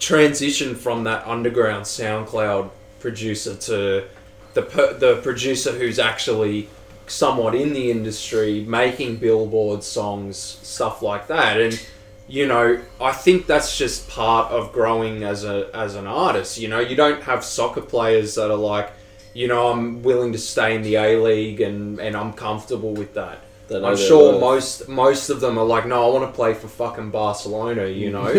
transition 0.03 0.75
from 0.75 1.05
that 1.05 1.25
underground 1.27 1.85
SoundCloud 1.85 2.71
producer 2.99 3.55
to 3.55 4.05
the 4.53 4.63
per- 4.63 4.95
the 4.95 5.17
producer 5.23 5.73
who's 5.73 5.99
actually 5.99 6.69
somewhat 7.07 7.55
in 7.55 7.73
the 7.73 7.91
industry, 7.91 8.65
making 8.67 9.17
billboard 9.17 9.83
songs, 9.83 10.37
stuff 10.37 11.03
like 11.03 11.29
that, 11.29 11.61
and 11.61 11.87
you 12.27 12.47
know, 12.47 12.81
I 13.01 13.13
think 13.13 13.47
that's 13.47 13.79
just 13.79 14.09
part 14.09 14.51
of 14.51 14.73
growing 14.73 15.23
as 15.23 15.45
a 15.45 15.71
as 15.73 15.95
an 15.95 16.07
artist. 16.07 16.59
You 16.59 16.69
know, 16.69 16.81
you 16.81 16.97
don't 16.97 17.23
have 17.23 17.45
soccer 17.45 17.81
players 17.81 18.35
that 18.35 18.51
are 18.51 18.57
like, 18.57 18.91
you 19.35 19.47
know, 19.47 19.69
I'm 19.69 20.03
willing 20.03 20.33
to 20.33 20.39
stay 20.39 20.75
in 20.75 20.83
the 20.83 20.97
A 20.97 21.17
League 21.23 21.61
and 21.61 22.01
and 22.01 22.17
I'm 22.17 22.33
comfortable 22.33 22.93
with 22.93 23.15
that. 23.15 23.39
They 23.73 23.81
know 23.81 23.89
I'm 23.89 23.97
sure 23.97 24.33
worth. 24.33 24.41
most 24.41 24.89
most 24.89 25.31
of 25.31 25.41
them 25.41 25.59
are 25.59 25.65
like, 25.65 25.87
no, 25.87 26.07
I 26.07 26.13
want 26.19 26.31
to 26.31 26.35
play 26.37 26.55
for 26.55 26.69
fucking 26.69 27.11
Barcelona. 27.11 27.87
You 27.87 28.11
know, 28.17 28.33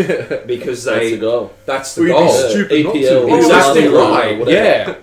because 0.45 0.83
they 0.83 0.93
That's 0.93 1.11
the 1.11 1.17
goal. 1.17 1.53
that's 1.65 1.95
the 1.95 2.01
We'd 2.01 2.07
be 2.07 2.13
goal. 2.13 2.25
Yeah, 2.25 2.49
stupid 2.49 2.83
not 2.85 2.93
to. 2.93 2.99
EPL, 2.99 3.25
Well, 3.27 3.35
Exactly 3.37 3.81
Barcelona, 3.89 4.43
right. 4.43 4.47
Yeah, 4.47 4.95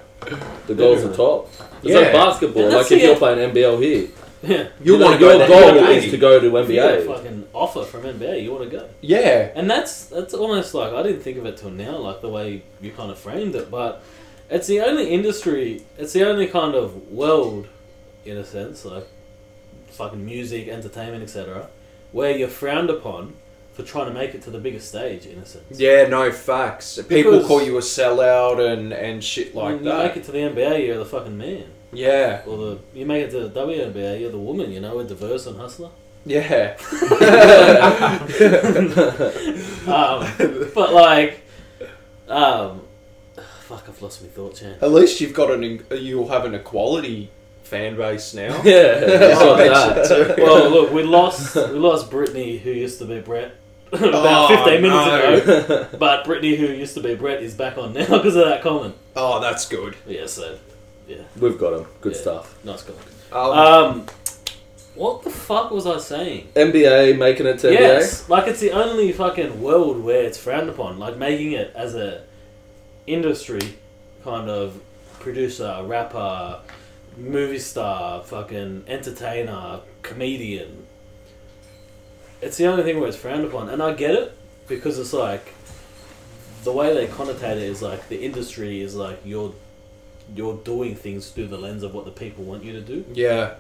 The 0.67 0.75
goals 0.75 1.03
the 1.03 1.17
top. 1.17 1.49
It's 1.83 1.93
Yeah. 1.93 1.99
like 2.01 2.13
basketball. 2.13 2.63
And 2.65 2.73
Like 2.73 2.81
that's 2.83 2.93
if 2.93 3.01
the- 3.01 3.07
you're 3.07 3.17
playing 3.17 3.39
NBL 3.51 3.79
here, 3.83 4.09
Yeah. 4.43 4.67
you 4.83 4.99
know, 4.99 5.05
want 5.07 5.19
to 5.21 5.25
your 5.27 5.33
go 5.35 5.39
to 5.39 5.47
goal 5.47 5.71
NBA. 5.85 5.97
is 6.05 6.11
to 6.11 6.17
go 6.19 6.41
to 6.41 6.57
If 6.59 6.69
you 6.69 6.75
get 6.75 6.95
a 6.95 6.97
NBA. 7.03 7.07
fucking 7.15 7.45
offer 7.55 7.83
from 7.85 8.03
NBA, 8.07 8.43
you 8.43 8.53
want 8.53 8.65
to 8.71 8.77
go. 8.79 8.85
Yeah, 9.01 9.51
And 9.55 9.71
that's 9.71 10.05
that's 10.05 10.35
almost 10.35 10.75
like 10.75 10.93
I 10.93 11.03
didn't 11.03 11.23
think 11.23 11.39
of 11.39 11.47
it 11.47 11.57
till 11.57 11.71
now, 11.71 11.97
like 11.99 12.21
the 12.21 12.29
way 12.29 12.63
you 12.83 12.91
kind 12.91 13.11
of 13.11 13.19
framed 13.19 13.55
it. 13.55 13.71
But 13.71 14.03
it's 14.51 14.67
the 14.67 14.81
only 14.81 15.09
industry, 15.11 15.83
it's 15.99 16.13
the 16.13 16.25
only 16.29 16.47
kind 16.47 16.75
of 16.75 17.11
world, 17.11 17.67
in 18.27 18.37
a 18.37 18.45
sense, 18.45 18.85
like 18.85 19.07
fucking 20.01 20.25
music, 20.25 20.69
entertainment, 20.69 21.23
etc., 21.23 21.69
where 22.13 22.33
you're 22.39 22.49
frowned 22.63 22.91
upon 22.91 23.35
for 23.75 23.83
trying 23.85 24.07
to 24.13 24.19
make 24.21 24.35
it 24.35 24.43
to 24.43 24.51
the 24.51 24.59
biggest 24.59 24.89
stage, 24.89 25.27
in 25.27 25.39
a 25.39 25.47
sense. 25.47 25.79
yeah, 25.79 26.09
no 26.09 26.33
facts. 26.33 26.99
People 27.09 27.33
Because- 27.33 27.47
call 27.47 27.63
you 27.63 27.77
a 27.77 27.81
sellout 27.81 28.59
and 28.73 28.93
and 28.93 29.23
shit 29.23 29.55
When 29.55 29.65
like 29.65 29.81
you 29.85 29.93
make 30.05 30.17
it 30.17 30.25
to 30.25 30.33
the 30.33 30.39
NBA, 30.53 30.87
you're 30.87 30.99
the 30.99 31.05
fucking 31.17 31.37
man. 31.37 31.67
Yeah, 31.93 32.43
Or 32.47 32.57
the 32.65 32.79
you 32.95 33.05
make 33.07 33.23
it 33.27 33.31
to 33.33 33.41
the 33.49 33.61
WNBA, 33.61 34.21
you're 34.21 34.31
the 34.39 34.45
woman. 34.51 34.71
You 34.73 34.81
know, 34.81 34.97
we're 34.97 35.07
diverse 35.17 35.47
and 35.47 35.57
hustler. 35.65 35.91
yeah. 36.25 36.77
Um, 39.91 40.25
but 40.75 40.93
like, 40.93 41.43
um, 42.29 42.83
fuck, 43.63 43.85
I've 43.89 44.01
lost 44.03 44.23
my 44.23 44.29
thought, 44.29 44.57
Chan. 44.57 44.77
At 44.81 44.93
least 44.93 45.21
you've 45.21 45.35
got 45.35 45.51
an 45.51 45.85
you'll 45.91 46.29
have 46.29 46.45
an 46.45 46.55
equality 46.55 47.31
fan 47.63 47.97
base 47.97 48.35
now. 48.35 48.61
Yeah, 48.65 49.05
Oh, 49.39 49.57
got 49.57 50.07
that. 50.09 50.37
Well, 50.39 50.71
look, 50.71 50.93
we 50.93 51.03
lost 51.03 51.55
we 51.57 51.63
lost 51.79 52.11
Brittany, 52.11 52.59
who 52.59 52.71
used 52.71 52.99
to 52.99 53.05
be 53.05 53.21
Brett, 53.21 53.55
about 53.93 54.51
Oh, 54.51 54.65
fifteen 54.65 54.83
minutes 54.83 55.47
no. 55.49 55.55
ago. 55.57 55.89
But 55.99 56.25
Brittany, 56.25 56.57
who 56.57 56.67
used 56.67 56.95
to 56.95 57.01
be 57.03 57.15
Brett, 57.15 57.43
is 57.43 57.55
back 57.55 57.79
on 57.79 57.93
now 57.93 58.07
because 58.07 58.37
of 58.37 58.45
that 58.47 58.63
comment. 58.63 58.95
Oh, 59.17 59.41
that's 59.41 59.69
good. 59.69 59.95
Yeah, 60.07 60.27
so 60.27 60.59
yeah, 61.09 61.23
We've 61.39 61.59
got 61.59 61.75
him. 61.81 61.87
Good 62.01 62.15
Yeah. 62.15 62.21
stuff. 62.21 62.65
nice 62.65 62.83
comment. 62.83 63.05
Um, 63.33 63.51
Um, 63.59 64.07
what 64.97 65.23
the 65.23 65.31
fuck 65.31 65.71
was 65.71 65.87
I 65.87 65.99
saying? 65.99 66.49
NBA 66.57 67.17
making 67.17 67.47
it 67.47 67.59
to 67.61 67.69
NBA. 67.69 67.81
Yes, 67.81 68.29
like 68.29 68.49
it's 68.49 68.61
the 68.61 68.73
only 68.73 69.13
fucking 69.13 69.63
world 69.63 70.03
where 70.03 70.23
it's 70.25 70.37
frowned 70.39 70.69
upon. 70.69 70.99
Like 70.99 71.17
making 71.17 71.53
it 71.53 71.73
as 71.77 71.95
a 71.95 72.23
industry 73.07 73.61
kind 74.25 74.49
of 74.51 74.81
producer, 75.21 75.81
rapper, 75.85 76.59
movie 77.21 77.59
star, 77.59 78.23
fucking 78.23 78.85
entertainer, 78.87 79.81
comedian. 80.03 80.87
It's 82.41 82.57
the 82.57 82.67
only 82.67 82.83
thing 82.83 82.99
where 82.99 83.09
it's 83.09 83.17
frowned 83.17 83.45
upon, 83.45 83.69
and 83.69 83.83
I 83.83 83.93
get 83.95 84.15
it 84.15 84.33
because 84.67 84.99
it's 84.99 85.13
like 85.13 85.53
the 86.65 86.73
way 86.73 86.95
they 86.95 87.07
connotate 87.07 87.57
it 87.57 87.63
is 87.63 87.83
like 87.83 88.09
the 88.09 88.23
industry 88.23 88.81
is 88.81 88.95
like 88.95 89.21
you're 89.25 89.55
you're 90.35 90.57
doing 90.59 90.95
things 90.95 91.31
through 91.31 91.49
the 91.49 91.59
lens 91.59 91.83
of 91.83 91.93
what 91.93 92.05
the 92.05 92.11
people 92.11 92.45
want 92.45 92.63
you 92.65 92.73
to 92.73 92.81
do. 92.81 93.05
yeah, 93.13 93.55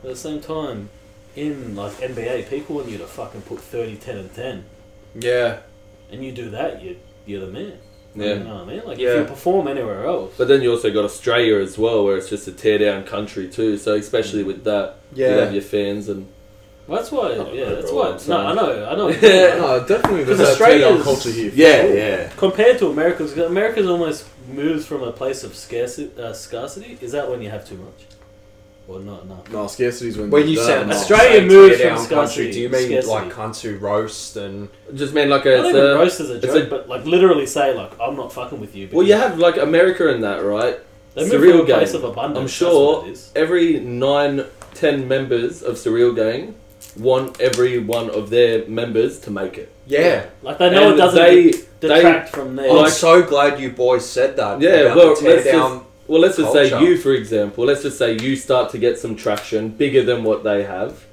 But 0.00 0.10
at 0.10 0.14
the 0.14 0.20
same 0.20 0.40
time, 0.40 0.88
in 1.34 1.74
like 1.74 1.94
NBA, 1.94 2.48
people 2.48 2.76
want 2.76 2.88
you 2.88 2.96
to 2.98 3.06
fucking 3.06 3.42
put 3.42 3.58
30, 3.60 3.96
10, 3.96 4.16
and 4.16 4.34
10. 4.34 4.64
yeah, 5.16 5.58
And 6.10 6.24
you 6.24 6.30
do 6.30 6.48
that, 6.50 6.80
you, 6.80 6.96
you're 7.26 7.40
the 7.40 7.48
man. 7.48 7.78
You 8.16 8.34
know 8.40 8.54
what 8.56 8.62
I 8.62 8.64
mean? 8.64 8.82
Like, 8.86 8.98
Yeah. 8.98 9.08
if 9.10 9.16
you 9.20 9.24
perform 9.34 9.68
anywhere 9.68 10.04
else. 10.06 10.32
But 10.38 10.48
then 10.48 10.62
you 10.62 10.70
also 10.72 10.90
got 10.92 11.04
Australia 11.04 11.56
as 11.56 11.76
well, 11.76 12.04
where 12.04 12.16
it's 12.16 12.28
just 12.28 12.48
a 12.48 12.52
tear 12.52 12.78
down 12.78 13.04
country 13.04 13.48
too. 13.48 13.76
So 13.78 13.94
especially 13.94 14.42
with 14.42 14.64
that, 14.64 14.96
yeah. 15.14 15.28
you 15.34 15.40
have 15.40 15.52
your 15.52 15.62
fans 15.62 16.08
and 16.08 16.26
Well, 16.86 16.98
that's 17.00 17.10
why, 17.12 17.30
yeah, 17.32 17.36
know, 17.38 17.74
that's 17.76 17.90
why. 17.92 18.06
I'm 18.06 18.12
No, 18.12 18.18
saying. 18.18 18.40
I 18.40 18.54
know, 18.54 18.86
I 18.90 18.94
know. 18.96 19.08
No, 19.78 19.84
definitely 19.86 20.20
Because 20.24 20.38
that 20.38 20.44
tear 20.44 20.52
Australia's- 20.52 21.02
culture 21.04 21.30
here. 21.30 21.50
yeah. 21.54 21.84
Yeah. 21.86 22.28
Compared 22.36 22.78
to 22.78 22.86
America, 22.88 23.18
'cause 23.24 23.36
America's 23.38 23.88
almost 23.88 24.24
moves 24.52 24.86
from 24.86 25.02
a 25.02 25.10
place 25.10 25.42
of 25.42 25.56
scarcity, 25.56 26.10
uh, 26.22 26.32
scarcity. 26.32 26.96
Is 27.00 27.10
that 27.12 27.28
when 27.28 27.42
you 27.42 27.50
have 27.50 27.68
too 27.68 27.74
much? 27.76 28.06
Or 28.88 29.00
not 29.00 29.24
enough. 29.24 29.50
No, 29.50 29.66
scarcity's 29.66 30.16
when. 30.16 30.30
When 30.30 30.48
you 30.48 30.56
no, 30.56 30.62
said. 30.66 30.90
Australia 30.90 31.42
moves 31.42 31.76
from 31.80 31.88
down 31.88 31.98
scarcity- 31.98 32.14
country, 32.14 32.52
do 32.52 32.60
you 32.60 32.68
mean 32.68 33.02
scarcity. 33.02 33.12
like 33.14 33.32
cunts 33.32 33.60
who 33.60 33.76
roast 33.78 34.36
and 34.36 34.68
Just 34.94 35.12
mean 35.14 35.28
like 35.28 35.44
Not 35.44 35.52
a, 35.54 35.58
it's 35.60 35.68
even 35.70 35.80
a 35.90 35.94
roast 35.94 36.20
as 36.20 36.30
a 36.30 36.40
joke, 36.40 36.66
a- 36.66 36.70
but 36.70 36.88
like 36.88 37.04
literally 37.04 37.46
say 37.46 37.74
like 37.74 37.92
I'm 38.00 38.16
not 38.16 38.32
fucking 38.32 38.60
with 38.60 38.76
you. 38.76 38.88
well, 38.92 39.06
you 39.06 39.14
have 39.14 39.38
like 39.38 39.56
America 39.56 40.08
in 40.14 40.20
that, 40.22 40.44
right? 40.44 40.78
they 41.14 41.22
move 41.22 41.30
from 41.30 41.40
Surreal 41.40 41.62
a 41.62 41.64
place 41.64 41.92
Gang. 41.92 42.02
of 42.02 42.10
abundance. 42.10 42.38
I'm 42.42 42.46
sure 42.48 43.02
what 43.04 43.30
every 43.34 43.80
nine, 43.80 44.44
ten 44.74 45.08
members 45.08 45.62
of 45.62 45.76
Surreal 45.76 46.14
Gang 46.14 46.54
want 46.98 47.40
every 47.40 47.78
one 47.78 48.10
of 48.10 48.28
their 48.28 48.66
members 48.68 49.18
to 49.20 49.30
make 49.30 49.56
it. 49.58 49.72
yeah? 49.86 50.26
Like 50.42 50.58
they 50.58 50.70
know 50.70 50.84
And 50.90 50.94
it 50.94 50.96
doesn't 50.98 51.18
they- 51.22 51.52
detract 51.80 52.30
from 52.30 52.56
their. 52.56 52.68
I'm 52.70 52.76
Like- 52.76 52.92
so 52.92 53.22
glad 53.22 53.58
you 53.60 53.70
boys 53.70 54.04
said 54.06 54.36
that. 54.36 54.60
Yeah, 54.60 54.94
well, 54.94 55.16
tear 55.16 55.30
let's 55.36 55.44
just- 55.44 55.52
down. 55.56 55.85
Well, 56.08 56.20
let's 56.20 56.36
just 56.36 56.52
say 56.52 56.80
you, 56.80 56.96
for 56.98 57.12
example. 57.12 57.64
Let's 57.64 57.82
just 57.82 57.98
say 57.98 58.16
you 58.18 58.36
start 58.36 58.70
to 58.70 58.78
get 58.78 58.98
some 58.98 59.16
traction 59.16 59.70
bigger 59.70 60.02
than 60.02 60.22
what 60.22 60.44
they 60.44 60.64
have. 60.64 61.04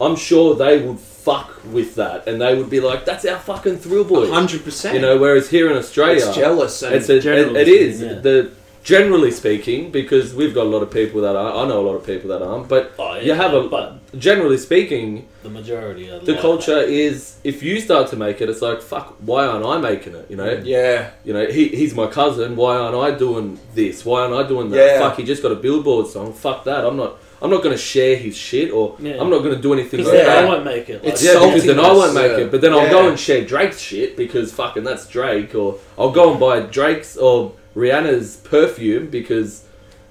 I'm 0.00 0.14
sure 0.14 0.54
they 0.54 0.80
would 0.80 1.00
fuck 1.00 1.60
with 1.64 1.96
that, 1.96 2.28
and 2.28 2.40
they 2.40 2.54
would 2.56 2.70
be 2.70 2.78
like, 2.78 3.04
"That's 3.04 3.24
our 3.24 3.38
fucking 3.38 3.78
thrill 3.78 4.04
boy," 4.04 4.30
hundred 4.30 4.64
percent. 4.64 4.94
you 4.94 5.00
know. 5.00 5.18
Whereas 5.18 5.50
here 5.50 5.70
in 5.70 5.76
Australia, 5.76 6.24
it's 6.24 6.36
jealous 6.36 6.82
and 6.82 6.94
it's 6.94 7.08
a, 7.08 7.16
it, 7.16 7.56
it 7.56 7.68
is 7.68 8.00
yeah. 8.00 8.14
the 8.14 8.52
generally 8.88 9.30
speaking 9.30 9.90
because 9.90 10.34
we've 10.34 10.54
got 10.54 10.64
a 10.64 10.72
lot 10.74 10.82
of 10.82 10.90
people 10.90 11.20
that 11.20 11.36
are. 11.36 11.50
I 11.62 11.68
know 11.68 11.78
a 11.80 11.86
lot 11.90 11.96
of 12.00 12.06
people 12.06 12.30
that 12.30 12.40
aren't, 12.40 12.68
but 12.68 12.92
Oh, 12.98 13.14
yeah, 13.16 13.20
you 13.26 13.34
have 13.34 13.52
a- 13.52 13.68
but 13.68 13.86
generally 14.18 14.56
speaking, 14.56 15.28
the 15.42 15.50
majority 15.50 16.04
are 16.10 16.20
the 16.20 16.32
like 16.32 16.40
culture 16.40 16.78
is 16.80 17.36
if 17.44 17.62
you 17.62 17.80
start 17.80 18.08
to 18.12 18.16
make 18.16 18.40
it, 18.40 18.48
it's 18.48 18.62
like 18.62 18.80
fuck. 18.80 19.06
Why 19.20 19.44
aren't 19.46 19.66
I 19.66 19.76
making 19.90 20.14
it? 20.14 20.26
You 20.30 20.36
know. 20.36 20.56
Mm. 20.56 20.62
yeah, 20.64 21.10
You 21.26 21.34
know, 21.34 21.46
he, 21.46 21.68
he's 21.80 21.94
my 21.94 22.06
cousin. 22.06 22.56
Why 22.56 22.76
aren't 22.76 22.96
I 22.96 23.10
doing 23.26 23.58
this? 23.74 24.06
Why 24.06 24.22
aren't 24.22 24.34
I 24.42 24.48
doing 24.48 24.70
that? 24.70 24.76
Yeah. 24.78 24.98
Fuck, 25.00 25.18
he 25.18 25.24
just 25.24 25.42
got 25.42 25.52
a 25.52 25.60
billboard 25.66 26.06
song. 26.06 26.32
Fuck 26.32 26.64
that. 26.64 26.84
I'm 26.86 26.96
not. 26.96 27.16
I'm 27.40 27.50
not 27.50 27.62
going 27.62 27.76
to 27.80 27.80
share 27.94 28.16
his 28.16 28.36
shit, 28.36 28.72
or 28.72 28.96
Yeah. 28.98 29.20
I'm 29.20 29.30
not 29.30 29.40
going 29.44 29.54
to 29.54 29.62
do 29.62 29.72
anything 29.72 29.98
Because 29.98 30.12
like 30.12 30.24
then 30.24 30.26
Yeah. 30.26 30.40
I 30.42 30.44
won't 30.52 30.64
make 30.64 30.88
it. 30.88 31.04
Like, 31.04 31.12
It's 31.12 31.22
Yeah, 31.24 31.34
because 31.34 31.64
then 31.66 31.78
I 31.78 31.92
won't 31.92 32.12
make 32.22 32.32
yeah. 32.32 32.44
it. 32.44 32.50
But 32.50 32.60
then 32.62 32.72
I'll 32.72 32.82
Yeah. 32.86 32.90
go 32.98 33.08
and 33.08 33.16
share 33.26 33.44
Drake's 33.44 33.78
shit 33.80 34.16
because 34.16 34.50
fucking 34.52 34.82
that's 34.82 35.06
Drake, 35.06 35.54
or 35.54 35.76
I'll 35.96 36.10
go 36.10 36.32
and 36.32 36.40
buy 36.40 36.58
Drake's 36.78 37.16
or 37.16 37.52
Rihanna's 37.78 38.36
perfume 38.38 39.06
because 39.08 39.64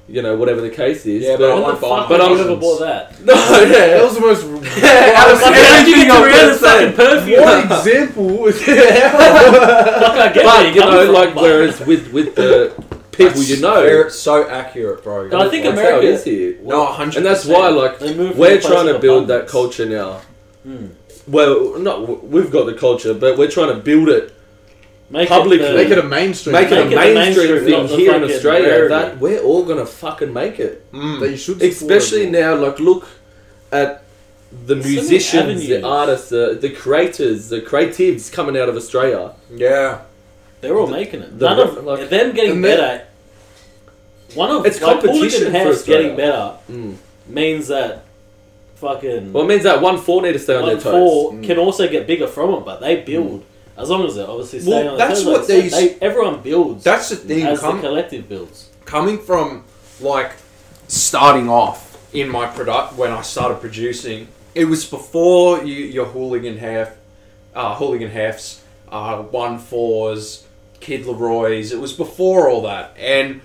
you 0.07 0.21
know 0.21 0.35
whatever 0.37 0.61
the 0.61 0.69
case 0.69 1.05
is. 1.05 1.23
Yeah, 1.23 1.35
but, 1.37 1.51
I 1.51 1.53
when 1.55 1.63
the 1.75 1.75
fuck 1.81 2.07
but 2.09 2.21
I'm- 2.21 2.37
you 2.37 2.55
bought 2.55 2.79
that? 2.79 3.21
no, 3.25 3.33
yeah, 3.33 3.87
That 3.97 4.03
was 4.03 4.15
the 4.15 4.21
most. 4.21 4.43
I 4.45 5.31
was 5.33 5.41
Like, 5.41 5.55
how 5.55 5.83
did 5.83 5.87
you 5.87 5.95
get 5.95 6.09
everything 6.09 6.11
I 6.11 6.19
to 6.19 6.25
Rihanna's 6.27 6.49
was 6.49 6.59
saying. 6.61 6.93
fucking 6.93 7.07
perfume? 7.07 7.43
What 7.43 8.49
example? 8.55 9.27
Like, 9.27 10.17
I 10.17 10.31
get 10.33 10.45
where 10.45 10.45
But 10.45 10.65
you're 10.65 10.73
you 10.85 10.91
know, 10.91 11.05
from, 11.05 11.13
like 11.13 11.33
but- 11.35 11.43
whereas 11.43 11.79
with 11.81 12.11
with 12.13 12.35
the 12.35 12.73
people 13.11 13.41
you 13.41 13.59
know, 13.59 13.81
They're 13.81 14.09
so 14.09 14.47
accurate, 14.47 15.03
bro. 15.03 15.27
No, 15.27 15.39
I 15.39 15.49
think 15.49 15.63
that's 15.63 15.73
America- 15.73 15.93
how 15.95 15.99
it 15.99 16.05
is 16.05 16.23
here. 16.23 16.57
no, 16.63 16.85
hundred. 16.85 17.17
And 17.17 17.25
that's 17.25 17.45
why, 17.45 17.67
like, 17.69 17.97
They 17.99 18.13
move 18.13 18.31
from 18.33 18.37
a 18.37 18.39
we're 18.41 18.61
trying 18.61 18.87
to 18.93 18.99
build 18.99 19.27
that 19.29 19.47
culture 19.47 19.85
now. 19.87 20.21
Hmm. 20.63 20.87
Well, 21.27 21.79
not 21.79 22.23
we've 22.23 22.51
got 22.51 22.65
the 22.67 22.73
culture, 22.75 23.13
but 23.13 23.37
we're 23.37 23.49
trying 23.51 23.69
to 23.75 23.81
build 23.81 24.07
it, 24.09 24.33
Make 25.09 25.29
Publicly. 25.29 25.65
It, 25.65 25.75
Make 25.75 25.89
it 25.89 25.97
a 25.99 26.03
mainstream. 26.03 26.53
make 26.53 26.67
it 26.69 26.71
Make 26.71 26.79
a 26.79 26.85
it 26.87 26.89
the 26.89 26.95
mainstream 26.95 27.47
mainstream, 27.51 27.63
thing 27.63 27.89
not 27.91 27.99
here 27.99 28.15
in 28.15 28.23
Australia. 28.25 28.67
rarity. 28.69 28.89
That 28.89 29.19
we're 29.19 29.39
all 29.41 29.63
gonna 29.63 29.85
fucking 29.85 30.33
make 30.33 30.59
it. 30.59 30.91
Mm. 30.91 31.19
that 31.21 31.29
you 31.31 31.37
should. 31.37 31.61
Especially 31.61 32.27
everyone. 32.27 32.59
now, 32.59 32.65
like 32.67 32.79
look 32.79 33.07
at 33.71 34.03
the 34.65 34.75
There's 34.75 34.83
so 34.85 34.91
musicians, 34.91 35.67
the 35.67 35.81
artists, 35.83 36.29
the, 36.29 36.57
the 36.59 36.69
creators, 36.71 37.47
the 37.49 37.61
creatives 37.61 38.31
coming 38.31 38.57
out 38.57 38.67
of 38.69 38.75
Australia. 38.75 39.31
Yeah, 39.53 39.99
They're 40.61 40.77
all 40.77 40.87
making 40.87 41.21
it. 41.21 41.39
the- 41.39 41.49
None 41.49 41.59
of 41.59 41.83
like- 41.85 42.09
them 42.09 42.33
getting 42.33 42.51
And 42.53 42.65
then- 42.65 42.77
better. 42.77 43.03
One 44.35 44.51
of 44.51 44.65
It's 44.65 44.81
like, 44.81 44.99
competition 45.01 45.43
Hooligan 45.43 45.51
for 45.53 45.57
House 45.69 45.75
Australia. 45.77 46.03
getting 46.03 46.17
better 46.17 46.51
Mm. 46.69 46.95
means 47.27 47.67
that 47.69 48.03
fucking 48.75 49.31
Well, 49.33 49.43
it 49.45 49.47
means 49.47 49.63
that 49.63 49.79
OneFour 49.79 50.21
need 50.23 50.33
to 50.33 50.39
stay 50.39 50.55
on 50.55 50.63
one 50.63 50.73
their 50.73 50.81
toes. 50.81 50.91
four 50.93 51.31
Mm. 51.31 51.43
can 51.45 51.57
also 51.57 51.87
get 51.87 52.07
bigger 52.07 52.27
from 52.27 52.53
it, 52.55 52.65
but 52.65 52.81
they 52.81 52.97
build 52.97 53.43
as 53.77 53.89
long 53.89 54.05
as 54.05 54.15
they're 54.15 54.29
obviously 54.29 54.69
Well, 54.69 54.93
on 54.93 54.97
that's 54.97 55.23
what 55.23 55.39
like 55.41 55.47
these- 55.47 55.71
they, 55.71 55.95
everyone 56.01 56.41
builds 56.41 56.83
that's 56.83 57.09
the 57.09 57.15
thing. 57.17 57.45
as 57.45 57.59
Come, 57.59 57.77
the 57.77 57.81
collective 57.87 58.27
builds. 58.27 58.69
coming 58.85 59.17
from 59.19 59.63
like 59.99 60.31
starting 60.87 61.49
off 61.49 61.83
in 62.13 62.29
my 62.29 62.47
product 62.47 62.93
when 62.95 63.11
I 63.11 63.21
started 63.21 63.59
producing, 63.61 64.27
it 64.55 64.65
was 64.65 64.85
before 64.85 65.63
you, 65.63 65.75
your 65.75 66.05
Hooligan 66.05 66.57
Hef, 66.57 66.95
uh, 67.53 67.75
Hooligan 67.75 68.09
Hefs, 68.09 68.61
uh, 68.89 69.21
OneFours, 69.23 70.43
Kid 70.79 71.03
LAROI's. 71.05 71.71
It 71.71 71.79
was 71.79 71.93
before 71.93 72.49
all 72.49 72.61
that, 72.63 72.95
and 72.97 73.41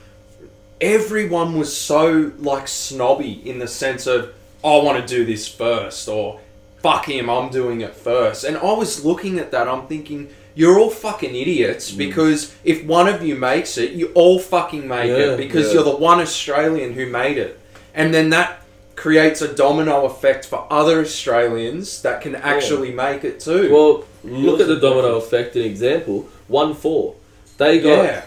everyone 0.80 1.58
was 1.58 1.76
so 1.76 2.32
like 2.38 2.68
snobby 2.68 3.40
in 3.48 3.58
the 3.58 3.68
sense 3.68 4.06
of 4.06 4.32
I 4.64 4.76
want 4.78 5.06
to 5.06 5.14
do 5.14 5.24
this 5.24 5.48
first 5.48 6.08
or 6.08 6.40
fuck 6.82 7.08
him, 7.08 7.30
I'm 7.30 7.50
doing 7.50 7.80
it 7.80 7.94
first. 7.94 8.44
And 8.44 8.56
I 8.56 8.72
was 8.72 9.04
looking 9.04 9.38
at 9.38 9.50
that, 9.52 9.68
I'm 9.68 9.86
thinking, 9.86 10.28
you're 10.54 10.78
all 10.78 10.90
fucking 10.90 11.34
idiots 11.34 11.92
mm. 11.92 11.98
because 11.98 12.54
if 12.64 12.84
one 12.84 13.08
of 13.08 13.22
you 13.22 13.36
makes 13.36 13.78
it, 13.78 13.92
you 13.92 14.08
all 14.14 14.38
fucking 14.38 14.86
make 14.86 15.08
Yeah, 15.08 15.32
it 15.32 15.36
because 15.36 15.68
yeah. 15.68 15.74
you're 15.74 15.84
the 15.84 15.96
one 15.96 16.20
Australian 16.20 16.92
who 16.92 17.06
made 17.06 17.38
it. 17.38 17.58
And 17.94 18.12
then 18.12 18.30
that 18.30 18.62
creates 18.96 19.40
a 19.42 19.52
domino 19.52 20.04
effect 20.04 20.46
for 20.46 20.66
other 20.70 21.00
Australians 21.00 22.02
that 22.02 22.20
can 22.20 22.34
actually 22.36 22.92
make 22.92 23.24
it 23.24 23.40
too. 23.40 23.72
Well, 23.72 24.04
look 24.24 24.60
at 24.60 24.68
the 24.68 24.78
domino 24.78 25.16
effect. 25.16 25.56
An 25.56 25.62
example: 25.62 26.28
OneFour. 26.50 27.16
They 27.58 27.80
got 27.80 28.04
yeah. 28.04 28.22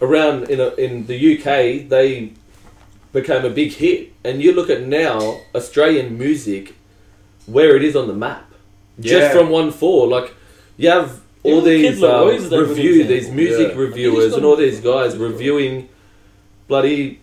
around 0.00 0.50
in 0.50 0.60
a, 0.60 0.68
in 0.74 1.06
the 1.06 1.38
UK. 1.38 1.88
They 1.88 2.32
became 3.12 3.44
a 3.44 3.50
big 3.50 3.72
hit, 3.72 4.12
and 4.24 4.42
you 4.42 4.52
look 4.52 4.68
at 4.68 4.82
now 4.82 5.40
Australian 5.54 6.18
music, 6.18 6.74
where 7.46 7.76
it 7.76 7.84
is 7.84 7.94
on 7.96 8.06
the 8.08 8.14
map, 8.14 8.44
Yeah. 8.98 9.12
just 9.12 9.36
from 9.36 9.48
OneFour. 9.48 10.08
Like 10.08 10.34
you 10.76 10.90
have 10.90 11.20
all 11.42 11.66
Even 11.66 11.92
these 11.92 12.02
um, 12.02 12.28
is 12.28 12.46
a 12.46 12.48
good 12.48 12.68
review, 12.70 13.04
these 13.04 13.30
music 13.30 13.68
Yeah. 13.72 13.78
reviewers, 13.80 14.34
and 14.34 14.44
all 14.44 14.56
these 14.56 14.80
guys 14.80 15.16
reviewing 15.16 15.88
bloody 16.68 17.20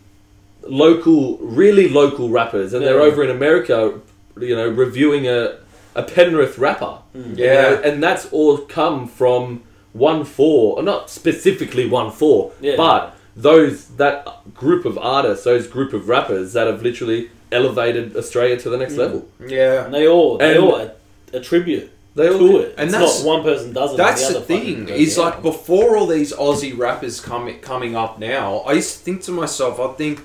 local, 0.67 1.37
really 1.39 1.89
local 1.89 2.29
rappers, 2.29 2.73
and 2.73 2.85
they're 2.85 3.01
over 3.01 3.23
in 3.23 3.29
America, 3.29 3.93
you 4.39 4.55
know, 4.55 4.67
reviewing 4.67 5.27
a 5.27 5.55
a 5.95 6.01
Penrith 6.01 6.57
rapper. 6.57 6.97
Mm. 7.15 7.37
You 7.37 7.45
Yeah. 7.45 7.61
know, 7.61 7.81
and 7.83 8.01
that's 8.01 8.25
all 8.31 8.57
come 8.57 9.07
from 9.07 9.61
OneFour, 9.95 10.77
or 10.77 10.81
not 10.81 11.09
specifically 11.11 11.87
OneFour, 11.87 12.51
Yeah. 12.61 12.75
but 12.77 13.15
those 13.35 13.85
that 13.97 14.25
group 14.55 14.85
of 14.85 14.97
artists, 14.97 15.43
those 15.45 15.67
group 15.67 15.93
of 15.93 16.09
rappers 16.09 16.53
that 16.53 16.65
have 16.65 16.81
literally 16.81 17.29
elevated 17.53 18.15
Australia 18.15 18.57
to 18.57 18.69
the 18.69 18.77
next 18.77 18.93
Mm. 18.93 18.97
level. 19.03 19.25
Yeah. 19.47 19.85
And 19.85 19.93
they 19.93 20.07
all 20.07 20.37
they 20.37 20.55
And- 20.55 20.63
all 20.63 20.75
a- 20.75 20.91
attribute 21.33 21.89
They 22.15 22.27
all 22.29 22.37
to 22.39 22.57
it. 22.59 22.75
and 22.77 22.85
it's 22.89 22.93
that's- 22.97 23.23
not 23.23 23.27
one 23.33 23.43
person 23.43 23.73
does 23.73 23.93
it. 23.93 23.97
That's 23.97 24.23
and 24.27 24.35
the 24.35 24.39
the, 24.39 24.45
thing. 24.45 24.89
Is 24.89 25.17
like 25.17 25.41
before 25.41 25.97
all 25.97 26.07
these 26.07 26.31
Aussie 26.33 26.77
rappers 26.77 27.19
coming 27.19 27.59
coming 27.59 27.95
up 27.95 28.19
now, 28.19 28.63
I 28.67 28.73
used 28.73 28.91
to 28.97 28.99
think 29.05 29.23
to 29.23 29.31
myself, 29.31 29.79
I 29.79 29.87
think 30.01 30.19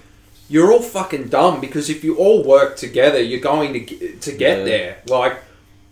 you're 0.50 0.70
all 0.72 0.80
fucking 0.82 1.24
dumb 1.28 1.60
because 1.60 1.90
if 1.90 2.02
you 2.02 2.16
all 2.16 2.42
work 2.42 2.76
together, 2.76 3.20
you're 3.20 3.40
going 3.52 3.72
to 3.74 3.80
get, 3.80 4.20
to 4.22 4.32
get 4.32 4.58
Yeah. 4.58 4.64
there. 4.64 4.96
Like, 5.08 5.34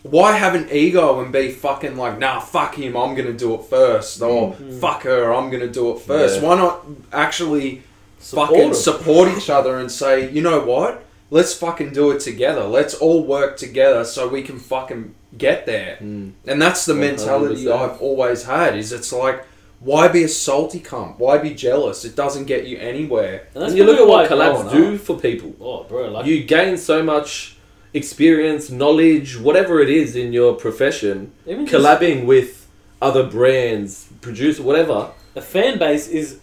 why 0.03 0.33
have 0.33 0.55
an 0.55 0.69
ego 0.71 1.21
and 1.21 1.33
be 1.33 1.51
fucking 1.51 1.97
like, 1.97 2.19
nah, 2.19 2.39
fuck 2.41 2.77
him, 2.77 2.97
I'm 2.97 3.15
gonna 3.17 3.33
do 3.33 3.55
it 3.55 3.63
first, 3.69 4.23
or 4.23 4.53
Mhm. 4.55 4.81
fuck 4.81 5.03
her, 5.03 5.33
I'm 5.35 5.51
gonna 5.51 5.67
do 5.81 5.91
it 5.93 5.99
first. 6.01 6.37
Yeah. 6.41 6.43
Why 6.49 6.55
not 6.57 6.87
actually 7.13 7.83
Support 8.21 8.49
fucking 8.51 8.65
'em. 8.69 8.75
support 8.75 9.29
each 9.37 9.51
other 9.51 9.77
and 9.77 9.91
say, 9.91 10.31
you 10.31 10.43
know 10.43 10.61
what? 10.61 11.03
Let's 11.31 11.55
fucking 11.55 11.93
do 11.93 12.13
it 12.13 12.21
together. 12.21 12.65
Let's 12.65 12.95
all 12.95 13.25
work 13.25 13.57
together 13.57 14.05
so 14.05 14.29
we 14.29 14.43
can 14.43 14.59
fucking 14.59 15.15
get 15.37 15.67
there. 15.67 15.99
Mm. 16.01 16.33
And 16.47 16.63
that's 16.63 16.85
the 16.87 16.95
mentality 16.95 17.65
100%. 17.65 17.77
I've 17.77 18.01
always 18.01 18.45
had. 18.45 18.77
Is 18.77 18.93
it's 18.93 19.13
like, 19.13 19.45
why 19.81 20.09
be 20.09 20.23
a 20.23 20.29
salty 20.29 20.81
cunt? 20.81 21.19
Why 21.19 21.39
be 21.39 21.53
jealous? 21.55 22.05
It 22.05 22.17
doesn't 22.17 22.45
get 22.45 22.67
you 22.67 22.79
anywhere. 22.79 23.49
And 23.55 23.65
And 23.65 23.77
you 23.77 23.85
look 23.85 23.99
at 23.99 24.07
what 24.07 24.31
collabs 24.31 24.71
do 24.71 24.99
for 24.99 25.19
people. 25.19 25.55
Oh, 25.61 25.85
bro, 25.85 26.11
like 26.11 26.27
you 26.27 26.45
gain 26.45 26.79
so 26.79 27.03
much 27.03 27.57
experience, 27.93 28.71
knowledge, 28.71 29.37
whatever 29.37 29.81
it 29.81 29.89
is 29.91 30.17
in 30.17 30.33
your 30.33 30.55
profession, 30.55 31.33
even 31.47 31.67
collabing 31.67 32.27
with 32.27 32.69
other 33.03 33.25
brands, 33.25 34.09
producer, 34.21 34.63
whatever. 34.63 35.11
the 35.35 35.43
fan 35.43 35.79
base 35.79 36.09
is 36.09 36.41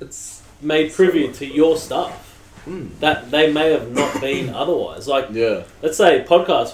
It's 0.00 0.42
made 0.60 0.92
privy 0.92 1.32
to 1.32 1.46
your 1.46 1.76
stuff 1.76 2.23
mm. 2.66 2.98
that 3.00 3.30
they 3.30 3.52
may 3.52 3.72
have 3.72 3.90
not 3.92 4.20
been 4.20 4.48
otherwise. 4.54 5.06
Like 5.08 5.28
Yeah. 5.30 5.64
let's 5.82 5.96
say 5.96 6.24
podcast 6.28 6.72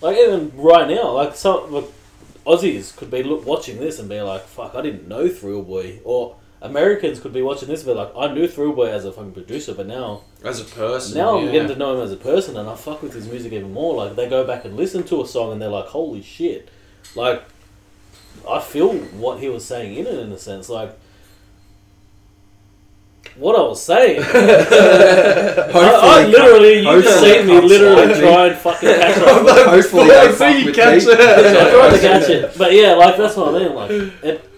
like 0.00 0.16
even 0.18 0.52
right 0.54 0.88
now 0.88 1.12
like 1.12 1.34
some 1.34 1.72
like, 1.72 1.86
aussies 2.46 2.94
could 2.94 3.10
be 3.10 3.22
look, 3.22 3.46
watching 3.46 3.78
this 3.78 3.98
and 3.98 4.08
be 4.08 4.20
like 4.20 4.42
fuck 4.42 4.74
i 4.74 4.82
didn't 4.82 5.08
know 5.08 5.28
thrill 5.28 5.62
boy 5.62 5.98
or 6.04 6.36
americans 6.60 7.18
could 7.20 7.32
be 7.32 7.40
watching 7.40 7.68
this 7.68 7.80
and 7.86 7.94
be 7.94 7.98
like 7.98 8.12
i 8.14 8.32
knew 8.32 8.46
thrill 8.46 8.72
boy 8.74 8.86
as 8.90 9.06
a 9.06 9.12
fucking 9.12 9.32
producer 9.32 9.72
but 9.72 9.86
now 9.86 10.20
As 10.42 10.60
a 10.60 10.64
person. 10.64 11.16
now 11.16 11.38
i'm 11.38 11.50
getting 11.50 11.68
to 11.68 11.76
know 11.76 11.96
him 11.96 12.02
as 12.02 12.12
a 12.12 12.16
person 12.16 12.56
and 12.58 12.68
i 12.68 12.74
fuck 12.74 13.02
with 13.02 13.14
his 13.14 13.26
music 13.28 13.52
even 13.52 13.72
more 13.72 13.94
like 13.94 14.14
they 14.14 14.28
go 14.28 14.46
back 14.46 14.66
and 14.66 14.76
listen 14.76 15.04
to 15.04 15.22
a 15.22 15.26
song 15.26 15.52
and 15.52 15.62
they're 15.62 15.68
like 15.70 15.86
holy 15.86 16.20
shit 16.20 16.68
like 17.14 17.42
i 18.48 18.60
feel 18.60 18.92
what 18.92 19.40
he 19.40 19.48
was 19.48 19.64
saying 19.64 19.96
in 19.96 20.06
it 20.06 20.18
in 20.18 20.30
a 20.32 20.38
sense 20.38 20.68
like 20.68 20.98
what 23.36 23.56
I 23.56 23.62
was 23.62 23.82
saying. 23.82 24.22
Hopefully, 24.22 24.44
I, 25.74 26.22
I 26.22 26.26
literally, 26.26 26.78
you 26.80 27.02
just 27.02 27.18
hopefully 27.24 27.32
seen 27.32 27.46
me 27.46 27.60
literally 27.60 28.14
slide 28.14 28.20
me. 28.20 28.20
try 28.20 28.46
and 28.48 28.56
fucking 28.58 28.88
catch 28.94 29.16
up. 29.18 29.68
Hopefully, 29.68 30.10
I 30.10 30.26
they 30.28 30.34
see 30.34 30.58
you 30.60 30.66
with 30.66 30.74
catch 30.76 31.04
me. 31.04 31.12
it. 31.12 31.20
I 31.20 31.70
tried 31.70 31.90
to 31.90 31.98
catch 32.00 32.28
it, 32.30 32.58
but 32.58 32.72
yeah, 32.72 32.92
like 32.94 33.16
that's 33.16 33.36
what 33.36 33.54
I 33.54 33.58
mean. 33.58 33.74
Like 33.74 33.90
it, 33.90 34.50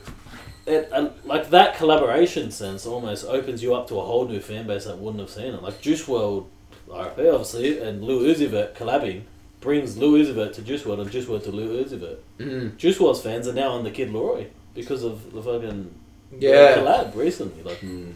it, 0.66 0.88
and 0.92 1.10
like 1.24 1.50
that 1.50 1.76
collaboration 1.76 2.50
sense 2.50 2.86
almost 2.86 3.24
opens 3.26 3.62
you 3.62 3.74
up 3.74 3.88
to 3.88 3.98
a 3.98 4.02
whole 4.02 4.26
new 4.26 4.40
fan 4.40 4.66
base 4.66 4.84
that 4.84 4.98
wouldn't 4.98 5.20
have 5.20 5.30
seen 5.30 5.54
it. 5.54 5.62
Like 5.62 5.80
Juice 5.80 6.04
WRLD, 6.06 6.46
RFA 6.88 7.32
obviously, 7.32 7.78
and 7.80 8.02
Lil 8.02 8.20
Uzi 8.20 8.48
Vert 8.48 8.74
collabing 8.74 9.22
brings 9.60 9.96
Lil 9.96 10.12
Uzi 10.12 10.34
Vert 10.34 10.52
to 10.54 10.62
Juice 10.62 10.82
WRLD 10.82 11.00
and 11.02 11.10
Juice 11.10 11.26
WRLD 11.26 11.44
to 11.44 11.50
Lil 11.52 11.84
Uzi 11.84 11.98
Vert. 11.98 12.38
Mm. 12.38 12.76
Juice 12.76 12.98
WRLD's 12.98 13.22
fans 13.22 13.48
are 13.48 13.52
now 13.52 13.68
on 13.70 13.84
the 13.84 13.90
Kid 13.90 14.10
LAROI 14.10 14.48
because 14.74 15.02
of 15.04 15.32
the 15.32 15.40
fucking 15.42 15.94
Yeah, 16.38 16.76
collab 16.76 17.14
recently. 17.14 17.62
Like 17.62 17.78
Mm. 17.80 18.14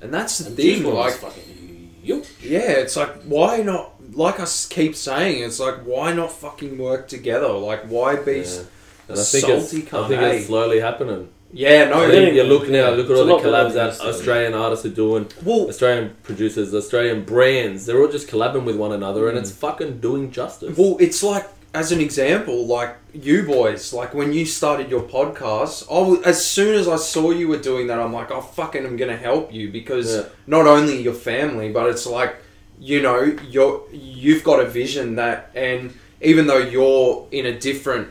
And 0.00 0.12
that's 0.12 0.38
the 0.38 0.46
and 0.48 0.56
Juice 0.56 0.76
thing. 0.78 0.84
WRLD 0.84 0.94
Like, 0.94 1.14
fucking 1.14 1.90
you. 2.02 2.22
yeah, 2.42 2.70
it's 2.72 2.96
like 2.96 3.22
why 3.24 3.62
not? 3.62 3.94
Like 4.12 4.38
I 4.40 4.44
s- 4.44 4.66
keep 4.66 4.94
saying, 4.96 5.42
it's 5.44 5.60
like 5.60 5.76
why 5.84 6.12
not 6.12 6.32
fucking 6.32 6.78
work 6.78 7.08
together? 7.08 7.48
Like 7.48 7.84
why 7.84 8.16
be? 8.16 8.32
Yeah. 8.36 8.38
s- 8.40 8.64
And 9.08 9.18
I 9.18 9.22
think 9.22 9.48
it's, 9.48 9.70
Salty 9.70 9.88
I 9.92 10.08
think 10.08 10.22
eh? 10.22 10.28
it's 10.32 10.46
slowly 10.46 10.80
happening. 10.80 11.28
Yeah, 11.50 11.88
no, 11.88 11.94
I 11.94 11.98
We're 12.00 12.10
think 12.10 12.34
you 12.36 12.42
look 12.42 12.68
now, 12.68 12.90
look 12.90 13.08
at 13.10 13.16
all 13.16 13.24
the 13.24 13.36
collabs 13.48 13.72
that. 13.72 13.98
Australian 14.00 14.52
artists 14.52 14.84
are 14.84 14.90
doing, 14.90 15.28
well, 15.42 15.66
Australian 15.68 16.14
producers, 16.22 16.74
Australian 16.74 17.24
brands. 17.24 17.86
They're 17.86 17.98
all 18.02 18.08
just 18.18 18.28
collabing 18.28 18.64
with 18.64 18.76
one 18.76 18.92
another, 18.92 19.28
and 19.30 19.38
Mm. 19.38 19.40
it's 19.40 19.50
fucking 19.50 20.00
doing 20.00 20.30
justice. 20.30 20.76
Well, 20.76 20.98
it's 21.00 21.22
like, 21.22 21.46
as 21.74 21.92
an 21.92 22.00
example, 22.00 22.66
like 22.66 22.96
you 23.12 23.42
boys, 23.44 23.92
like 23.92 24.14
when 24.14 24.32
you 24.32 24.46
started 24.46 24.90
your 24.90 25.02
podcast, 25.02 25.84
I 25.90 25.98
w- 26.00 26.22
as 26.24 26.44
soon 26.44 26.74
as 26.74 26.88
I 26.88 26.96
saw 26.96 27.30
you 27.30 27.48
were 27.48 27.58
doing 27.58 27.86
that, 27.88 27.98
I'm 27.98 28.12
like, 28.12 28.30
oh, 28.30 28.40
fucking, 28.40 28.84
I'm 28.84 28.96
going 28.96 29.10
to 29.10 29.16
help 29.16 29.52
you 29.52 29.70
because 29.70 30.14
Yeah. 30.16 30.22
not 30.46 30.66
only 30.66 31.00
your 31.02 31.14
family, 31.14 31.70
but 31.70 31.88
it's 31.88 32.06
like, 32.06 32.36
you 32.80 33.02
know, 33.02 33.36
you're, 33.48 33.82
you've 33.92 34.44
got 34.44 34.60
a 34.60 34.66
vision 34.66 35.16
that, 35.16 35.50
and 35.54 35.92
even 36.22 36.46
though 36.46 36.58
you're 36.58 37.26
in 37.30 37.46
a 37.46 37.58
different 37.58 38.08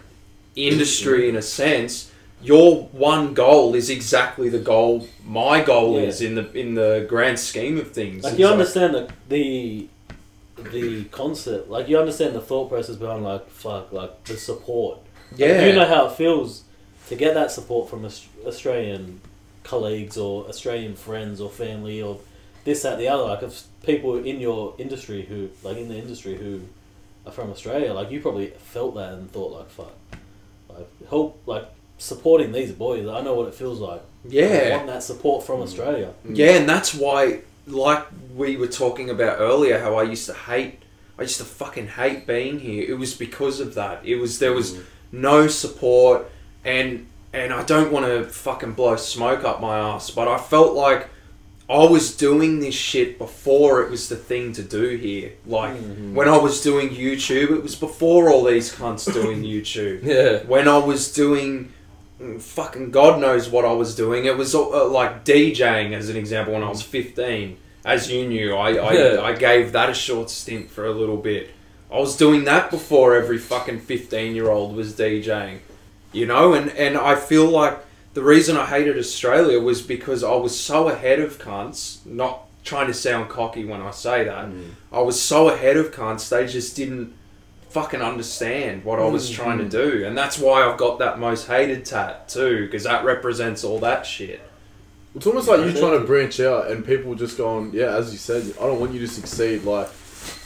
industry 0.56 1.22
mm-hmm. 1.22 1.30
in 1.30 1.36
a 1.38 1.42
sense, 1.42 2.12
your 2.42 2.84
one 2.92 3.34
goal 3.34 3.74
is 3.76 3.90
exactly 3.90 4.48
the 4.50 4.60
goal 4.60 5.08
my 5.26 5.62
goal 5.62 6.00
Yeah. 6.00 6.08
is 6.08 6.22
in 6.22 6.36
the 6.36 6.52
in 6.54 6.76
the 6.76 7.06
grand 7.10 7.40
scheme 7.40 7.78
of 7.80 7.92
things. 7.92 8.24
Like 8.24 8.34
It's 8.34 8.40
you 8.40 8.48
understand 8.48 8.94
the 8.94 9.10
the 9.28 9.88
the 10.58 11.06
concept, 11.06 11.70
like 11.70 11.88
you 11.88 11.98
understand 11.98 12.36
the 12.36 12.42
thought 12.42 12.70
process 12.70 12.96
behind 12.96 13.24
like 13.24 13.50
fuck, 13.50 13.92
like 13.92 14.24
the 14.26 14.38
support. 14.38 15.00
Like, 15.32 15.40
yeah, 15.40 15.66
you 15.66 15.74
know 15.74 15.86
how 15.86 16.08
it 16.08 16.14
feels 16.14 16.64
to 17.10 17.16
get 17.16 17.34
that 17.34 17.52
support 17.52 17.90
from 17.90 18.06
Australian 18.46 19.22
colleagues 19.64 20.18
or 20.18 20.46
Australian 20.48 20.96
friends 20.96 21.42
or 21.42 21.50
family 21.50 22.02
or 22.02 22.20
this 22.64 22.84
that 22.84 22.98
the 22.98 23.08
other. 23.08 23.24
Like 23.24 23.42
of 23.42 23.62
people 23.84 24.18
in 24.18 24.40
your 24.40 24.76
industry 24.78 25.24
who 25.24 25.50
like 25.64 25.78
in 25.78 25.90
the 25.90 25.98
industry 25.98 26.36
who 26.36 26.62
are 27.26 27.32
from 27.32 27.52
Australia, 27.52 27.94
like 27.94 28.12
you 28.12 28.22
probably 28.22 28.48
felt 28.48 28.96
that 28.96 29.14
and 29.14 29.32
thought 29.32 29.52
like 29.52 29.70
fuck, 29.70 29.94
like 30.70 30.88
help 31.10 31.42
like 31.46 31.66
supporting 31.98 32.52
these 32.52 32.72
boys. 32.72 33.08
I 33.08 33.22
know 33.22 33.34
what 33.34 33.48
it 33.48 33.54
feels 33.54 33.80
like. 33.80 34.02
I 34.02 34.30
yeah. 34.30 34.76
want 34.78 34.88
that 34.88 35.04
support 35.04 35.46
from 35.46 35.62
Australia. 35.62 36.14
Yeah, 36.28 36.58
and 36.58 36.70
that's 36.70 36.94
why, 36.94 37.42
like 37.68 38.07
we 38.35 38.57
were 38.57 38.68
talking 38.68 39.10
about 39.10 39.39
earlier, 39.39 39.80
how 39.80 39.95
I 39.95 40.03
used 40.03 40.26
to 40.27 40.34
hate, 40.34 40.81
I 41.19 41.23
used 41.23 41.38
to 41.38 41.44
fucking 41.44 41.88
hate 41.88 42.26
being 42.26 42.60
here. 42.60 42.89
It 42.89 42.98
was 42.98 43.14
because 43.14 43.60
of 43.60 43.76
that. 43.76 44.06
It 44.06 44.15
was 44.15 44.39
there 44.39 44.53
was 44.53 44.80
no 45.11 45.48
support, 45.48 46.30
and 46.64 47.07
and 47.34 47.53
I 47.53 47.64
don't 47.64 47.91
want 47.91 48.06
to 48.06 48.26
fucking 48.26 48.73
blow 48.73 48.95
smoke 48.95 49.44
up 49.44 49.61
my 49.61 49.77
ass, 49.77 50.10
but 50.10 50.27
I 50.27 50.38
felt 50.38 50.73
like 50.73 51.10
I 51.69 51.84
was 51.84 52.15
doing 52.15 52.60
this 52.61 52.76
shit 52.76 53.18
before 53.18 53.81
it 53.81 53.91
was 53.91 54.07
the 54.07 54.15
thing 54.15 54.53
to 54.53 54.64
do 54.64 54.95
here. 54.95 55.34
Like 55.45 55.76
when 56.14 56.30
I 56.30 56.38
was 56.38 56.61
doing 56.61 56.89
YouTube, 56.89 57.52
it 57.52 57.61
was 57.61 57.76
before 57.76 58.30
all 58.30 58.45
these 58.45 58.73
cunts 58.73 59.11
doing 59.11 59.44
YouTube 59.44 60.03
yeah, 60.03 60.44
when 60.48 60.68
I 60.69 60.77
was 60.77 61.11
doing 61.11 61.65
mm, 61.65 61.72
Mm, 62.22 62.41
fucking 62.41 62.91
God 62.91 63.19
knows 63.19 63.49
what 63.49 63.65
I 63.65 63.73
was 63.73 63.95
doing. 63.95 64.26
It 64.26 64.38
was 64.38 64.56
uh, 64.56 64.85
uh, 64.85 64.88
like 64.88 65.23
DJing, 65.23 65.94
as 65.94 66.10
an 66.10 66.18
example, 66.18 66.53
when 66.53 66.64
I 66.64 66.69
was 66.69 66.81
15. 66.81 67.57
As 67.85 68.11
you 68.11 68.27
knew, 68.27 68.53
I, 68.56 68.72
I, 68.73 68.91
Yeah. 68.94 69.22
I 69.22 69.34
gave 69.34 69.72
that 69.72 69.89
a 69.89 69.94
short 69.94 70.30
stint 70.30 70.69
for 70.69 70.85
a 70.85 70.91
little 70.91 71.18
bit. 71.18 71.52
I 71.91 71.99
was 71.99 72.18
doing 72.18 72.44
that 72.45 72.69
before 72.69 73.15
every 73.15 73.38
fucking 73.38 73.80
15 73.80 74.35
year 74.35 74.49
old 74.49 74.76
was 74.76 74.94
DJing. 74.94 75.60
You 76.11 76.26
know, 76.26 76.53
and, 76.53 76.72
and 76.72 76.98
I 76.98 77.15
feel 77.15 77.45
like 77.45 77.77
the 78.14 78.23
reason 78.23 78.57
I 78.57 78.65
hated 78.65 78.98
Australia 78.98 79.60
was 79.60 79.81
because 79.81 80.23
I 80.23 80.34
was 80.34 80.60
so 80.60 80.89
ahead 80.89 81.19
of 81.19 81.38
cunts, 81.38 82.06
not 82.06 82.48
trying 82.64 82.88
to 82.88 82.94
sound 82.94 83.30
cocky 83.30 83.64
when 83.64 83.81
I 83.81 83.91
say 83.91 84.23
that. 84.26 84.48
Mm. 84.48 84.72
I 84.91 84.99
was 85.02 85.22
so 85.22 85.49
ahead 85.49 85.77
of 85.77 85.91
cunts, 85.91 86.27
they 86.27 86.48
just 86.48 86.76
didn't 86.76 87.14
fucking 87.69 88.02
understand 88.02 88.84
what 88.84 88.99
I 88.99 89.06
was 89.06 89.30
mm-hmm. 89.30 89.44
trying 89.44 89.57
to 89.60 89.69
do. 89.69 90.06
And 90.06 90.18
that's 90.18 90.39
why 90.39 90.64
I've 90.64 90.77
got 90.77 90.99
that 90.99 91.19
most 91.19 91.48
hated 91.48 91.85
tat 91.85 92.30
too, 92.30 92.65
because 92.65 92.84
that 92.84 93.03
represents 93.03 93.64
all 93.64 93.80
that 93.80 94.06
shit. 94.06 94.41
It's 95.15 95.26
almost 95.26 95.48
like 95.48 95.61
you're 95.61 95.73
trying 95.73 95.99
to 95.99 96.06
branch 96.06 96.39
out 96.39 96.69
and 96.69 96.85
people 96.85 97.15
just 97.15 97.38
going, 97.38 97.73
yeah, 97.73 97.95
as 97.95 98.11
you 98.11 98.19
said, 98.19 98.53
I 98.60 98.64
don't 98.64 98.80
want 98.80 98.94
you 98.94 98.99
to 98.99 99.07
succeed. 99.07 99.64
Like, 99.64 99.89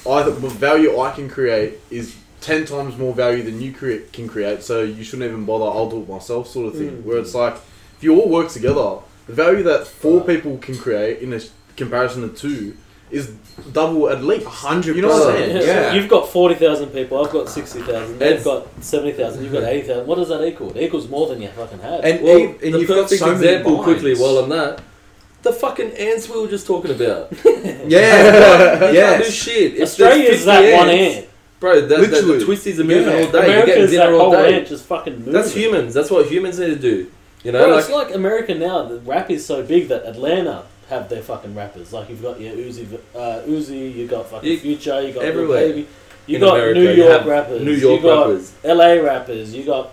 I 0.07 0.23
the 0.23 0.31
value 0.31 0.99
I 0.99 1.11
can 1.11 1.29
create 1.29 1.79
is 1.89 2.15
ten 2.39 2.65
times 2.65 2.97
more 2.97 3.13
value 3.13 3.43
than 3.43 3.61
you 3.61 3.73
create 3.73 4.13
can 4.13 4.27
create. 4.27 4.63
So 4.63 4.81
you 4.81 5.03
shouldn't 5.03 5.29
even 5.29 5.45
bother. 5.45 5.65
I'll 5.65 5.89
do 5.89 6.01
it 6.01 6.09
myself, 6.09 6.47
sort 6.47 6.67
of 6.67 6.75
thing. 6.75 6.97
Mm. 6.97 7.03
Where 7.03 7.17
it's 7.17 7.35
like, 7.35 7.55
if 7.55 8.03
you 8.03 8.17
all 8.17 8.29
work 8.29 8.49
together, 8.49 8.99
the 9.27 9.33
value 9.33 9.63
that 9.63 9.87
four 9.87 10.21
people 10.21 10.57
can 10.57 10.77
create 10.77 11.19
in 11.19 11.33
a 11.33 11.37
s- 11.37 11.51
comparison 11.75 12.21
to 12.21 12.35
two 12.35 12.77
is 13.11 13.31
double 13.73 14.09
at 14.09 14.23
least. 14.23 14.45
hundred 14.45 14.95
You 14.95 15.01
know 15.03 15.09
what 15.09 15.29
I'm 15.35 15.37
saying? 15.37 15.67
Yeah. 15.67 15.93
You've 15.93 16.09
got 16.09 16.29
40,000 16.29 16.89
people, 16.89 17.23
I've 17.23 17.31
got 17.31 17.49
60,000, 17.49 18.17
they've 18.19 18.43
got 18.43 18.67
70,000, 18.83 19.43
you've 19.43 19.53
got 19.53 19.63
80,000. 19.63 20.07
What 20.07 20.15
does 20.15 20.29
that 20.29 20.43
equal? 20.45 20.75
It 20.75 20.83
equals 20.83 21.09
more 21.09 21.27
than 21.27 21.41
you 21.41 21.49
fucking 21.49 21.79
had. 21.79 22.01
And, 22.05 22.23
Well, 22.23 22.37
and, 22.37 22.61
and 22.61 22.73
the 22.73 22.79
you've 22.79 22.87
got 22.87 23.03
perfect 23.03 23.19
so 23.19 23.31
example 23.31 23.71
many 23.73 23.83
quickly 23.83 24.15
while 24.15 24.37
I'm 24.39 24.49
that. 24.49 24.81
The 25.43 25.51
fucking 25.53 25.91
ants 25.93 26.29
we 26.29 26.39
were 26.39 26.47
just 26.47 26.67
talking 26.67 26.91
about. 26.91 27.31
yeah, 27.45 27.87
yeah. 27.87 28.91
can't 28.91 29.23
do 29.23 29.29
shit. 29.31 29.73
If 29.73 29.77
there's 29.77 29.89
Australia's 29.91 30.45
50 30.45 30.45
that 30.45 30.77
one 30.77 30.89
ant. 30.89 31.27
Bro, 31.59 31.81
that, 31.81 31.89
that, 31.89 32.09
the 32.09 32.45
twisties 32.45 32.79
are 32.79 32.83
moving 32.83 33.07
Yeah. 33.13 33.25
all 33.25 33.31
day. 33.31 33.53
You're 33.53 33.65
getting 33.65 33.83
America's 33.83 33.91
that 33.91 33.97
dinner 34.05 34.13
all 34.13 34.19
whole 34.19 34.31
day. 34.31 34.59
ant 34.59 34.67
just 34.67 34.85
fucking 34.85 35.17
moving. 35.19 35.33
That's 35.33 35.51
humans. 35.53 35.93
That's 35.93 36.09
what 36.11 36.27
humans 36.27 36.59
need 36.59 36.67
to 36.67 36.75
do. 36.75 37.11
You 37.43 37.51
know, 37.51 37.63
Bro, 37.65 37.75
like 37.75 37.79
it's 37.85 37.89
like 37.91 38.13
America 38.13 38.53
now. 38.53 38.83
The 38.83 38.99
rap 38.99 39.31
is 39.31 39.43
so 39.45 39.63
big 39.63 39.87
that 39.87 40.05
Atlanta 40.05 40.65
have 40.91 41.09
their 41.09 41.21
fucking 41.23 41.55
rappers. 41.55 41.91
Like 41.93 42.09
you've 42.09 42.21
got 42.21 42.39
your 42.39 42.53
Uzi, 42.53 42.85
uh, 43.15 43.19
Uzi, 43.47 43.95
you 43.95 44.07
got 44.07 44.27
fucking 44.27 44.49
You- 44.49 44.59
Future, 44.59 45.01
you 45.01 45.13
got 45.13 45.23
everywhere 45.23 45.61
Baby, 45.69 45.87
you 46.27 46.35
in 46.35 46.41
got 46.41 46.53
America, 46.57 46.79
New 46.79 46.91
York 46.91 47.11
have 47.11 47.25
rappers, 47.25 47.61
New 47.63 47.71
York 47.71 48.01
you 48.01 48.07
got 48.07 48.27
rappers. 48.27 48.51
LA 48.63 48.93
rappers, 49.01 49.55
you 49.55 49.63
got 49.63 49.89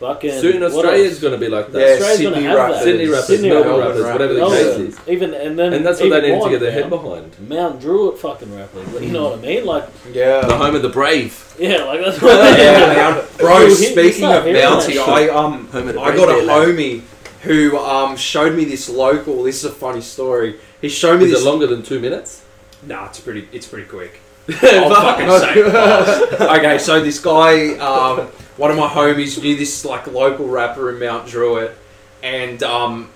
fucking. 0.00 0.32
Soon 0.40 0.62
Australia's 0.62 1.20
going 1.20 1.32
to 1.34 1.38
be 1.38 1.48
like 1.48 1.70
that. 1.72 1.78
Yeah, 1.80 1.86
Australia's 1.94 2.22
gonna 2.22 2.34
Sydney 2.36 2.46
have 2.48 2.56
rappers. 2.56 2.76
that. 2.76 2.84
Sydney 2.84 3.06
rappers, 3.08 3.26
Sydney 3.26 3.48
Melbourne 3.50 3.78
rappers, 3.80 4.00
rappers, 4.02 4.12
whatever 4.12 4.32
the 4.34 4.40
Melbourne. 4.40 4.58
case 4.86 4.98
is. 4.98 5.08
Even 5.08 5.34
and 5.34 5.58
then 5.58 5.72
And 5.74 5.86
that's 5.86 6.00
what 6.00 6.10
they 6.10 6.20
need 6.22 6.28
to 6.28 6.36
more 6.36 6.50
get 6.50 6.60
their 6.60 6.72
head 6.72 6.90
now, 6.90 6.96
behind. 6.96 7.48
Mount 7.48 7.80
Druitt 7.80 8.18
fucking 8.18 8.56
rappers. 8.56 9.02
You 9.02 9.10
know 9.10 9.24
what 9.30 9.38
I 9.40 9.42
mean? 9.42 9.66
Like 9.66 9.84
yeah, 10.12 10.40
The 10.46 10.56
home 10.56 10.74
of 10.74 10.82
the 10.82 10.88
brave. 10.88 11.54
yeah, 11.58 11.84
like 11.84 12.00
that's 12.00 12.20
what 12.22 12.40
I. 12.40 12.56
Yeah, 12.58 12.78
man. 13.14 13.24
Bro, 13.38 13.58
You- 13.58 13.66
you 13.68 13.74
speaking 13.74 14.24
of 14.24 14.44
hearing 14.44 14.62
bounty. 14.62 14.98
I 14.98 15.28
um 15.28 15.66
Home 15.68 15.88
of 15.88 15.94
the 15.94 16.00
I 16.00 16.16
got 16.16 16.28
a 16.30 16.32
there, 16.32 16.42
lad. 16.44 16.68
homie 16.68 17.02
who 17.42 17.78
um 17.78 18.16
showed 18.16 18.56
me 18.56 18.64
this 18.64 18.88
local. 18.88 19.42
This 19.44 19.58
is 19.64 19.70
a 19.70 19.74
funny 19.74 20.00
story. 20.00 20.58
He 20.80 20.88
showed 20.88 21.18
me 21.18 21.26
Is 21.26 21.32
this. 21.32 21.42
it 21.42 21.44
longer 21.44 21.66
than 21.66 21.82
two 21.82 22.00
minutes? 22.00 22.44
Nah, 22.86 23.06
it's 23.06 23.20
pretty. 23.20 23.48
It's 23.52 23.66
pretty 23.66 23.86
quick. 23.88 24.20
I'll 24.62 24.94
fucking 24.94 25.28
say. 25.40 26.46
Okay, 26.58 26.78
so 26.78 27.02
this 27.02 27.20
guy, 27.20 27.76
um, 27.78 28.26
one 28.56 28.70
of 28.70 28.76
my 28.78 28.88
homies, 28.88 29.40
knew 29.42 29.56
this 29.56 29.84
like 29.84 30.06
local 30.06 30.48
rapper 30.48 30.90
in 30.90 30.98
Mount 30.98 31.28
Druitt, 31.28 31.76
and 32.22 32.62
um, 32.62 33.10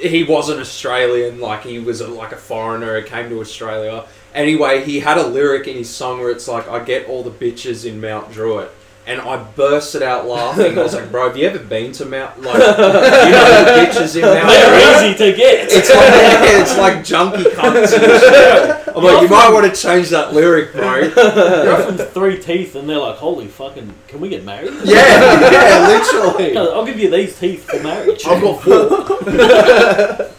he 0.00 0.22
wasn't 0.22 0.60
Australian. 0.60 1.40
Like 1.40 1.62
he 1.62 1.78
was 1.78 2.00
a, 2.00 2.08
like 2.08 2.32
a 2.32 2.36
foreigner. 2.36 3.00
Who 3.00 3.06
came 3.06 3.28
to 3.30 3.40
Australia. 3.40 4.04
Anyway, 4.34 4.84
he 4.84 5.00
had 5.00 5.18
a 5.18 5.26
lyric 5.26 5.66
in 5.66 5.76
his 5.76 5.88
song 5.90 6.20
where 6.20 6.30
it's 6.30 6.46
like, 6.46 6.68
"I 6.68 6.84
get 6.84 7.08
all 7.08 7.22
the 7.22 7.30
bitches 7.30 7.84
in 7.88 8.00
Mount 8.00 8.30
Druitt." 8.30 8.70
And 9.06 9.20
I 9.20 9.42
bursted 9.42 10.02
out 10.02 10.26
laughing. 10.26 10.78
I 10.78 10.82
was 10.82 10.94
like, 10.94 11.10
"Bro, 11.10 11.28
have 11.28 11.36
you 11.36 11.48
ever 11.48 11.58
been 11.58 11.90
to 11.92 12.04
Mount? 12.04 12.40
Like, 12.42 12.54
you 12.54 12.60
know 12.60 13.64
the 13.64 13.70
bitches 13.74 14.14
in 14.14 14.22
Mount 14.22 14.46
They're 14.46 15.10
easy 15.10 15.18
to 15.18 15.36
get. 15.36 15.68
It's 15.72 15.88
like 15.90 15.98
it's 16.60 16.76
like 16.78 17.04
junkie 17.04 17.44
cunts. 17.50 18.94
I'm 18.94 19.02
like, 19.02 19.22
you 19.22 19.28
might 19.28 19.50
want 19.52 19.74
to 19.74 19.80
change 19.80 20.10
that 20.10 20.32
lyric, 20.32 20.72
bro. 20.72 20.96
You're 20.98 21.82
from 21.82 21.96
three 21.96 22.38
teeth, 22.40 22.76
and 22.76 22.88
they're 22.88 22.98
like, 22.98 23.16
"Holy 23.16 23.46
fucking, 23.48 23.92
can 24.06 24.20
we 24.20 24.28
get 24.28 24.44
married?" 24.44 24.74
Yeah, 24.84 25.50
yeah, 25.50 25.88
literally. 25.88 26.56
I'll 26.56 26.86
give 26.86 26.98
you 27.00 27.10
these 27.10 27.36
teeth 27.38 27.64
for 27.68 27.82
marriage. 27.82 28.24
I've 28.26 28.42
got 28.42 28.62
four. 28.62 30.30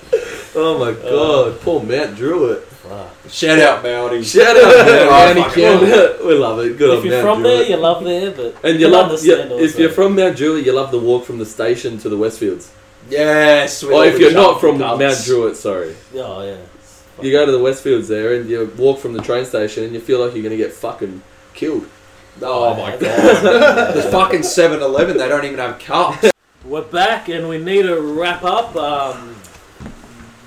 Oh 0.53 0.77
my 0.77 0.91
god, 0.91 1.61
poor 1.61 1.81
Mount 1.81 2.17
Druitt. 2.17 2.67
Fuck. 2.91 3.31
Shout 3.31 3.59
out, 3.59 3.83
Mountie. 3.83 4.23
Shout 4.23 4.57
out, 4.57 4.85
man. 4.85 5.07
Oh, 5.07 5.33
Manny 5.33 6.25
we 6.27 6.33
love 6.35 6.59
it. 6.59 6.77
Good 6.77 6.89
if 6.97 6.99
on 6.99 7.05
you're 7.05 7.13
Mount 7.23 7.23
from 7.35 7.41
Druitt. 7.43 7.57
there, 7.59 7.69
you 7.69 7.77
love 7.77 8.03
there, 8.03 8.31
but 8.31 8.55
And 8.65 8.79
you 8.79 8.85
can 8.87 8.91
love, 8.91 9.05
understand 9.05 9.49
yeah, 9.51 9.57
if 9.57 9.79
you're 9.79 9.89
from 9.89 10.15
Mount 10.15 10.35
Julie, 10.35 10.63
you 10.65 10.73
love 10.73 10.91
the 10.91 10.99
walk 10.99 11.23
from 11.25 11.37
the 11.37 11.45
station 11.45 11.97
to 11.99 12.09
the 12.09 12.17
Westfields. 12.17 12.69
Yes. 13.09 13.81
with 13.81 13.93
Or 13.93 14.05
if 14.05 14.19
you're 14.19 14.33
not 14.33 14.59
from 14.59 14.77
jumping 14.77 15.07
Mount 15.07 15.15
cubs. 15.15 15.25
Druitt, 15.25 15.55
sorry. 15.55 15.95
Oh 16.15 16.43
yeah. 16.43 16.57
You 17.21 17.31
go 17.31 17.45
to 17.45 17.51
the 17.51 17.59
Westfields 17.59 18.07
there 18.07 18.33
and 18.35 18.49
you 18.49 18.71
walk 18.77 18.99
from 18.99 19.13
the 19.13 19.21
train 19.21 19.45
station 19.45 19.83
and 19.85 19.93
you 19.93 19.99
feel 19.99 20.19
like 20.23 20.33
you're 20.33 20.43
going 20.43 20.57
to 20.57 20.63
get 20.63 20.73
fucking 20.73 21.21
killed. 21.53 21.87
Oh 22.41 22.73
my 22.75 22.93
Yeah. 22.95 22.99
god. 22.99 23.93
the 23.95 24.01
fucking 24.03 24.43
7 24.43 24.81
Eleven, 24.81 25.17
they 25.17 25.27
don't 25.29 25.45
even 25.45 25.59
have 25.59 25.79
cups. 25.79 26.31
We're 26.65 26.81
back 26.83 27.29
and 27.29 27.47
we 27.47 27.57
need 27.57 27.83
to 27.83 27.99
wrap 28.01 28.43
up. 28.43 28.75
Um, 28.75 29.35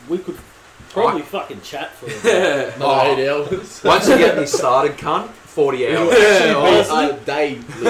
we 0.09 0.19
could 0.19 0.37
probably 0.95 1.23
fucking 1.23 1.61
chat 1.61 1.91
for 1.93 2.07
a 2.07 2.09
bit. 2.23 2.79
Not 2.79 3.07
Oh. 3.07 3.11
eight 3.17 3.29
hours. 3.29 3.83
Once 3.85 4.09
you 4.09 4.17
get 4.17 4.39
me 4.39 4.47
started, 4.47 4.97
cunt, 4.97 5.29
40 5.29 5.87
hours. 5.97 6.17
Yeah, 6.19 6.55
honestly. 6.57 7.05
a 7.11 7.13
day. 7.25 7.59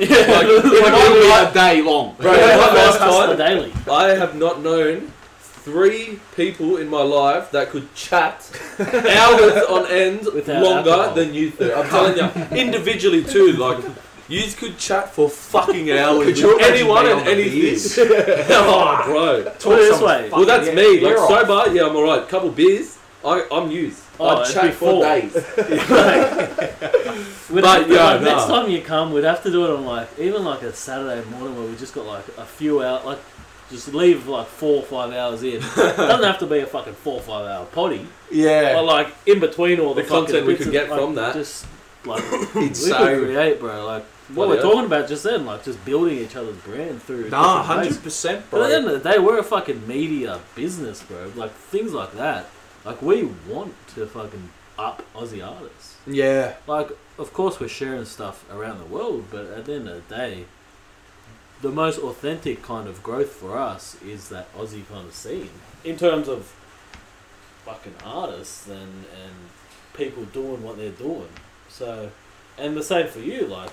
yeah, 0.00 1.48
a 1.48 1.52
day 1.52 1.82
long. 1.82 2.14
Bro, 2.18 2.32
you 2.32 2.38
last 2.38 2.98
time, 2.98 3.36
daily. 3.38 3.72
I 3.90 4.08
have 4.10 4.36
not 4.36 4.60
known 4.62 5.12
three 5.38 6.18
people 6.36 6.76
in 6.78 6.88
my 6.88 7.02
life 7.02 7.50
that 7.50 7.68
could 7.70 7.92
chat 7.94 8.50
hours 8.80 9.62
on 9.68 9.86
end 9.90 10.26
Without 10.34 10.62
longer 10.62 10.90
alcohol. 10.90 11.14
than 11.14 11.34
you 11.34 11.50
two. 11.50 11.72
I'm 11.74 11.88
telling 11.88 12.16
you, 12.16 12.56
individually 12.56 13.22
too. 13.24 13.52
Like, 13.52 13.78
you 14.30 14.50
could 14.52 14.78
chat 14.78 15.12
for 15.12 15.28
fucking 15.28 15.90
hours 15.92 16.24
Could 16.24 16.38
you 16.38 16.46
with 16.48 16.56
imagine 16.58 16.74
anyone 16.76 17.04
me 17.04 17.10
and 17.12 17.20
the 17.26 17.30
anything. 17.32 18.08
oh, 18.50 19.02
bro. 19.04 19.42
Put 19.58 19.78
it 19.78 19.90
this 19.90 20.00
way. 20.00 20.30
Well, 20.30 20.46
that's 20.46 20.74
me. 20.74 21.00
Like, 21.00 21.16
off. 21.18 21.28
sober, 21.46 21.74
yeah, 21.74 21.86
I'm 21.86 21.96
alright. 21.96 22.28
Couple 22.28 22.50
beers, 22.50 22.96
I, 23.24 23.46
I'm 23.50 23.70
used. 23.70 24.02
Oh, 24.18 24.28
I 24.28 24.42
it'd 24.42 24.54
chat 24.54 24.74
for 24.74 25.02
days. 25.02 25.34
We'd 27.50 27.62
But, 27.62 27.78
have 27.80 27.88
to, 27.88 27.94
yeah, 27.94 28.04
like, 28.12 28.22
next 28.22 28.44
time 28.46 28.70
you 28.70 28.80
come, 28.82 29.12
we'd 29.12 29.24
have 29.24 29.42
to 29.42 29.50
do 29.50 29.64
it 29.64 29.70
on 29.70 29.84
like 29.84 30.08
even 30.18 30.44
like 30.44 30.62
a 30.62 30.72
Saturday 30.72 31.28
morning 31.30 31.56
where 31.58 31.66
we 31.66 31.74
just 31.76 31.94
got 31.94 32.06
like 32.06 32.28
a 32.38 32.44
few 32.44 32.82
out, 32.82 33.04
like 33.04 33.18
just 33.70 33.92
leave 33.94 34.28
like 34.28 34.46
four 34.46 34.76
or 34.76 34.82
five 34.82 35.12
hours 35.12 35.42
in. 35.42 35.60
Doesn't 35.60 36.22
have 36.22 36.38
to 36.38 36.46
be 36.46 36.58
a 36.60 36.66
fucking 36.66 36.94
four 36.94 37.14
or 37.14 37.20
five 37.22 37.46
hour 37.46 37.64
potty, 37.66 38.06
Yeah. 38.30 38.74
but 38.74 38.74
Yeah. 38.74 38.80
like 38.80 39.08
in 39.26 39.40
between 39.40 39.80
all 39.80 39.94
the, 39.94 40.02
The 40.02 40.08
content 40.08 40.46
we 40.46 40.52
bits 40.54 40.58
could 40.66 40.66
of, 40.68 40.72
get 40.72 40.90
like, 40.90 41.00
from 41.00 41.14
that. 41.16 41.34
just 41.34 41.66
like 42.04 42.22
It's 42.30 42.54
we 42.54 42.68
could 42.68 42.76
so. 42.76 43.24
create, 43.24 43.58
bro. 43.58 43.84
Like 43.86 44.04
what 44.34 44.48
we're 44.48 44.62
talking 44.62 44.84
about 44.84 45.08
just 45.08 45.24
then, 45.24 45.46
like 45.46 45.64
just 45.64 45.84
building 45.84 46.18
each 46.18 46.36
other's 46.36 46.56
brand 46.58 47.02
through. 47.02 47.30
Nah, 47.30 47.64
100%, 47.64 48.42
But 48.50 48.62
at 48.62 48.68
the 48.68 48.76
end 48.76 48.88
of 48.88 49.02
the 49.02 49.10
day, 49.10 49.18
we're 49.18 49.38
a 49.38 49.42
fucking 49.42 49.86
media 49.86 50.40
business, 50.54 51.02
bro. 51.02 51.32
Like 51.34 51.52
things 51.52 51.92
like 51.92 52.12
that. 52.14 52.46
Like 52.84 53.02
we 53.02 53.24
want 53.48 53.74
to 53.94 54.06
fucking 54.06 54.50
up 54.78 55.02
Aussie 55.14 55.46
artists. 55.46 55.96
Yeah. 56.06 56.54
Like, 56.66 56.90
of 57.18 57.32
course, 57.32 57.60
we're 57.60 57.68
sharing 57.68 58.04
stuff 58.04 58.50
around 58.50 58.78
the 58.78 58.86
world, 58.86 59.26
but 59.30 59.46
at 59.46 59.66
the 59.66 59.74
end 59.74 59.88
of 59.88 60.08
the 60.08 60.14
day, 60.14 60.44
the 61.60 61.70
most 61.70 61.98
authentic 61.98 62.62
kind 62.62 62.88
of 62.88 63.02
growth 63.02 63.32
for 63.32 63.58
us 63.58 63.96
is 64.02 64.30
that 64.30 64.52
Aussie 64.56 64.88
kind 64.88 65.06
of 65.06 65.14
scene 65.14 65.50
in 65.84 65.96
terms 65.98 66.28
of 66.28 66.54
fucking 67.64 67.94
artists 68.04 68.66
and 68.66 69.04
and 69.22 69.34
people 69.92 70.24
doing 70.24 70.62
what 70.62 70.78
they're 70.78 70.90
doing. 70.90 71.28
So, 71.68 72.10
and 72.56 72.76
the 72.76 72.82
same 72.82 73.08
for 73.08 73.20
you, 73.20 73.46
like. 73.46 73.70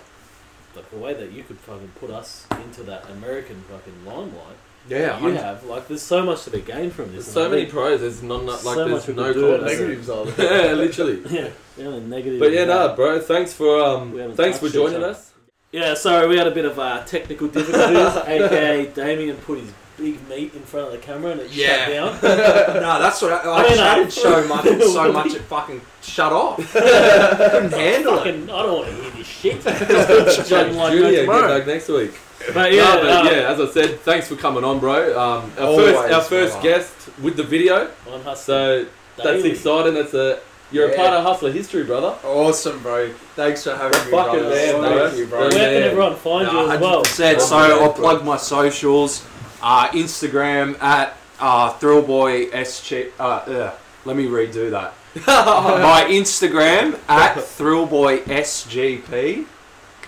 Like 0.78 0.90
the 0.92 0.98
way 0.98 1.14
that 1.14 1.32
you 1.32 1.44
could 1.44 1.58
fucking 1.58 1.92
put 2.00 2.12
us 2.12 2.46
into 2.64 2.84
that 2.84 3.10
American 3.10 3.62
fucking 3.70 4.06
limelight, 4.06 4.58
Yeah. 4.88 5.20
you 5.20 5.30
have 5.34 5.64
like 5.66 5.88
there's 5.88 6.04
so 6.04 6.24
much 6.24 6.44
to 6.46 6.52
be 6.52 6.62
gained 6.62 6.94
from 6.94 7.06
this. 7.16 7.26
There's 7.26 7.28
and 7.28 7.34
so 7.34 7.46
I 7.46 7.50
many 7.50 7.62
think- 7.64 7.74
pros. 7.74 8.00
There's 8.02 8.22
none. 8.24 8.46
Like 8.46 8.60
So 8.60 8.76
there's 8.76 8.90
much 8.92 9.08
we 9.08 9.14
no 9.16 9.24
could 9.34 9.34
do. 9.34 9.58
cons. 9.58 9.64
Negatives 9.72 10.10
are 10.10 10.26
there. 10.38 10.66
yeah, 10.68 10.74
literally. 10.74 11.22
yeah, 11.30 11.50
the 11.76 11.86
only 11.88 12.00
negative. 12.02 12.40
But 12.40 12.50
is 12.50 12.56
yeah, 12.56 12.66
that- 12.66 12.88
nah, 12.90 12.96
bro. 12.96 13.20
Thanks 13.20 13.54
for 13.54 13.82
um, 13.84 14.18
haven't 14.18 14.38
thanks 14.38 14.60
for 14.60 14.66
touched 14.66 14.76
joining 14.76 14.98
other. 14.98 15.10
us. 15.10 15.34
Yeah, 15.72 15.96
sorry, 15.96 16.28
we 16.30 16.38
had 16.38 16.48
a 16.48 16.52
bit 16.52 16.64
of 16.66 16.80
uh, 16.80 17.04
technical 17.06 17.48
difficulties. 17.50 18.16
aka 18.28 18.86
Damien 18.94 19.36
put 19.38 19.60
his 19.60 19.72
big 19.98 20.28
meat 20.30 20.54
in 20.54 20.62
front 20.62 20.86
of 20.88 20.92
the 20.92 20.98
camera 21.00 21.32
and 21.32 21.42
it 21.42 21.52
Yeah. 21.52 21.86
shut 21.86 22.22
down. 22.22 22.22
no, 22.82 23.00
that's 23.00 23.22
what 23.22 23.32
I, 23.34 23.38
I, 23.50 23.64
I 23.64 23.64
mean, 23.68 23.78
chatted 23.78 24.08
uh, 24.08 24.10
so 24.12 24.48
much, 24.48 24.66
so 24.94 25.12
much 25.12 25.34
it 25.34 25.42
fucking 25.42 25.82
shut 26.02 26.32
off. 26.32 26.58
Couldn't 26.74 27.74
handle 27.74 28.20
it. 28.20 28.28
I 28.28 28.46
don't 28.46 28.74
want 28.74 28.88
to 28.90 28.94
hear 28.96 29.12
this 29.12 29.28
shit. 29.28 29.62
Just 29.64 30.50
Judge 30.50 30.74
like 30.76 30.92
Julia, 30.94 31.04
no 31.04 31.12
get 31.12 31.22
tomorrow. 31.22 31.58
back 31.58 31.68
next 31.68 31.90
week. 31.90 32.12
But 32.54 32.72
Yeah, 32.72 32.84
yeah, 32.96 33.02
but 33.02 33.10
uh, 33.28 33.30
yeah, 33.32 33.50
as 33.52 33.60
I 33.60 33.68
said, 33.72 34.00
thanks 34.02 34.28
for 34.28 34.36
coming 34.36 34.64
on, 34.64 34.80
bro. 34.80 35.20
Um, 35.20 35.52
our 35.58 35.76
first, 35.76 36.14
our 36.14 36.22
first 36.22 36.62
guest 36.62 36.94
with 37.22 37.36
the 37.36 37.44
video. 37.44 37.90
on 38.12 38.36
So 38.36 38.86
that's 39.16 39.24
Daily. 39.42 39.52
exciting. 39.52 39.96
That's 39.96 40.14
a 40.14 40.40
you're 40.70 40.92
a 40.92 40.96
part 40.98 41.14
of 41.14 41.24
Hustler 41.24 41.52
history, 41.52 41.86
brother. 41.86 42.18
Awesome, 42.26 42.80
bro. 42.84 43.10
Thanks 43.36 43.64
for 43.64 43.74
having 43.74 43.98
me, 44.06 44.12
Fucking 44.12 44.12
brother. 44.12 44.50
man, 44.50 44.82
Thank 44.82 44.82
bro. 44.82 45.12
you, 45.18 45.26
bro. 45.28 45.40
Where 45.40 45.50
can 45.52 45.62
everyone 45.84 46.16
find 46.18 46.52
you 46.52 46.70
as 46.72 46.80
well? 46.82 47.04
100%. 47.04 47.40
So 47.42 47.56
I'll 47.58 47.94
plug 47.94 48.26
my 48.26 48.36
socials. 48.38 49.26
Uh, 49.62 49.90
Instagram 49.90 50.82
at 50.82 51.18
uh, 51.40 51.74
thrillboysg. 51.74 53.12
Uh, 53.20 53.24
uh, 53.24 53.76
let 54.06 54.16
me 54.16 54.28
redo 54.28 54.72
that. 54.72 54.94
my 55.28 56.06
Instagram 56.10 57.00
at 57.08 57.36
thrillboysgp. 57.36 59.46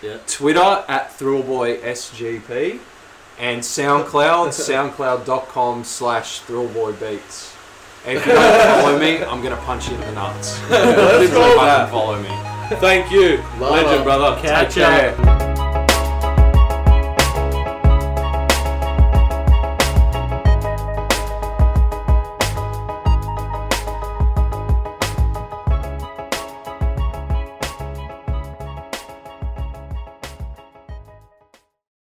Yeah. 0.01 0.17
Twitter 0.27 0.83
at 0.87 1.09
thrillboysgp. 1.17 2.79
And 3.39 3.61
SoundCloud, 3.61 4.49
soundcloud.com 4.49 5.83
slash 5.83 6.41
thrillboybeats. 6.43 7.55
And 8.05 8.17
if 8.17 8.25
you 8.25 8.31
don't 8.33 8.81
follow 8.81 8.97
me, 8.99 9.23
I'm 9.23 9.41
going 9.41 9.55
to 9.55 9.61
punch 9.63 9.89
you 9.89 9.95
in 9.95 10.01
the 10.01 10.11
nuts. 10.13 10.57
Go. 10.69 11.55
fucking 11.57 11.91
follow 11.91 12.21
me. 12.21 12.29
Thank 12.77 13.11
you, 13.11 13.37
Love 13.59 13.71
legend, 13.71 14.03
brother. 14.03 14.39
Catch 14.41 14.75
Take 14.75 15.15
care. 15.15 15.78